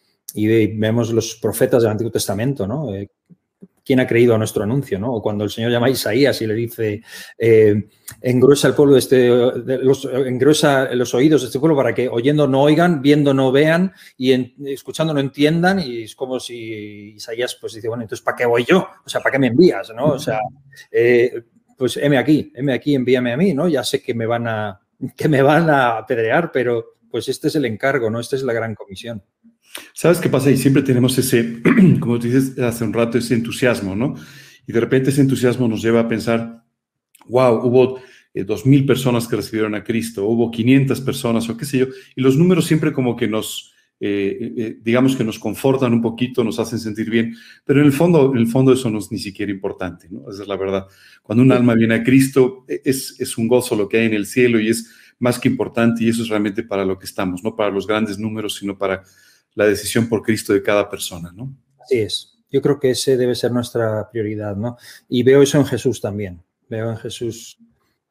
vemos 0.77 1.11
los 1.11 1.35
profetas 1.35 1.81
del 1.81 1.91
Antiguo 1.91 2.11
Testamento, 2.11 2.67
¿no? 2.67 2.93
Eh, 2.93 3.09
¿Quién 3.85 3.99
ha 3.99 4.07
creído 4.07 4.33
a 4.33 4.37
nuestro 4.39 4.63
anuncio, 4.63 4.97
¿no? 4.97 5.13
O 5.13 5.21
cuando 5.21 5.43
el 5.43 5.51
Señor 5.51 5.71
llama 5.71 5.87
a 5.87 5.91
Isaías 5.91 6.41
y 6.41 6.47
le 6.47 6.55
dice, 6.55 7.03
eh, 7.37 7.87
engruesa 8.19 8.67
el 8.67 8.73
pueblo 8.73 8.93
de 8.93 8.99
este, 8.99 9.29
los, 9.29 10.05
engruesa 10.05 10.93
los 10.95 11.13
oídos 11.13 11.41
de 11.41 11.47
este 11.47 11.59
pueblo 11.59 11.77
para 11.77 11.93
que 11.93 12.09
oyendo 12.09 12.47
no 12.47 12.63
oigan, 12.63 13.01
viendo 13.01 13.33
no 13.33 13.51
vean 13.51 13.93
y 14.17 14.31
escuchando 14.71 15.13
no 15.13 15.19
entiendan. 15.19 15.79
Y 15.79 16.03
es 16.03 16.15
como 16.15 16.39
si 16.39 17.13
Isaías 17.15 17.55
pues 17.61 17.73
dice, 17.73 17.87
bueno, 17.87 18.03
entonces 18.03 18.23
¿para 18.23 18.37
qué 18.37 18.45
voy 18.45 18.65
yo? 18.65 18.87
O 19.05 19.09
sea, 19.09 19.21
¿para 19.21 19.33
qué 19.33 19.39
me 19.39 19.47
envías, 19.47 19.93
no? 19.95 20.05
O 20.07 20.19
sea, 20.19 20.39
pues 21.77 21.97
heme 21.97 22.17
aquí, 22.17 22.51
heme 22.55 22.73
aquí, 22.73 22.95
envíame 22.95 23.33
a 23.33 23.37
mí, 23.37 23.53
¿no? 23.53 23.67
Ya 23.67 23.83
sé 23.83 24.01
que 24.01 24.13
me 24.13 24.25
van 24.25 24.47
a, 24.47 24.81
que 25.15 25.27
me 25.27 25.41
van 25.41 25.69
a 25.69 25.97
apedrear, 25.97 26.51
pero 26.51 26.95
pues 27.09 27.29
este 27.29 27.47
es 27.47 27.55
el 27.55 27.65
encargo, 27.65 28.09
¿no? 28.09 28.19
Esta 28.19 28.35
es 28.35 28.43
la 28.43 28.53
gran 28.53 28.75
comisión. 28.75 29.23
¿Sabes 29.93 30.19
qué 30.19 30.29
pasa? 30.29 30.51
Y 30.51 30.57
siempre 30.57 30.83
tenemos 30.83 31.17
ese, 31.17 31.61
como 31.99 32.19
tú 32.19 32.27
dices 32.27 32.57
hace 32.59 32.83
un 32.83 32.93
rato, 32.93 33.17
ese 33.17 33.35
entusiasmo, 33.35 33.95
¿no? 33.95 34.15
Y 34.67 34.73
de 34.73 34.79
repente 34.79 35.09
ese 35.09 35.21
entusiasmo 35.21 35.67
nos 35.67 35.81
lleva 35.81 36.01
a 36.01 36.07
pensar, 36.07 36.63
wow, 37.27 37.65
hubo 37.65 37.99
eh, 38.33 38.43
dos 38.43 38.65
mil 38.65 38.85
personas 38.85 39.27
que 39.27 39.35
recibieron 39.35 39.75
a 39.75 39.83
Cristo, 39.83 40.25
hubo 40.25 40.51
500 40.51 41.01
personas 41.01 41.49
o 41.49 41.57
qué 41.57 41.65
sé 41.65 41.79
yo, 41.79 41.87
y 42.15 42.21
los 42.21 42.35
números 42.35 42.65
siempre 42.65 42.91
como 42.91 43.15
que 43.15 43.27
nos, 43.27 43.73
eh, 43.99 44.53
eh, 44.57 44.77
digamos 44.81 45.15
que 45.15 45.23
nos 45.23 45.39
confortan 45.39 45.93
un 45.93 46.01
poquito, 46.01 46.43
nos 46.43 46.59
hacen 46.59 46.79
sentir 46.79 47.09
bien, 47.09 47.35
pero 47.63 47.79
en 47.79 47.85
el 47.85 47.93
fondo, 47.93 48.31
en 48.33 48.39
el 48.39 48.47
fondo 48.47 48.73
eso 48.73 48.89
no 48.89 48.99
es 48.99 49.11
ni 49.11 49.19
siquiera 49.19 49.51
importante, 49.51 50.07
¿no? 50.09 50.29
Esa 50.29 50.43
es 50.43 50.47
la 50.47 50.57
verdad. 50.57 50.87
Cuando 51.21 51.43
un 51.43 51.51
alma 51.51 51.75
viene 51.75 51.95
a 51.95 52.03
Cristo, 52.03 52.65
e, 52.67 52.81
es, 52.83 53.15
es 53.19 53.37
un 53.37 53.47
gozo 53.47 53.75
lo 53.75 53.87
que 53.87 53.99
hay 53.99 54.07
en 54.07 54.13
el 54.13 54.25
cielo 54.25 54.59
y 54.59 54.69
es 54.69 54.89
más 55.19 55.39
que 55.39 55.47
importante 55.47 56.03
y 56.03 56.09
eso 56.09 56.23
es 56.23 56.29
realmente 56.29 56.63
para 56.63 56.83
lo 56.83 56.99
que 56.99 57.05
estamos, 57.05 57.43
no 57.43 57.55
para 57.55 57.71
los 57.71 57.87
grandes 57.87 58.19
números, 58.19 58.55
sino 58.55 58.77
para 58.77 59.03
la 59.55 59.65
decisión 59.65 60.07
por 60.07 60.21
Cristo 60.21 60.53
de 60.53 60.61
cada 60.61 60.89
persona, 60.89 61.31
¿no? 61.33 61.55
Así 61.79 61.99
es. 61.99 62.37
Yo 62.51 62.61
creo 62.61 62.79
que 62.79 62.91
ese 62.91 63.17
debe 63.17 63.35
ser 63.35 63.51
nuestra 63.51 64.09
prioridad, 64.09 64.55
¿no? 64.55 64.77
Y 65.09 65.23
veo 65.23 65.41
eso 65.41 65.57
en 65.57 65.65
Jesús 65.65 65.99
también. 65.99 66.43
Veo 66.69 66.91
en 66.91 66.97
Jesús 66.97 67.57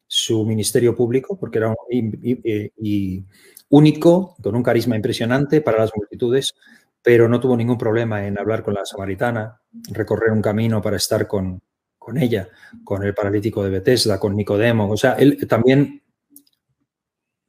su 0.07 0.45
ministerio 0.45 0.95
público, 0.95 1.39
porque 1.39 1.59
era 1.59 1.75
y, 1.91 3.25
único, 3.69 4.37
con 4.43 4.55
un 4.55 4.63
carisma 4.63 4.97
impresionante 4.97 5.61
para 5.61 5.79
las 5.79 5.91
multitudes, 5.97 6.55
pero 7.03 7.29
no 7.29 7.41
tuvo 7.41 7.57
ningún 7.57 7.79
problema 7.79 8.27
en 8.27 8.39
hablar 8.39 8.63
con 8.63 8.75
la 8.75 8.85
samaritana, 8.85 9.61
recorrer 9.91 10.31
un 10.31 10.43
camino 10.43 10.81
para 10.81 10.97
estar 10.97 11.27
con, 11.27 11.61
con 11.99 12.19
ella, 12.19 12.49
con 12.85 13.03
el 13.03 13.15
paralítico 13.15 13.65
de 13.65 13.71
Bethesda, 13.71 14.21
con 14.21 14.37
Nicodemo. 14.37 14.91
O 14.91 14.97
sea, 14.97 15.15
él 15.15 15.47
también 15.49 16.03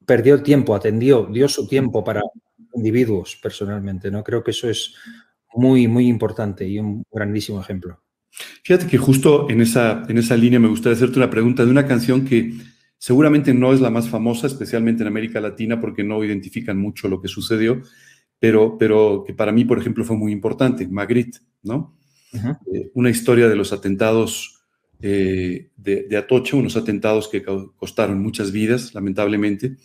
perdió 0.05 0.35
el 0.35 0.43
tiempo, 0.43 0.75
atendió, 0.75 1.25
dio 1.25 1.47
su 1.47 1.67
tiempo 1.67 2.03
para 2.03 2.21
individuos 2.75 3.37
personalmente. 3.41 4.11
¿no? 4.11 4.23
Creo 4.23 4.43
que 4.43 4.51
eso 4.51 4.69
es 4.69 4.95
muy, 5.53 5.87
muy 5.87 6.07
importante 6.07 6.67
y 6.67 6.79
un 6.79 7.03
grandísimo 7.11 7.59
ejemplo. 7.61 8.01
Fíjate 8.63 8.87
que 8.87 8.97
justo 8.97 9.49
en 9.49 9.61
esa, 9.61 10.03
en 10.09 10.17
esa 10.17 10.35
línea 10.35 10.59
me 10.59 10.67
gustaría 10.67 10.95
hacerte 10.95 11.17
una 11.17 11.29
pregunta 11.29 11.63
de 11.63 11.71
una 11.71 11.87
canción 11.87 12.25
que 12.25 12.53
seguramente 12.97 13.53
no 13.53 13.71
es 13.73 13.79
la 13.79 13.89
más 13.89 14.09
famosa, 14.09 14.47
especialmente 14.47 15.03
en 15.03 15.07
América 15.07 15.39
Latina, 15.39 15.79
porque 15.79 16.03
no 16.03 16.23
identifican 16.23 16.77
mucho 16.77 17.07
lo 17.07 17.21
que 17.21 17.27
sucedió, 17.27 17.81
pero, 18.39 18.77
pero 18.77 19.23
que 19.25 19.33
para 19.33 19.51
mí, 19.51 19.63
por 19.63 19.79
ejemplo, 19.79 20.03
fue 20.03 20.17
muy 20.17 20.31
importante, 20.31 20.87
Magritte, 20.87 21.39
¿no? 21.63 21.97
Eh, 22.33 22.91
una 22.93 23.09
historia 23.09 23.47
de 23.47 23.55
los 23.55 23.71
atentados 23.71 24.55
de, 24.99 25.71
de, 25.77 26.17
Atocha, 26.17 26.57
unos 26.57 26.75
atentados 26.75 27.27
que 27.27 27.43
costaron 27.43 28.21
muchas 28.21 28.51
vidas, 28.51 28.93
lamentablemente. 28.93 29.77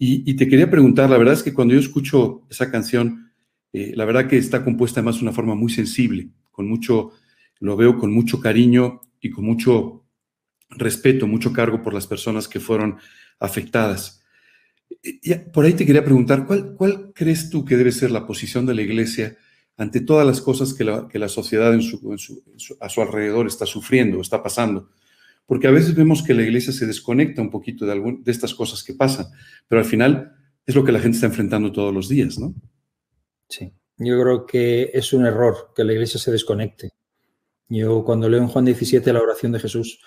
Y, 0.00 0.34
te 0.34 0.46
quería 0.46 0.70
preguntar, 0.70 1.10
la 1.10 1.18
verdad 1.18 1.34
es 1.34 1.42
que 1.42 1.52
cuando 1.52 1.74
yo 1.74 1.80
escucho 1.80 2.46
esa 2.48 2.70
canción, 2.70 3.32
eh, 3.72 3.92
la 3.96 4.04
verdad 4.04 4.28
que 4.28 4.38
está 4.38 4.64
compuesta 4.64 5.00
además 5.00 5.16
de 5.16 5.22
una 5.22 5.32
forma 5.32 5.56
muy 5.56 5.72
sensible, 5.72 6.30
con 6.52 6.68
mucho, 6.68 7.10
lo 7.58 7.76
veo 7.76 7.98
con 7.98 8.12
mucho 8.12 8.40
cariño 8.40 9.00
y 9.20 9.30
con 9.30 9.44
mucho 9.44 10.04
respeto, 10.70 11.26
mucho 11.26 11.52
cargo 11.52 11.82
por 11.82 11.94
las 11.94 12.06
personas 12.06 12.46
que 12.46 12.60
fueron 12.60 12.98
afectadas. 13.40 14.22
Y 15.02 15.34
por 15.52 15.64
ahí 15.64 15.72
te 15.72 15.84
quería 15.84 16.04
preguntar, 16.04 16.46
¿cuál, 16.46 16.74
¿cuál 16.76 17.12
crees 17.12 17.50
tú 17.50 17.64
que 17.64 17.76
debe 17.76 17.90
ser 17.90 18.12
la 18.12 18.24
posición 18.24 18.66
de 18.66 18.74
la 18.74 18.82
Iglesia 18.82 19.36
ante 19.76 20.00
todas 20.00 20.24
las 20.24 20.40
cosas 20.40 20.74
que 20.74 20.84
la, 20.84 21.08
que 21.08 21.18
la 21.18 21.28
sociedad 21.28 21.74
a 21.74 22.88
su 22.88 23.02
alrededor 23.02 23.48
está 23.48 23.66
sufriendo, 23.66 24.20
está 24.20 24.44
pasando? 24.44 24.90
Porque 25.48 25.66
a 25.66 25.70
veces 25.70 25.94
vemos 25.94 26.22
que 26.22 26.34
la 26.34 26.42
iglesia 26.42 26.74
se 26.74 26.86
desconecta 26.86 27.40
un 27.40 27.50
poquito 27.50 27.86
de, 27.86 27.92
algún, 27.92 28.22
de 28.22 28.30
estas 28.30 28.52
cosas 28.54 28.84
que 28.84 28.92
pasan, 28.92 29.28
pero 29.66 29.80
al 29.80 29.86
final 29.86 30.36
es 30.66 30.74
lo 30.74 30.84
que 30.84 30.92
la 30.92 31.00
gente 31.00 31.16
está 31.16 31.26
enfrentando 31.26 31.72
todos 31.72 31.92
los 31.92 32.06
días, 32.06 32.38
¿no? 32.38 32.54
Sí, 33.48 33.72
yo 33.96 34.20
creo 34.20 34.44
que 34.44 34.90
es 34.92 35.14
un 35.14 35.24
error 35.24 35.72
que 35.74 35.84
la 35.84 35.94
iglesia 35.94 36.20
se 36.20 36.30
desconecte. 36.30 36.90
Yo 37.66 38.04
cuando 38.04 38.28
leo 38.28 38.42
en 38.42 38.48
Juan 38.48 38.66
17 38.66 39.10
la 39.10 39.22
oración 39.22 39.52
de 39.52 39.60
Jesús, 39.60 40.00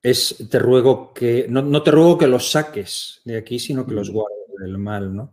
es, 0.00 0.36
te 0.48 0.58
ruego 0.60 1.12
que, 1.12 1.46
no, 1.50 1.82
te 1.82 1.90
ruego 1.90 2.18
que 2.18 2.28
los 2.28 2.52
saques 2.52 3.20
de 3.24 3.36
aquí, 3.36 3.58
sino 3.58 3.84
que 3.84 3.94
los 3.94 4.10
guardes 4.10 4.38
del 4.60 4.78
mal, 4.78 5.12
¿no? 5.12 5.32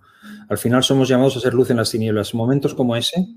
Al 0.49 0.57
final 0.57 0.83
somos 0.83 1.07
llamados 1.07 1.37
a 1.37 1.39
ser 1.39 1.53
luz 1.53 1.69
en 1.69 1.77
las 1.77 1.91
tinieblas. 1.91 2.33
Momentos 2.33 2.73
como 2.73 2.95
ese, 2.95 3.27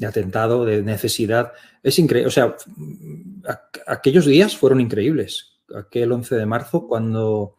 de 0.00 0.06
atentado, 0.06 0.64
de 0.64 0.82
necesidad. 0.82 1.52
Es 1.82 1.98
increíble. 1.98 2.26
O 2.26 2.30
sea, 2.30 2.56
aquellos 3.86 4.24
días 4.24 4.56
fueron 4.56 4.80
increíbles. 4.80 5.60
Aquel 5.76 6.10
11 6.10 6.36
de 6.36 6.46
marzo, 6.46 6.88
cuando 6.88 7.56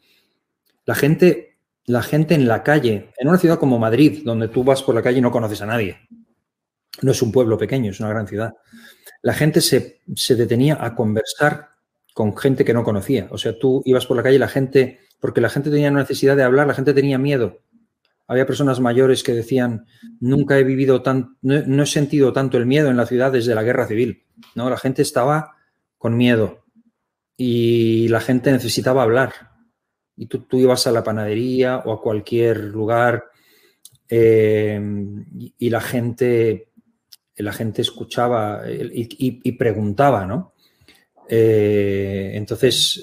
la 0.85 0.95
gente, 0.95 1.59
la 1.85 2.01
gente 2.01 2.33
en 2.33 2.47
la 2.47 2.63
calle, 2.63 3.11
en 3.19 3.27
una 3.27 3.37
ciudad 3.37 3.59
como 3.59 3.77
Madrid, 3.77 4.23
donde 4.25 4.47
tú 4.47 4.63
vas 4.63 4.81
por 4.81 4.95
la 4.95 5.03
calle 5.03 5.19
y 5.19 5.21
no 5.21 5.31
conoces 5.31 5.61
a 5.61 5.67
nadie. 5.67 5.99
No 7.03 7.11
es 7.11 7.21
un 7.21 7.31
pueblo 7.31 7.59
pequeño, 7.59 7.91
es 7.91 7.99
una 7.99 8.09
gran 8.09 8.27
ciudad. 8.27 8.55
La 9.21 9.33
gente 9.33 9.61
se, 9.61 10.01
se 10.15 10.35
detenía 10.35 10.83
a 10.83 10.95
conversar 10.95 11.69
con 12.15 12.35
gente 12.35 12.65
que 12.65 12.73
no 12.73 12.83
conocía. 12.83 13.27
O 13.29 13.37
sea, 13.37 13.57
tú 13.57 13.83
ibas 13.85 14.07
por 14.07 14.17
la 14.17 14.23
calle 14.23 14.37
y 14.37 14.39
la 14.39 14.47
gente, 14.47 15.01
porque 15.19 15.41
la 15.41 15.49
gente 15.49 15.69
tenía 15.69 15.91
necesidad 15.91 16.35
de 16.35 16.43
hablar, 16.43 16.65
la 16.65 16.73
gente 16.73 16.95
tenía 16.95 17.19
miedo 17.19 17.59
había 18.31 18.45
personas 18.45 18.79
mayores 18.79 19.23
que 19.23 19.33
decían, 19.33 19.87
nunca 20.21 20.57
he 20.57 20.63
vivido 20.63 21.01
tan, 21.01 21.37
no, 21.41 21.83
he 21.83 21.85
sentido 21.85 22.31
tanto 22.31 22.57
el 22.57 22.65
miedo 22.65 22.89
en 22.89 22.95
la 22.95 23.05
ciudad 23.05 23.29
desde 23.29 23.53
la 23.53 23.61
guerra 23.61 23.87
civil. 23.87 24.23
¿no? 24.55 24.69
La 24.69 24.77
gente 24.77 25.01
estaba 25.01 25.57
con 25.97 26.15
miedo 26.15 26.63
y 27.35 28.07
la 28.07 28.21
gente 28.21 28.53
necesitaba 28.53 29.03
hablar. 29.03 29.33
Y 30.15 30.27
tú, 30.27 30.43
tú 30.43 30.59
ibas 30.59 30.87
a 30.87 30.93
la 30.93 31.03
panadería 31.03 31.79
o 31.79 31.91
a 31.91 32.01
cualquier 32.01 32.63
lugar 32.63 33.25
eh, 34.07 34.79
y, 35.57 35.69
la 35.69 35.81
gente, 35.81 36.71
la 37.35 37.51
gente 37.51 37.81
escuchaba 37.81 38.61
y, 38.65 39.51
preguntaba, 39.51 40.25
¿no? 40.25 40.53
Eh, 41.33 42.31
entonces, 42.33 43.01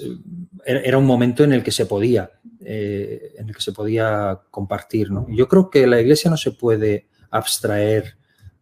era 0.63 0.99
un 0.99 1.05
momento 1.05 1.43
en 1.43 1.51
el 1.51 1.63
que 1.63 1.71
se 1.71 1.87
podía. 1.87 2.31
Eh, 2.61 3.33
en 3.37 3.49
el 3.49 3.55
que 3.55 3.61
se 3.61 3.71
podía 3.71 4.41
compartir. 4.51 5.09
Yo 5.29 5.47
creo 5.47 5.71
que 5.71 5.87
la 5.87 5.99
iglesia 5.99 6.29
no 6.29 6.37
se 6.37 6.51
puede 6.51 7.07
abstraer 7.31 8.17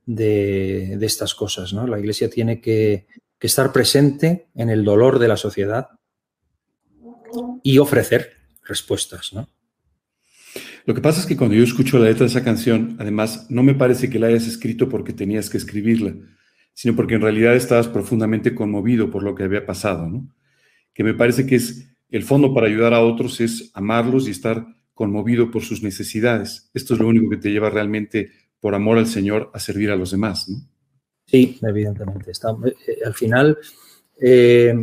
de, 0.06 0.98
estas 1.02 1.36
cosas. 1.36 1.74
¿no? 1.74 1.86
La 1.88 2.00
iglesia 2.00 2.30
tiene 2.30 2.62
que, 2.62 3.08
estar 3.42 3.74
presente 3.74 4.48
en 4.56 4.70
el 4.70 4.86
dolor 4.86 5.20
de 5.20 5.28
la 5.28 5.36
sociedad 5.36 5.90
y 7.64 7.80
ofrecer 7.80 8.34
respuestas. 8.64 9.32
Lo 10.86 10.94
que 10.94 11.02
pasa 11.02 11.20
es 11.20 11.26
que 11.26 11.36
cuando 11.36 11.56
yo 11.56 11.64
escucho 11.64 12.00
la 12.00 12.06
letra 12.06 12.26
de 12.26 12.32
esa 12.32 12.44
canción, 12.44 12.96
además, 13.00 13.48
no 13.50 13.62
me 13.64 13.76
parece 13.76 14.10
que 14.10 14.20
la 14.20 14.28
hayas 14.28 14.48
escrito 14.48 14.88
porque 14.88 15.12
tenías 15.12 15.50
que 15.50 15.58
escribirla, 15.58 16.16
sino 16.78 16.96
porque 16.96 17.16
en 17.16 17.22
realidad 17.22 17.56
estabas 17.56 17.88
profundamente 17.88 18.54
conmovido 18.54 19.10
por 19.10 19.24
lo 19.24 19.34
que 19.34 19.42
había 19.42 19.66
pasado, 19.66 20.08
¿no? 20.08 20.32
Que 20.94 21.04
me 21.04 21.16
parece 21.16 21.48
que 21.48 21.56
es 21.56 21.90
el 22.12 22.22
fondo 22.22 22.54
para 22.54 22.68
ayudar 22.68 22.94
a 22.94 23.02
otros 23.02 23.42
es 23.42 23.72
amarlos 23.74 24.28
y 24.28 24.32
estar 24.32 24.64
conmovido 24.94 25.50
por 25.50 25.64
sus 25.64 25.82
necesidades. 25.82 26.70
Esto 26.76 26.94
es 26.94 27.00
lo 27.00 27.08
único 27.08 27.32
que 27.32 27.38
te 27.38 27.50
lleva 27.50 27.72
realmente, 27.72 28.32
por 28.60 28.76
amor 28.76 29.00
al 29.00 29.08
Señor, 29.08 29.50
a 29.56 29.60
servir 29.60 29.90
a 29.90 29.96
los 29.96 30.12
demás. 30.12 30.48
¿no? 30.50 30.58
Sí, 31.26 31.58
evidentemente. 31.64 32.30
Eh, 32.30 32.98
al 33.04 33.14
final, 33.16 33.58
eh, 34.22 34.76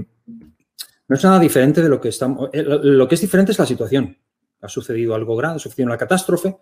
no 1.06 1.16
es 1.16 1.22
nada 1.22 1.38
diferente 1.38 1.80
de 1.80 1.88
lo 1.88 2.00
que 2.00 2.08
estamos. 2.08 2.50
Eh, 2.52 2.64
lo 2.64 3.06
que 3.06 3.14
es 3.14 3.20
diferente 3.20 3.52
es 3.52 3.58
la 3.60 3.66
situación. 3.66 4.18
Ha 4.62 4.68
sucedido 4.68 5.14
algo 5.14 5.36
grande, 5.36 5.58
ha 5.58 5.60
sucedido 5.60 5.86
una 5.86 5.98
catástrofe, 5.98 6.56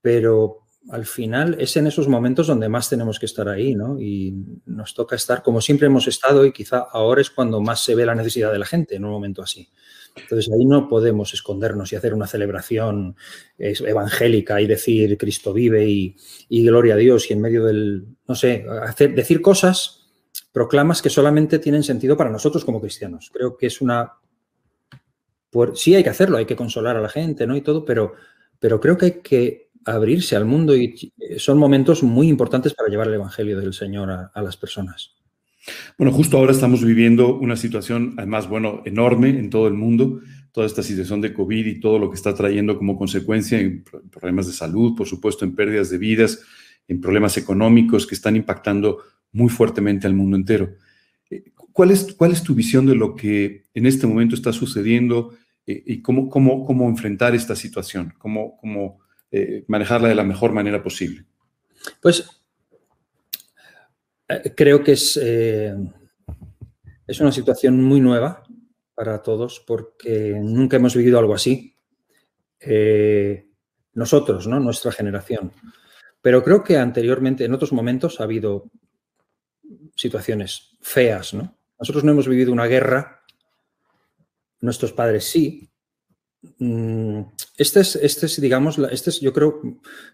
pero 0.00 0.60
al 0.90 1.06
final 1.06 1.56
es 1.60 1.76
en 1.76 1.86
esos 1.86 2.08
momentos 2.08 2.46
donde 2.46 2.68
más 2.68 2.88
tenemos 2.88 3.18
que 3.18 3.26
estar 3.26 3.48
ahí, 3.48 3.74
¿no? 3.74 4.00
Y 4.00 4.34
nos 4.66 4.94
toca 4.94 5.16
estar 5.16 5.42
como 5.42 5.60
siempre 5.60 5.86
hemos 5.86 6.08
estado 6.08 6.46
y 6.46 6.52
quizá 6.52 6.78
ahora 6.78 7.20
es 7.20 7.30
cuando 7.30 7.60
más 7.60 7.82
se 7.84 7.94
ve 7.94 8.06
la 8.06 8.14
necesidad 8.14 8.50
de 8.52 8.58
la 8.58 8.64
gente 8.64 8.96
en 8.96 9.04
un 9.04 9.10
momento 9.10 9.42
así. 9.42 9.68
Entonces 10.16 10.50
ahí 10.52 10.64
no 10.64 10.88
podemos 10.88 11.34
escondernos 11.34 11.92
y 11.92 11.96
hacer 11.96 12.14
una 12.14 12.26
celebración 12.26 13.16
evangélica 13.58 14.60
y 14.60 14.66
decir 14.66 15.16
Cristo 15.18 15.52
vive 15.52 15.86
y, 15.86 16.16
gloria 16.48 16.94
a 16.94 16.96
Dios 16.96 17.30
y 17.30 17.34
en 17.34 17.40
medio 17.40 17.64
del, 17.64 18.06
no 18.26 18.34
sé, 18.34 18.64
hacer, 18.82 19.14
decir 19.14 19.40
cosas, 19.42 20.10
proclamas 20.52 21.02
que 21.02 21.10
solamente 21.10 21.58
tienen 21.58 21.82
sentido 21.82 22.16
para 22.16 22.30
nosotros 22.30 22.64
como 22.64 22.80
cristianos. 22.80 23.30
Creo 23.32 23.56
que 23.56 23.66
es 23.66 23.80
una... 23.80 24.14
sí 25.74 25.94
hay 25.94 26.02
que 26.02 26.10
hacerlo, 26.10 26.38
hay 26.38 26.46
que 26.46 26.56
consolar 26.56 26.96
a 26.96 27.00
la 27.02 27.08
gente, 27.08 27.46
¿no? 27.46 27.56
Y 27.56 27.60
todo, 27.60 27.84
pero, 27.84 28.14
pero 28.58 28.80
creo 28.80 28.96
que 28.96 29.04
hay 29.04 29.20
que 29.20 29.67
abrirse 29.84 30.36
al 30.36 30.44
mundo 30.44 30.76
y 30.76 31.12
son 31.38 31.58
momentos 31.58 32.02
muy 32.02 32.28
importantes 32.28 32.74
para 32.74 32.88
llevar 32.88 33.08
el 33.08 33.14
Evangelio 33.14 33.58
del 33.58 33.72
Señor 33.72 34.10
a, 34.10 34.42
las 34.42 34.56
personas. 34.56 35.14
Bueno, 35.98 36.12
justo 36.12 36.38
ahora 36.38 36.52
estamos 36.52 36.84
viviendo 36.84 37.36
una 37.36 37.56
situación, 37.56 38.14
además, 38.16 38.48
bueno, 38.48 38.82
enorme 38.84 39.30
en 39.30 39.50
todo 39.50 39.66
el 39.66 39.74
mundo, 39.74 40.20
toda 40.52 40.66
esta 40.66 40.82
situación 40.82 41.20
de 41.20 41.34
COVID 41.34 41.66
y 41.66 41.80
todo 41.80 41.98
lo 41.98 42.10
que 42.10 42.16
está 42.16 42.34
trayendo 42.34 42.78
como 42.78 42.96
consecuencia 42.96 43.60
en 43.60 43.84
problemas 44.10 44.46
de 44.46 44.52
salud, 44.52 44.96
por 44.96 45.06
supuesto, 45.06 45.44
en 45.44 45.54
pérdidas 45.54 45.90
de 45.90 45.98
vidas, 45.98 46.40
en 46.86 47.00
problemas 47.00 47.36
económicos 47.36 48.06
que 48.06 48.14
están 48.14 48.36
impactando 48.36 48.98
muy 49.32 49.50
fuertemente 49.50 50.06
al 50.06 50.14
mundo 50.14 50.36
entero. 50.36 50.74
Eh, 51.30 51.44
¿Cuál 51.54 51.90
es, 51.90 52.14
cuál 52.14 52.32
es 52.32 52.42
tu 52.42 52.54
visión 52.54 52.86
de 52.86 52.94
lo 52.94 53.14
que 53.14 53.64
en 53.74 53.86
este 53.86 54.06
momento 54.06 54.34
está 54.34 54.52
sucediendo 54.52 55.34
eh, 55.66 55.82
y 55.86 56.00
cómo, 56.00 56.28
cómo, 56.30 56.64
cómo 56.64 56.88
enfrentar 56.88 57.34
esta 57.34 57.54
situación? 57.54 58.14
¿Cómo, 58.18 58.56
cómo 58.56 59.00
eh, 59.30 59.64
manejarla 59.68 60.08
de 60.08 60.14
la 60.14 60.24
mejor 60.24 60.52
manera 60.52 60.82
posible? 60.82 61.24
Pues 62.00 62.28
eh, 64.28 64.54
creo 64.56 64.82
que 64.82 64.92
es, 64.92 65.18
eh, 65.22 65.74
es 67.06 67.20
una 67.20 67.32
situación 67.32 67.82
muy 67.82 68.00
nueva 68.00 68.42
para 68.94 69.22
todos 69.22 69.62
porque 69.66 70.38
nunca 70.40 70.76
hemos 70.76 70.96
vivido 70.96 71.18
algo 71.18 71.34
así. 71.34 71.74
nosotros, 73.94 74.46
¿no? 74.46 74.60
Nuestra 74.60 74.92
generación. 74.92 75.52
Pero 76.20 76.42
creo 76.42 76.62
que 76.62 76.76
anteriormente, 76.76 77.44
en 77.44 77.54
otros 77.54 77.72
momentos, 77.72 78.20
ha 78.20 78.24
habido 78.24 78.70
situaciones 79.94 80.76
feas, 80.80 81.34
¿no? 81.34 81.56
Nosotros 81.78 82.04
no 82.04 82.12
hemos 82.12 82.28
vivido 82.28 82.52
una 82.52 82.66
guerra, 82.66 83.22
nuestros 84.60 84.92
padres 84.92 85.24
sí, 85.24 85.70
este 87.56 87.80
es, 87.80 87.96
este 87.96 88.26
es, 88.26 88.40
digamos, 88.40 88.78
este 88.78 89.10
es, 89.10 89.20
yo 89.20 89.32
creo, 89.32 89.60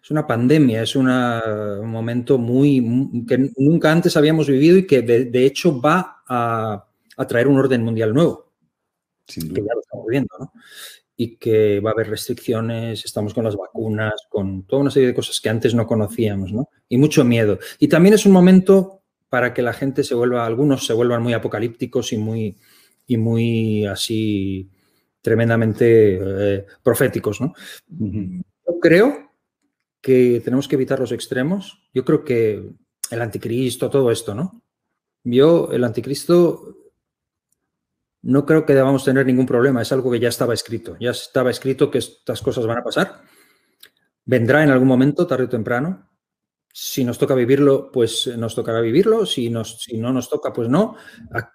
es 0.03 0.11
una 0.11 0.27
pandemia, 0.27 0.83
es 0.83 0.97
un 0.97 1.07
momento 1.87 2.39
muy, 2.39 2.83
que 3.29 3.51
nunca 3.57 3.93
antes 3.93 4.17
habíamos 4.17 4.49
vivido 4.49 4.79
y 4.79 4.87
que 4.87 5.03
de, 5.03 5.47
hecho 5.47 5.81
va 5.81 6.23
a, 6.27 6.87
traer 7.29 7.47
un 7.47 7.59
orden 7.59 7.83
mundial 7.83 8.15
nuevo. 8.15 8.53
Que 9.27 9.41
ya 9.41 9.75
lo 9.75 9.81
estamos 9.81 10.07
viendo, 10.09 10.35
¿no? 10.39 10.53
Y 11.17 11.37
que 11.37 11.81
va 11.81 11.91
a 11.91 11.93
haber 11.93 12.11
restricciones, 12.11 13.05
estamos 13.05 13.33
con 13.33 13.45
las 13.45 13.57
vacunas, 13.57 14.15
con 14.29 14.65
toda 14.65 14.83
una 14.83 14.91
serie 14.91 15.09
de 15.09 15.15
cosas 15.15 15.41
que 15.41 15.49
antes 15.49 15.75
no 15.75 15.87
conocíamos, 15.87 16.53
¿no? 16.53 16.69
Y 16.89 16.99
mucho 16.99 17.25
miedo. 17.25 17.59
Y 17.79 17.89
también 17.89 18.15
es 18.15 18.27
un 18.27 18.33
momento 18.33 19.03
para 19.29 19.55
que 19.55 19.63
la 19.63 19.73
gente 19.73 20.05
se 20.05 20.15
vuelva, 20.15 20.45
algunos 20.45 20.87
se 20.87 20.93
vuelvan 20.93 21.23
muy 21.23 21.33
apocalípticos 21.33 22.13
y 22.13 22.19
muy, 22.19 22.57
y 23.07 23.17
muy 23.17 23.87
así 23.87 24.71
tremendamente 25.25 26.19
eh, 26.21 26.67
proféticos. 26.83 27.41
¿no? 27.41 27.55
Yo 27.89 28.79
creo 28.79 29.33
que 30.03 30.43
tenemos 30.45 30.69
que 30.69 30.77
evitar 30.77 31.01
los 31.01 31.13
extremos. 31.13 31.83
Yo 31.95 32.05
creo 32.05 32.23
que 32.23 32.71
el 33.11 33.23
anticristo, 33.23 33.89
todo 33.89 34.11
esto, 34.11 34.35
¿no? 34.35 34.63
Yo, 35.25 35.71
el 35.73 35.83
anticristo, 35.83 36.77
no 38.21 38.45
creo 38.45 38.67
que 38.67 38.75
debamos 38.75 39.03
tener 39.03 39.25
ningún 39.25 39.47
problema. 39.47 39.81
Es 39.81 39.93
algo 39.93 40.13
que 40.13 40.21
ya 40.21 40.29
estaba 40.29 40.53
escrito. 40.53 40.99
Ya 41.01 41.13
estaba 41.13 41.51
escrito 41.51 41.91
que 41.91 41.99
estas 41.99 42.43
cosas 42.43 42.67
van 42.67 42.79
a 42.79 42.85
pasar. 42.85 43.23
Vendrá 44.27 44.63
en 44.63 44.71
algún 44.71 44.89
momento, 44.89 45.27
tarde 45.27 45.45
o 45.45 45.49
temprano. 45.49 46.11
si 46.71 47.03
nos 47.03 47.19
toca 47.19 47.35
vivirlo, 47.35 47.91
pues 47.91 48.27
nos 48.37 48.55
tocará 48.55 48.83
vivirlo. 48.83 49.25
Si, 49.25 49.49
nos, 49.49 49.81
si 49.81 49.97
no 49.97 50.13
nos 50.13 50.29
toca, 50.29 50.53
pues 50.53 50.69
no. 50.69 50.97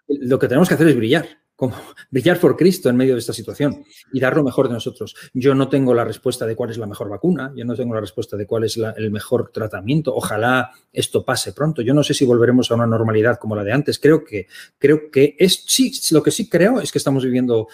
Lo 0.08 0.40
que 0.40 0.48
tenemos 0.48 0.68
que 0.68 0.74
hacer 0.74 0.88
es 0.88 0.96
brillar, 0.96 1.28
como 1.60 1.76
brillar 2.10 2.40
por 2.40 2.56
Cristo 2.56 2.90
en 2.90 2.96
medio 2.96 3.14
de 3.14 3.20
esta 3.20 3.34
situación 3.34 3.84
y 4.14 4.20
dar 4.20 4.36
lo 4.36 4.44
mejor 4.44 4.70
de 4.70 4.76
nosotros. 4.76 5.14
Yo 5.34 5.54
no 5.54 5.68
tengo 5.68 5.94
la 5.94 6.06
respuesta 6.06 6.46
de 6.46 6.56
cuál 6.56 6.70
es 6.72 6.78
la 6.78 6.88
mejor 6.88 7.10
vacuna, 7.10 7.52
yo 7.54 7.66
no 7.66 7.76
tengo 7.76 7.94
la 7.94 8.00
respuesta 8.00 8.38
de 8.38 8.48
cuál 8.48 8.64
es 8.64 8.78
el 8.78 9.12
mejor 9.12 9.52
tratamiento. 9.52 10.16
Ojalá 10.16 10.72
esto 10.94 11.26
pase 11.26 11.52
pronto. 11.52 11.82
Yo 11.82 11.94
no 11.94 12.02
sé 12.02 12.14
si 12.14 12.24
volveremos 12.24 12.72
a 12.72 12.76
una 12.76 12.88
normalidad 12.88 13.38
como 13.38 13.58
la 13.58 13.66
de 13.66 13.74
antes. 13.74 14.00
Creo 14.00 14.24
que, 14.24 14.48
creo 14.78 15.12
que 15.12 15.36
es, 15.38 15.66
sí, 15.68 15.92
lo 16.12 16.24
que 16.24 16.32
sí 16.32 16.48
creo 16.48 16.80
es 16.80 16.94
que 16.94 16.98
estamos 16.98 17.26
viviendo 17.26 17.68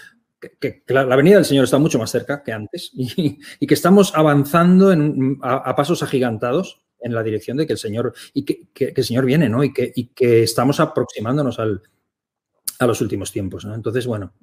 que, 0.60 0.84
la, 0.88 1.16
venida 1.16 1.36
del 1.36 1.46
Señor 1.46 1.66
está 1.66 1.78
mucho 1.78 2.00
más 2.00 2.10
cerca 2.10 2.42
que 2.44 2.54
antes 2.54 2.90
y, 2.96 3.38
que 3.38 3.74
estamos 3.74 4.14
avanzando 4.16 4.94
a, 5.44 5.76
pasos 5.76 6.02
agigantados 6.02 6.82
en 7.00 7.14
la 7.14 7.22
dirección 7.22 7.58
de 7.58 7.68
que 7.68 7.74
el 7.74 7.80
Señor, 7.80 8.14
y 8.34 8.46
que, 8.46 8.94
el 8.96 9.04
Señor 9.04 9.26
viene, 9.26 9.48
¿no? 9.48 9.64
Y 9.64 9.72
que, 9.72 9.92
y 9.96 10.08
que 10.08 10.42
estamos 10.42 10.80
aproximándonos 10.80 11.60
al, 11.60 11.84
a 12.80 12.88
los 12.88 13.02
últimos 13.02 13.32
tiempos. 13.32 13.66
¿no? 13.66 13.74
Entonces, 13.74 14.06
bueno, 14.06 14.34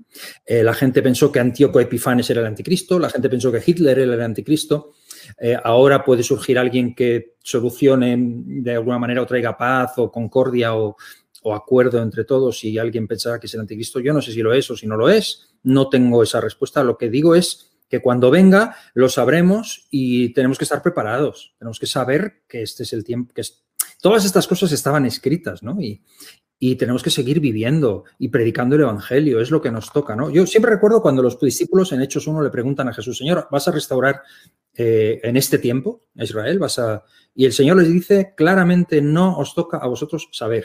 eh, 0.45 0.63
la 0.63 0.75
gente 0.75 1.03
pensó 1.03 1.31
que 1.31 1.41
Antíoco 1.41 1.81
Epifanes 1.81 2.29
era 2.31 2.41
el 2.41 2.47
anticristo, 2.47 2.99
la 2.99 3.11
gente 3.11 3.29
pensó 3.29 3.53
que 3.53 3.63
Hitler 3.65 3.99
era 3.99 4.15
el 4.15 4.23
anticristo. 4.23 4.93
Eh, 5.39 5.57
ahora 5.63 6.05
puede 6.05 6.23
surgir 6.23 6.59
alguien 6.59 6.95
que 6.95 7.37
solucione 7.43 8.17
de 8.19 8.73
alguna 8.73 8.99
manera 8.99 9.23
o 9.23 9.27
traiga 9.27 9.57
paz 9.57 9.93
o 9.97 10.11
concordia 10.11 10.75
o, 10.75 10.97
acuerdo 11.53 12.01
entre 12.01 12.25
todos 12.25 12.63
y 12.63 12.79
alguien 12.79 13.09
pensará 13.09 13.41
que 13.41 13.47
es 13.47 13.55
el 13.55 13.61
anticristo. 13.61 13.99
Yo 13.99 14.13
no 14.13 14.23
sé 14.23 14.31
si 14.33 14.43
lo 14.43 14.53
es 14.53 14.71
o 14.71 14.77
si 14.77 14.87
no 14.87 14.97
lo 14.97 15.09
es, 15.09 15.57
no 15.65 15.89
tengo 15.89 16.23
esa 16.23 16.41
respuesta. 16.41 16.85
Lo 16.85 16.97
que 16.97 17.11
digo 17.11 17.35
es 17.35 17.73
que 17.89 18.01
cuando 18.01 18.31
venga 18.31 18.77
lo 18.95 19.09
sabremos 19.09 19.89
y 19.91 20.33
tenemos 20.35 20.57
que 20.57 20.65
estar 20.65 20.83
preparados. 20.83 21.57
Tenemos 21.59 21.81
que 21.81 21.87
saber 21.87 22.45
que 22.49 22.63
este 22.63 22.85
es 22.85 22.93
el 22.93 23.03
tiempo, 23.03 23.35
que 23.35 23.43
todas 24.01 24.25
estas 24.25 24.47
cosas 24.47 24.71
estaban 24.71 25.05
escritas, 25.05 25.65
¿no? 25.65 25.81
Y, 25.81 26.01
tenemos 26.77 27.03
que 27.03 27.11
seguir 27.11 27.41
viviendo 27.41 28.05
y 28.19 28.29
predicando 28.29 28.77
el 28.77 28.83
Evangelio, 28.83 29.41
es 29.41 29.51
lo 29.51 29.61
que 29.61 29.73
nos 29.73 29.93
toca, 29.93 30.15
¿no? 30.15 30.31
Yo 30.31 30.47
siempre 30.47 30.71
recuerdo 30.71 31.03
cuando 31.03 31.21
los 31.21 31.39
discípulos 31.41 31.91
en 31.91 32.01
Hechos 32.01 32.29
1 32.29 32.41
le 32.41 32.51
preguntan 32.51 32.89
a 32.89 32.95
Jesús, 32.95 33.19
Señor, 33.19 33.49
¿vas 33.51 33.67
a 33.67 33.73
restaurar 33.73 34.23
eh, 34.73 35.21
en 35.25 35.37
este 35.37 35.59
tiempo 35.59 36.01
a 36.17 36.23
Israel? 36.23 36.61
¿Vas 36.61 36.79
a... 36.79 37.03
Y 37.35 37.47
el 37.47 37.53
Señor 37.53 37.79
les 37.79 37.93
dice 37.93 38.35
claramente, 38.37 39.03
no 39.03 39.39
os 39.39 39.57
toca 39.57 39.79
a 39.79 39.89
vosotros 39.89 40.29
saber 40.31 40.65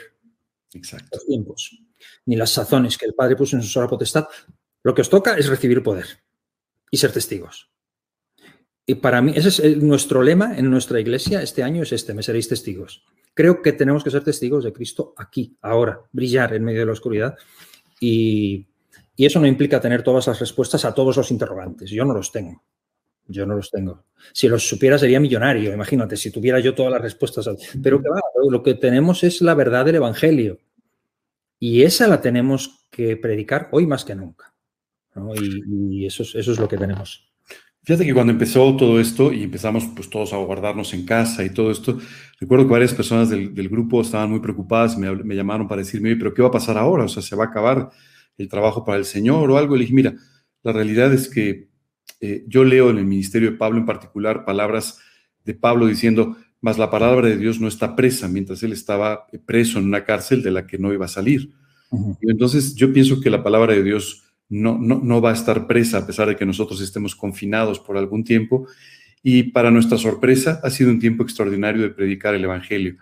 Exacto. 0.72 1.08
los 1.12 1.26
tiempos, 1.26 1.82
ni 2.26 2.36
las 2.36 2.50
sazones 2.50 2.96
que 2.96 3.06
el 3.06 3.14
Padre 3.14 3.34
puso 3.34 3.56
en 3.56 3.62
su 3.62 3.68
sola 3.68 3.88
potestad. 3.88 4.28
Lo 4.84 4.94
que 4.94 5.00
os 5.00 5.10
toca 5.10 5.36
es 5.36 5.48
recibir 5.48 5.82
poder 5.82 6.06
y 6.92 6.96
ser 6.96 7.10
testigos. 7.10 7.72
Y 8.90 8.94
para 8.94 9.20
mí, 9.20 9.34
ese 9.36 9.48
es 9.48 9.76
nuestro 9.82 10.22
lema 10.22 10.56
en 10.56 10.70
nuestra 10.70 10.98
iglesia 10.98 11.42
este 11.42 11.62
año, 11.62 11.82
es 11.82 11.92
este, 11.92 12.14
me 12.14 12.22
seréis 12.22 12.48
testigos. 12.48 13.04
Creo 13.34 13.60
que 13.60 13.74
tenemos 13.74 14.02
que 14.02 14.10
ser 14.10 14.24
testigos 14.24 14.64
de 14.64 14.72
Cristo 14.72 15.12
aquí, 15.18 15.58
ahora, 15.60 16.00
brillar 16.10 16.54
en 16.54 16.64
medio 16.64 16.80
de 16.80 16.86
la 16.86 16.92
oscuridad. 16.92 17.36
Y, 18.00 18.66
y 19.14 19.26
eso 19.26 19.40
no 19.40 19.46
implica 19.46 19.78
tener 19.78 20.02
todas 20.02 20.26
las 20.26 20.40
respuestas 20.40 20.86
a 20.86 20.94
todos 20.94 21.18
los 21.18 21.30
interrogantes. 21.30 21.90
Yo 21.90 22.06
no 22.06 22.14
los 22.14 22.32
tengo. 22.32 22.62
Yo 23.26 23.44
no 23.44 23.56
los 23.56 23.70
tengo. 23.70 24.04
Si 24.32 24.48
los 24.48 24.66
supiera 24.66 24.96
sería 24.96 25.20
millonario, 25.20 25.70
imagínate, 25.74 26.16
si 26.16 26.30
tuviera 26.30 26.58
yo 26.58 26.74
todas 26.74 26.90
las 26.90 27.02
respuestas. 27.02 27.46
Pero 27.82 28.00
que 28.00 28.08
lo 28.48 28.62
que 28.62 28.72
tenemos 28.72 29.22
es 29.22 29.42
la 29.42 29.52
verdad 29.52 29.84
del 29.84 29.96
Evangelio. 29.96 30.60
Y 31.60 31.82
esa 31.82 32.08
la 32.08 32.22
tenemos 32.22 32.86
que 32.90 33.18
predicar 33.18 33.68
hoy 33.70 33.86
más 33.86 34.06
que 34.06 34.14
nunca. 34.14 34.54
Y, 35.34 36.06
eso, 36.06 36.22
es, 36.22 36.34
eso 36.36 36.52
es 36.52 36.58
lo 36.58 36.68
que 36.68 36.78
tenemos. 36.78 37.27
Fíjate 37.88 38.04
que 38.04 38.12
cuando 38.12 38.34
empezó 38.34 38.76
todo 38.76 39.00
esto 39.00 39.32
y 39.32 39.44
empezamos 39.44 39.86
pues 39.96 40.10
todos 40.10 40.34
a 40.34 40.36
guardarnos 40.36 40.92
en 40.92 41.06
casa 41.06 41.42
y 41.42 41.48
todo 41.48 41.70
esto, 41.70 41.96
recuerdo 42.38 42.66
que 42.66 42.72
varias 42.72 42.92
personas 42.92 43.30
del, 43.30 43.68
grupo 43.70 44.02
estaban 44.02 44.28
muy 44.28 44.40
preocupadas, 44.40 44.98
me, 44.98 45.10
me, 45.24 45.34
llamaron 45.34 45.66
para 45.66 45.80
decirme, 45.80 46.14
pero 46.16 46.34
¿qué 46.34 46.42
va 46.42 46.48
a 46.48 46.50
pasar 46.50 46.76
ahora? 46.76 47.04
O 47.04 47.08
sea, 47.08 47.22
¿se 47.22 47.34
va 47.34 47.44
a 47.44 47.46
acabar 47.46 47.88
el 48.36 48.46
trabajo 48.46 48.84
para 48.84 48.98
el 48.98 49.06
Señor 49.06 49.50
o 49.50 49.56
algo? 49.56 49.74
Y 49.74 49.78
le 49.78 49.84
dije, 49.84 49.94
mira, 49.94 50.14
la 50.62 50.72
realidad 50.72 51.14
es 51.14 51.30
que 51.30 51.70
eh, 52.20 52.44
yo 52.46 52.62
leo 52.62 52.90
en 52.90 52.98
el 52.98 53.06
ministerio 53.06 53.52
de 53.52 53.56
Pablo 53.56 53.78
en 53.78 53.86
particular 53.86 54.44
palabras 54.44 54.98
de 55.46 55.54
Pablo 55.54 55.86
diciendo, 55.86 56.36
mas 56.60 56.76
la 56.76 56.90
palabra 56.90 57.28
de 57.28 57.38
Dios 57.38 57.58
no 57.58 57.68
está 57.68 57.96
presa, 57.96 58.28
mientras 58.28 58.62
él 58.62 58.72
estaba 58.74 59.28
preso 59.46 59.78
en 59.78 59.86
una 59.86 60.04
cárcel 60.04 60.42
de 60.42 60.50
la 60.50 60.66
que 60.66 60.76
no 60.76 60.92
iba 60.92 61.06
a 61.06 61.08
salir. 61.08 61.54
y 62.20 62.30
entonces 62.30 62.74
yo 62.74 62.92
pienso 62.92 63.18
que 63.22 63.30
la 63.30 63.42
palabra 63.42 63.72
de 63.72 63.82
Dios 63.82 64.27
no, 64.48 64.78
no, 64.78 65.20
va 65.20 65.30
a 65.30 65.34
estar 65.34 65.66
presa 65.66 65.98
a 65.98 66.06
pesar 66.06 66.28
de 66.28 66.36
que 66.36 66.46
nosotros 66.46 66.80
estemos 66.80 67.14
confinados 67.14 67.78
por 67.80 67.96
algún 67.96 68.24
tiempo. 68.24 68.66
Y 69.22 69.44
para 69.44 69.70
nuestra 69.70 69.98
sorpresa, 69.98 70.60
ha 70.62 70.70
sido 70.70 70.90
un 70.90 70.98
tiempo 70.98 71.22
extraordinario 71.22 71.82
de 71.82 71.90
predicar 71.90 72.34
el 72.34 72.44
Evangelio. 72.44 72.96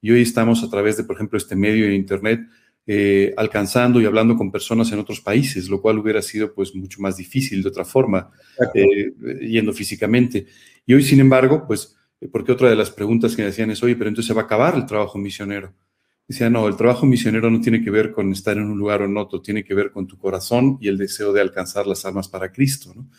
Y 0.00 0.10
hoy 0.10 0.22
estamos 0.22 0.62
a 0.62 0.70
través 0.70 0.96
de, 0.96 1.04
por 1.04 1.16
ejemplo, 1.16 1.38
este 1.38 1.56
medio 1.56 1.86
de 1.86 1.94
Internet, 1.94 2.46
eh, 2.86 3.32
alcanzando 3.36 4.00
y 4.00 4.04
hablando 4.04 4.36
con 4.36 4.52
personas 4.52 4.92
en 4.92 4.98
otros 4.98 5.20
países, 5.20 5.68
lo 5.70 5.80
cual 5.80 5.98
hubiera 5.98 6.20
sido 6.20 6.54
pues 6.54 6.74
mucho 6.74 7.00
más 7.00 7.16
difícil 7.16 7.62
de 7.62 7.70
otra 7.70 7.84
forma, 7.84 8.30
eh, 8.74 9.14
yendo 9.40 9.72
físicamente. 9.72 10.46
Y 10.86 10.94
hoy, 10.94 11.02
sin 11.02 11.20
embargo, 11.20 11.64
pues, 11.66 11.96
porque 12.30 12.52
otra 12.52 12.68
de 12.68 12.76
las 12.76 12.90
preguntas 12.90 13.34
que 13.34 13.42
me 13.42 13.46
decían 13.46 13.70
es, 13.70 13.82
oye, 13.82 13.96
pero 13.96 14.08
entonces 14.08 14.28
se 14.28 14.34
va 14.34 14.42
a 14.42 14.44
acabar 14.44 14.74
el 14.74 14.86
trabajo 14.86 15.18
misionero. 15.18 15.72
Decía, 16.26 16.48
no, 16.48 16.66
el 16.66 16.76
trabajo 16.76 17.04
misionero 17.04 17.50
no 17.50 17.60
tiene 17.60 17.82
que 17.82 17.90
ver 17.90 18.12
con 18.12 18.32
estar 18.32 18.56
en 18.56 18.64
un 18.64 18.78
lugar 18.78 19.02
o 19.02 19.04
en 19.04 19.16
otro, 19.16 19.42
tiene 19.42 19.62
que 19.62 19.74
ver 19.74 19.90
con 19.90 20.06
tu 20.06 20.16
corazón 20.16 20.78
y 20.80 20.88
el 20.88 20.96
deseo 20.96 21.32
de 21.32 21.42
alcanzar 21.42 21.86
las 21.86 22.06
almas 22.06 22.28
para 22.28 22.50
Cristo, 22.50 22.92
¿no? 22.94 23.10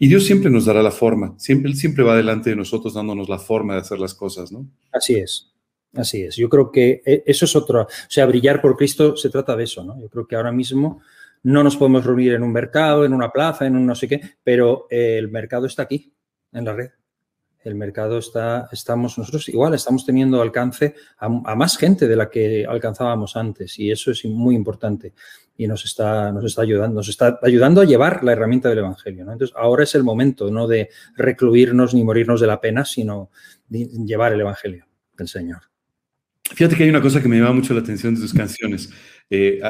Y 0.00 0.08
Dios 0.08 0.24
siempre 0.24 0.50
nos 0.50 0.64
dará 0.64 0.82
la 0.82 0.90
forma, 0.90 1.34
siempre, 1.38 1.70
Él 1.70 1.76
siempre 1.76 2.04
va 2.04 2.16
delante 2.16 2.50
de 2.50 2.56
nosotros 2.56 2.94
dándonos 2.94 3.28
la 3.28 3.38
forma 3.38 3.74
de 3.74 3.80
hacer 3.80 3.98
las 3.98 4.14
cosas, 4.14 4.52
¿no? 4.52 4.68
Así 4.92 5.14
es, 5.14 5.52
así 5.94 6.22
es. 6.22 6.36
Yo 6.36 6.48
creo 6.48 6.70
que 6.70 7.02
e, 7.04 7.22
eso 7.26 7.44
es 7.44 7.56
otro, 7.56 7.82
o 7.82 7.88
sea, 8.08 8.26
brillar 8.26 8.60
por 8.60 8.76
Cristo 8.76 9.16
se 9.16 9.30
trata 9.30 9.56
de 9.56 9.64
eso, 9.64 9.84
¿no? 9.84 10.00
Yo 10.00 10.08
creo 10.08 10.26
que 10.26 10.36
ahora 10.36 10.52
mismo 10.52 11.00
no 11.44 11.62
nos 11.62 11.76
podemos 11.76 12.04
reunir 12.04 12.34
en 12.34 12.42
un 12.42 12.52
mercado, 12.52 13.04
en 13.04 13.12
una 13.12 13.30
plaza, 13.30 13.66
en 13.66 13.76
un 13.76 13.86
no 13.86 13.94
sé 13.94 14.08
qué, 14.08 14.20
pero 14.42 14.86
el 14.90 15.28
mercado 15.30 15.66
está 15.66 15.82
aquí, 15.82 16.12
en 16.52 16.64
la 16.64 16.72
red 16.72 16.90
el 17.68 17.74
mercado 17.74 18.18
está, 18.18 18.68
estamos, 18.72 19.18
nosotros 19.18 19.48
igual 19.48 19.74
estamos 19.74 20.04
teniendo 20.06 20.40
alcance 20.40 20.94
a, 21.18 21.28
más 21.28 21.76
gente 21.76 22.08
de 22.08 22.16
la 22.16 22.30
que 22.30 22.64
alcanzábamos 22.66 23.36
antes 23.36 23.78
y 23.78 23.90
eso 23.90 24.10
es 24.10 24.24
muy 24.24 24.54
importante 24.54 25.12
y 25.56 25.66
nos 25.66 25.84
está, 25.84 26.32
nos 26.32 26.44
está 26.44 26.62
ayudando, 26.62 26.96
nos 26.96 27.08
está 27.08 27.38
ayudando 27.42 27.82
a 27.82 27.84
llevar 27.84 28.24
la 28.24 28.32
herramienta 28.32 28.68
del 28.70 28.78
Evangelio. 28.78 29.22
Entonces, 29.30 29.54
ahora 29.56 29.82
es 29.82 29.94
el 29.94 30.02
momento 30.02 30.50
no 30.50 30.66
de 30.66 30.88
recluirnos 31.16 31.94
ni 31.94 32.04
morirnos 32.04 32.40
de 32.40 32.46
la 32.46 32.60
pena, 32.60 32.84
sino 32.84 33.30
llevar 33.68 34.32
el 34.32 34.40
Evangelio 34.40 34.86
del 35.16 35.28
Señor. 35.28 35.62
Fíjate 36.54 36.76
que 36.76 36.84
hay 36.84 36.90
una 36.90 37.02
cosa 37.02 37.22
que 37.22 37.28
me 37.28 37.38
llama 37.38 37.52
mucho 37.52 37.74
la 37.74 37.80
atención 37.80 38.14
de 38.14 38.20
tus 38.20 38.32
canciones. 38.32 38.90
Eh, 39.30 39.60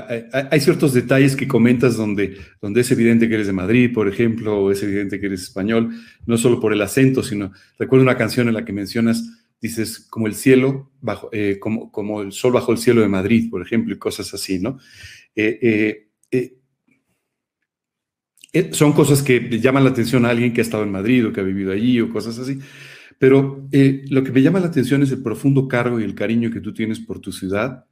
hay 0.51 0.61
ciertos 0.61 0.95
detalles 0.95 1.35
que 1.35 1.49
comentas 1.49 1.97
donde, 1.97 2.37
donde 2.61 2.83
es 2.83 2.91
evidente 2.93 3.29
que 3.29 3.35
eres 3.35 3.49
de 3.49 3.53
Madrid, 3.53 3.93
por 3.93 4.09
ejemplo, 4.09 4.59
o 4.59 4.71
es 4.71 4.83
evidente 4.83 5.19
que 5.19 5.27
eres 5.27 5.43
español, 5.43 5.91
no 6.27 6.39
solo 6.39 6.61
por 6.61 6.73
el 6.73 6.81
acento, 6.81 7.23
sino 7.23 7.53
recuerdo 7.79 8.05
una 8.05 8.17
canción 8.17 8.49
en 8.49 8.55
la 8.55 8.65
que 8.65 8.73
mencionas, 8.73 9.25
dices, 9.61 9.99
como 9.99 10.29
el 10.29 10.35
cielo, 10.35 10.93
bajo, 11.01 11.29
eh, 11.33 11.59
como, 11.59 11.91
como 11.91 12.23
el 12.23 12.33
sol 12.33 12.53
bajo 12.53 12.71
el 12.71 12.79
cielo 12.79 13.01
de 13.01 13.09
Madrid, 13.09 13.51
por 13.51 13.61
ejemplo, 13.61 13.93
y 13.95 13.99
cosas 13.99 14.33
así, 14.33 14.61
¿no? 14.61 14.79
Eh, 15.35 16.05
son 18.73 18.93
cosas 18.93 19.23
que 19.23 19.41
llaman 19.61 19.85
la 19.85 19.91
atención 19.91 20.25
a 20.25 20.31
alguien 20.31 20.53
que 20.53 20.61
ha 20.61 20.65
estado 20.65 20.85
en 20.85 20.93
Madrid 20.93 21.27
o 21.27 21.33
que 21.33 21.41
ha 21.41 21.45
vivido 21.45 21.73
allí 21.73 22.01
o 22.01 22.11
cosas 22.11 22.39
así. 22.39 22.59
Pero 23.19 23.69
lo 24.11 24.25
que 24.25 24.33
me 24.33 24.43
llama 24.43 24.61
la 24.61 24.69
atención 24.69 25.03
es 25.03 25.11
el 25.11 25.23
profundo 25.23 25.67
cargo 25.67 26.01
y 26.01 26.05
el 26.05 26.15
cariño 26.15 26.51
que 26.51 26.61
tú 26.61 26.73
tienes 26.73 27.01
por 27.01 27.21
tu 27.21 27.33
ciudad 27.33 27.85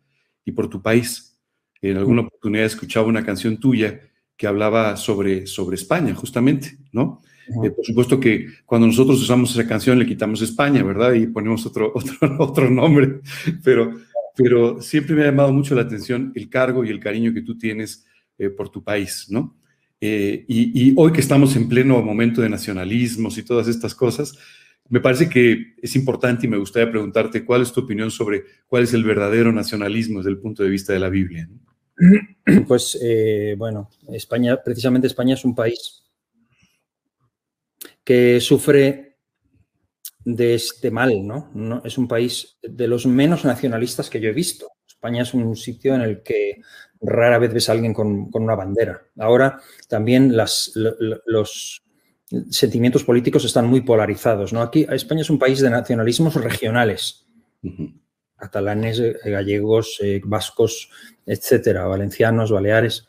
y 0.44 0.52
por 0.52 0.68
tu 0.68 0.80
país. 0.80 1.38
En 1.82 1.96
alguna 1.96 2.22
oportunidad 2.22 2.64
escuchaba 2.66 3.06
una 3.06 3.24
canción 3.24 3.58
tuya 3.58 4.00
que 4.36 4.46
hablaba 4.46 4.96
sobre, 4.96 5.46
sobre 5.46 5.76
España, 5.76 6.14
justamente, 6.14 6.78
¿no? 6.92 7.22
Eh, 7.62 7.70
por 7.70 7.84
supuesto 7.84 8.18
que 8.18 8.48
cuando 8.64 8.86
nosotros 8.88 9.20
usamos 9.22 9.52
esa 9.52 9.68
canción 9.68 9.98
le 9.98 10.06
quitamos 10.06 10.42
España, 10.42 10.82
¿verdad? 10.82 11.12
Y 11.14 11.26
ponemos 11.26 11.64
otro, 11.64 11.92
otro, 11.94 12.36
otro 12.38 12.70
nombre, 12.70 13.20
pero, 13.62 13.94
pero 14.36 14.82
siempre 14.82 15.14
me 15.14 15.22
ha 15.22 15.26
llamado 15.26 15.52
mucho 15.52 15.74
la 15.74 15.82
atención 15.82 16.32
el 16.34 16.48
cargo 16.48 16.84
y 16.84 16.90
el 16.90 17.00
cariño 17.00 17.32
que 17.32 17.42
tú 17.42 17.56
tienes 17.56 18.04
eh, 18.38 18.50
por 18.50 18.68
tu 18.68 18.82
país, 18.82 19.26
¿no? 19.30 19.56
Eh, 20.00 20.44
y, 20.48 20.88
y, 20.88 20.94
hoy 20.96 21.10
que 21.12 21.20
estamos 21.20 21.56
en 21.56 21.68
pleno 21.68 22.02
momento 22.02 22.42
de 22.42 22.50
nacionalismos 22.50 23.38
y 23.38 23.42
todas 23.42 23.66
estas 23.66 23.94
cosas, 23.94 24.36
me 24.88 25.00
parece 25.00 25.28
que 25.28 25.74
es 25.80 25.96
importante 25.96 26.46
y 26.46 26.48
me 26.48 26.58
gustaría 26.58 26.90
preguntarte 26.90 27.44
cuál 27.44 27.62
es 27.62 27.72
tu 27.72 27.80
opinión 27.80 28.10
sobre 28.10 28.44
cuál 28.66 28.84
es 28.84 28.94
el 28.94 29.04
verdadero 29.04 29.52
nacionalismo 29.52 30.18
desde 30.18 30.30
el 30.30 30.38
punto 30.38 30.62
de 30.62 30.70
vista 30.70 30.92
de 30.92 31.00
la 31.00 31.08
Biblia. 31.08 31.48
Pues 32.68 32.96
eh, 33.02 33.56
bueno, 33.58 33.90
España, 34.12 34.62
precisamente 34.62 35.08
España 35.08 35.34
es 35.34 35.44
un 35.44 35.54
país 35.54 36.04
que 38.04 38.40
sufre 38.40 39.16
de 40.24 40.54
este 40.54 40.92
mal, 40.92 41.26
¿no? 41.26 41.50
¿no? 41.54 41.82
Es 41.84 41.98
un 41.98 42.06
país 42.06 42.58
de 42.62 42.86
los 42.86 43.06
menos 43.06 43.44
nacionalistas 43.44 44.08
que 44.08 44.20
yo 44.20 44.28
he 44.28 44.32
visto. 44.32 44.68
España 44.86 45.22
es 45.22 45.34
un 45.34 45.56
sitio 45.56 45.94
en 45.94 46.02
el 46.02 46.22
que 46.22 46.60
rara 47.00 47.38
vez 47.38 47.52
ves 47.52 47.68
a 47.68 47.72
alguien 47.72 47.92
con, 47.92 48.30
una 48.32 48.54
bandera. 48.54 49.02
Ahora 49.18 49.60
también 49.88 50.36
las, 50.36 50.72
los 50.74 51.82
sentimientos 52.50 53.04
políticos 53.04 53.44
están 53.44 53.66
muy 53.66 53.82
polarizados, 53.82 54.52
¿no? 54.52 54.62
Aquí 54.62 54.86
España 54.90 55.20
es 55.20 55.30
un 55.30 55.38
país 55.38 55.60
de 55.60 55.70
nacionalismos 55.70 56.34
regionales 56.34 57.26
catalanes, 58.36 59.00
eh, 59.00 59.18
gallegos, 59.24 59.98
eh, 60.02 60.20
vascos, 60.24 60.90
etcétera, 61.24 61.86
valencianos, 61.86 62.50
baleares. 62.50 63.08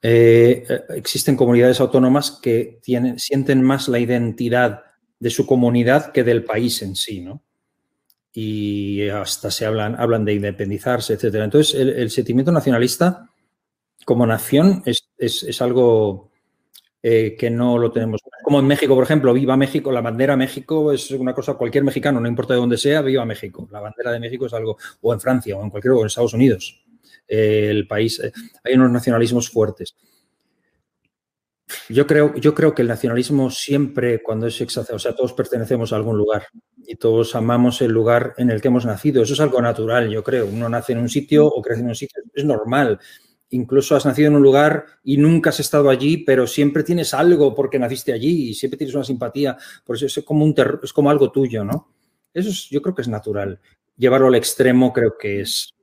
Eh, 0.00 0.64
existen 0.90 1.36
comunidades 1.36 1.80
autónomas 1.80 2.38
que 2.42 2.80
tienen, 2.82 3.18
sienten 3.18 3.62
más 3.62 3.88
la 3.88 3.98
identidad 3.98 4.82
de 5.20 5.30
su 5.30 5.46
comunidad 5.46 6.10
que 6.10 6.24
del 6.24 6.44
país 6.44 6.82
en 6.82 6.96
sí, 6.96 7.20
¿no? 7.20 7.42
Y 8.34 9.08
hasta 9.08 9.50
se 9.50 9.66
hablan, 9.66 9.94
hablan 10.00 10.24
de 10.24 10.34
independizarse, 10.34 11.12
etcétera. 11.12 11.44
Entonces, 11.44 11.74
el, 11.78 12.10
sentimiento 12.10 12.50
nacionalista 12.50 13.28
como 14.06 14.26
nación 14.26 14.82
es, 14.86 15.04
es 15.18 15.62
algo 15.62 16.31
eh, 17.04 17.34
que 17.36 17.50
no 17.50 17.78
lo 17.78 17.90
tenemos. 17.90 18.20
Como 18.44 18.60
en 18.60 18.66
México, 18.66 18.94
por 18.94 19.02
ejemplo, 19.02 19.32
viva 19.34 19.56
México, 19.56 19.90
la 19.90 20.00
bandera 20.00 20.36
México 20.36 20.92
es 20.92 21.10
una 21.10 21.34
cosa, 21.34 21.54
cualquier 21.54 21.82
mexicano, 21.82 22.20
no 22.20 22.28
importa 22.28 22.54
de 22.54 22.60
dónde 22.60 22.78
sea, 22.78 23.02
viva 23.02 23.24
México. 23.24 23.68
La 23.72 23.80
bandera 23.80 24.12
de 24.12 24.20
México 24.20 24.46
es 24.46 24.52
algo, 24.52 24.76
o 25.00 25.12
en 25.12 25.20
Francia, 25.20 25.56
o 25.56 25.64
en 25.64 25.70
cualquier, 25.70 25.94
o 25.94 26.00
en 26.00 26.06
Estados 26.06 26.34
Unidos. 26.34 26.84
Eh, 27.26 27.68
el 27.70 27.88
país, 27.88 28.20
eh, 28.20 28.32
hay 28.62 28.74
unos 28.74 28.92
nacionalismos 28.92 29.50
fuertes. 29.50 29.96
Yo 31.88 32.06
creo, 32.06 32.34
yo 32.36 32.54
creo 32.54 32.72
que 32.72 32.82
el 32.82 32.88
nacionalismo 32.88 33.50
siempre, 33.50 34.22
cuando 34.22 34.46
es 34.46 34.60
exacerbado, 34.60 34.96
o 34.96 35.00
sea, 35.00 35.16
todos 35.16 35.32
pertenecemos 35.32 35.92
a 35.92 35.96
algún 35.96 36.16
lugar 36.16 36.46
y 36.86 36.96
todos 36.96 37.34
amamos 37.34 37.80
el 37.80 37.90
lugar 37.90 38.34
en 38.36 38.50
el 38.50 38.60
que 38.60 38.68
hemos 38.68 38.86
nacido. 38.86 39.22
Eso 39.22 39.34
es 39.34 39.40
algo 39.40 39.60
natural, 39.60 40.08
yo 40.08 40.22
creo. 40.22 40.46
Uno 40.46 40.68
nace 40.68 40.92
en 40.92 40.98
un 40.98 41.08
sitio 41.08 41.46
o 41.46 41.62
crece 41.62 41.80
en 41.80 41.88
un 41.88 41.94
sitio, 41.96 42.22
es 42.32 42.44
normal 42.44 43.00
incluso 43.52 43.94
has 43.94 44.04
nacido 44.04 44.28
en 44.28 44.36
un 44.36 44.42
lugar 44.42 44.86
y 45.04 45.16
nunca 45.16 45.50
has 45.50 45.60
estado 45.60 45.88
allí, 45.88 46.18
pero 46.18 46.46
siempre 46.46 46.82
tienes 46.82 47.14
algo 47.14 47.54
porque 47.54 47.78
naciste 47.78 48.12
allí 48.12 48.50
y 48.50 48.54
siempre 48.54 48.78
tienes 48.78 48.94
una 48.94 49.04
simpatía. 49.04 49.56
Por 49.84 49.96
eso 49.96 50.06
es 50.06 50.24
como, 50.24 50.44
un 50.44 50.54
es 50.82 50.92
como 50.92 51.10
algo 51.10 51.30
tuyo, 51.30 51.64
¿no? 51.64 51.88
Eso 52.32 52.50
yo 52.70 52.82
creo 52.82 52.94
que 52.94 53.02
es 53.02 53.08
natural. 53.08 53.60
Llevarlo 53.96 54.28
al 54.28 54.34
extremo 54.34 54.92
creo 54.92 55.16
que 55.18 55.40
es 55.40 55.74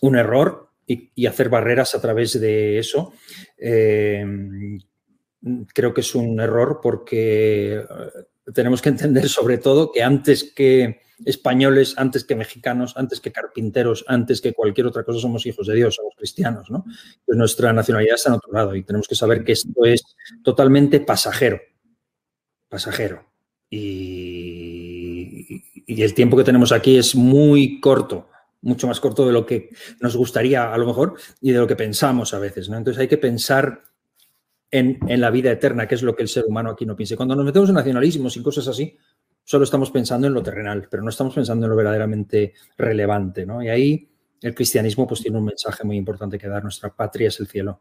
un 0.00 0.16
error 0.16 0.70
y, 0.86 1.26
hacer 1.26 1.48
barreras 1.48 1.94
a 1.94 2.00
través 2.00 2.40
de 2.40 2.78
eso. 2.78 3.12
Eh, 3.56 4.24
creo 5.74 5.92
que 5.92 6.00
es 6.00 6.14
un 6.14 6.40
error 6.40 6.80
porque 6.82 7.74
eh, 7.74 7.84
tenemos 8.54 8.82
que 8.82 8.88
entender 8.88 9.28
sobre 9.28 9.58
todo 9.58 9.92
que 9.92 10.02
antes 10.02 10.52
que 10.54 11.00
españoles, 11.24 11.94
antes 11.96 12.24
que 12.24 12.36
mexicanos, 12.36 12.96
antes 12.96 13.20
que 13.20 13.32
carpinteros, 13.32 14.04
antes 14.08 14.40
que 14.40 14.52
cualquier 14.52 14.86
otra 14.86 15.04
cosa, 15.04 15.20
somos 15.20 15.44
hijos 15.46 15.66
de 15.66 15.74
Dios, 15.74 15.96
somos 15.96 16.14
cristianos, 16.16 16.70
¿no? 16.70 16.84
Pues 17.24 17.36
nuestra 17.36 17.72
nacionalidad 17.72 18.14
está 18.14 18.30
en 18.30 18.36
otro 18.36 18.52
lado 18.52 18.74
y 18.74 18.84
tenemos 18.84 19.08
que 19.08 19.14
saber 19.14 19.44
que 19.44 19.52
esto 19.52 19.84
es 19.84 20.04
totalmente 20.42 21.00
pasajero, 21.00 21.60
pasajero. 22.68 23.26
Y, 23.70 25.64
el 25.86 26.14
tiempo 26.14 26.36
que 26.36 26.44
tenemos 26.44 26.70
aquí 26.70 26.96
es 26.96 27.16
muy 27.16 27.80
corto, 27.80 28.28
mucho 28.60 28.86
más 28.86 29.00
corto 29.00 29.26
de 29.26 29.32
lo 29.32 29.44
que 29.44 29.70
nos 30.00 30.16
gustaría 30.16 30.72
a 30.72 30.78
lo 30.78 30.86
mejor 30.86 31.14
y 31.40 31.50
de 31.50 31.58
lo 31.58 31.66
que 31.66 31.76
pensamos 31.76 32.32
a 32.34 32.38
veces, 32.38 32.68
¿no? 32.68 32.76
Entonces 32.76 33.00
hay 33.00 33.08
que 33.08 33.18
pensar 33.18 33.82
en, 34.70 34.98
en, 35.08 35.20
la 35.20 35.30
vida 35.30 35.50
eterna, 35.50 35.86
que 35.86 35.94
es 35.94 36.02
lo 36.02 36.14
que 36.14 36.22
el 36.22 36.28
ser 36.28 36.44
humano 36.46 36.70
aquí 36.70 36.84
no 36.86 36.96
piensa. 36.96 37.16
Cuando 37.16 37.34
nos 37.34 37.44
metemos 37.44 37.68
en 37.68 37.76
nacionalismos 37.76 38.36
y 38.36 38.42
cosas 38.42 38.68
así, 38.68 38.96
solo 39.44 39.64
estamos 39.64 39.90
pensando 39.90 40.26
en 40.26 40.34
lo 40.34 40.42
terrenal, 40.42 40.88
pero 40.90 41.02
no 41.02 41.08
estamos 41.08 41.34
pensando 41.34 41.66
en 41.66 41.70
lo 41.70 41.76
verdaderamente 41.76 42.52
relevante. 42.76 43.46
¿no? 43.46 43.62
Y 43.62 43.68
ahí 43.68 44.08
el 44.42 44.54
cristianismo 44.54 45.06
pues, 45.06 45.20
tiene 45.20 45.38
un 45.38 45.46
mensaje 45.46 45.84
muy 45.84 45.96
importante 45.96 46.38
que 46.38 46.48
dar. 46.48 46.62
Nuestra 46.62 46.94
patria 46.94 47.28
es 47.28 47.40
el 47.40 47.46
cielo. 47.46 47.80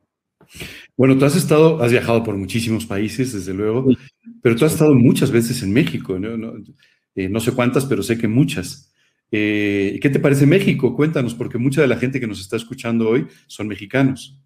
Bueno, 0.95 1.17
tú 1.17 1.25
has 1.25 1.35
estado, 1.35 1.81
has 1.83 1.91
viajado 1.91 2.23
por 2.23 2.38
muchísimos 2.38 2.85
países, 2.85 3.33
desde 3.33 3.53
luego, 3.53 3.85
pero 4.41 4.55
tú 4.55 4.65
has 4.65 4.73
estado 4.73 4.93
muchas 4.95 5.31
veces 5.31 5.61
en 5.61 5.73
México, 5.73 6.17
¿no? 6.17 6.38
No, 6.38 6.53
eh, 7.15 7.39
sé 7.39 7.51
cuántas, 7.51 7.85
pero 7.85 8.01
sé 8.01 8.17
que 8.17 8.27
muchas. 8.27 8.93
Eh, 9.31 9.99
¿Qué 10.01 10.09
te 10.09 10.19
parece 10.19 10.45
México? 10.45 10.95
Cuéntanos, 10.95 11.35
porque 11.35 11.57
mucha 11.57 11.81
de 11.81 11.88
la 11.88 11.97
gente 11.97 12.19
que 12.19 12.27
nos 12.27 12.39
está 12.39 12.55
escuchando 12.55 13.09
hoy 13.09 13.27
son 13.47 13.67
mexicanos. 13.67 14.39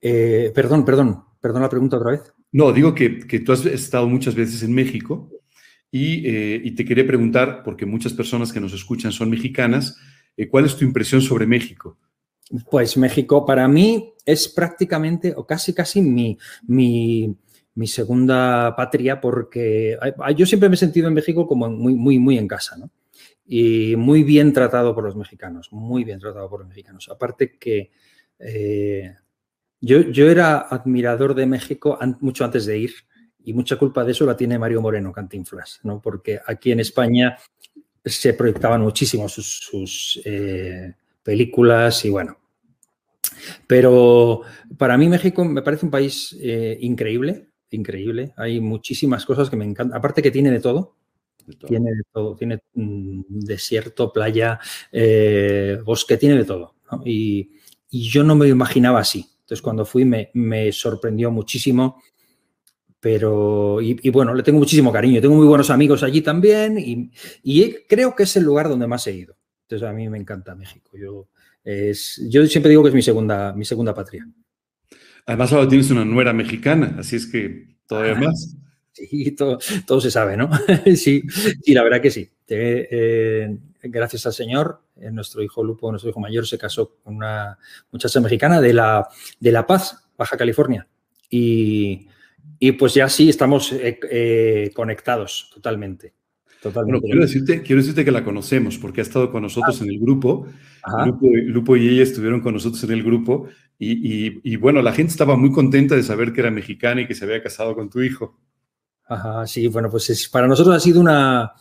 Eh, 0.00 0.50
perdón, 0.54 0.84
perdón, 0.84 1.24
perdón 1.40 1.62
la 1.62 1.68
pregunta 1.68 1.96
otra 1.96 2.12
vez. 2.12 2.32
No, 2.52 2.72
digo 2.72 2.94
que, 2.94 3.20
que, 3.20 3.40
tú 3.40 3.52
has 3.52 3.64
estado 3.66 4.08
muchas 4.08 4.34
veces 4.34 4.62
en 4.62 4.72
México 4.72 5.30
eh, 5.92 6.60
y, 6.62 6.70
te 6.72 6.84
quería 6.84 7.06
preguntar, 7.06 7.62
porque 7.64 7.86
muchas 7.86 8.12
personas 8.12 8.52
que 8.52 8.60
nos 8.60 8.72
escuchan 8.74 9.12
son 9.12 9.30
mexicanas, 9.30 9.96
eh, 10.36 10.48
¿cuál 10.48 10.66
es 10.66 10.76
tu 10.76 10.84
impresión 10.84 11.20
sobre 11.22 11.46
México? 11.46 11.98
Pues 12.70 12.96
México 12.96 13.44
para 13.44 13.68
mí 13.68 14.14
es 14.24 14.48
prácticamente 14.48 15.34
o 15.36 15.46
casi 15.46 15.74
casi 15.74 16.00
mi, 16.00 16.38
mi, 16.66 17.36
mi 17.74 17.86
segunda 17.86 18.74
patria 18.74 19.20
porque 19.20 19.98
yo 20.36 20.46
siempre 20.46 20.68
me 20.68 20.74
he 20.74 20.78
sentido 20.78 21.08
en 21.08 21.14
México 21.14 21.46
como 21.46 21.68
muy, 21.68 21.94
muy, 21.94 22.18
muy 22.18 22.38
en 22.38 22.48
casa, 22.48 22.76
¿no? 22.76 22.90
Y 23.46 23.96
muy 23.96 24.24
bien 24.24 24.52
tratado 24.52 24.94
por 24.94 25.04
los 25.04 25.16
mexicanos, 25.16 25.72
muy 25.72 26.04
bien 26.04 26.18
tratado 26.18 26.50
por 26.50 26.60
los 26.60 26.68
mexicanos. 26.68 27.08
Aparte 27.10 27.56
que 27.58 27.90
eh, 28.38 29.14
yo, 29.80 30.00
yo, 30.00 30.30
era 30.30 30.58
admirador 30.58 31.34
de 31.34 31.46
México 31.46 31.98
mucho 32.20 32.44
antes 32.44 32.66
de 32.66 32.78
ir 32.78 32.94
y 33.44 33.52
mucha 33.52 33.76
culpa 33.76 34.04
de 34.04 34.12
eso 34.12 34.26
la 34.26 34.36
tiene 34.36 34.58
Mario 34.58 34.82
Moreno, 34.82 35.12
Cantinflas, 35.12 35.80
¿no? 35.82 36.00
porque 36.00 36.40
aquí 36.46 36.72
en 36.72 36.80
España 36.80 37.36
se 38.04 38.34
proyectaban 38.34 38.80
muchísimo 38.82 39.28
sus, 39.28 40.20
eh, 40.24 40.94
películas 41.22 42.04
y 42.04 42.10
bueno. 42.10 42.38
Pero 43.66 44.42
para 44.76 44.96
mí 44.96 45.08
México 45.08 45.44
me 45.44 45.62
parece 45.62 45.86
un 45.86 45.90
país 45.90 46.36
eh, 46.40 46.78
increíble, 46.80 47.48
increíble. 47.70 48.32
Hay 48.36 48.60
muchísimas 48.60 49.24
cosas 49.24 49.50
que 49.50 49.56
me 49.56 49.64
encantan. 49.64 49.96
Aparte 49.96 50.22
que 50.22 50.30
tiene 50.30 50.50
de 50.50 50.60
todo. 50.60 50.96
Tiene 51.66 51.90
de 51.90 52.02
todo. 52.12 52.34
Tiene 52.34 52.60
mm, 52.74 53.22
desierto, 53.28 54.12
playa, 54.12 54.58
eh, 54.92 55.78
bosque, 55.84 56.16
tiene 56.16 56.36
de 56.36 56.44
todo. 56.44 56.74
Y, 57.04 57.50
yo 57.90 58.22
no 58.22 58.34
me 58.34 58.48
imaginaba 58.48 59.00
así. 59.00 59.26
Entonces 59.48 59.62
cuando 59.62 59.86
fui 59.86 60.04
me, 60.04 60.30
me 60.34 60.70
sorprendió 60.72 61.30
muchísimo 61.30 62.02
pero, 63.00 63.80
y, 63.80 64.10
bueno, 64.10 64.34
le 64.34 64.42
tengo 64.42 64.58
muchísimo 64.58 64.92
cariño. 64.92 65.20
Tengo 65.20 65.36
muy 65.36 65.46
buenos 65.46 65.70
amigos 65.70 66.02
allí 66.02 66.20
también 66.20 66.78
y, 66.78 67.74
creo 67.88 68.14
que 68.14 68.24
es 68.24 68.36
el 68.36 68.44
lugar 68.44 68.68
donde 68.68 68.86
más 68.86 69.06
he 69.06 69.12
ido. 69.12 69.36
Entonces 69.62 69.88
a 69.88 69.92
mí 69.92 70.08
me 70.08 70.18
encanta 70.18 70.54
México. 70.54 70.90
Yo, 70.96 71.28
es, 71.62 72.20
yo 72.28 72.44
siempre 72.46 72.70
digo 72.70 72.82
que 72.82 72.88
es 72.88 72.94
mi 72.94 73.02
segunda, 73.02 73.52
mi 73.52 73.64
segunda 73.64 73.94
patria. 73.94 74.28
Además 75.26 75.52
ahora 75.52 75.68
tienes 75.68 75.90
una 75.90 76.04
nuera 76.04 76.32
mexicana, 76.32 76.96
así 76.98 77.16
es 77.16 77.26
que 77.26 77.76
todavía 77.86 78.14
ah, 78.16 78.20
más. 78.20 78.56
Sí, 78.92 79.30
todo, 79.32 79.58
todo, 79.86 80.00
se 80.00 80.10
sabe, 80.10 80.36
¿no? 80.36 80.50
sí, 80.96 81.22
sí, 81.62 81.74
la 81.74 81.84
verdad 81.84 82.00
que 82.00 82.10
sí. 82.10 82.28
Eh, 82.48 83.56
gracias 83.90 84.26
al 84.26 84.32
Señor, 84.32 84.82
eh, 84.96 85.10
nuestro 85.10 85.42
hijo 85.42 85.62
Lupo, 85.62 85.90
nuestro 85.90 86.10
hijo 86.10 86.20
mayor, 86.20 86.46
se 86.46 86.58
casó 86.58 86.96
con 87.02 87.16
una 87.16 87.58
muchacha 87.90 88.20
mexicana 88.20 88.60
de 88.60 88.72
La, 88.72 89.08
de 89.40 89.52
la 89.52 89.66
Paz, 89.66 90.08
Baja 90.16 90.36
California. 90.36 90.86
Y, 91.30 92.08
y 92.58 92.72
pues 92.72 92.94
ya 92.94 93.08
sí, 93.08 93.28
estamos 93.28 93.72
eh, 93.72 93.98
eh, 94.10 94.70
conectados 94.74 95.50
totalmente. 95.54 96.14
Bueno, 96.74 97.00
quiero 97.00 97.20
decirte, 97.20 97.62
quiero 97.62 97.80
decirte 97.80 98.04
que 98.04 98.10
la 98.10 98.24
conocemos 98.24 98.78
porque 98.78 99.00
ha 99.00 99.04
estado 99.04 99.30
con 99.30 99.42
nosotros 99.42 99.80
en 99.80 99.90
el 99.90 100.00
grupo. 100.00 100.46
Lupo, 101.20 101.76
y 101.76 101.88
ella 101.88 102.02
estuvieron 102.02 102.40
con 102.40 102.54
nosotros 102.54 102.82
en 102.84 102.92
el 102.92 103.04
grupo 103.04 103.48
y, 103.78 104.56
bueno, 104.56 104.82
la 104.82 104.92
gente 104.92 105.12
estaba 105.12 105.36
muy 105.36 105.52
contenta 105.52 105.94
de 105.94 106.02
saber 106.02 106.32
que 106.32 106.40
era 106.40 106.50
mexicana 106.50 107.02
y 107.02 107.06
que 107.06 107.14
se 107.14 107.24
había 107.24 107.42
casado 107.42 107.74
con 107.74 107.90
tu 107.90 108.00
hijo. 108.00 108.40
Ajá, 109.04 109.46
sí, 109.46 109.68
bueno, 109.68 109.88
pues 109.88 110.28
para 110.32 110.48
nosotros 110.48 110.74
ha 110.74 110.80
sido 110.80 111.00
una, 111.00 111.52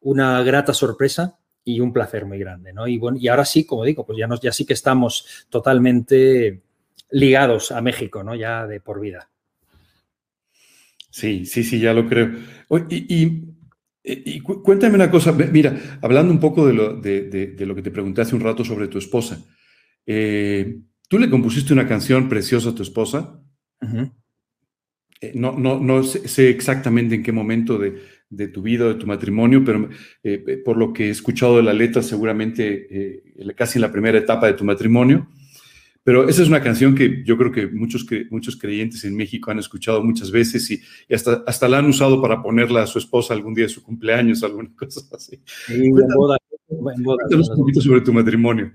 una 0.00 0.42
grata 0.42 0.72
sorpresa 0.72 1.38
y 1.64 1.80
un 1.80 1.92
placer 1.92 2.26
muy 2.26 2.38
grande, 2.38 2.72
¿no? 2.72 2.86
Y, 2.86 2.98
bueno, 2.98 3.16
y 3.18 3.28
ahora 3.28 3.44
sí, 3.44 3.64
como 3.64 3.84
digo, 3.84 4.04
pues 4.04 4.18
ya, 4.18 4.26
nos, 4.26 4.40
ya 4.40 4.52
sí 4.52 4.66
que 4.66 4.74
estamos 4.74 5.46
totalmente 5.48 6.60
ligados 7.10 7.72
a 7.72 7.80
México, 7.80 8.22
¿no? 8.22 8.34
Ya 8.34 8.66
de 8.66 8.80
por 8.80 9.00
vida. 9.00 9.30
Sí, 11.10 11.46
sí, 11.46 11.62
sí, 11.64 11.78
ya 11.78 11.94
lo 11.94 12.08
creo. 12.08 12.30
Y, 12.90 13.44
cuéntame 14.42 14.96
una 14.96 15.10
cosa, 15.10 15.32
mira, 15.32 15.98
hablando 16.02 16.32
un 16.32 16.40
poco 16.40 16.66
de 16.66 16.74
lo, 16.74 16.94
de, 17.00 17.54
lo, 17.60 17.74
que 17.74 17.82
te 17.82 17.90
pregunté 17.90 18.20
hace 18.20 18.34
un 18.34 18.42
rato 18.42 18.64
sobre 18.64 18.88
tu 18.88 18.98
esposa, 18.98 19.42
eh, 20.04 20.80
¿tú 21.08 21.18
le 21.18 21.30
compusiste 21.30 21.72
una 21.72 21.88
canción 21.88 22.28
preciosa 22.28 22.70
a 22.70 22.74
tu 22.74 22.82
esposa? 22.82 23.40
Eh, 25.20 25.32
no, 25.34 25.52
no, 25.52 25.78
no 25.78 26.02
sé, 26.02 26.50
exactamente 26.50 27.14
en 27.14 27.22
qué 27.22 27.32
momento 27.32 27.78
de, 27.78 28.02
tu 28.52 28.62
vida, 28.62 28.88
de 28.88 28.94
tu 28.94 29.06
matrimonio, 29.06 29.64
pero 29.64 29.88
eh, 30.22 30.62
por 30.64 30.76
lo 30.76 30.92
que 30.92 31.06
he 31.06 31.10
escuchado 31.10 31.56
de 31.56 31.62
la 31.62 31.72
letra, 31.72 32.02
seguramente 32.02 33.22
casi 33.56 33.78
en 33.78 33.82
la 33.82 33.92
primera 33.92 34.18
etapa 34.18 34.46
de 34.46 34.54
tu 34.54 34.64
matrimonio. 34.64 35.28
Pero 36.04 36.28
esa 36.28 36.42
es 36.42 36.48
una 36.48 36.62
canción 36.62 36.94
que 36.94 37.24
yo 37.24 37.38
creo 37.38 37.50
que 37.50 37.66
muchos, 37.66 38.04
muchos 38.30 38.56
creyentes 38.56 39.04
en 39.04 39.16
México 39.16 39.50
han 39.50 39.58
escuchado 39.58 40.04
muchas 40.04 40.30
veces 40.30 40.70
y, 40.70 40.80
hasta, 41.12 41.42
hasta 41.46 41.66
la 41.66 41.78
han 41.78 41.86
usado 41.86 42.20
para 42.20 42.42
ponerla 42.42 42.82
a 42.82 42.86
su 42.86 42.98
esposa 42.98 43.32
algún 43.32 43.54
día 43.54 43.64
de 43.64 43.70
su 43.70 43.82
cumpleaños, 43.82 44.42
alguna 44.42 44.70
cosa 44.78 45.00
así. 45.16 45.40
Sí, 45.66 45.90
boda, 45.90 46.36
Cuéntanos 46.66 47.50
un 47.50 47.56
poquito 47.56 47.80
sobre 47.80 48.02
tu 48.02 48.12
matrimonio. 48.12 48.72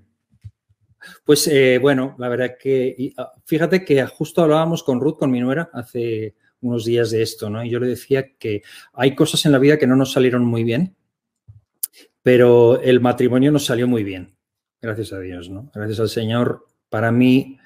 Pues 1.24 1.48
eh, 1.48 1.78
bueno, 1.80 2.16
la 2.18 2.30
verdad 2.30 2.56
que 2.60 3.14
ah, 3.18 3.32
fíjate 3.46 3.86
que 3.86 4.04
justo 4.06 4.42
hablábamos 4.42 4.84
con 4.84 5.00
Ruth, 5.00 5.18
con 5.18 5.32
mi 5.32 5.40
nuera, 5.40 5.70
hace 5.74 6.36
unos 6.62 6.86
días 6.86 7.12
de 7.12 7.22
esto, 7.22 7.50
¿no? 7.50 7.64
Y 7.64 7.70
yo 7.70 7.80
le 7.80 7.88
decía 7.88 8.36
que 8.38 8.64
hay 8.94 9.16
cosas 9.16 9.46
en 9.46 9.52
la 9.52 9.60
vida 9.60 9.78
que 9.78 9.88
no 9.88 9.96
nos 9.96 10.12
salieron 10.12 10.46
muy 10.46 10.64
bien, 10.64 10.96
pero 12.22 12.82
el 12.82 13.00
matrimonio 13.00 13.52
nos 13.52 13.66
salió 13.66 13.88
muy 13.88 14.04
bien, 14.04 14.36
gracias 14.82 15.14
a 15.14 15.20
Dios, 15.20 15.50
¿no? 15.50 15.72
Gracias 15.74 16.00
al 16.00 16.10
Señor. 16.10 16.66
Para 16.90 17.12
mí, 17.12 17.58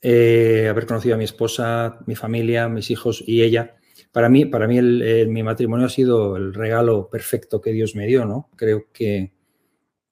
eh, 0.00 0.68
haber 0.70 0.86
conocido 0.86 1.14
a 1.14 1.18
mi 1.18 1.24
esposa, 1.24 1.98
mi 2.06 2.14
familia, 2.14 2.68
mis 2.68 2.90
hijos 2.90 3.22
y 3.26 3.42
ella, 3.42 3.76
para 4.12 4.28
mí, 4.28 4.44
para 4.44 4.66
mí 4.66 4.80
mi 4.80 5.42
matrimonio 5.42 5.86
ha 5.86 5.90
sido 5.90 6.36
el 6.36 6.54
regalo 6.54 7.08
perfecto 7.10 7.60
que 7.60 7.72
Dios 7.72 7.94
me 7.94 8.06
dio, 8.06 8.24
¿no? 8.24 8.48
Creo 8.56 8.86
que 8.92 9.32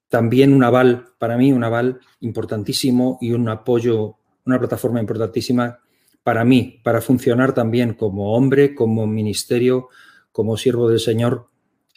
también 0.08 0.52
un 0.52 0.64
aval, 0.64 1.08
para 1.18 1.36
mí 1.36 1.52
un 1.52 1.64
aval 1.64 2.00
importantísimo 2.20 3.18
y 3.20 3.32
un 3.32 3.48
apoyo, 3.48 4.18
una 4.44 4.58
plataforma 4.58 5.00
importantísima 5.00 5.80
para 6.26 6.44
mí, 6.44 6.80
para 6.82 7.00
funcionar 7.00 7.54
también 7.54 7.94
como 7.94 8.32
hombre, 8.32 8.74
como 8.74 9.06
ministerio, 9.06 9.90
como 10.32 10.56
siervo 10.56 10.88
del 10.88 10.98
Señor, 10.98 11.46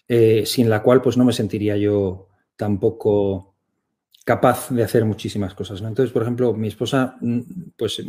eh, 0.07 0.43
sin 0.45 0.69
la 0.69 0.83
cual 0.83 1.01
pues 1.01 1.17
no 1.17 1.25
me 1.25 1.33
sentiría 1.33 1.75
yo 1.77 2.27
tampoco 2.55 3.55
capaz 4.23 4.69
de 4.69 4.83
hacer 4.83 5.03
muchísimas 5.03 5.55
cosas. 5.55 5.81
Entonces, 5.81 6.13
por 6.13 6.21
ejemplo, 6.21 6.53
mi 6.53 6.67
esposa, 6.67 7.17
mm, 7.19 7.39
pues 7.75 8.03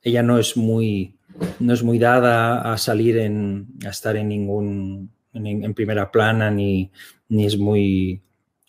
ella 0.00 0.22
no 0.22 0.38
es 0.38 0.56
muy, 0.56 1.18
no 1.60 1.74
es 1.74 1.82
muy 1.82 1.98
dada 1.98 2.72
a 2.72 2.78
salir 2.78 3.18
en, 3.18 3.74
a 3.84 3.90
estar 3.90 4.16
en 4.16 4.28
ningún, 4.28 5.10
en, 5.34 5.74
primera 5.74 6.10
plana, 6.10 6.50
ni, 6.50 6.90
ni, 7.28 7.44
es 7.44 7.58
muy 7.58 8.22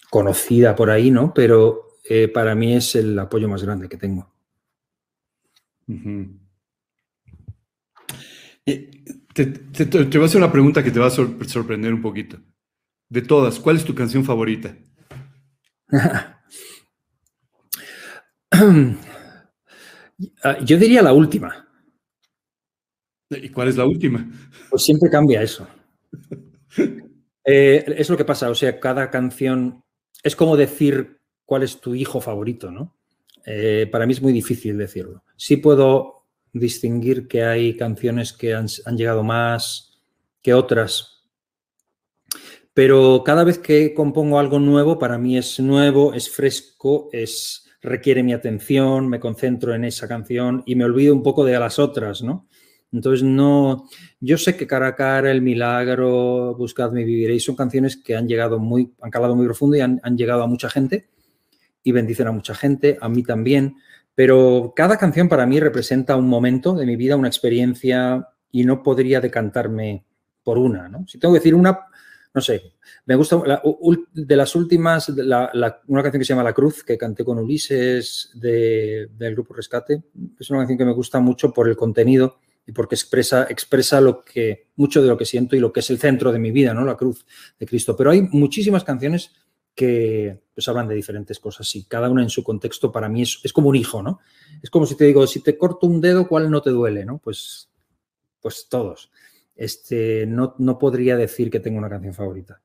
conocida 0.09 0.75
por 0.75 0.89
ahí, 0.89 1.11
¿no? 1.11 1.33
Pero 1.33 1.99
eh, 2.09 2.27
para 2.27 2.55
mí 2.55 2.73
es 2.73 2.95
el 2.95 3.17
apoyo 3.17 3.47
más 3.47 3.63
grande 3.63 3.87
que 3.87 3.95
tengo. 3.95 4.27
Te, 8.65 10.17
voy 10.17 10.21
a 10.21 10.25
hacer 10.25 10.37
una 10.37 10.51
pregunta 10.51 10.83
que 10.83 10.91
te 10.91 10.99
va 10.99 11.07
a 11.07 11.09
sorprender 11.09 11.93
un 11.93 12.01
poquito. 12.01 12.37
De 13.09 13.21
todas, 13.21 13.59
¿cuál 13.59 13.77
es 13.77 13.85
tu 13.85 13.93
canción 13.93 14.23
favorita? 14.23 14.75
Ah, 20.43 20.57
yo 20.63 20.77
diría 20.77 21.01
la 21.01 21.11
última. 21.11 21.67
¿Y 23.29 23.49
cuál 23.49 23.67
es 23.67 23.75
la 23.75 23.85
última? 23.85 24.25
Pues 24.69 24.83
siempre 24.83 25.09
cambia 25.09 25.41
eso. 25.41 25.67
Eh, 27.45 27.83
es 27.97 28.09
lo 28.09 28.15
que 28.15 28.23
pasa, 28.23 28.49
o 28.49 28.55
sea, 28.55 28.79
cada 28.79 29.11
canción 29.11 29.83
es 30.23 30.33
como 30.33 30.55
decir 30.55 31.19
cuál 31.43 31.63
es 31.63 31.81
tu 31.81 31.93
hijo 31.93 32.21
favorito, 32.21 32.71
¿no? 32.71 32.95
Eh, 33.45 33.89
para 33.91 34.05
mí 34.05 34.13
es 34.13 34.21
muy 34.21 34.31
difícil 34.31 34.77
decirlo. 34.77 35.23
Sí 35.35 35.57
puedo 35.57 36.12
distinguir 36.53 37.27
que 37.27 37.43
hay 37.43 37.75
canciones 37.75 38.31
que 38.31 38.53
han, 38.53 38.67
llegado 38.95 39.23
más 39.23 39.99
que 40.41 40.53
otras, 40.53 41.25
pero 42.73 43.23
cada 43.25 43.43
vez 43.43 43.57
que 43.59 43.93
compongo 43.93 44.39
algo 44.39 44.59
nuevo, 44.59 44.97
para 44.97 45.17
mí 45.17 45.37
es 45.37 45.59
nuevo, 45.59 46.13
es 46.13 46.29
fresco, 46.29 47.09
es 47.11 47.69
requiere 47.81 48.23
mi 48.23 48.33
atención, 48.33 49.09
me 49.09 49.19
concentro 49.19 49.73
en 49.73 49.83
esa 49.83 50.07
canción 50.07 50.63
y 50.65 50.75
me 50.75 50.85
olvido 50.85 51.13
un 51.13 51.21
poco 51.21 51.43
de 51.43 51.59
las 51.59 51.79
otras, 51.79 52.23
¿no? 52.23 52.47
Entonces, 52.93 53.23
no, 53.23 53.89
yo 54.19 54.37
sé 54.37 54.55
que 54.55 54.67
cara 54.67 54.87
a 54.87 54.95
cara, 54.95 55.31
El 55.31 55.41
Milagro, 55.41 56.55
Buscadme 56.55 57.01
y 57.01 57.05
Viviréis 57.05 57.43
son 57.43 57.55
canciones 57.55 57.97
que 57.97 58.15
han 58.15 58.27
llegado 58.27 58.59
muy, 58.59 58.93
han 59.01 59.09
calado 59.09 59.35
muy 59.35 59.45
profundo 59.45 59.75
y 59.75 59.81
han, 59.81 59.99
han 60.03 60.15
llegado 60.15 60.43
a 60.43 60.47
mucha 60.47 60.69
gente 60.69 61.09
y 61.83 61.91
bendicen 61.91 62.27
a 62.27 62.31
mucha 62.31 62.55
gente, 62.55 62.97
a 63.01 63.09
mí 63.09 63.23
también, 63.23 63.77
pero 64.15 64.73
cada 64.75 64.97
canción 64.97 65.29
para 65.29 65.45
mí 65.45 65.59
representa 65.59 66.15
un 66.15 66.27
momento 66.27 66.73
de 66.73 66.85
mi 66.85 66.95
vida, 66.95 67.15
una 67.15 67.27
experiencia 67.27 68.29
y 68.51 68.63
no 68.63 68.83
podría 68.83 69.21
decantarme 69.21 70.05
por 70.43 70.57
una, 70.57 70.89
¿no? 70.89 71.05
Si 71.07 71.17
tengo 71.17 71.33
que 71.33 71.39
decir 71.39 71.55
una, 71.55 71.79
no 72.33 72.41
sé, 72.41 72.73
me 73.05 73.15
gusta 73.15 73.41
de 74.13 74.35
las 74.35 74.55
últimas, 74.55 75.09
una 75.09 76.03
canción 76.03 76.19
que 76.19 76.25
se 76.25 76.33
llama 76.33 76.43
La 76.43 76.53
Cruz, 76.53 76.83
que 76.83 76.97
canté 76.97 77.23
con 77.23 77.39
Ulises 77.39 78.31
del 78.35 79.09
grupo 79.33 79.53
Rescate, 79.53 80.03
es 80.39 80.49
una 80.49 80.59
canción 80.59 80.77
que 80.77 80.85
me 80.85 80.93
gusta 80.93 81.19
mucho 81.19 81.51
por 81.51 81.67
el 81.67 81.75
contenido 81.75 82.37
y 82.65 82.71
porque 82.71 82.95
expresa, 82.95 83.47
expresa 83.49 83.99
mucho 84.75 85.01
de 85.01 85.07
lo 85.07 85.17
que 85.17 85.25
siento 85.25 85.55
y 85.55 85.59
lo 85.59 85.73
que 85.73 85.81
es 85.81 85.89
el 85.89 85.99
centro 85.99 86.31
de 86.31 86.39
mi 86.39 86.51
vida, 86.51 86.73
¿no? 86.73 86.85
La 86.85 86.95
cruz 86.95 87.25
de 87.59 87.65
Cristo. 87.65 87.95
Pero 87.95 88.11
hay 88.11 88.21
muchísimas 88.21 88.83
canciones 88.83 89.31
que 89.75 90.41
pues, 90.53 90.67
hablan 90.67 90.87
de 90.87 90.95
diferentes 90.95 91.39
cosas 91.39 91.75
y 91.75 91.85
cada 91.85 92.09
una 92.09 92.23
en 92.23 92.29
su 92.29 92.43
contexto 92.43 92.91
para 92.91 93.09
mí 93.09 93.23
es, 93.23 93.53
como 93.53 93.69
un 93.69 93.75
hijo, 93.75 94.03
¿no? 94.03 94.19
Es 94.61 94.69
como 94.69 94.85
si 94.85 94.95
te 94.95 95.05
digo, 95.05 95.25
si 95.27 95.41
te 95.41 95.57
corto 95.57 95.87
un 95.87 96.01
dedo, 96.01 96.27
¿cuál 96.27 96.49
no 96.49 96.61
te 96.61 96.69
duele, 96.69 97.05
no? 97.05 97.17
Pues, 97.17 97.69
pues 98.39 98.67
todos. 98.69 99.11
Este, 99.55 100.25
no, 100.25 100.55
no 100.59 100.77
podría 100.77 101.17
decir 101.17 101.49
que 101.49 101.59
tengo 101.59 101.77
una 101.77 101.89
canción 101.89 102.13
favorita. 102.13 102.61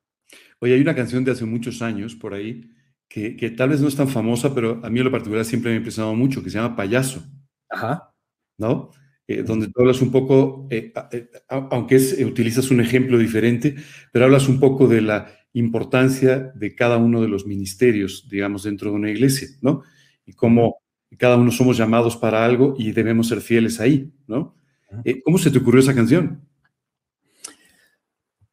Oye, 0.61 0.75
hay 0.75 0.81
una 0.81 0.95
canción 0.95 1.25
de 1.25 1.33
hace 1.33 1.45
muchos 1.45 1.83
años 1.83 2.15
por 2.15 2.35
ahí 2.35 2.71
que, 3.09 3.37
que, 3.37 3.51
tal 3.51 3.71
vez 3.71 3.81
no 3.81 3.89
es 3.89 3.97
tan 3.97 4.09
famosa, 4.09 4.55
pero 4.55 4.81
a 4.83 4.91
mí 4.91 4.99
en 4.99 5.05
lo 5.05 5.11
particular 5.11 5.45
siempre 5.45 5.71
me 5.71 5.77
ha 5.77 5.79
impresionado 5.79 6.15
mucho, 6.15 6.43
que 6.43 6.51
se 6.51 6.59
llama 6.59 6.77
Payaso. 6.77 7.23
Ajá. 7.71 8.13
¿No? 8.59 8.91
Eh, 9.31 9.43
donde 9.43 9.69
tú 9.69 9.81
hablas 9.83 10.01
un 10.01 10.11
poco, 10.11 10.67
eh, 10.71 10.91
eh, 11.13 11.31
aunque 11.49 11.97
es, 11.97 12.19
utilizas 12.25 12.71
un 12.71 12.81
ejemplo 12.81 13.19
diferente, 13.19 13.77
pero 14.11 14.25
hablas 14.25 14.49
un 14.49 14.59
poco 14.59 14.89
de 14.89 15.03
la 15.03 15.31
importancia 15.53 16.53
de 16.55 16.75
cada 16.75 16.97
uno 16.97 17.21
de 17.21 17.29
los 17.29 17.47
ministerios, 17.47 18.29
digamos, 18.29 18.65
dentro 18.65 18.91
de 18.91 18.97
una 18.97 19.11
iglesia, 19.11 19.49
¿no? 19.61 19.83
Y 20.27 20.33
cómo 20.33 20.79
cada 21.17 21.37
uno 21.37 21.51
somos 21.51 21.77
llamados 21.77 22.17
para 22.17 22.45
algo 22.45 22.75
y 22.79 22.93
debemos 22.93 23.29
ser 23.29 23.41
fieles 23.41 23.81
ahí, 23.81 24.13
¿no? 24.27 24.57
¿Cómo 25.25 25.39
se 25.39 25.51
te 25.51 25.59
ocurrió 25.59 25.81
esa 25.81 25.95
canción? 25.95 26.43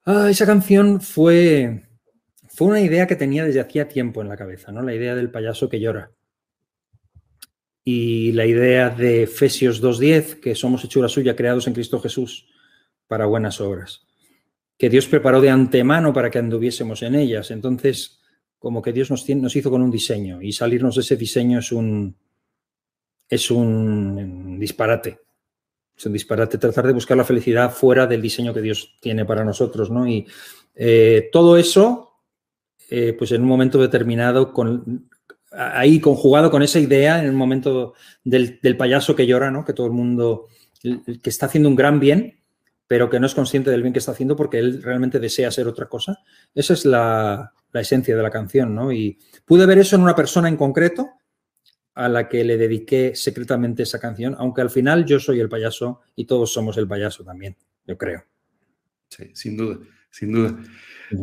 Ah, 0.06 0.30
esa 0.30 0.46
canción 0.46 1.02
fue, 1.02 1.84
fue 2.50 2.68
una 2.68 2.82
idea 2.82 3.08
que 3.08 3.16
tenía 3.16 3.46
desde 3.46 3.60
hacía 3.60 3.88
tiempo 3.88 4.22
en 4.22 4.30
la 4.30 4.38
cabeza, 4.38 4.72
¿no? 4.72 4.82
La 4.82 4.94
idea 4.94 5.16
del 5.16 5.32
payaso 5.32 5.70
que 5.70 5.80
llora 5.80 6.12
y 7.88 8.32
la 8.32 8.48
idea 8.48 8.90
de 8.90 9.24
Efesios 9.24 9.82
2.10, 9.82 10.40
que 10.40 10.56
somos 10.56 10.84
hechura 10.84 11.08
suya, 11.08 11.36
creados 11.36 11.68
en 11.68 11.74
Cristo 11.74 12.02
Jesús 12.02 12.48
para 13.08 13.28
buenas 13.28 13.62
obras, 13.62 14.05
que 14.78 14.90
Dios 14.90 15.08
preparó 15.08 15.42
de 15.42 15.50
antemano 15.50 16.14
para 16.14 16.30
que 16.30 16.40
anduviésemos 16.40 17.02
en 17.02 17.16
ellas. 17.16 17.52
Entonces, 17.52 18.20
como 18.60 18.82
que 18.82 18.94
Dios 18.94 19.12
nos, 19.12 19.28
hizo 19.56 19.70
con 19.70 19.82
un 19.82 19.92
diseño 19.92 20.42
y 20.42 20.52
salirnos 20.52 20.96
de 20.96 21.02
ese 21.02 21.16
diseño 21.16 21.60
es 21.60 21.72
un, 21.72 22.16
es 23.30 23.52
un 23.52 24.60
disparate. 24.60 25.20
Es 25.96 26.06
un 26.06 26.14
disparate 26.14 26.58
tratar 26.58 26.88
de 26.88 26.94
buscar 26.94 27.16
la 27.16 27.24
felicidad 27.24 27.72
fuera 27.72 28.06
del 28.06 28.22
diseño 28.22 28.54
que 28.54 28.62
Dios 28.62 28.98
tiene 29.00 29.24
para 29.24 29.46
nosotros, 29.46 29.90
¿no? 29.90 30.06
Y 30.08 30.28
eh, 30.76 31.30
todo 31.32 31.58
eso, 31.58 32.20
eh, 32.90 33.14
pues 33.18 33.32
en 33.32 33.44
un 33.44 33.48
momento 33.48 33.80
determinado, 33.80 34.52
con, 34.52 35.10
ahí 35.52 36.02
conjugado 36.02 36.52
con 36.52 36.64
esa 36.64 36.80
idea 36.80 37.20
en 37.20 37.26
el 37.26 37.32
momento 37.32 37.94
del, 38.26 38.60
payaso 38.78 39.16
que 39.16 39.26
llora, 39.26 39.52
¿no? 39.52 39.64
Que 39.64 39.74
todo 39.74 39.88
el 39.88 39.94
mundo, 39.94 40.48
que 40.82 41.30
está 41.30 41.46
haciendo 41.46 41.70
un 41.70 41.76
gran 41.76 42.00
bien, 42.00 42.42
pero 42.88 43.10
que 43.10 43.20
no 43.20 43.26
es 43.26 43.34
consciente 43.34 43.72
del 43.72 43.82
bien 43.82 43.94
que 43.94 44.00
está 44.00 44.12
haciendo 44.12 44.36
porque 44.36 44.60
él 44.60 44.82
realmente 44.82 45.20
desea 45.20 45.52
ser 45.52 45.68
otra 45.68 45.88
cosa. 45.88 46.20
Esa 46.54 46.74
es 46.74 46.86
la, 46.86 47.54
esencia 47.74 48.16
de 48.16 48.24
la 48.24 48.30
canción, 48.30 48.74
¿no? 48.74 48.92
Y 48.92 49.20
pude 49.44 49.66
ver 49.66 49.80
eso 49.80 49.96
en 49.96 50.02
una 50.02 50.16
persona 50.16 50.48
en 50.48 50.56
concreto 50.56 51.10
a 51.94 52.08
la 52.08 52.30
que 52.30 52.44
le 52.44 52.58
dediqué 52.58 53.14
secretamente 53.16 53.84
esa 53.84 54.00
canción, 54.00 54.36
aunque 54.38 54.62
al 54.62 54.70
final 54.70 55.06
yo 55.06 55.20
soy 55.20 55.40
el 55.40 55.50
payaso 55.50 56.02
y 56.16 56.26
todos 56.26 56.54
somos 56.54 56.78
el 56.78 56.88
payaso 56.88 57.24
también, 57.24 57.56
yo 57.86 57.98
creo. 57.98 58.26
Sí, 59.10 59.32
sin 59.34 59.58
duda, 59.58 59.80
sin 60.10 60.32
duda. 60.32 60.58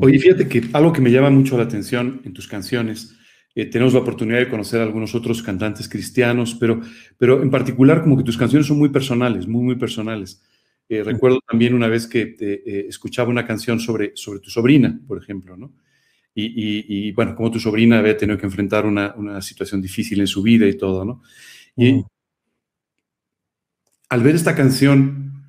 Oye, 0.01 0.19
fíjate 0.19 0.49
que 0.49 0.63
algo 0.73 0.93
que 0.93 1.01
me 1.01 1.11
llama 1.11 1.31
mucho 1.31 1.57
la 1.57 1.65
atención 1.65 2.23
en 2.25 2.33
tus 2.33 2.49
canciones 2.49 3.17
eh, 3.55 3.67
tenemos 3.67 3.93
la 3.93 4.01
oportunidad 4.01 4.39
de 4.39 4.49
conocer 4.49 4.81
a 4.81 4.85
algunos 4.85 5.15
otros 5.15 5.43
cantantes 5.43 5.89
cristianos, 5.89 6.57
pero, 6.59 6.81
pero 7.19 7.43
en 7.43 7.51
particular 7.51 8.03
como 8.03 8.17
que 8.17 8.25
tus 8.25 8.39
canciones 8.39 8.67
son 8.67 8.79
muy 8.79 8.89
personales, 8.89 9.47
muy, 9.47 9.63
muy 9.63 9.77
personales. 9.77 10.43
Eh, 10.93 11.03
recuerdo 11.03 11.41
también 11.49 11.73
una 11.73 11.89
vez 11.89 12.07
que 12.07 12.37
eh, 12.39 12.85
escuchaba 12.87 13.31
una 13.31 13.47
canción 13.47 13.81
sobre, 13.81 14.13
sobre 14.15 14.41
tu 14.41 14.51
sobrina, 14.51 15.01
por 15.09 15.17
ejemplo, 15.17 15.57
¿no? 15.57 15.73
Y, 16.35 17.13
bueno, 17.13 17.35
como 17.35 17.51
tu 17.51 17.59
sobrina 17.59 17.99
había 17.99 18.17
tenido 18.17 18.37
que 18.37 18.45
enfrentar 18.45 18.85
una, 18.85 19.15
una, 19.17 19.41
situación 19.41 19.81
difícil 19.81 20.21
en 20.21 20.27
su 20.27 20.43
vida 20.43 20.67
y 20.67 20.77
todo, 20.77 21.05
¿no? 21.07 21.23
Y 21.77 22.03
al 24.11 24.23
ver 24.23 24.35
esta 24.35 24.55
canción, 24.55 25.45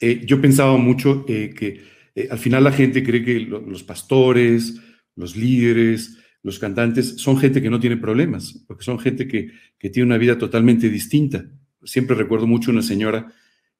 yo 0.00 0.40
pensaba 0.40 0.78
mucho 0.78 1.26
que 1.26 1.82
al 2.30 2.38
final 2.38 2.64
la 2.64 2.72
gente 2.72 3.02
cree 3.02 3.22
que 3.22 3.40
los 3.40 3.82
pastores, 3.82 4.80
los 5.14 5.36
líderes, 5.36 6.18
los 6.42 6.58
cantantes 6.58 7.16
son 7.16 7.38
gente 7.38 7.60
que 7.60 7.68
no 7.68 7.80
tiene 7.80 7.96
problemas, 7.96 8.64
porque 8.66 8.84
son 8.84 8.98
gente 8.98 9.28
que, 9.28 9.50
tiene 9.90 10.04
una 10.04 10.16
vida 10.16 10.38
totalmente 10.38 10.88
distinta. 10.88 11.44
Siempre 11.82 12.16
recuerdo 12.16 12.46
mucho 12.46 12.70
una 12.70 12.82
señora 12.82 13.30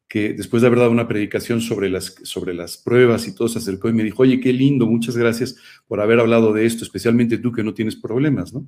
que 0.09 0.33
después 0.35 0.61
de 0.61 0.69
haber 0.69 0.79
dado 0.81 0.91
una 0.91 1.09
predicación 1.09 1.61
sobre 1.61 1.91
las, 1.91 2.15
sobre 2.23 2.55
las 2.55 2.77
pruebas 2.77 3.27
y 3.27 3.35
todo, 3.35 3.49
se 3.49 3.59
acercó 3.59 3.89
y 3.89 3.93
me 3.93 4.05
dijo, 4.05 4.23
oye, 4.23 4.41
qué 4.41 4.53
lindo, 4.53 4.87
muchas 4.87 5.17
gracias 5.17 5.57
por 5.89 6.01
haber 6.01 6.21
hablado 6.21 6.53
de 6.53 6.67
esto, 6.67 6.85
especialmente 6.85 7.39
tú 7.39 7.53
que 7.53 7.65
no 7.65 7.75
tienes 7.75 7.97
problemas, 7.97 8.53
¿no? 8.53 8.67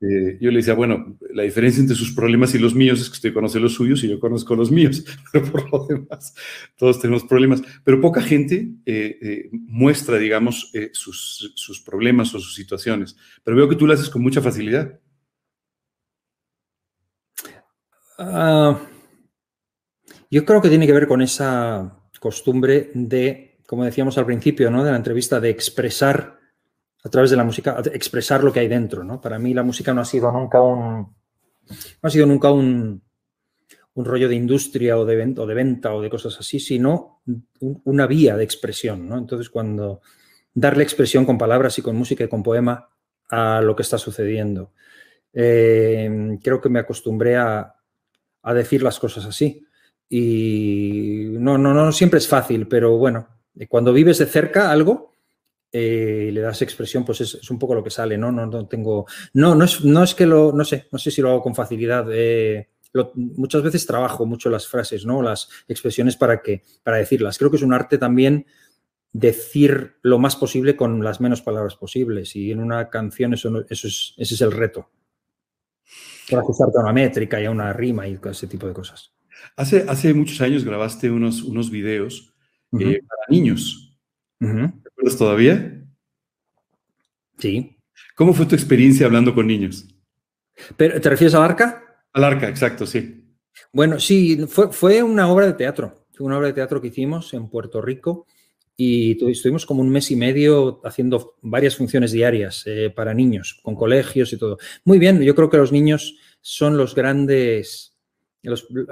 eh, 0.00 0.38
yo 0.40 0.50
le 0.50 0.58
decía, 0.58 0.74
bueno, 0.74 1.16
la 1.32 1.44
diferencia 1.44 1.80
entre 1.80 1.96
sus 1.96 2.12
problemas 2.12 2.54
y 2.54 2.58
los 2.58 2.74
míos 2.74 3.00
es 3.00 3.08
que 3.08 3.14
usted 3.14 3.34
conoce 3.34 3.60
los 3.60 3.74
suyos 3.74 4.02
y 4.04 4.08
yo 4.08 4.20
conozco 4.20 4.54
los 4.54 4.70
míos, 4.70 5.04
pero 5.32 5.50
por 5.50 5.70
lo 5.70 5.86
demás, 5.86 6.34
todos 6.76 7.00
tenemos 7.00 7.24
problemas. 7.24 7.62
Pero 7.84 8.00
poca 8.00 8.22
gente 8.22 8.68
eh, 8.84 9.18
eh, 9.20 9.50
muestra, 9.52 10.18
digamos, 10.18 10.72
sus, 10.92 11.52
sus, 11.54 11.80
problemas 11.80 12.34
o 12.34 12.40
sus 12.40 12.54
situaciones. 12.54 13.16
Pero 13.42 13.56
veo 13.56 13.68
que 13.68 13.76
tú 13.76 13.86
lo 13.86 13.94
haces 13.94 14.10
con 14.10 14.22
mucha 14.22 14.40
facilidad. 14.40 15.00
Uh, 18.18 18.76
yo 20.34 20.44
creo 20.44 20.60
que 20.60 20.68
tiene 20.68 20.84
que 20.84 20.92
ver 20.92 21.06
con 21.06 21.22
esa 21.22 21.96
costumbre 22.18 22.90
de, 22.92 23.60
como 23.68 23.84
decíamos 23.84 24.18
al 24.18 24.26
principio 24.26 24.68
¿no? 24.68 24.82
de 24.82 24.90
la 24.90 24.96
entrevista, 24.96 25.38
de 25.38 25.50
expresar 25.50 26.40
a 27.04 27.08
través 27.08 27.30
de 27.30 27.36
la 27.36 27.44
música, 27.44 27.80
expresar 27.92 28.42
lo 28.42 28.52
que 28.52 28.58
hay 28.58 28.66
dentro. 28.66 29.04
¿no? 29.04 29.20
Para 29.20 29.38
mí 29.38 29.54
la 29.54 29.62
música 29.62 29.94
no 29.94 30.00
ha 30.00 30.04
sido 30.04 30.32
nunca 30.32 30.60
un, 30.60 30.96
no 30.98 31.14
ha 32.02 32.10
sido 32.10 32.26
nunca 32.26 32.50
un, 32.50 33.00
un 33.94 34.04
rollo 34.04 34.28
de 34.28 34.34
industria 34.34 34.98
o 34.98 35.04
de, 35.04 35.14
venta, 35.14 35.42
o 35.42 35.46
de 35.46 35.54
venta 35.54 35.94
o 35.94 36.02
de 36.02 36.10
cosas 36.10 36.36
así, 36.40 36.58
sino 36.58 37.22
una 37.84 38.08
vía 38.08 38.36
de 38.36 38.42
expresión. 38.42 39.08
¿no? 39.08 39.16
Entonces, 39.16 39.48
cuando 39.50 40.00
darle 40.52 40.82
expresión 40.82 41.24
con 41.24 41.38
palabras 41.38 41.78
y 41.78 41.82
con 41.82 41.94
música 41.94 42.24
y 42.24 42.28
con 42.28 42.42
poema 42.42 42.88
a 43.28 43.60
lo 43.60 43.76
que 43.76 43.82
está 43.82 43.98
sucediendo. 43.98 44.72
Eh, 45.32 46.38
creo 46.42 46.60
que 46.60 46.70
me 46.70 46.80
acostumbré 46.80 47.36
a, 47.36 47.76
a 48.42 48.54
decir 48.54 48.82
las 48.82 48.98
cosas 48.98 49.26
así. 49.26 49.64
Y 50.08 51.26
no, 51.30 51.58
no, 51.58 51.74
no 51.74 51.92
siempre 51.92 52.18
es 52.18 52.28
fácil, 52.28 52.68
pero 52.68 52.96
bueno, 52.96 53.28
cuando 53.68 53.92
vives 53.92 54.18
de 54.18 54.26
cerca 54.26 54.70
algo, 54.70 55.14
eh, 55.76 56.30
le 56.32 56.40
das 56.40 56.62
expresión, 56.62 57.04
pues 57.04 57.20
es, 57.20 57.50
un 57.50 57.58
poco 57.58 57.74
lo 57.74 57.82
que 57.82 57.90
sale, 57.90 58.16
¿no? 58.16 58.30
No, 58.30 58.46
no 58.46 58.68
tengo. 58.68 59.06
No, 59.32 59.56
no 59.56 59.64
es, 59.64 59.84
no 59.84 60.04
es 60.04 60.14
que 60.14 60.24
lo. 60.24 60.52
No 60.52 60.64
sé, 60.64 60.86
no 60.92 60.98
sé 61.00 61.10
si 61.10 61.20
lo 61.20 61.30
hago 61.30 61.42
con 61.42 61.54
facilidad. 61.54 62.06
Eh, 62.12 62.68
muchas 63.14 63.62
veces 63.62 63.86
trabajo 63.86 64.24
mucho 64.24 64.50
las 64.50 64.68
frases, 64.68 65.04
¿no? 65.04 65.20
Las 65.20 65.48
expresiones 65.66 66.16
para 66.16 66.42
que, 66.42 66.62
para 66.82 66.98
decirlas. 66.98 67.38
Creo 67.38 67.50
que 67.50 67.56
es 67.56 67.62
un 67.62 67.72
arte 67.72 67.98
también 67.98 68.46
decir 69.12 69.96
lo 70.02 70.18
más 70.18 70.36
posible 70.36 70.76
con 70.76 71.02
las 71.02 71.20
menos 71.20 71.42
palabras 71.42 71.76
posibles. 71.76 72.36
Y 72.36 72.50
en 72.50 72.60
una 72.60 72.88
canción 72.88 73.34
eso, 73.34 73.64
eso 73.68 73.88
es, 73.88 74.14
ese 74.16 74.34
es 74.34 74.40
el 74.42 74.52
reto. 74.52 74.90
Para 76.30 76.42
ajustarte 76.42 76.78
a 76.78 76.82
una 76.82 76.92
métrica 76.92 77.40
y 77.40 77.46
a 77.46 77.50
una 77.50 77.72
rima 77.72 78.06
y 78.06 78.18
ese 78.30 78.46
tipo 78.46 78.66
de 78.66 78.74
cosas. 78.74 79.13
Hace, 79.56 79.84
hace 79.88 80.14
muchos 80.14 80.40
años 80.40 80.64
grabaste 80.64 81.10
unos, 81.10 81.42
unos 81.42 81.70
videos 81.70 82.34
eh, 82.78 83.00
para 83.06 83.22
niños. 83.28 83.96
¿Te 84.38 84.46
acuerdas 84.46 85.16
todavía? 85.16 85.84
Sí. 87.38 87.76
¿Cómo 88.14 88.34
fue 88.34 88.46
tu 88.46 88.54
experiencia 88.54 89.06
hablando 89.06 89.34
con 89.34 89.46
niños? 89.46 89.86
¿Pero, 90.76 91.00
¿Te 91.00 91.08
refieres 91.08 91.34
al 91.34 91.42
arca? 91.42 92.02
Al 92.12 92.24
arca, 92.24 92.48
exacto, 92.48 92.86
sí. 92.86 93.24
Bueno, 93.72 93.98
sí, 93.98 94.46
fue, 94.48 94.72
fue 94.72 95.02
una 95.02 95.28
obra 95.28 95.46
de 95.46 95.54
teatro. 95.54 96.06
Fue 96.12 96.26
una 96.26 96.38
obra 96.38 96.48
de 96.48 96.52
teatro 96.54 96.80
que 96.80 96.88
hicimos 96.88 97.34
en 97.34 97.48
Puerto 97.48 97.80
Rico 97.80 98.26
y 98.76 99.12
estuvimos 99.30 99.66
como 99.66 99.82
un 99.82 99.90
mes 99.90 100.10
y 100.10 100.16
medio 100.16 100.80
haciendo 100.84 101.36
varias 101.42 101.76
funciones 101.76 102.12
diarias 102.12 102.64
eh, 102.66 102.90
para 102.94 103.14
niños, 103.14 103.60
con 103.62 103.76
colegios 103.76 104.32
y 104.32 104.36
todo. 104.36 104.58
Muy 104.84 104.98
bien, 104.98 105.20
yo 105.22 105.34
creo 105.34 105.48
que 105.48 105.56
los 105.56 105.72
niños 105.72 106.16
son 106.40 106.76
los 106.76 106.94
grandes 106.94 107.93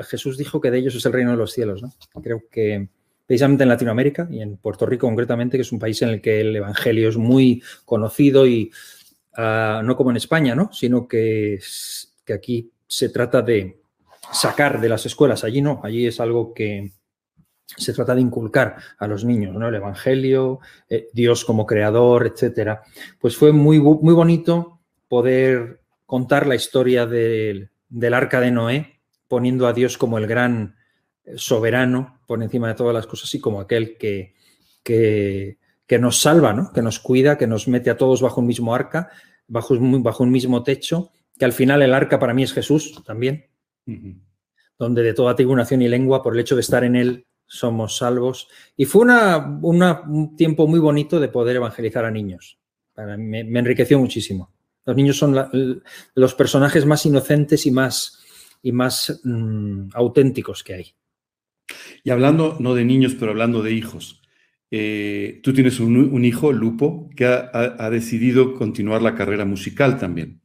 Jesús 0.05 0.39
dijo 0.39 0.61
que 0.61 0.71
de 0.71 0.79
ellos 0.79 0.95
es 0.95 1.05
el 1.07 1.13
reino 1.13 1.31
de 1.33 1.37
los 1.37 1.53
cielos, 1.53 1.83
¿no? 1.83 1.93
Creo 2.23 2.43
que 2.51 2.89
precisamente 3.27 3.63
en 3.63 3.69
Latinoamérica 3.69 4.29
y 4.31 4.41
en 4.41 4.57
Puerto 4.57 4.87
Rico 4.87 5.07
concretamente, 5.07 5.57
que 5.57 5.63
es 5.63 5.73
un 5.73 5.79
país 5.79 6.01
en 6.03 6.11
el 6.11 6.21
que 6.21 6.41
el 6.41 6.57
Evangelio 6.57 7.09
es 7.09 7.17
muy 7.17 7.63
conocido 7.85 8.47
y 8.47 8.71
ah, 9.37 9.83
no 9.85 9.97
como 9.97 10.11
en 10.11 10.17
España, 10.17 10.55
¿no? 10.55 10.73
Sino 10.73 11.07
que, 11.07 11.59
aquí 12.35 12.71
se 12.87 13.09
trata 13.09 13.43
de 13.43 13.81
sacar 14.33 14.81
de 14.81 14.89
las 14.89 15.07
escuelas, 15.07 15.45
allí 15.45 15.61
no, 15.61 15.81
allí 15.83 16.07
es 16.07 16.21
algo 16.21 16.53
que 16.53 16.93
se 17.65 17.93
trata 17.93 18.15
de 18.15 18.21
inculcar 18.21 18.77
a 18.99 19.07
los 19.07 19.25
niños, 19.25 19.55
¿no? 19.55 19.69
El 19.69 19.77
Evangelio, 19.77 20.61
eh, 20.89 21.09
Dios 21.13 21.45
como 21.45 21.65
creador, 21.65 22.27
etcétera. 22.27 22.83
Pues 23.19 23.37
fue 23.37 23.53
muy, 23.53 23.81
muy 23.81 24.15
bonito 24.15 24.81
poder 25.09 25.81
contar 26.05 26.47
la 26.47 26.55
historia 26.55 27.07
del 27.07 27.71
arca 28.13 28.41
de 28.41 28.51
Noé 28.51 28.92
poniendo 29.33 29.67
a 29.67 29.73
Dios 29.73 29.97
como 29.97 30.19
el 30.19 30.27
gran 30.27 30.77
eh, 31.25 31.33
soberano 31.37 32.21
por 32.27 32.43
encima 32.43 32.69
de 32.69 32.75
todas 32.75 32.93
las 32.93 33.07
cosas 33.07 33.35
y 33.35 33.41
como 33.41 33.61
aquel 33.61 33.97
que, 33.97 34.35
que, 34.85 35.57
nos 35.99 36.21
salva, 36.21 36.53
¿no? 36.53 36.71
que 36.71 36.83
nos 36.83 36.99
cuida, 36.99 37.39
que 37.39 37.47
nos 37.47 37.67
mete 37.67 37.89
a 37.89 37.97
todos 37.97 38.21
bajo 38.21 38.43
un 38.43 38.47
mismo 38.47 38.75
arca, 38.75 39.09
bajo, 39.49 39.75
bajo 39.81 40.23
un 40.23 40.31
mismo 40.31 40.63
techo, 40.63 41.13
que 41.39 41.47
al 41.47 41.55
final 41.55 41.81
el 41.81 41.95
arca 41.95 42.19
para 42.19 42.35
mí 42.35 42.43
es 42.43 42.53
Jesús 42.53 43.03
también, 43.07 43.47
donde 44.79 45.03
de 45.03 45.15
toda 45.15 45.35
tribulación 45.35 45.81
y 45.81 45.89
lengua, 45.89 46.23
por 46.23 46.35
el 46.35 46.41
hecho 46.41 46.55
de 46.55 46.61
estar 46.61 46.85
en 46.85 46.97
él, 46.97 47.27
somos 47.47 47.97
salvos. 47.97 48.49
Y 48.77 48.85
fue 48.85 49.01
una, 49.01 49.39
un 49.39 50.37
tiempo 50.37 50.67
muy 50.67 50.79
bonito 50.79 51.21
de 51.21 51.29
poder 51.29 51.57
evangelizar 51.57 52.05
a 52.05 52.11
niños. 52.11 52.59
me, 53.17 53.41
enriqueció 53.41 53.99
muchísimo. 53.99 54.53
Los 54.85 54.95
niños 54.95 55.17
son 55.17 55.35
los 56.15 56.35
personajes 56.35 56.85
más 56.85 57.07
inocentes 57.07 57.65
y 57.65 57.71
más 57.71 58.22
y 58.63 58.73
más 58.73 59.21
mm, 59.25 59.89
auténticos 59.95 60.63
que 60.63 60.75
hay. 60.75 60.95
Y 62.05 62.11
hablando 62.11 62.57
no 62.61 62.75
de 62.75 62.85
niños, 62.85 63.15
pero 63.19 63.33
hablando 63.33 63.63
de 63.63 63.73
hijos, 63.73 64.23
eh, 64.71 65.41
tú 65.43 65.53
tienes 65.53 65.81
un, 65.81 66.25
hijo, 66.25 66.53
Lupo, 66.53 67.11
que 67.15 67.27
ha, 67.27 67.91
decidido 67.91 68.55
continuar 68.55 69.03
la 69.03 69.15
carrera 69.15 69.45
musical 69.45 69.99
también. 69.99 70.41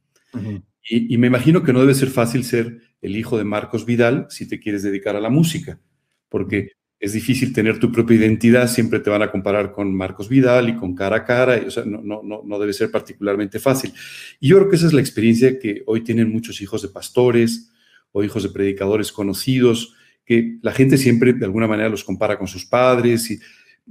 y, 0.82 1.16
me 1.16 1.26
imagino 1.26 1.62
que 1.62 1.72
no 1.72 1.80
debe 1.80 1.94
ser 1.94 2.08
fácil 2.08 2.44
ser 2.44 2.82
el 3.00 3.16
hijo 3.16 3.38
de 3.38 3.44
Marcos 3.44 3.86
Vidal 3.86 4.26
si 4.28 4.46
te 4.46 4.60
quieres 4.60 4.82
dedicar 4.82 5.16
a 5.16 5.20
la 5.20 5.30
música, 5.30 5.80
porque 6.28 6.72
es 7.00 7.12
difícil 7.12 7.52
tener 7.52 7.78
tu 7.78 7.92
propia 7.92 8.16
identidad, 8.16 8.68
siempre 8.68 8.98
te 8.98 9.08
van 9.08 9.22
a 9.22 9.30
comparar 9.30 9.72
con 9.72 9.94
Marcos 9.94 10.28
Vidal 10.28 10.68
y 10.68 10.76
con 10.76 10.94
cara 10.94 11.16
a 11.16 11.24
cara, 11.24 11.62
o 11.66 11.70
sea, 11.70 11.84
no, 11.84 12.02
no, 12.02 12.42
no 12.44 12.58
debe 12.58 12.72
ser 12.72 12.90
particularmente 12.90 13.58
fácil. 13.58 13.92
Y 14.40 14.48
yo 14.48 14.58
creo 14.58 14.68
que 14.68 14.76
esa 14.76 14.88
es 14.88 14.92
la 14.92 15.00
experiencia 15.00 15.58
que 15.58 15.82
hoy 15.86 16.02
tienen 16.02 16.30
muchos 16.30 16.60
hijos 16.60 16.82
de 16.82 16.88
pastores, 16.88 17.70
o 18.12 18.22
hijos 18.22 18.42
de 18.42 18.50
predicadores 18.50 19.12
conocidos, 19.12 19.94
que 20.24 20.58
la 20.62 20.72
gente 20.72 20.98
siempre 20.98 21.32
de 21.32 21.44
alguna 21.44 21.66
manera 21.66 21.88
los 21.88 22.04
compara 22.04 22.38
con 22.38 22.48
sus 22.48 22.66
padres. 22.66 23.30
Y 23.30 23.38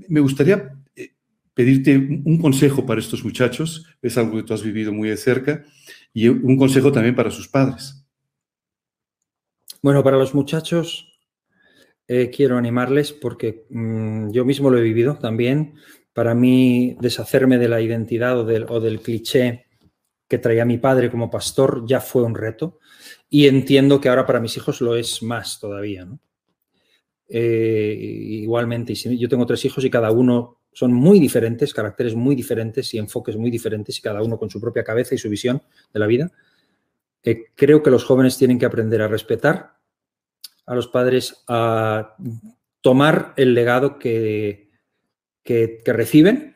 me 0.08 0.20
gustaría 0.20 0.72
eh, 0.96 1.14
pedirte 1.54 1.98
un 1.98 2.40
consejo 2.40 2.86
para 2.86 3.00
estos 3.00 3.24
muchachos, 3.24 3.86
es 4.02 4.18
algo 4.18 4.38
que 4.38 4.44
tú 4.44 4.54
has 4.54 4.64
vivido 4.64 4.92
muy 4.92 5.10
de 5.10 5.18
cerca, 5.18 5.66
y 6.14 6.28
un 6.28 6.58
consejo 6.58 6.92
también 6.92 7.16
para 7.16 7.32
sus 7.32 7.48
padres. 7.48 8.04
Bueno, 9.82 10.04
para 10.04 10.18
los 10.18 10.34
muchachos 10.34 11.18
eh, 12.08 12.30
quiero 12.30 12.58
animarles 12.58 13.12
porque 13.12 13.66
mm, 13.70 14.32
yo 14.32 14.46
mismo 14.46 14.70
lo 14.70 14.78
he 14.78 14.82
vivido 14.82 15.18
también. 15.18 15.76
Para 16.14 16.34
mí, 16.34 16.98
deshacerme 17.00 17.58
de 17.58 17.68
la 17.68 17.82
identidad 17.82 18.40
o 18.40 18.46
del, 18.46 18.66
o 18.70 18.80
del 18.80 19.02
cliché 19.02 19.66
que 20.28 20.40
traía 20.40 20.66
mi 20.66 20.78
padre 20.78 21.12
como 21.12 21.30
pastor 21.30 21.84
ya 21.88 22.00
fue 22.00 22.24
un 22.24 22.36
reto. 22.36 22.80
Y 23.30 23.48
entiendo 23.48 24.00
que 24.00 24.10
ahora 24.10 24.26
para 24.26 24.40
mis 24.40 24.56
hijos 24.58 24.82
lo 24.82 24.96
es 24.96 25.22
más 25.22 25.60
todavía. 25.60 26.08
Eh, 27.30 27.98
igualmente, 28.00 28.94
yo 28.96 29.28
tengo 29.28 29.46
tres 29.46 29.66
hijos 29.66 29.84
y 29.84 29.90
cada 29.90 30.12
uno 30.12 30.62
son 30.72 30.94
muy 30.94 31.20
diferentes, 31.20 31.74
caracteres 31.74 32.16
muy 32.16 32.36
diferentes 32.36 32.94
y 32.94 33.00
enfoques 33.00 33.36
muy 33.36 33.52
diferentes 33.52 33.98
y 33.98 34.02
cada 34.02 34.22
uno 34.22 34.38
con 34.38 34.50
su 34.50 34.62
propia 34.62 34.84
cabeza 34.84 35.16
y 35.16 35.18
su 35.18 35.30
visión 35.30 35.62
de 35.94 36.00
la 36.00 36.08
vida. 36.08 36.32
Eh, 37.24 37.46
creo 37.56 37.84
que 37.84 37.90
los 37.90 38.06
jóvenes 38.06 38.38
tienen 38.38 38.60
que 38.60 38.66
aprender 38.66 39.02
a 39.02 39.08
respetar 39.08 39.78
a 40.66 40.76
los 40.76 40.88
padres, 40.88 41.44
a 41.48 42.16
tomar 42.82 43.34
el 43.38 43.54
legado 43.54 43.98
que, 43.98 44.70
que 45.44 45.82
reciben 45.86 46.56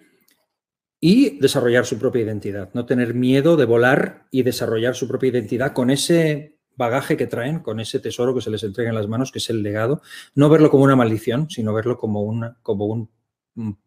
y 1.00 1.40
desarrollar 1.40 1.86
su 1.86 1.98
propia 1.98 2.22
identidad. 2.22 2.70
No 2.74 2.86
tener 2.86 3.16
miedo 3.16 3.58
de 3.58 3.66
volar 3.66 4.28
y 4.30 4.44
desarrollar 4.44 4.96
su 4.96 5.08
propia 5.08 5.30
identidad 5.30 5.74
con 5.74 5.90
ese 5.90 6.51
bagaje 6.76 7.18
que 7.18 7.28
traen, 7.28 7.60
con 7.60 7.80
ese 7.80 8.00
tesoro 8.00 8.34
que 8.34 8.42
se 8.42 8.50
les 8.50 8.64
entrega 8.64 8.90
en 8.90 8.96
las 8.96 9.08
manos, 9.08 9.32
que 9.32 9.40
es 9.40 9.50
el 9.50 9.64
legado, 9.64 10.02
no 10.36 10.50
verlo 10.50 10.70
como 10.70 10.84
una 10.84 10.96
maldición, 10.96 11.50
sino 11.50 11.74
verlo 11.74 11.98
como, 11.98 12.22
una, 12.22 12.58
como 12.64 12.86
un, 12.86 13.10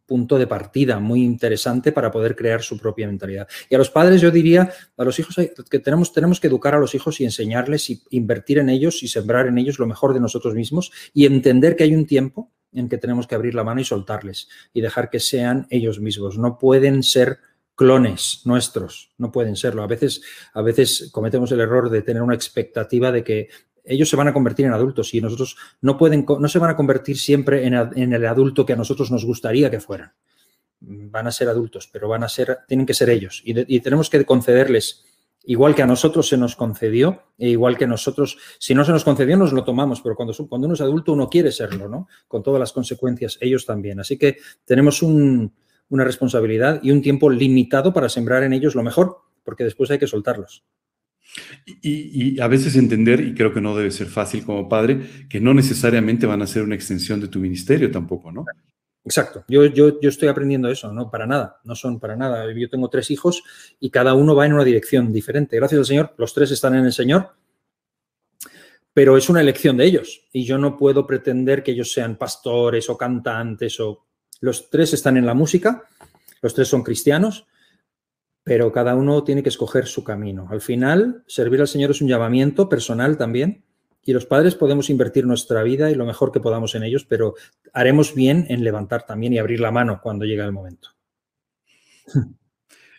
punto 0.05 0.39
de 0.39 0.47
partida 0.47 1.01
muy 1.01 1.23
interesante 1.23 1.91
para 1.91 2.11
poder 2.11 2.37
crear 2.37 2.63
su 2.63 2.79
propia 2.79 3.07
mentalidad. 3.07 3.49
Y 3.71 3.75
a 3.75 3.79
los 3.79 3.91
padres 3.91 4.21
yo 4.21 4.31
diría, 4.31 4.71
a 4.97 5.05
los 5.05 5.19
hijos 5.19 5.37
que 5.71 5.79
tenemos, 5.79 6.13
tenemos 6.13 6.39
que 6.39 6.49
educar 6.49 6.75
a 6.75 6.79
los 6.79 6.95
hijos 6.95 7.19
y 7.21 7.25
enseñarles 7.25 7.89
y 7.89 8.03
invertir 8.11 8.59
en 8.59 8.69
ellos 8.69 9.03
y 9.03 9.09
sembrar 9.09 9.47
en 9.47 9.57
ellos 9.57 9.79
lo 9.79 9.87
mejor 9.87 10.13
de 10.13 10.21
nosotros 10.21 10.55
mismos 10.55 10.93
y 11.15 11.25
entender 11.25 11.77
que 11.77 11.85
hay 11.85 11.95
un 11.95 12.07
tiempo 12.07 12.53
en 12.75 12.91
que 12.91 12.99
tenemos 12.99 13.27
que 13.27 13.35
abrir 13.35 13.55
la 13.55 13.65
mano 13.65 13.81
y 13.81 13.85
soltarles 13.85 14.49
y 14.75 14.83
dejar 14.83 15.09
que 15.09 15.21
sean 15.21 15.67
ellos 15.71 15.99
mismos. 15.99 16.37
No 16.37 16.59
pueden 16.59 17.03
ser 17.03 17.39
clones 17.75 18.43
nuestros, 18.45 19.13
no 19.19 19.33
pueden 19.33 19.57
serlo. 19.57 19.83
A 19.83 19.87
veces, 19.87 20.23
a 20.53 20.63
veces 20.63 21.11
cometemos 21.13 21.51
el 21.53 21.61
error 21.61 21.91
de 21.91 22.03
tener 22.03 22.23
una 22.23 22.35
expectativa 22.35 23.11
de 23.11 23.25
que 23.25 23.49
ellos 23.85 24.09
se 24.09 24.17
van 24.17 24.29
a 24.29 24.33
convertir 24.33 24.67
en 24.67 24.73
adultos 24.73 25.13
y 25.13 25.21
nosotros 25.21 25.57
no 25.83 25.99
pueden, 25.99 26.25
no 26.27 26.49
se 26.49 26.59
van 26.59 26.71
a 26.71 26.77
convertir 26.77 27.19
siempre 27.19 27.67
en, 27.67 27.75
el 28.13 28.27
adulto 28.27 28.65
que 28.65 28.73
a 28.73 28.77
nosotros 28.77 29.11
nos 29.11 29.25
gustaría 29.25 29.71
que 29.71 29.81
fueran. 29.81 30.13
Van 30.81 31.27
a 31.27 31.33
ser 31.33 31.49
adultos, 31.49 31.89
pero 31.93 32.09
van 32.09 32.25
a 32.25 32.29
ser, 32.29 32.59
tienen 32.67 32.87
que 32.87 32.95
ser 32.95 33.11
ellos 33.11 33.43
y, 33.45 33.81
tenemos 33.81 34.09
que 34.09 34.25
concederles 34.25 35.05
igual 35.47 35.75
que 35.75 35.83
a 35.83 35.87
nosotros 35.87 36.27
se 36.27 36.39
nos 36.39 36.57
concedió, 36.57 37.23
e 37.37 37.51
igual 37.51 37.77
que 37.77 37.87
nosotros, 37.87 38.39
si 38.59 38.75
no 38.75 38.83
se 38.83 38.93
nos 38.93 39.05
concedió, 39.05 39.37
nos 39.37 39.53
lo 39.53 39.63
tomamos, 39.63 40.01
pero 40.01 40.17
cuando, 40.17 40.33
cuando 40.49 40.67
uno 40.67 40.75
es 40.75 40.81
adulto 40.81 41.13
uno 41.13 41.29
quiere 41.29 41.53
serlo, 41.53 41.87
¿no? 41.87 42.09
Con 42.27 42.43
todas 42.43 42.59
las 42.59 42.73
consecuencias, 42.73 43.37
ellos 43.43 43.67
también. 43.67 44.01
Así 44.01 44.17
que 44.17 44.39
tenemos 44.65 45.03
una 45.89 46.05
responsabilidad 46.05 46.81
y 46.83 46.91
un 46.91 47.03
tiempo 47.03 47.31
limitado 47.31 47.93
para 47.93 48.09
sembrar 48.09 48.43
en 48.43 48.53
ellos 48.53 48.75
lo 48.75 48.83
mejor, 48.83 49.19
porque 49.45 49.65
después 49.65 49.91
hay 49.91 49.99
que 49.99 50.07
soltarlos. 50.07 50.65
Y, 51.83 52.39
a 52.41 52.47
veces 52.47 52.77
entender, 52.77 53.21
y 53.21 53.35
creo 53.35 53.53
que 53.53 53.61
no 53.61 53.77
debe 53.77 53.91
ser 53.91 54.07
fácil 54.07 54.45
como 54.45 54.69
padre, 54.69 55.01
que 55.29 55.41
no 55.41 55.55
necesariamente 55.55 56.27
van 56.27 56.43
a 56.43 56.47
ser 56.47 56.63
una 56.63 56.75
extensión 56.75 57.21
de 57.21 57.29
tu 57.29 57.41
ministerio 57.41 57.91
tampoco, 57.91 58.31
¿no? 58.31 58.45
Exacto, 59.05 59.45
yo, 59.49 59.67
yo, 59.67 60.01
yo, 60.01 60.09
estoy 60.09 60.29
aprendiendo 60.29 60.69
eso, 60.69 60.91
no 60.93 61.11
para 61.11 61.27
nada, 61.27 61.61
no 61.65 61.75
son 61.75 62.01
para 62.01 62.17
nada. 62.17 62.47
Yo 62.55 62.71
tengo 62.71 62.89
tres 62.89 63.11
hijos 63.11 63.43
y 63.79 63.91
cada 63.91 64.15
uno 64.15 64.35
va 64.35 64.47
en 64.47 64.55
una 64.55 64.65
dirección 64.65 65.13
diferente. 65.13 65.57
Gracias 65.57 65.79
al 65.79 65.85
Señor, 65.85 66.15
los 66.17 66.33
tres 66.33 66.51
están 66.53 66.75
en 66.75 66.87
el 66.87 66.93
Señor, 66.93 67.35
pero 68.95 69.17
es 69.19 69.29
una 69.29 69.43
elección 69.43 69.77
de 69.77 69.85
ellos 69.85 70.27
y 70.33 70.45
yo 70.45 70.57
no 70.57 70.77
puedo 70.77 71.07
pretender 71.07 71.63
que 71.63 71.73
ellos 71.73 71.93
sean 71.93 72.17
pastores 72.17 72.89
o 72.89 72.97
cantantes 72.97 73.79
o... 73.81 74.07
Los 74.41 74.71
tres 74.71 74.93
están 74.93 75.17
en 75.17 75.27
la 75.27 75.35
música, 75.35 75.85
los 76.43 76.55
tres 76.55 76.69
son 76.69 76.83
cristianos, 76.83 77.47
pero 78.43 78.71
cada 78.73 78.95
uno 78.95 79.25
tiene 79.25 79.43
que 79.43 79.49
escoger 79.49 79.87
su 79.87 80.05
camino. 80.05 80.47
Al 80.51 80.61
final, 80.61 81.25
servir 81.27 81.61
al 81.61 81.69
Señor 81.69 81.91
es 81.91 82.03
un 82.03 82.09
llamamiento 82.09 82.69
personal 82.69 83.17
también 83.17 83.65
y 84.05 84.13
los 84.13 84.27
padres 84.27 84.55
podemos 84.55 84.91
invertir 84.91 85.27
nuestra 85.27 85.63
vida 85.63 85.91
y 85.91 85.95
lo 85.95 86.05
mejor 86.05 86.31
que 86.31 86.41
podamos 86.41 86.75
en 86.75 86.85
ellos, 86.85 87.07
pero 87.09 87.35
haremos 87.73 88.15
bien 88.15 88.47
en 88.49 88.63
levantar 88.63 89.07
también 89.07 89.33
y 89.33 89.39
abrir 89.39 89.61
la 89.61 89.71
mano 89.71 90.01
cuando 90.03 90.25
llegue 90.25 90.43
el 90.43 90.53
momento. 90.53 90.91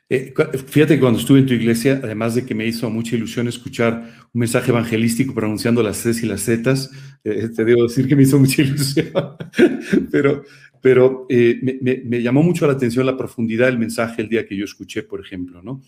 Eh, 0.07 0.35
fíjate 0.67 0.93
que 0.93 0.99
cuando 0.99 1.19
estuve 1.19 1.39
en 1.39 1.47
tu 1.47 1.55
iglesia, 1.55 1.99
además 2.03 2.35
de 2.35 2.45
que 2.45 2.53
me 2.53 2.67
hizo 2.67 2.91
mucha 2.91 3.15
ilusión 3.15 3.47
escuchar 3.47 4.03
un 4.33 4.39
mensaje 4.39 4.69
evangelístico 4.69 5.33
pronunciando 5.33 5.81
las 5.81 5.97
Cs 6.03 6.21
y 6.21 6.27
las 6.27 6.43
Zetas, 6.43 6.91
eh, 7.23 7.49
te 7.49 7.65
debo 7.65 7.87
decir 7.87 8.07
que 8.07 8.15
me 8.15 8.21
hizo 8.21 8.37
mucha 8.37 8.61
ilusión, 8.61 9.11
pero, 10.11 10.43
pero 10.81 11.25
eh, 11.29 11.59
me, 12.05 12.21
llamó 12.21 12.43
mucho 12.43 12.67
la 12.67 12.73
atención 12.73 13.05
la 13.05 13.17
profundidad 13.17 13.67
del 13.67 13.79
mensaje 13.79 14.21
el 14.21 14.29
día 14.29 14.45
que 14.45 14.55
yo 14.55 14.65
escuché, 14.65 15.03
por 15.03 15.21
ejemplo, 15.21 15.61
¿no? 15.61 15.81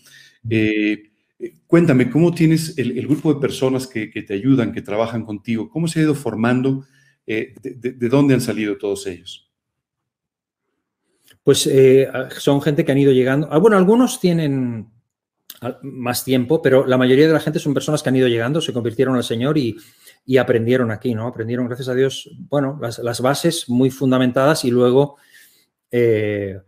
cuéntame, 1.66 2.10
¿cómo 2.10 2.34
tienes 2.34 2.76
el, 2.78 3.06
grupo 3.06 3.32
de 3.32 3.40
personas 3.40 3.86
que, 3.86 4.08
te 4.08 4.34
ayudan, 4.34 4.72
que 4.72 4.82
trabajan 4.82 5.24
contigo? 5.24 5.68
¿Cómo 5.68 5.88
se 5.88 6.00
ha 6.00 6.02
ido 6.02 6.14
formando? 6.14 6.84
de, 7.26 8.08
dónde 8.08 8.32
han 8.32 8.40
salido 8.40 8.78
todos 8.78 9.06
ellos? 9.06 9.48
pues 11.48 11.66
eh, 11.66 12.06
son 12.36 12.60
gente 12.60 12.84
que 12.84 12.92
han 12.92 12.98
ido 12.98 13.10
llegando. 13.10 13.48
Ah, 13.50 13.56
bueno, 13.56 13.78
algunos 13.78 14.20
tienen 14.20 14.86
más 15.80 16.22
tiempo, 16.22 16.60
pero 16.60 16.86
la 16.86 16.98
mayoría 16.98 17.26
de 17.26 17.32
la 17.32 17.40
gente 17.40 17.58
son 17.58 17.72
personas 17.72 18.02
que 18.02 18.10
han 18.10 18.16
ido 18.16 18.28
llegando, 18.28 18.60
se 18.60 18.74
convirtieron 18.74 19.16
al 19.16 19.24
Señor 19.24 19.56
y, 19.56 19.74
aprendieron 20.36 20.90
aquí, 20.90 21.14
¿no? 21.14 21.26
Aprendieron, 21.26 21.66
gracias 21.66 21.88
a 21.88 21.94
Dios, 21.94 22.30
bueno, 22.50 22.78
las, 22.80 23.20
bases 23.20 23.68
muy 23.68 23.90
fundamentadas 23.90 24.64
y 24.64 24.70
luego, 24.70 25.16
eh, 25.90 26.60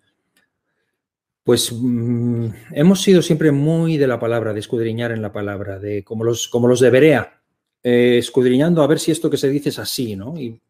pues 1.44 1.72
mm, 1.72 2.46
hemos 2.72 3.02
sido 3.02 3.20
siempre 3.22 3.52
muy 3.52 3.98
de 3.98 4.06
la 4.06 4.18
palabra, 4.18 4.52
de 4.52 4.61
escudriñar 4.61 5.12
en 5.12 5.22
la 5.22 5.32
palabra, 5.32 5.78
de 5.78 6.02
como 6.02 6.24
los, 6.24 6.48
como 6.48 6.68
los 6.68 6.80
de 6.80 6.90
Berea, 6.90 7.40
eh, 7.82 8.16
escudriñando 8.18 8.82
a 8.82 8.86
ver 8.86 8.98
si 8.98 9.11
esto 9.11 9.28
que 9.28 9.36
se 9.36 9.48
dice 9.48 9.68
es 9.68 9.78
así, 9.78 10.16
¿no? 10.16 10.38
Y 10.38 10.61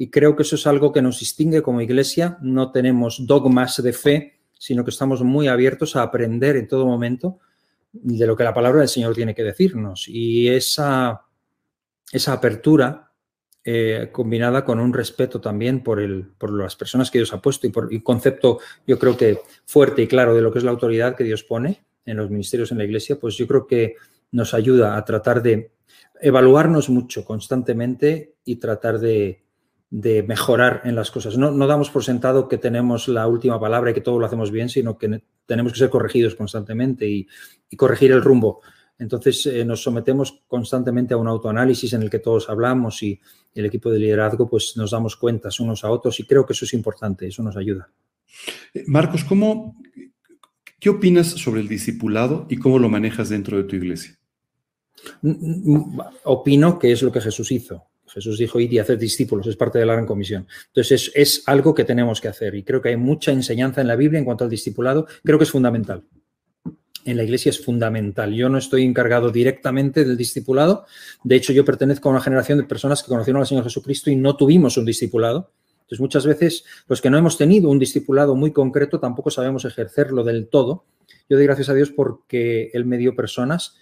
y 0.00 0.08
creo 0.08 0.34
que 0.34 0.44
eso 0.44 0.56
es 0.56 0.66
algo 0.66 0.92
que 0.92 1.02
nos 1.02 1.20
distingue 1.20 1.60
como 1.60 1.82
iglesia. 1.82 2.38
No 2.40 2.72
tenemos 2.72 3.26
dogmas 3.26 3.82
de 3.82 3.92
fe, 3.92 4.40
sino 4.58 4.82
que 4.82 4.90
estamos 4.90 5.22
muy 5.22 5.46
abiertos 5.46 5.94
a 5.94 6.02
aprender 6.02 6.56
en 6.56 6.68
todo 6.68 6.86
momento 6.86 7.38
de 7.92 8.26
lo 8.26 8.34
que 8.34 8.44
la 8.44 8.54
palabra 8.54 8.80
del 8.80 8.88
Señor 8.88 9.14
tiene 9.14 9.34
que 9.34 9.44
decirnos. 9.44 10.06
Y 10.08 10.48
esa, 10.48 11.20
esa 12.10 12.32
apertura 12.32 13.12
eh, 13.64 14.08
combinada 14.10 14.64
con 14.64 14.80
un 14.80 14.92
respeto 14.92 15.40
también 15.40 15.82
por, 15.82 16.00
el, 16.00 16.26
por 16.38 16.52
las 16.52 16.76
personas 16.76 17.10
que 17.10 17.18
Dios 17.18 17.32
ha 17.32 17.42
puesto 17.42 17.66
y 17.66 17.70
por 17.70 17.86
un 17.86 18.00
concepto, 18.00 18.58
yo 18.86 18.98
creo 18.98 19.16
que 19.16 19.40
fuerte 19.66 20.02
y 20.02 20.06
claro 20.06 20.34
de 20.34 20.42
lo 20.42 20.52
que 20.52 20.58
es 20.58 20.64
la 20.64 20.70
autoridad 20.70 21.14
que 21.14 21.24
Dios 21.24 21.44
pone 21.44 21.82
en 22.06 22.16
los 22.16 22.30
ministerios 22.30 22.72
en 22.72 22.78
la 22.78 22.84
iglesia, 22.84 23.18
pues 23.20 23.36
yo 23.36 23.46
creo 23.46 23.66
que 23.66 23.96
nos 24.32 24.54
ayuda 24.54 24.96
a 24.96 25.04
tratar 25.04 25.42
de 25.42 25.72
evaluarnos 26.20 26.88
mucho 26.88 27.24
constantemente 27.24 28.36
y 28.44 28.56
tratar 28.56 28.98
de, 28.98 29.44
de 29.90 30.22
mejorar 30.22 30.82
en 30.84 30.94
las 30.94 31.10
cosas. 31.10 31.36
No, 31.36 31.66
damos 31.66 31.90
por 31.90 32.04
sentado 32.04 32.48
que 32.48 32.58
tenemos 32.58 33.08
la 33.08 33.26
última 33.26 33.58
palabra 33.58 33.90
y 33.90 33.94
que 33.94 34.00
todo 34.00 34.20
lo 34.20 34.26
hacemos 34.26 34.52
bien, 34.52 34.68
sino 34.68 34.96
que 34.96 35.22
tenemos 35.46 35.72
que 35.72 35.80
ser 35.80 35.90
corregidos 35.90 36.36
constantemente 36.36 37.06
y, 37.06 37.28
corregir 37.76 38.12
el 38.12 38.22
rumbo. 38.22 38.60
Entonces 39.00 39.46
eh, 39.46 39.64
nos 39.64 39.82
sometemos 39.82 40.42
constantemente 40.46 41.14
a 41.14 41.16
un 41.16 41.26
autoanálisis 41.26 41.94
en 41.94 42.02
el 42.02 42.10
que 42.10 42.18
todos 42.20 42.48
hablamos 42.48 43.02
y, 43.02 43.20
el 43.52 43.66
equipo 43.66 43.90
de 43.90 43.98
liderazgo 43.98 44.48
pues 44.48 44.76
nos 44.76 44.92
damos 44.92 45.16
cuentas 45.16 45.58
unos 45.58 45.82
a 45.82 45.90
otros 45.90 46.20
y 46.20 46.24
creo 46.24 46.46
que 46.46 46.52
eso 46.52 46.64
es 46.64 46.72
importante, 46.72 47.26
eso 47.26 47.42
nos 47.42 47.56
ayuda. 47.56 47.90
Eh, 48.72 48.84
Marcos, 48.86 49.24
¿cómo, 49.24 49.76
¿qué 50.78 50.88
opinas 50.88 51.26
sobre 51.26 51.60
el 51.60 51.66
discipulado 51.66 52.46
y 52.48 52.58
cómo 52.58 52.78
lo 52.78 52.88
manejas 52.88 53.28
dentro 53.28 53.56
de 53.56 53.64
tu 53.64 53.74
iglesia? 53.74 54.16
Mm, 55.20 55.30
mm, 55.30 55.96
mm, 55.96 56.00
opino 56.26 56.78
que 56.78 56.92
es 56.92 57.02
lo 57.02 57.10
que 57.10 57.20
Jesús 57.20 57.50
hizo. 57.50 57.90
Jesús 58.06 58.38
dijo, 58.38 58.60
id 58.60 58.70
y 58.70 58.78
hacer 58.78 58.98
discípulos, 58.98 59.46
es 59.48 59.56
parte 59.56 59.80
de 59.80 59.86
la 59.86 59.94
gran 59.94 60.06
comisión. 60.06 60.46
Entonces, 60.68 61.10
es, 61.14 61.42
algo 61.46 61.74
que 61.74 61.84
tenemos 61.84 62.20
que 62.20 62.28
hacer 62.28 62.54
y 62.54 62.62
creo 62.62 62.80
que 62.80 62.90
hay 62.90 62.96
mucha 62.96 63.32
enseñanza 63.32 63.80
en 63.80 63.88
la 63.88 63.96
Biblia 63.96 64.18
en 64.18 64.24
cuanto 64.24 64.44
al 64.44 64.50
discipulado. 64.50 65.06
Creo 65.24 65.38
que 65.38 65.44
es 65.44 65.50
fundamental. 65.50 66.04
En 67.04 67.16
la 67.16 67.24
iglesia 67.24 67.50
es 67.50 67.64
fundamental. 67.64 68.32
Yo 68.34 68.48
no 68.48 68.58
estoy 68.58 68.84
encargado 68.84 69.30
directamente 69.30 70.04
del 70.04 70.16
discipulado. 70.16 70.84
De 71.24 71.36
hecho, 71.36 71.52
yo 71.52 71.64
pertenezco 71.64 72.08
a 72.08 72.12
una 72.12 72.20
generación 72.20 72.58
de 72.58 72.64
personas 72.64 73.02
que 73.02 73.08
conocieron 73.08 73.40
al 73.40 73.46
Señor 73.46 73.64
Jesucristo 73.64 74.10
y 74.10 74.16
no 74.16 74.36
tuvimos 74.36 74.76
un 74.76 74.84
discipulado. 74.84 75.52
Entonces, 75.82 76.00
muchas 76.00 76.26
veces 76.26 76.64
los 76.88 77.00
que 77.00 77.10
no 77.10 77.18
hemos 77.18 77.38
tenido 77.38 77.70
un 77.70 77.78
discipulado 77.78 78.34
muy 78.34 78.52
concreto 78.52 79.00
tampoco 79.00 79.30
sabemos 79.30 79.64
ejercerlo 79.64 80.24
del 80.24 80.48
todo. 80.48 80.84
Yo 81.28 81.36
doy 81.36 81.46
gracias 81.46 81.68
a 81.68 81.74
Dios 81.74 81.90
porque 81.90 82.70
Él 82.74 82.84
me 82.84 82.98
dio 82.98 83.16
personas 83.16 83.76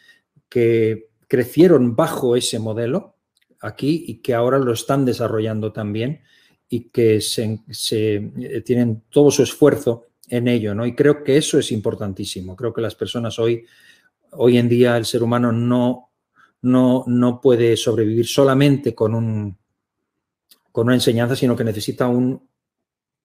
que 0.48 1.08
crecieron 1.26 1.96
bajo 1.96 2.36
ese 2.36 2.58
modelo, 2.58 3.16
aquí 3.60 4.04
y 4.06 4.18
que 4.18 4.34
ahora 4.34 4.58
lo 4.58 4.72
están 4.72 5.04
desarrollando 5.04 5.72
también 5.72 6.20
y 6.68 6.90
que 6.90 7.20
se, 7.20 7.60
eh, 7.90 8.62
tienen 8.64 9.02
todo 9.10 9.30
su 9.30 9.42
esfuerzo 9.42 10.06
en 10.28 10.48
ello, 10.48 10.74
¿no? 10.74 10.86
Y 10.86 10.94
creo 10.94 11.22
que 11.24 11.36
eso 11.36 11.58
es 11.58 11.72
importantísimo. 11.72 12.56
Creo 12.56 12.72
que 12.72 12.80
las 12.80 12.94
personas 12.94 13.38
hoy, 13.38 13.64
hoy 14.32 14.58
en 14.58 14.68
día, 14.68 14.96
el 14.96 15.04
ser 15.04 15.22
humano 15.22 15.52
no, 15.52 16.10
no, 16.62 17.04
no 17.06 17.40
puede 17.40 17.76
sobrevivir 17.76 18.26
solamente 18.26 18.94
con, 18.94 19.14
un, 19.14 19.56
con 20.72 20.86
una 20.86 20.94
enseñanza, 20.94 21.36
sino 21.36 21.56
que 21.56 21.64
necesita 21.64 22.08
un, 22.08 22.40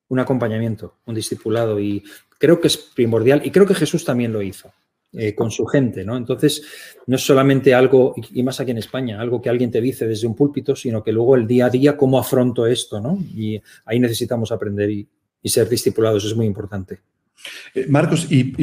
un 0.10 0.20
acompañamiento, 0.20 0.98
un 1.06 1.16
discipulado. 1.16 1.80
Y 1.80 2.04
creo 2.38 2.60
que 2.60 2.68
es 2.68 2.78
primordial, 2.78 3.42
y 3.46 3.52
creo 3.52 3.66
que 3.66 3.76
Jesús 3.76 4.06
también 4.06 4.34
lo 4.34 4.42
hizo. 4.42 4.72
Eh, 5.16 5.36
con 5.36 5.52
su 5.52 5.68
gente, 5.68 6.04
¿no? 6.04 6.18
Entonces, 6.18 6.64
no 7.06 7.18
es 7.18 7.22
solamente 7.24 7.76
algo, 7.76 8.16
y 8.34 8.42
más 8.42 8.60
aquí 8.60 8.72
en 8.72 8.80
España, 8.80 9.22
algo 9.22 9.40
que 9.40 9.48
alguien 9.48 9.70
te 9.70 9.80
dice 9.80 10.08
desde 10.08 10.26
un 10.26 10.36
púlpito, 10.36 10.76
sino 10.76 11.04
que 11.04 11.12
luego 11.12 11.36
el 11.36 11.46
día 11.46 11.68
a 11.68 11.70
día, 11.70 11.96
cómo 11.96 12.18
afronto 12.18 12.66
esto, 12.66 13.00
¿no? 13.00 13.20
Y 13.36 13.62
ahí 13.86 14.00
necesitamos 14.00 14.52
aprender 14.52 14.90
y, 14.90 15.08
ser 15.50 15.70
discipulados, 15.70 16.26
es 16.26 16.36
muy 16.36 16.46
importante. 16.46 17.02
Eh, 17.74 17.88
Marcos, 17.90 18.28
¿y, 18.30 18.54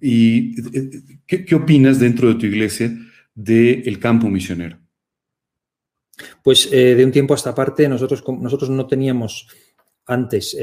eh, 0.00 1.02
¿qué, 1.26 1.54
opinas 1.54 1.98
dentro 1.98 2.28
de 2.28 2.34
tu 2.34 2.46
iglesia 2.46 2.92
del 3.34 3.98
campo 3.98 4.28
misionero? 4.28 4.78
Pues 6.42 6.70
de 6.70 7.04
un 7.04 7.10
tiempo 7.10 7.34
a 7.34 7.36
esta 7.36 7.54
parte, 7.54 7.88
nosotros, 7.88 8.22
nosotros 8.40 8.70
no 8.70 8.86
teníamos 8.86 9.48
antes 10.06 10.56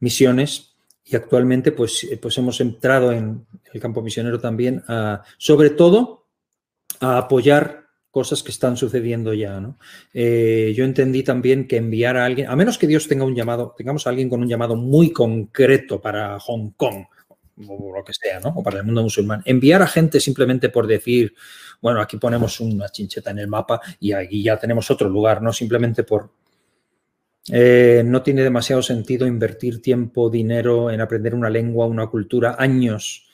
misiones 0.00 0.74
y 1.04 1.16
actualmente 1.16 1.72
pues, 1.72 2.04
eh, 2.04 2.18
pues 2.20 2.36
hemos 2.38 2.60
entrado 2.60 3.12
en 3.12 3.46
el 3.72 3.80
campo 3.80 4.02
misionero 4.02 4.40
también, 4.40 4.82
sobre 5.38 5.70
todo 5.70 6.28
a 7.00 7.18
apoyar 7.18 7.83
cosas 8.14 8.44
que 8.44 8.52
están 8.52 8.76
sucediendo 8.76 9.34
ya. 9.34 9.58
¿no? 9.58 9.76
Eh, 10.12 10.72
yo 10.76 10.84
entendí 10.84 11.24
también 11.24 11.66
que 11.66 11.78
enviar 11.78 12.16
a 12.16 12.24
alguien, 12.24 12.48
a 12.48 12.54
menos 12.54 12.78
que 12.78 12.86
Dios 12.86 13.08
tenga 13.08 13.24
un 13.24 13.34
llamado, 13.34 13.74
tengamos 13.76 14.06
a 14.06 14.10
alguien 14.10 14.28
con 14.28 14.40
un 14.40 14.48
llamado 14.48 14.76
muy 14.76 15.12
concreto 15.12 16.00
para 16.00 16.38
Hong 16.38 16.70
Kong, 16.76 17.06
o 17.66 17.92
lo 17.92 18.04
que 18.04 18.12
sea, 18.14 18.38
¿no? 18.38 18.50
o 18.50 18.62
para 18.62 18.78
el 18.78 18.84
mundo 18.84 19.02
musulmán, 19.02 19.42
enviar 19.44 19.82
a 19.82 19.88
gente 19.88 20.20
simplemente 20.20 20.68
por 20.68 20.86
decir, 20.86 21.34
bueno, 21.82 22.00
aquí 22.00 22.16
ponemos 22.16 22.60
una 22.60 22.88
chincheta 22.88 23.32
en 23.32 23.40
el 23.40 23.48
mapa 23.48 23.80
y 23.98 24.12
ahí 24.12 24.44
ya 24.44 24.56
tenemos 24.58 24.88
otro 24.92 25.08
lugar, 25.08 25.42
no 25.42 25.52
simplemente 25.52 26.04
por, 26.04 26.30
eh, 27.50 28.04
no 28.06 28.22
tiene 28.22 28.44
demasiado 28.44 28.80
sentido 28.80 29.26
invertir 29.26 29.82
tiempo, 29.82 30.30
dinero 30.30 30.88
en 30.88 31.00
aprender 31.00 31.34
una 31.34 31.50
lengua, 31.50 31.86
una 31.86 32.06
cultura, 32.06 32.54
años, 32.60 33.28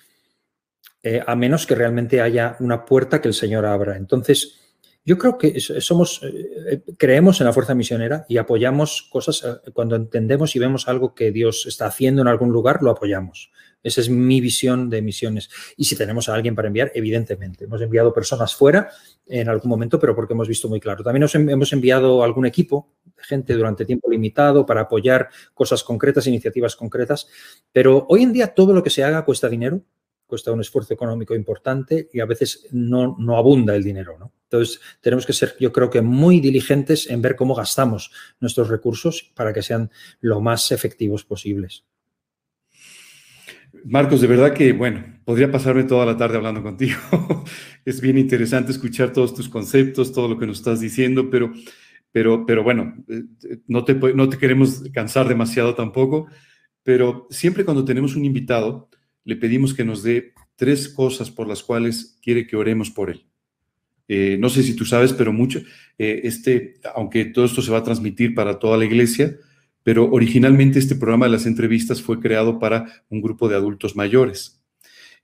eh, 1.02 1.22
a 1.26 1.36
menos 1.36 1.66
que 1.66 1.74
realmente 1.74 2.22
haya 2.22 2.56
una 2.60 2.86
puerta 2.86 3.20
que 3.20 3.28
el 3.28 3.34
Señor 3.34 3.66
abra. 3.66 3.98
Entonces, 3.98 4.59
Yo 5.02 5.16
creo 5.16 5.38
que 5.38 5.58
somos, 5.60 6.20
eh, 6.22 6.82
creemos 6.98 7.40
en 7.40 7.46
la 7.46 7.54
fuerza 7.54 7.74
misionera 7.74 8.26
y 8.28 8.36
apoyamos 8.36 9.08
cosas 9.10 9.42
eh, 9.44 9.70
cuando 9.72 9.96
entendemos 9.96 10.54
y 10.54 10.58
vemos 10.58 10.88
algo 10.88 11.14
que 11.14 11.32
Dios 11.32 11.64
está 11.66 11.86
haciendo 11.86 12.20
en 12.20 12.28
algún 12.28 12.50
lugar, 12.50 12.82
lo 12.82 12.90
apoyamos. 12.90 13.50
Esa 13.82 14.02
es 14.02 14.10
mi 14.10 14.42
visión 14.42 14.90
de 14.90 15.00
misiones. 15.00 15.48
Y 15.78 15.84
si 15.84 15.96
tenemos 15.96 16.28
a 16.28 16.34
alguien 16.34 16.54
para 16.54 16.68
enviar, 16.68 16.92
evidentemente. 16.94 17.64
Hemos 17.64 17.80
enviado 17.80 18.12
personas 18.12 18.54
fuera 18.54 18.90
en 19.26 19.48
algún 19.48 19.70
momento, 19.70 19.98
pero 19.98 20.14
porque 20.14 20.34
hemos 20.34 20.48
visto 20.48 20.68
muy 20.68 20.80
claro. 20.80 21.02
También 21.02 21.26
hemos 21.48 21.72
enviado 21.72 22.22
algún 22.22 22.44
equipo 22.44 22.92
de 23.16 23.24
gente 23.24 23.54
durante 23.54 23.86
tiempo 23.86 24.10
limitado 24.10 24.66
para 24.66 24.82
apoyar 24.82 25.30
cosas 25.54 25.82
concretas, 25.82 26.26
iniciativas 26.26 26.76
concretas. 26.76 27.26
Pero 27.72 28.04
hoy 28.10 28.22
en 28.22 28.34
día 28.34 28.48
todo 28.48 28.74
lo 28.74 28.82
que 28.82 28.90
se 28.90 29.02
haga 29.02 29.24
cuesta 29.24 29.48
dinero, 29.48 29.80
cuesta 30.26 30.52
un 30.52 30.60
esfuerzo 30.60 30.92
económico 30.92 31.34
importante 31.34 32.10
y 32.12 32.20
a 32.20 32.26
veces 32.26 32.66
no 32.70 33.16
abunda 33.38 33.74
el 33.74 33.82
dinero. 33.82 34.18
¿no? 34.18 34.32
Entonces, 34.50 34.80
tenemos 35.00 35.26
que 35.26 35.32
ser, 35.32 35.54
yo 35.60 35.72
creo 35.72 35.90
que 35.90 36.02
muy 36.02 36.40
diligentes 36.40 37.08
en 37.08 37.22
ver 37.22 37.36
cómo 37.36 37.54
gastamos 37.54 38.10
nuestros 38.40 38.68
recursos 38.68 39.30
para 39.36 39.52
que 39.52 39.62
sean 39.62 39.90
lo 40.20 40.40
más 40.40 40.72
efectivos 40.72 41.24
posibles. 41.24 41.84
Marcos, 43.84 44.20
de 44.20 44.26
verdad 44.26 44.52
que, 44.52 44.72
bueno, 44.72 45.04
podría 45.24 45.52
pasarme 45.52 45.84
toda 45.84 46.04
la 46.04 46.16
tarde 46.16 46.36
hablando 46.36 46.64
contigo. 46.64 46.98
es 47.84 48.00
bien 48.00 48.18
interesante 48.18 48.72
escuchar 48.72 49.12
todos 49.12 49.32
tus 49.34 49.48
conceptos, 49.48 50.12
todo 50.12 50.26
lo 50.26 50.36
que 50.36 50.46
nos 50.48 50.58
estás 50.58 50.80
diciendo, 50.80 51.30
pero, 51.30 51.52
pero, 52.10 52.44
pero 52.44 52.64
bueno, 52.64 52.96
eh, 53.08 53.22
no 53.68 53.84
te, 53.84 53.94
no 53.94 54.28
te 54.28 54.36
queremos 54.36 54.82
cansar 54.92 55.28
demasiado 55.28 55.76
tampoco, 55.76 56.26
pero 56.82 57.28
siempre 57.30 57.64
cuando 57.64 57.84
tenemos 57.84 58.16
un 58.16 58.24
invitado, 58.24 58.88
le 59.22 59.36
pedimos 59.36 59.74
que 59.74 59.84
nos 59.84 60.02
dé 60.02 60.34
tres 60.56 60.88
cosas 60.88 61.30
por 61.30 61.46
las 61.46 61.62
cuales 61.62 62.18
quiere 62.20 62.48
que 62.48 62.56
oremos 62.56 62.90
por 62.90 63.10
él. 63.10 63.29
Eh, 64.12 64.36
no 64.40 64.48
sé 64.48 64.64
si 64.64 64.74
tú 64.74 64.84
sabes, 64.84 65.12
pero 65.12 65.32
mucho, 65.32 65.60
eh, 65.96 66.22
este, 66.24 66.80
aunque 66.96 67.26
todo 67.26 67.44
esto 67.44 67.62
se 67.62 67.70
va 67.70 67.78
a 67.78 67.84
transmitir 67.84 68.34
para 68.34 68.58
toda 68.58 68.76
la 68.76 68.84
iglesia, 68.84 69.36
pero 69.84 70.10
originalmente 70.10 70.80
este 70.80 70.96
programa 70.96 71.26
de 71.26 71.32
las 71.32 71.46
entrevistas 71.46 72.02
fue 72.02 72.18
creado 72.18 72.58
para 72.58 73.04
un 73.08 73.22
grupo 73.22 73.48
de 73.48 73.54
adultos 73.54 73.94
mayores. 73.94 74.60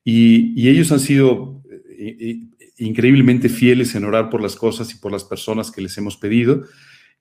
Y, 0.04 0.68
ellos 0.68 0.92
han 0.92 1.00
sido 1.00 1.64
eh, 1.98 2.42
increíblemente 2.78 3.48
fieles 3.48 3.92
en 3.96 4.04
orar 4.04 4.30
por 4.30 4.40
las 4.40 4.54
cosas 4.54 4.94
y 4.94 4.98
por 4.98 5.10
las 5.10 5.24
personas 5.24 5.72
que 5.72 5.82
les 5.82 5.98
hemos 5.98 6.16
pedido 6.16 6.62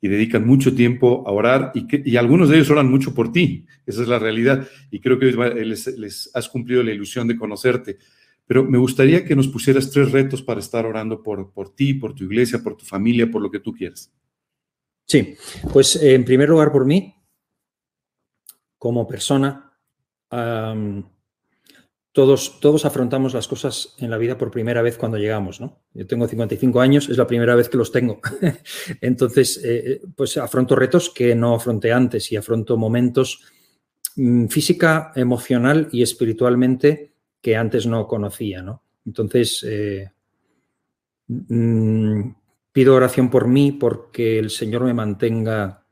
y 0.01 0.07
dedican 0.07 0.45
mucho 0.45 0.75
tiempo 0.75 1.23
a 1.25 1.31
orar 1.31 1.71
y, 1.73 2.15
algunos 2.15 2.49
de 2.49 2.57
ellos 2.57 2.69
oran 2.69 2.91
mucho 2.91 3.15
por 3.15 3.31
ti. 3.31 3.65
Esa 3.87 4.03
es 4.03 4.07
la 4.07 4.19
realidad 4.19 4.67
y 4.91 4.99
creo 4.99 5.17
que 5.17 5.31
les, 5.65 6.29
has 6.31 6.47
cumplido 6.47 6.83
la 6.83 6.91
ilusión 6.91 7.27
de 7.27 7.35
conocerte. 7.35 7.97
Pero 8.47 8.63
me 8.63 8.77
gustaría 8.77 9.25
que 9.25 9.35
nos 9.35 9.47
pusieras 9.47 9.89
tres 9.89 10.11
retos 10.11 10.41
para 10.41 10.59
estar 10.59 10.85
orando 10.85 11.23
por, 11.23 11.51
por 11.51 11.75
ti, 11.75 11.95
por 11.95 12.13
tu 12.13 12.25
iglesia, 12.25 12.61
por 12.61 12.77
tu 12.77 12.85
familia, 12.85 13.29
por 13.29 13.41
lo 13.41 13.49
que 13.49 13.59
tú 13.59 13.73
quieras. 13.73 14.11
Sí, 15.05 15.35
pues 15.71 15.95
en 16.01 16.25
primer 16.25 16.49
lugar 16.49 16.71
por 16.71 16.85
mí, 16.85 17.15
como 18.77 19.07
persona, 19.07 19.71
todos, 22.11 22.59
todos 22.59 22.85
afrontamos 22.85 23.33
las 23.33 23.47
cosas 23.47 23.95
en 23.99 24.09
la 24.09 24.17
vida 24.17 24.37
por 24.37 24.51
primera 24.51 24.81
vez 24.81 24.97
cuando 24.97 25.17
llegamos, 25.17 25.59
¿no? 25.59 25.81
Yo 25.93 26.07
tengo 26.07 26.27
55 26.27 26.81
años, 26.81 27.09
es 27.09 27.17
la 27.17 27.27
primera 27.27 27.55
vez 27.55 27.69
que 27.69 27.77
los 27.77 27.91
tengo. 27.91 28.19
Entonces, 29.01 29.57
eh, 29.63 29.83
eh, 29.85 30.01
pues 30.15 30.37
afronto 30.37 30.75
retos 30.75 31.09
que 31.09 31.35
no 31.35 31.55
afronté 31.55 31.91
antes 31.91 32.31
y 32.31 32.35
afronto 32.35 32.77
momentos 32.77 33.43
mm, 34.15 34.47
física, 34.47 35.11
emocional 35.15 35.89
y 35.91 36.01
espiritualmente 36.01 37.14
que 37.45 37.55
antes 37.55 37.85
no 37.85 38.07
conocía, 38.07 38.63
¿no? 38.63 38.81
Entonces, 39.05 39.63
eh, 39.69 40.11
mm, 41.27 42.29
pido 42.71 42.95
oración 42.95 43.29
por 43.29 43.47
mí 43.47 43.71
porque 43.71 44.39
el 44.39 44.49
Señor 44.49 44.83
me 44.83 44.95
mantenga 44.95 45.85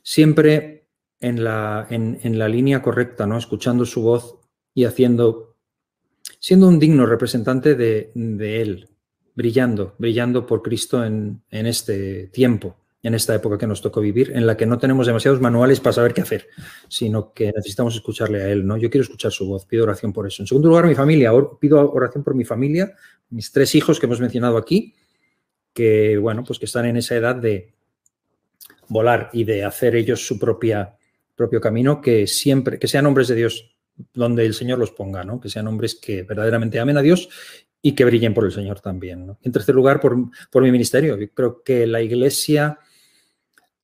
siempre 0.00 0.86
en 1.18 1.42
la, 1.42 1.88
en, 1.90 2.20
en 2.22 2.38
la 2.38 2.46
línea 2.46 2.80
correcta, 2.80 3.26
¿no? 3.26 3.36
Escuchando 3.36 3.84
su 3.84 4.02
voz 4.02 4.38
y 4.72 4.84
haciendo, 4.84 5.56
siendo 6.38 6.68
un 6.68 6.78
digno 6.78 7.04
representante 7.04 7.74
de, 7.74 8.12
Él, 8.62 8.90
brillando, 9.34 9.96
brillando 9.98 10.46
por 10.46 10.62
Cristo 10.62 11.04
en, 11.04 11.42
este 11.50 12.28
tiempo, 12.28 12.76
en 13.02 13.14
esta 13.14 13.34
época 13.34 13.58
que 13.58 13.66
nos 13.66 13.82
tocó 13.82 14.00
vivir, 14.00 14.32
en 14.34 14.46
la 14.46 14.56
que 14.56 14.64
no 14.64 14.78
tenemos 14.78 15.06
demasiados 15.06 15.40
manuales 15.40 15.80
para 15.80 15.92
saber 15.92 16.14
qué 16.14 16.20
hacer, 16.20 16.48
sino 16.88 17.32
que 17.32 17.52
necesitamos 17.54 17.94
escucharle 17.96 18.42
a 18.42 18.48
Él, 18.48 18.66
¿no? 18.66 18.76
Yo 18.76 18.90
quiero 18.90 19.02
escuchar 19.02 19.32
su 19.32 19.46
voz, 19.46 19.66
pido 19.66 19.82
oración 19.84 20.12
por 20.12 20.26
eso. 20.26 20.42
En 20.42 20.46
segundo 20.46 20.68
lugar, 20.68 20.86
mi 20.86 20.94
familia, 20.94 21.32
pido 21.60 21.90
oración 21.90 22.22
por 22.22 22.34
mi 22.34 22.44
familia, 22.44 22.94
mis 23.30 23.50
tres 23.50 23.74
hijos 23.74 23.98
que 23.98 24.06
hemos 24.06 24.20
mencionado 24.20 24.56
aquí, 24.56 24.94
que, 25.72 26.16
bueno, 26.18 26.44
pues 26.44 26.58
que 26.58 26.66
están 26.66 26.86
en 26.86 26.96
esa 26.96 27.16
edad 27.16 27.34
de 27.34 27.74
volar 28.88 29.30
y 29.32 29.44
de 29.44 29.64
hacer 29.64 29.96
ellos 29.96 30.24
su 30.24 30.38
propia 30.38 30.96
propio 31.34 31.60
camino, 31.60 32.00
que 32.00 32.26
siempre, 32.26 32.78
que 32.78 32.86
sean 32.86 33.06
hombres 33.06 33.28
de 33.28 33.34
Dios 33.34 33.74
donde 34.14 34.46
el 34.46 34.54
Señor 34.54 34.78
los 34.78 34.92
ponga, 34.92 35.24
¿no? 35.24 35.40
Que 35.40 35.48
sean 35.48 35.66
hombres 35.66 35.94
que 35.94 36.22
verdaderamente 36.22 36.78
amen 36.78 36.96
a 36.96 37.02
Dios 37.02 37.28
y 37.80 37.92
que 37.92 38.04
brillen 38.04 38.34
por 38.34 38.44
el 38.44 38.52
Señor 38.52 38.80
también. 38.80 39.36
En 39.42 39.52
tercer 39.52 39.74
lugar, 39.74 40.00
por, 40.00 40.16
mi 40.16 40.70
ministerio. 40.70 41.18
Yo 41.18 41.28
creo 41.34 41.62
que 41.62 41.86
la 41.86 42.00
iglesia 42.00 42.78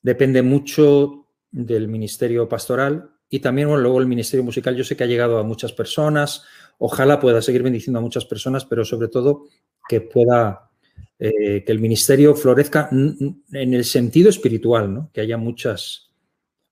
depende 0.02 0.42
mucho 0.42 1.26
del 1.50 1.88
ministerio 1.88 2.48
pastoral 2.48 3.10
y 3.30 3.40
también 3.40 3.68
luego 3.68 4.00
el 4.00 4.06
ministerio 4.06 4.44
musical. 4.44 4.76
Yo 4.76 4.84
sé 4.84 4.96
que 4.96 5.04
ha 5.04 5.08
llegado 5.08 5.38
a 5.38 5.42
muchas 5.42 5.72
personas, 5.72 6.44
ojalá 6.78 7.20
pueda 7.20 7.42
seguir 7.42 7.62
bendiciendo 7.62 7.98
a 7.98 8.02
muchas 8.02 8.24
personas, 8.24 8.64
pero 8.64 8.84
sobre 8.84 9.08
todo 9.08 9.46
que 9.88 10.00
pueda, 10.00 10.70
eh, 11.18 11.64
que 11.64 11.72
el 11.72 11.80
ministerio 11.80 12.34
florezca 12.34 12.88
en 12.90 13.42
el 13.74 13.84
sentido 13.84 14.30
espiritual, 14.30 14.92
¿no? 14.92 15.10
que 15.12 15.20
haya 15.20 15.36
muchas, 15.36 16.10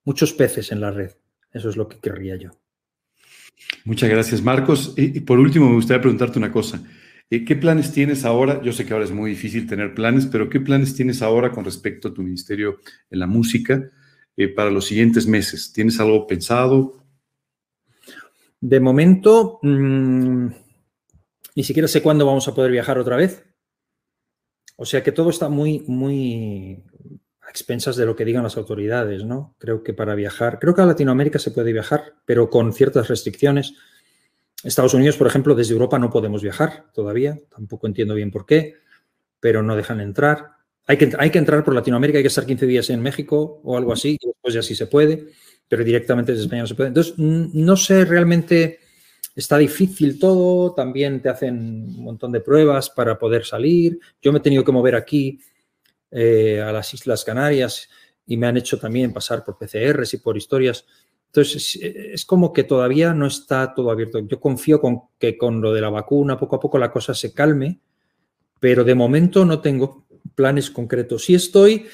muchos 0.04 0.32
peces 0.32 0.72
en 0.72 0.80
la 0.80 0.90
red. 0.90 1.12
Eso 1.52 1.70
es 1.70 1.76
lo 1.76 1.88
que 1.88 1.98
querría 1.98 2.36
yo. 2.36 2.50
Muchas 3.84 4.10
gracias, 4.10 4.42
Marcos. 4.42 4.94
Y, 4.96 5.20
por 5.20 5.38
último, 5.38 5.68
me 5.68 5.76
gustaría 5.76 6.00
preguntarte 6.00 6.38
una 6.38 6.52
cosa. 6.52 6.82
¿Qué 7.28 7.56
planes 7.56 7.92
tienes 7.92 8.24
ahora? 8.24 8.62
Yo 8.62 8.72
sé 8.72 8.86
que 8.86 8.92
ahora 8.92 9.04
es 9.04 9.10
muy 9.10 9.30
difícil 9.30 9.66
tener 9.66 9.94
planes, 9.94 10.26
pero 10.26 10.48
¿qué 10.48 10.60
planes 10.60 10.94
tienes 10.94 11.22
ahora 11.22 11.50
con 11.50 11.64
respecto 11.64 12.08
a 12.08 12.14
tu 12.14 12.22
ministerio 12.22 12.78
en 13.10 13.18
la 13.18 13.26
música 13.26 13.90
eh, 14.36 14.48
para 14.48 14.70
los 14.70 14.86
siguientes 14.86 15.26
meses? 15.26 15.72
¿Tienes 15.72 15.98
algo 15.98 16.26
pensado? 16.28 17.04
De 18.60 18.78
momento, 18.78 19.58
mm, 19.62 20.46
ni 21.56 21.64
siquiera 21.64 21.88
sé 21.88 22.00
cuándo 22.00 22.24
vamos 22.24 22.46
a 22.46 22.54
poder 22.54 22.70
viajar 22.70 22.98
otra 22.98 23.16
vez. 23.16 23.44
O 24.76 24.86
sea 24.86 25.02
que 25.02 25.10
todo 25.10 25.30
está 25.30 25.48
muy, 25.48 25.82
muy 25.88 26.84
expensas 27.48 27.96
de 27.96 28.06
lo 28.06 28.14
que 28.14 28.24
digan 28.24 28.44
las 28.44 28.56
autoridades, 28.56 29.24
¿no? 29.24 29.56
Creo 29.58 29.82
que 29.82 29.94
para 29.94 30.14
viajar, 30.14 30.58
creo 30.60 30.74
que 30.74 30.82
a 30.82 30.86
Latinoamérica 30.86 31.38
se 31.38 31.50
puede 31.50 31.72
viajar, 31.72 32.14
pero 32.24 32.50
con 32.50 32.72
ciertas 32.72 33.08
restricciones. 33.08 33.74
Estados 34.62 34.94
Unidos, 34.94 35.16
por 35.16 35.26
ejemplo, 35.26 35.54
desde 35.54 35.72
Europa 35.72 35.98
no 35.98 36.10
podemos 36.10 36.42
viajar 36.42 36.86
todavía, 36.92 37.38
tampoco 37.50 37.86
entiendo 37.86 38.14
bien 38.14 38.30
por 38.30 38.46
qué, 38.46 38.74
pero 39.40 39.62
no 39.62 39.76
dejan 39.76 40.00
entrar. 40.00 40.56
Hay 40.86 40.96
que, 40.96 41.12
hay 41.18 41.30
que 41.30 41.38
entrar 41.38 41.64
por 41.64 41.74
Latinoamérica, 41.74 42.18
hay 42.18 42.24
que 42.24 42.28
estar 42.28 42.46
15 42.46 42.66
días 42.66 42.90
en 42.90 43.00
México 43.00 43.60
o 43.64 43.76
algo 43.76 43.92
así, 43.92 44.16
y 44.20 44.26
después 44.26 44.54
ya 44.54 44.62
sí 44.62 44.74
se 44.74 44.86
puede, 44.86 45.26
pero 45.68 45.84
directamente 45.84 46.32
desde 46.32 46.44
España 46.44 46.62
no 46.62 46.68
se 46.68 46.74
puede. 46.74 46.88
Entonces, 46.88 47.14
no 47.16 47.76
sé 47.76 48.04
realmente, 48.04 48.78
está 49.34 49.58
difícil 49.58 50.18
todo, 50.18 50.74
también 50.74 51.20
te 51.20 51.28
hacen 51.28 51.56
un 51.96 52.04
montón 52.04 52.32
de 52.32 52.40
pruebas 52.40 52.90
para 52.90 53.18
poder 53.18 53.44
salir. 53.44 53.98
Yo 54.22 54.32
me 54.32 54.38
he 54.38 54.42
tenido 54.42 54.64
que 54.64 54.72
mover 54.72 54.94
aquí 54.94 55.40
eh, 56.10 56.60
a 56.60 56.72
las 56.72 56.94
Islas 56.94 57.24
Canarias 57.24 57.88
y 58.26 58.36
me 58.36 58.46
han 58.46 58.56
hecho 58.56 58.78
también 58.78 59.12
pasar 59.12 59.44
por 59.44 59.58
PCRs 59.58 60.14
y 60.14 60.18
por 60.18 60.36
historias. 60.36 60.86
Entonces, 61.36 61.78
es, 61.82 62.24
como 62.24 62.50
que 62.52 62.64
todavía 62.64 63.12
no 63.12 63.26
está 63.26 63.74
todo 63.74 63.90
abierto. 63.90 64.18
Yo 64.20 64.40
confío 64.40 64.80
con 64.80 65.02
que 65.18 65.36
con 65.36 65.60
lo 65.60 65.74
de 65.74 65.82
la 65.82 65.90
vacuna 65.90 66.38
poco 66.38 66.56
a 66.56 66.60
poco 66.60 66.78
la 66.78 66.90
cosa 66.90 67.12
se 67.12 67.34
calme, 67.34 67.78
pero 68.58 68.84
de 68.84 68.94
momento 68.94 69.44
no 69.44 69.60
tengo 69.60 70.06
planes 70.34 70.70
concretos. 70.70 71.24
Sí 71.24 71.34
estoy 71.34 71.86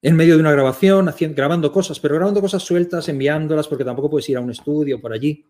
en 0.00 0.16
medio 0.16 0.34
de 0.34 0.40
una 0.40 0.52
grabación, 0.52 1.10
haciendo, 1.10 1.36
grabando 1.36 1.70
cosas, 1.70 2.00
pero 2.00 2.14
grabando 2.14 2.40
cosas 2.40 2.62
sueltas, 2.62 3.06
enviándolas, 3.10 3.68
porque 3.68 3.84
tampoco 3.84 4.08
puedes 4.08 4.28
ir 4.30 4.38
a 4.38 4.40
un 4.40 4.50
estudio 4.50 4.98
por 4.98 5.12
allí, 5.12 5.44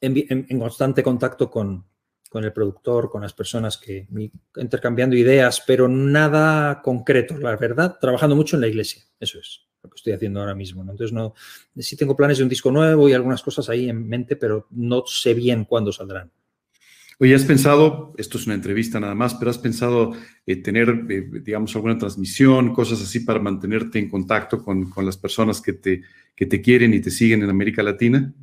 en 0.00 0.58
constante 0.60 1.02
contacto 1.02 1.50
con, 1.50 1.84
con 2.30 2.44
el 2.44 2.52
productor, 2.52 3.10
con 3.10 3.22
las 3.22 3.32
personas 3.32 3.76
que 3.76 4.06
intercambiando 4.56 5.16
ideas, 5.16 5.64
pero 5.66 5.88
nada 5.88 6.80
concreto, 6.80 7.38
la 7.38 7.56
verdad, 7.56 7.98
trabajando 8.00 8.36
mucho 8.36 8.56
en 8.56 8.60
la 8.60 8.68
iglesia. 8.68 9.02
Eso 9.18 9.40
es 9.40 9.65
lo 9.86 9.90
que 9.90 9.96
estoy 9.96 10.12
haciendo 10.12 10.40
ahora 10.40 10.54
mismo. 10.54 10.82
Entonces, 10.82 11.12
no, 11.12 11.34
sí 11.76 11.96
tengo 11.96 12.16
planes 12.16 12.38
de 12.38 12.44
un 12.44 12.50
disco 12.50 12.70
nuevo 12.70 13.08
y 13.08 13.12
algunas 13.12 13.42
cosas 13.42 13.68
ahí 13.68 13.88
en 13.88 14.06
mente, 14.06 14.36
pero 14.36 14.66
no 14.70 15.04
sé 15.06 15.34
bien 15.34 15.64
cuándo 15.64 15.92
saldrán. 15.92 16.30
Oye, 17.18 17.34
¿has 17.34 17.44
pensado, 17.44 18.12
esto 18.18 18.36
es 18.36 18.44
una 18.46 18.56
entrevista 18.56 19.00
nada 19.00 19.14
más, 19.14 19.34
pero 19.34 19.50
has 19.50 19.56
pensado 19.56 20.12
eh, 20.44 20.56
tener, 20.56 21.06
eh, 21.08 21.26
digamos, 21.42 21.74
alguna 21.74 21.96
transmisión, 21.96 22.74
cosas 22.74 23.00
así 23.00 23.20
para 23.20 23.40
mantenerte 23.40 23.98
en 23.98 24.10
contacto 24.10 24.62
con, 24.62 24.90
con 24.90 25.06
las 25.06 25.16
personas 25.16 25.62
que 25.62 25.72
te, 25.72 26.02
que 26.34 26.44
te 26.44 26.60
quieren 26.60 26.92
y 26.92 27.00
te 27.00 27.10
siguen 27.10 27.42
en 27.42 27.48
América 27.48 27.82
Latina? 27.82 28.34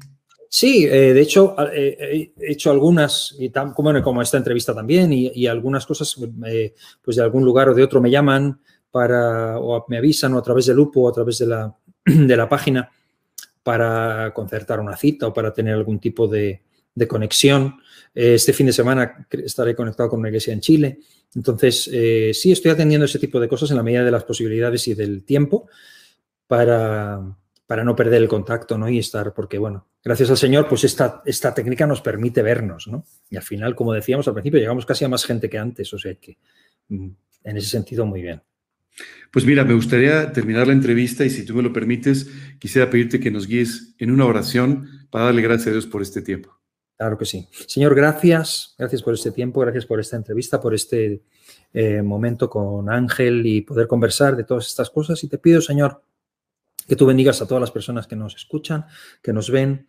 Sí, 0.56 0.86
eh, 0.86 1.16
de 1.16 1.22
hecho, 1.22 1.56
eh, 1.74 2.32
he 2.40 2.52
hecho 2.52 2.70
algunas, 2.70 3.36
y 3.40 3.50
tan, 3.50 3.74
como, 3.74 4.00
como 4.04 4.22
esta 4.22 4.38
entrevista 4.38 4.72
también, 4.72 5.12
y, 5.12 5.48
algunas 5.48 5.84
cosas, 5.84 6.16
eh, 6.46 6.76
pues 7.02 7.18
de 7.18 7.24
algún 7.24 7.44
lugar 7.44 7.70
o 7.70 7.74
de 7.74 7.82
otro 7.82 8.00
me 8.00 8.12
llaman 8.12 8.62
para, 8.94 9.58
o 9.58 9.86
me 9.88 9.98
avisan, 9.98 10.36
o 10.36 10.38
a 10.38 10.44
través 10.44 10.68
de 10.68 10.76
Lupo, 10.76 11.02
o 11.02 11.10
a 11.10 11.12
través 11.12 11.40
de 11.40 11.48
la, 11.48 11.76
de 12.06 12.38
la 12.38 12.48
página, 12.48 12.92
para 13.64 14.32
concertar 14.36 14.80
una 14.80 14.96
cita 14.96 15.26
o 15.26 15.34
para 15.34 15.52
tener 15.52 15.74
algún 15.74 16.00
tipo 16.00 16.28
de, 16.28 16.62
de 16.94 17.08
conexión. 17.08 17.78
este 18.14 18.54
fin 18.54 18.68
de 18.68 18.74
semana 18.74 19.26
estaré 19.32 19.76
conectado 19.76 20.10
con 20.10 20.20
una 20.20 20.30
iglesia 20.30 20.54
en 20.54 20.62
Chile. 20.62 21.00
Entonces, 21.34 21.90
sí, 22.40 22.52
estoy 22.52 22.70
atendiendo 22.70 23.06
ese 23.06 23.18
tipo 23.18 23.40
de 23.40 23.48
cosas 23.48 23.72
en 23.72 23.78
la 23.78 23.84
medida 23.84 24.04
de 24.04 24.12
las 24.12 24.26
posibilidades 24.26 24.88
y 24.88 24.94
del 24.94 25.24
tiempo 25.24 25.68
para, 26.46 27.36
para 27.66 27.84
no 27.84 27.96
perder 27.96 28.22
el 28.22 28.28
contacto, 28.28 28.78
¿no? 28.78 28.88
Y 28.90 29.00
estar, 29.00 29.34
porque 29.34 29.58
bueno, 29.58 29.88
gracias 30.04 30.30
al 30.30 30.38
Señor, 30.38 30.68
pues 30.68 30.84
esta, 30.84 31.24
esta 31.26 31.54
técnica 31.56 31.88
nos 31.88 32.02
permite 32.02 32.44
vernos, 32.44 32.88
¿no? 32.88 33.06
Y 33.30 33.38
al 33.38 33.42
final, 33.42 33.76
como 33.76 33.94
decíamos 33.94 34.28
al 34.28 34.36
principio, 34.36 34.60
llegamos 34.60 34.86
casi 34.86 35.06
a 35.06 35.10
más 35.10 35.26
gente 35.26 35.50
que 35.50 35.58
antes, 35.58 35.92
o 35.94 35.98
sea 35.98 36.14
que 36.16 36.38
mm, 36.90 37.10
en 37.46 37.58
ese 37.58 37.70
sentido 37.70 38.06
muy 38.06 38.22
bien. 38.22 38.42
Pues 39.32 39.46
mira, 39.46 39.64
me 39.64 39.74
gustaría 39.74 40.32
terminar 40.32 40.68
la 40.68 40.74
entrevista 40.74 41.26
y 41.26 41.30
si 41.30 41.46
tú 41.46 41.56
me 41.56 41.64
lo 41.64 41.74
permites, 41.74 42.30
quisiera 42.60 42.90
pedirte 42.90 43.20
que 43.20 43.32
nos 43.32 43.48
guíes 43.48 43.96
en 43.98 44.12
una 44.12 44.26
oración 44.26 45.08
para 45.10 45.26
darle 45.26 45.42
gracias 45.42 45.68
a 45.68 45.72
Dios 45.72 45.88
por 45.88 46.02
este 46.02 46.22
tiempo. 46.22 46.60
Claro 46.98 47.18
que 47.18 47.26
sí. 47.26 47.48
Señor, 47.68 47.96
gracias, 47.96 48.76
gracias 48.78 49.02
por 49.02 49.16
este 49.16 49.32
tiempo, 49.32 49.62
gracias 49.62 49.86
por 49.86 50.00
esta 50.00 50.16
entrevista, 50.16 50.62
por 50.62 50.74
este 50.76 51.24
eh, 51.74 52.02
momento 52.04 52.50
con 52.50 52.90
Ángel 52.90 53.46
y 53.46 53.62
poder 53.62 53.88
conversar 53.88 54.36
de 54.36 54.44
todas 54.44 54.68
estas 54.68 54.92
cosas. 54.92 55.24
Y 55.24 55.28
te 55.28 55.40
pido, 55.40 55.60
Señor, 55.60 56.04
que 56.88 56.96
tú 56.96 57.06
bendigas 57.06 57.42
a 57.42 57.48
todas 57.48 57.62
las 57.62 57.72
personas 57.72 58.06
que 58.06 58.16
nos 58.16 58.36
escuchan, 58.36 58.86
que 59.22 59.34
nos 59.34 59.50
ven 59.50 59.88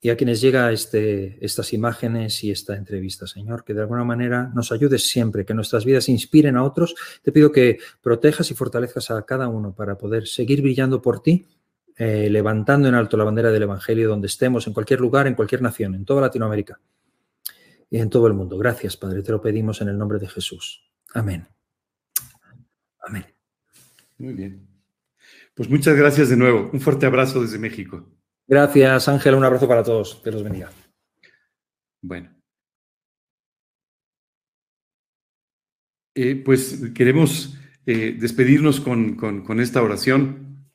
y 0.00 0.10
a 0.10 0.16
quienes 0.16 0.40
llega 0.40 0.70
este, 0.70 1.44
estas 1.44 1.72
imágenes 1.72 2.44
y 2.44 2.52
esta 2.52 2.76
entrevista, 2.76 3.26
Señor, 3.26 3.64
que 3.64 3.74
de 3.74 3.80
alguna 3.80 4.04
manera 4.04 4.50
nos 4.54 4.70
ayudes 4.70 5.08
siempre, 5.08 5.44
que 5.44 5.54
nuestras 5.54 5.84
vidas 5.84 6.08
inspiren 6.08 6.56
a 6.56 6.62
otros. 6.62 6.94
Te 7.22 7.32
pido 7.32 7.50
que 7.50 7.78
protejas 8.00 8.50
y 8.50 8.54
fortalezcas 8.54 9.10
a 9.10 9.22
cada 9.22 9.48
uno 9.48 9.74
para 9.74 9.98
poder 9.98 10.28
seguir 10.28 10.62
brillando 10.62 11.02
por 11.02 11.20
ti, 11.20 11.46
eh, 11.96 12.28
levantando 12.30 12.88
en 12.88 12.94
alto 12.94 13.16
la 13.16 13.24
bandera 13.24 13.50
del 13.50 13.64
Evangelio 13.64 14.08
donde 14.08 14.28
estemos, 14.28 14.68
en 14.68 14.72
cualquier 14.72 15.00
lugar, 15.00 15.26
en 15.26 15.34
cualquier 15.34 15.62
nación, 15.62 15.96
en 15.96 16.04
toda 16.04 16.20
Latinoamérica 16.20 16.78
y 17.90 17.98
en 17.98 18.08
todo 18.08 18.28
el 18.28 18.34
mundo. 18.34 18.56
Gracias, 18.56 18.96
Padre, 18.96 19.22
te 19.22 19.32
lo 19.32 19.40
pedimos 19.40 19.80
en 19.80 19.88
el 19.88 19.98
nombre 19.98 20.20
de 20.20 20.28
Jesús. 20.28 20.88
Amén. 21.12 21.48
Amén. 23.00 23.26
Muy 24.18 24.34
bien. 24.34 24.68
Pues 25.54 25.68
muchas 25.68 25.96
gracias 25.96 26.28
de 26.28 26.36
nuevo. 26.36 26.70
Un 26.72 26.80
fuerte 26.80 27.06
abrazo 27.06 27.42
desde 27.42 27.58
México. 27.58 28.17
Gracias, 28.48 29.08
Ángel. 29.08 29.34
Un 29.34 29.44
abrazo 29.44 29.68
para 29.68 29.82
todos. 29.82 30.16
Que 30.24 30.30
los 30.30 30.42
bendiga. 30.42 30.70
Bueno. 32.00 32.30
Eh, 36.14 36.34
pues 36.34 36.80
queremos 36.94 37.56
eh, 37.84 38.16
despedirnos 38.18 38.80
con, 38.80 39.60
esta 39.60 39.82
oración. 39.82 40.66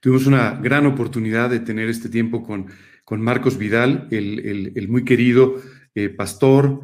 Tuvimos 0.00 0.26
una 0.26 0.52
gran 0.60 0.84
oportunidad 0.86 1.48
de 1.48 1.60
tener 1.60 1.88
este 1.88 2.10
tiempo 2.10 2.42
con, 2.42 2.68
Marcos 3.22 3.56
Vidal, 3.56 4.06
el, 4.10 4.86
muy 4.88 5.04
querido 5.04 5.56
eh, 5.94 6.10
pastor, 6.10 6.82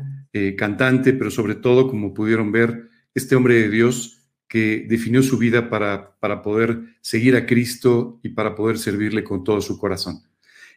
cantante, 0.57 1.13
pero 1.13 1.31
sobre 1.31 1.57
todo, 1.57 1.89
como 1.89 2.15
pudieron 2.15 2.51
ver, 2.53 2.89
este 3.15 3.37
hombre 3.37 3.55
de 3.55 3.69
Dios 3.69 4.20
que 4.51 4.85
definió 4.89 5.23
su 5.23 5.39
vida 5.39 5.71
para, 5.71 6.19
para 6.19 6.43
poder 6.43 6.97
seguir 7.01 7.37
a 7.37 7.47
Cristo 7.47 8.19
y 8.25 8.31
para 8.31 8.57
poder 8.57 8.79
servirle 8.79 9.23
con 9.23 9.45
todo 9.45 9.61
su 9.61 9.79
corazón. 9.79 10.25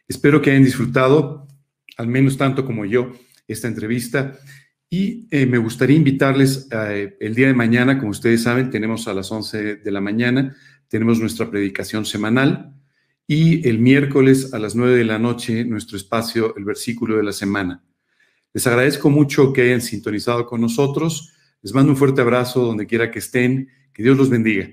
Espero 0.06 0.40
que 0.40 0.52
hayan 0.52 0.62
disfrutado, 0.62 1.48
al 1.96 2.06
menos 2.06 2.36
tanto 2.36 2.64
como 2.64 2.84
yo, 2.84 3.12
esta 3.48 3.66
entrevista. 3.66 4.38
Y 4.88 5.26
eh, 5.32 5.44
me 5.46 5.58
gustaría 5.58 5.96
invitarles 5.96 6.68
eh, 6.70 7.16
el 7.18 7.34
día 7.34 7.48
de 7.48 7.54
mañana, 7.54 7.98
como 7.98 8.12
ustedes 8.12 8.44
saben, 8.44 8.70
tenemos 8.70 9.08
a 9.08 9.12
las 9.12 9.32
11 9.32 9.76
de 9.76 9.90
la 9.90 10.00
mañana, 10.00 10.54
tenemos 10.86 11.18
nuestra 11.18 11.50
predicación 11.50 12.06
semanal 12.06 12.76
y 13.26 13.68
el 13.68 13.80
miércoles 13.80 14.54
a 14.54 14.60
las 14.60 14.76
9 14.76 14.96
de 14.96 15.04
la 15.04 15.18
noche 15.18 15.64
nuestro 15.64 15.96
espacio, 15.96 16.54
el 16.56 16.64
versículo 16.64 17.16
de 17.16 17.24
la 17.24 17.32
semana. 17.32 17.82
Les 18.52 18.68
agradezco 18.68 19.10
mucho 19.10 19.52
que 19.52 19.62
hayan 19.62 19.80
sintonizado 19.80 20.46
con 20.46 20.60
nosotros. 20.60 21.33
Les 21.64 21.72
mando 21.72 21.92
un 21.92 21.96
fuerte 21.96 22.20
abrazo 22.20 22.60
donde 22.60 22.86
quiera 22.86 23.10
que 23.10 23.20
estén. 23.20 23.70
Que 23.94 24.02
Dios 24.02 24.18
los 24.18 24.28
bendiga. 24.28 24.68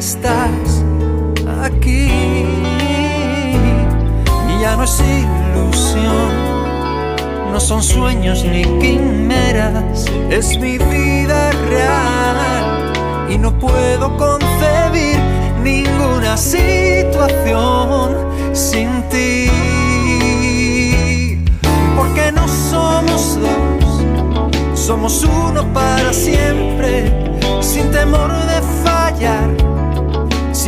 Estás 0.00 0.82
aquí. 1.62 2.08
Y 4.48 4.60
ya 4.62 4.74
no 4.76 4.84
es 4.84 4.98
ilusión, 4.98 6.30
no 7.52 7.60
son 7.60 7.82
sueños 7.82 8.42
ni 8.44 8.62
quimeras, 8.80 10.06
es 10.30 10.58
mi 10.58 10.78
vida 10.78 11.52
real. 11.68 12.38
Y 13.28 13.36
no 13.36 13.52
puedo 13.58 14.16
concebir 14.16 15.18
ninguna 15.62 16.36
situación 16.38 18.16
sin 18.54 19.02
ti. 19.10 19.50
Porque 21.96 22.32
no 22.32 22.48
somos 22.48 23.38
dos, 23.38 24.02
somos 24.74 25.22
uno 25.24 25.62
para 25.74 26.10
siempre, 26.14 27.12
sin 27.60 27.90
temor 27.90 28.30
de 28.46 28.60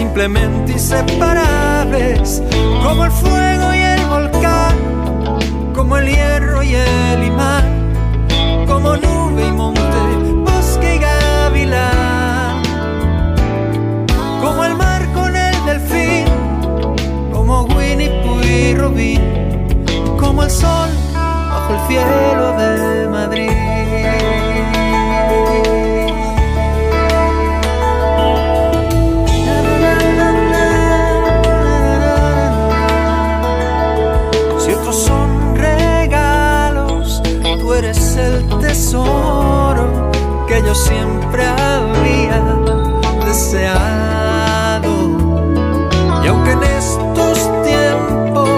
simplemente 0.02 0.72
inseparables, 0.72 2.42
como 2.82 3.04
el 3.04 3.12
fuego 3.12 3.72
y 3.72 3.78
el 3.78 4.04
volcán, 4.06 4.74
como 5.72 5.96
el 5.96 6.06
hierro 6.08 6.60
y 6.60 6.74
el 6.74 7.22
imán, 7.22 7.64
como 8.66 8.96
nube 8.96 9.46
y 9.46 9.52
monte, 9.52 10.02
bosque 10.44 10.96
y 10.96 10.98
gavilán, 10.98 12.62
como 14.40 14.64
el 14.64 14.74
mar 14.74 15.02
con 15.14 15.36
el 15.36 15.54
delfín, 15.66 16.24
como 17.32 17.62
Winnie 17.66 18.10
Pooh 18.24 18.42
y 18.42 18.74
Robin, 18.74 19.22
como 20.18 20.42
el 20.42 20.50
sol 20.50 20.90
bajo 21.14 21.74
el 21.74 21.80
cielo 21.86 22.56
de 22.58 23.08
Madrid. 23.08 24.51
Que 40.46 40.62
yo 40.62 40.74
siempre 40.74 41.46
había 41.46 42.42
deseado. 43.24 44.92
Y 46.22 46.26
aunque 46.28 46.52
en 46.52 46.62
estos 46.62 47.38
tiempos 47.64 48.48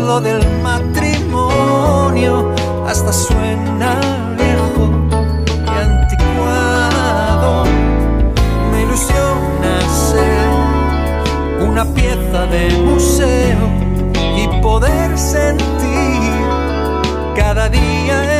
lo 0.00 0.20
del 0.20 0.46
matrimonio 0.62 2.52
hasta 2.86 3.12
suena 3.12 3.96
viejo 4.36 4.90
y 5.66 5.70
anticuado, 5.78 7.64
me 8.70 8.82
ilusiona 8.82 9.80
ser 10.10 10.48
una 11.66 11.84
pieza 11.86 12.46
de 12.46 12.68
museo 12.84 13.70
y 14.36 14.46
poder 14.60 15.18
sentir 15.18 15.70
cada 17.34 17.68
día 17.70 18.39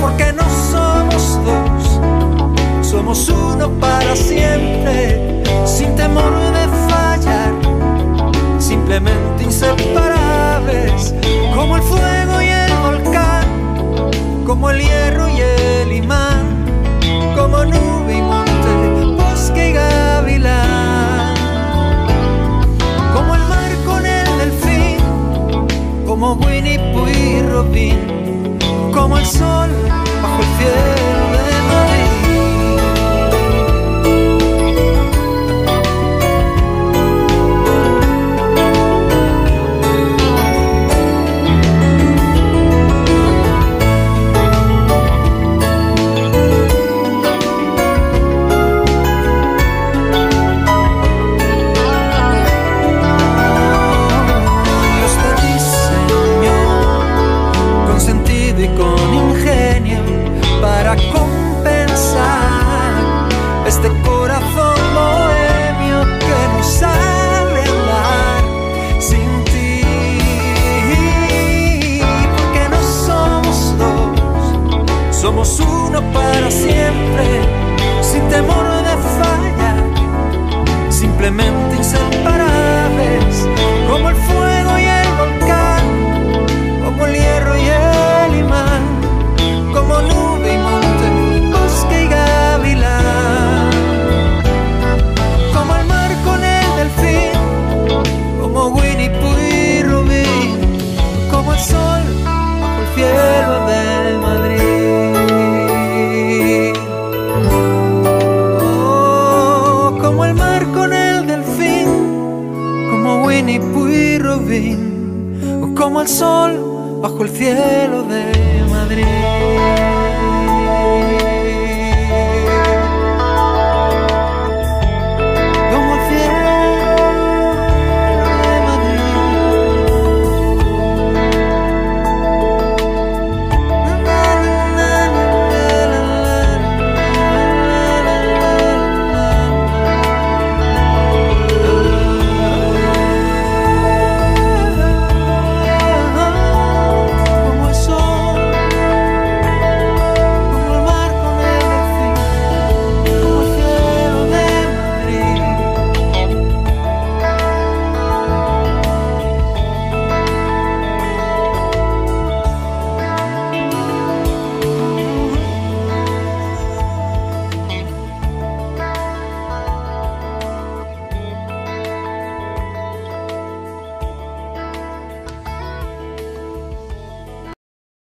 Porque 0.00 0.32
no 0.32 0.44
somos 0.72 1.38
dos, 1.44 2.00
somos 2.86 3.28
uno 3.28 3.68
para 3.80 4.14
siempre, 4.14 5.42
sin 5.64 5.94
temor 5.96 6.32
de 6.52 6.68
fallar, 6.88 7.52
simplemente 8.58 9.44
inseparables, 9.44 11.14
como 11.54 11.76
el 11.76 11.82
fuego 11.82 12.42
y 12.42 12.48
el 12.48 12.72
volcán, 12.82 13.46
como 14.46 14.70
el 14.70 14.80
hierro 14.80 15.28
y 15.28 15.40
el 15.40 15.92
imán, 15.92 16.64
como 17.34 17.64
nube 17.64 18.16
y 18.18 18.22
monte, 18.22 19.14
bosque 19.16 19.70
y 19.70 19.72
gavilán, 19.72 21.34
como 23.14 23.34
el 23.34 23.42
mar 23.42 23.70
con 23.84 24.06
el 24.06 24.38
delfín, 24.38 24.98
como 26.06 26.34
Winnie 26.34 26.75
como 28.92 29.18
el 29.18 29.26
sol 29.26 29.70
bajo 30.22 30.42
el 30.42 30.58
cielo. 30.58 30.95